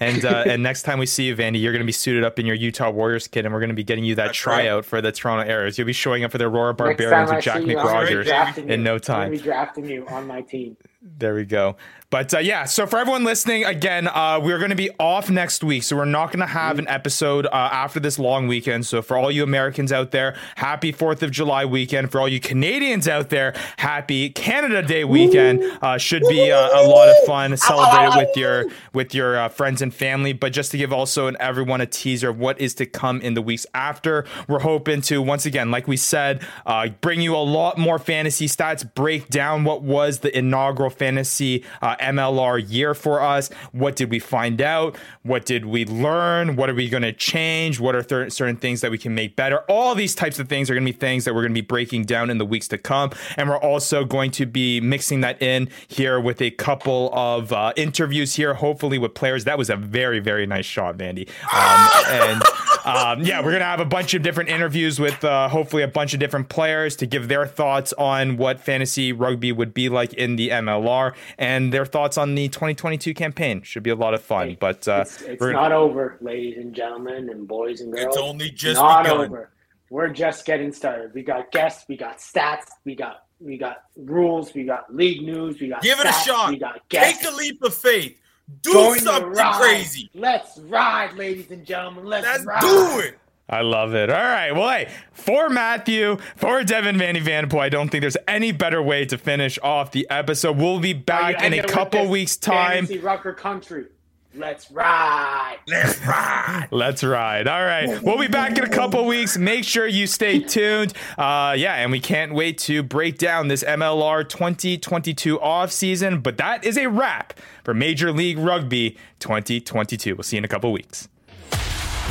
And 0.00 0.24
uh, 0.24 0.44
and 0.46 0.62
next 0.62 0.82
time 0.82 1.00
we 1.00 1.06
see 1.06 1.24
you, 1.24 1.34
Vandy, 1.34 1.60
you're 1.60 1.72
going 1.72 1.82
to 1.82 1.86
be 1.86 1.90
suited 1.92 2.22
up 2.22 2.38
in 2.38 2.46
your 2.46 2.54
Utah 2.54 2.88
Warriors 2.90 3.26
kit, 3.26 3.44
and 3.44 3.52
we're 3.52 3.58
going 3.58 3.70
to 3.70 3.74
be 3.74 3.82
getting 3.82 4.04
you 4.04 4.14
that 4.14 4.26
That's 4.26 4.46
right. 4.46 4.60
tryout 4.62 4.84
for 4.84 5.00
the 5.00 5.10
Toronto 5.10 5.50
Arrows. 5.50 5.76
You'll 5.76 5.88
be 5.88 5.92
showing 5.92 6.22
up 6.22 6.30
for 6.30 6.38
the 6.38 6.44
Aurora 6.46 6.72
Barbarians 6.72 7.32
with 7.32 7.42
Jack 7.42 7.62
Nick 7.62 7.70
you, 7.70 7.78
I'm 7.78 7.86
gonna 7.86 8.06
be 8.06 8.12
McRogers 8.14 8.24
drafting 8.26 8.70
in 8.70 8.78
you. 8.80 8.84
no 8.84 8.94
I'm 8.94 9.00
time. 9.00 9.18
gonna 9.26 9.30
be 9.30 9.38
drafting 9.38 9.88
you 9.88 10.06
on 10.06 10.26
my 10.28 10.42
team. 10.42 10.76
There 11.02 11.34
we 11.34 11.44
go. 11.44 11.76
But 12.10 12.32
uh, 12.32 12.38
yeah, 12.38 12.64
so 12.64 12.86
for 12.86 12.98
everyone 12.98 13.24
listening, 13.24 13.64
again, 13.64 14.08
uh, 14.08 14.40
we're 14.42 14.58
going 14.58 14.70
to 14.70 14.76
be 14.76 14.90
off 14.98 15.28
next 15.28 15.62
week. 15.62 15.82
So 15.82 15.96
we're 15.96 16.06
not 16.06 16.28
going 16.28 16.40
to 16.40 16.46
have 16.46 16.78
an 16.78 16.88
episode 16.88 17.46
uh, 17.46 17.50
after 17.52 18.00
this 18.00 18.18
long 18.18 18.48
weekend. 18.48 18.86
So 18.86 19.02
for 19.02 19.16
all 19.16 19.30
you 19.30 19.42
Americans 19.42 19.92
out 19.92 20.10
there, 20.10 20.34
happy 20.56 20.92
4th 20.92 21.22
of 21.22 21.30
July 21.30 21.64
weekend. 21.66 22.10
For 22.10 22.20
all 22.20 22.28
you 22.28 22.40
Canadians 22.40 23.06
out 23.06 23.28
there, 23.28 23.54
happy 23.76 24.30
Canada 24.30 24.80
Day 24.82 25.04
weekend. 25.04 25.62
Uh, 25.82 25.98
should 25.98 26.22
be 26.28 26.50
uh, 26.50 26.80
a 26.80 26.88
lot 26.88 27.08
of 27.08 27.16
fun. 27.26 27.56
Celebrate 27.56 28.16
it 28.16 28.26
with 28.26 28.36
your 28.36 28.64
with 28.94 29.14
your 29.14 29.38
uh, 29.38 29.48
friends 29.48 29.82
and 29.82 29.92
family. 29.92 30.32
But 30.32 30.52
just 30.54 30.70
to 30.70 30.78
give 30.78 30.92
also 30.92 31.26
an, 31.26 31.36
everyone 31.40 31.80
a 31.80 31.86
teaser 31.86 32.30
of 32.30 32.38
what 32.38 32.58
is 32.60 32.74
to 32.76 32.86
come 32.86 33.20
in 33.20 33.34
the 33.34 33.42
weeks 33.42 33.66
after, 33.74 34.24
we're 34.48 34.60
hoping 34.60 35.02
to, 35.02 35.20
once 35.20 35.44
again, 35.44 35.70
like 35.70 35.86
we 35.86 35.96
said, 35.98 36.40
uh, 36.64 36.88
bring 37.00 37.20
you 37.20 37.36
a 37.36 37.38
lot 37.38 37.76
more 37.76 37.98
fantasy 37.98 38.46
stats, 38.46 38.82
break 38.94 39.28
down 39.28 39.64
what 39.64 39.82
was 39.82 40.20
the 40.20 40.36
inaugural 40.36 40.78
inaugural 40.78 40.90
fantasy 40.90 41.64
uh, 41.82 41.96
MLR 41.98 42.64
year 42.68 42.94
for 42.94 43.20
us. 43.20 43.50
What 43.72 43.96
did 43.96 44.10
we 44.10 44.18
find 44.18 44.60
out? 44.60 44.96
What 45.22 45.44
did 45.44 45.66
we 45.66 45.84
learn? 45.84 46.56
What 46.56 46.70
are 46.70 46.74
we 46.74 46.88
going 46.88 47.02
to 47.02 47.12
change? 47.12 47.80
What 47.80 47.94
are 47.94 48.02
th- 48.02 48.32
certain 48.32 48.56
things 48.56 48.80
that 48.80 48.90
we 48.90 48.98
can 48.98 49.14
make 49.14 49.36
better? 49.36 49.60
All 49.68 49.94
these 49.94 50.14
types 50.14 50.38
of 50.38 50.48
things 50.48 50.70
are 50.70 50.74
going 50.74 50.86
to 50.86 50.92
be 50.92 50.98
things 50.98 51.24
that 51.24 51.34
we're 51.34 51.42
going 51.42 51.54
to 51.54 51.60
be 51.60 51.66
breaking 51.66 52.04
down 52.04 52.30
in 52.30 52.38
the 52.38 52.46
weeks 52.46 52.68
to 52.68 52.78
come. 52.78 53.10
And 53.36 53.48
we're 53.48 53.58
also 53.58 54.04
going 54.04 54.30
to 54.32 54.46
be 54.46 54.80
mixing 54.80 55.20
that 55.20 55.40
in 55.42 55.70
here 55.86 56.20
with 56.20 56.40
a 56.40 56.50
couple 56.50 57.10
of 57.12 57.52
uh, 57.52 57.72
interviews 57.76 58.34
here, 58.34 58.54
hopefully 58.54 58.98
with 58.98 59.14
players. 59.14 59.44
That 59.44 59.58
was 59.58 59.70
a 59.70 59.76
very, 59.76 60.20
very 60.20 60.46
nice 60.46 60.66
shot, 60.66 60.96
Vandy. 60.96 61.28
Um, 61.52 61.90
and 62.10 62.42
um, 62.84 63.22
yeah, 63.22 63.40
we're 63.40 63.50
going 63.50 63.60
to 63.60 63.66
have 63.66 63.80
a 63.80 63.84
bunch 63.84 64.14
of 64.14 64.22
different 64.22 64.50
interviews 64.50 64.98
with 64.98 65.22
uh, 65.24 65.48
hopefully 65.48 65.82
a 65.82 65.88
bunch 65.88 66.14
of 66.14 66.20
different 66.20 66.48
players 66.48 66.96
to 66.96 67.06
give 67.06 67.28
their 67.28 67.46
thoughts 67.46 67.92
on 67.94 68.36
what 68.36 68.60
fantasy 68.60 69.12
rugby 69.12 69.52
would 69.52 69.74
be 69.74 69.88
like 69.88 70.12
in 70.14 70.36
the 70.36 70.50
MLR 70.50 71.14
and 71.38 71.72
their 71.72 71.86
thoughts 71.86 72.18
on 72.18 72.34
the 72.34 72.48
2022 72.48 73.14
campaign. 73.14 73.62
Should 73.62 73.82
be 73.82 73.90
a 73.90 73.96
lot 73.96 74.14
of 74.14 74.22
fun. 74.22 74.56
But 74.58 74.86
uh, 74.88 75.04
it's, 75.06 75.22
it's 75.22 75.42
not 75.42 75.72
over, 75.72 76.18
ladies 76.20 76.58
and 76.58 76.74
gentlemen, 76.74 77.30
and 77.30 77.46
boys 77.46 77.80
and 77.80 77.92
girls. 77.92 78.06
It's 78.06 78.16
only 78.16 78.50
just 78.50 78.80
not 78.80 79.04
begun. 79.04 79.20
over. 79.26 79.50
We're 79.90 80.08
just 80.08 80.44
getting 80.44 80.72
started. 80.72 81.14
We 81.14 81.22
got 81.22 81.50
guests, 81.50 81.86
we 81.88 81.96
got 81.96 82.18
stats, 82.18 82.66
we 82.84 82.94
got 82.94 83.24
we 83.40 83.56
got 83.56 83.84
rules, 83.96 84.52
we 84.52 84.64
got 84.64 84.94
league 84.94 85.22
news, 85.22 85.60
we 85.60 85.68
got 85.68 85.82
Give 85.82 85.98
it 85.98 86.06
a 86.06 86.12
shot. 86.12 86.50
We 86.50 86.58
got 86.58 86.86
guests. 86.88 87.22
Take 87.22 87.32
a 87.32 87.34
leap 87.34 87.62
of 87.62 87.74
faith. 87.74 88.20
Do 88.62 88.72
Join 88.72 88.98
something 88.98 89.34
crazy. 89.34 90.10
Let's 90.14 90.58
ride, 90.58 91.14
ladies 91.14 91.50
and 91.50 91.64
gentlemen. 91.66 92.06
Let's, 92.06 92.26
Let's 92.26 92.44
ride. 92.44 92.60
do 92.60 92.98
it. 93.00 93.18
I 93.50 93.62
love 93.62 93.94
it. 93.94 94.10
All 94.10 94.16
right. 94.16 94.52
Well, 94.52 94.68
hey, 94.68 94.90
for 95.12 95.48
Matthew, 95.48 96.18
for 96.36 96.62
Devin 96.64 96.98
Vanny 96.98 97.20
Vanderpool, 97.20 97.60
I 97.60 97.70
don't 97.70 97.88
think 97.88 98.02
there's 98.02 98.16
any 98.26 98.52
better 98.52 98.82
way 98.82 99.06
to 99.06 99.16
finish 99.16 99.58
off 99.62 99.90
the 99.92 100.06
episode. 100.10 100.58
We'll 100.58 100.80
be 100.80 100.92
back 100.92 101.42
in 101.42 101.54
a 101.54 101.62
couple 101.62 102.08
weeks' 102.08 102.36
time. 102.36 102.86
Fantasy 102.86 102.98
Rucker 102.98 103.32
country. 103.32 103.86
Let's 104.34 104.70
ride. 104.70 105.56
Let's 105.66 106.06
ride. 106.06 106.68
Let's 106.70 107.02
ride. 107.02 107.48
All 107.48 107.64
right. 107.64 108.02
We'll 108.02 108.18
be 108.18 108.28
back 108.28 108.58
in 108.58 108.64
a 108.64 108.68
couple 108.68 109.06
weeks. 109.06 109.38
Make 109.38 109.64
sure 109.64 109.86
you 109.86 110.06
stay 110.06 110.38
tuned. 110.40 110.92
Uh, 111.16 111.54
yeah, 111.56 111.76
and 111.76 111.90
we 111.90 111.98
can't 111.98 112.34
wait 112.34 112.58
to 112.58 112.82
break 112.82 113.16
down 113.16 113.48
this 113.48 113.64
MLR 113.64 114.28
2022 114.28 115.40
off 115.40 115.72
season. 115.72 116.20
But 116.20 116.36
that 116.36 116.62
is 116.62 116.76
a 116.76 116.88
wrap 116.88 117.40
for 117.64 117.72
Major 117.72 118.12
League 118.12 118.38
Rugby 118.38 118.98
2022. 119.20 120.14
We'll 120.14 120.22
see 120.22 120.36
you 120.36 120.38
in 120.38 120.44
a 120.44 120.48
couple 120.48 120.72
weeks. 120.72 121.08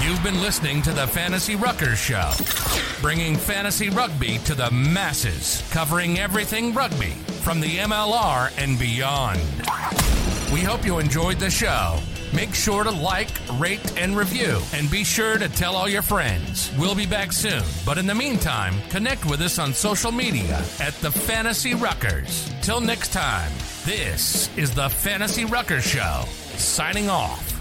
You've 0.01 0.23
been 0.23 0.41
listening 0.41 0.81
to 0.83 0.93
the 0.93 1.07
Fantasy 1.07 1.55
Ruckers 1.55 1.97
Show, 1.97 2.31
bringing 3.01 3.35
fantasy 3.35 3.89
rugby 3.89 4.37
to 4.39 4.55
the 4.55 4.69
masses, 4.71 5.67
covering 5.71 6.19
everything 6.19 6.73
rugby 6.73 7.11
from 7.41 7.59
the 7.61 7.77
MLR 7.77 8.51
and 8.57 8.77
beyond. 8.79 9.39
We 10.51 10.61
hope 10.61 10.85
you 10.85 10.99
enjoyed 10.99 11.39
the 11.39 11.49
show. 11.49 11.99
Make 12.33 12.53
sure 12.53 12.83
to 12.83 12.91
like, 12.91 13.29
rate, 13.53 13.97
and 13.97 14.15
review, 14.15 14.59
and 14.73 14.89
be 14.89 15.03
sure 15.03 15.37
to 15.37 15.49
tell 15.49 15.75
all 15.75 15.89
your 15.89 16.01
friends. 16.01 16.71
We'll 16.77 16.95
be 16.95 17.05
back 17.05 17.33
soon, 17.33 17.63
but 17.85 17.97
in 17.97 18.05
the 18.05 18.15
meantime, 18.15 18.75
connect 18.89 19.25
with 19.25 19.41
us 19.41 19.59
on 19.59 19.73
social 19.73 20.11
media 20.11 20.57
at 20.79 20.93
the 20.95 21.11
Fantasy 21.11 21.73
Ruckers. 21.73 22.49
Till 22.61 22.79
next 22.79 23.11
time, 23.11 23.51
this 23.85 24.49
is 24.57 24.73
the 24.73 24.89
Fantasy 24.89 25.43
Ruckers 25.43 25.83
Show, 25.83 26.23
signing 26.57 27.09
off. 27.09 27.56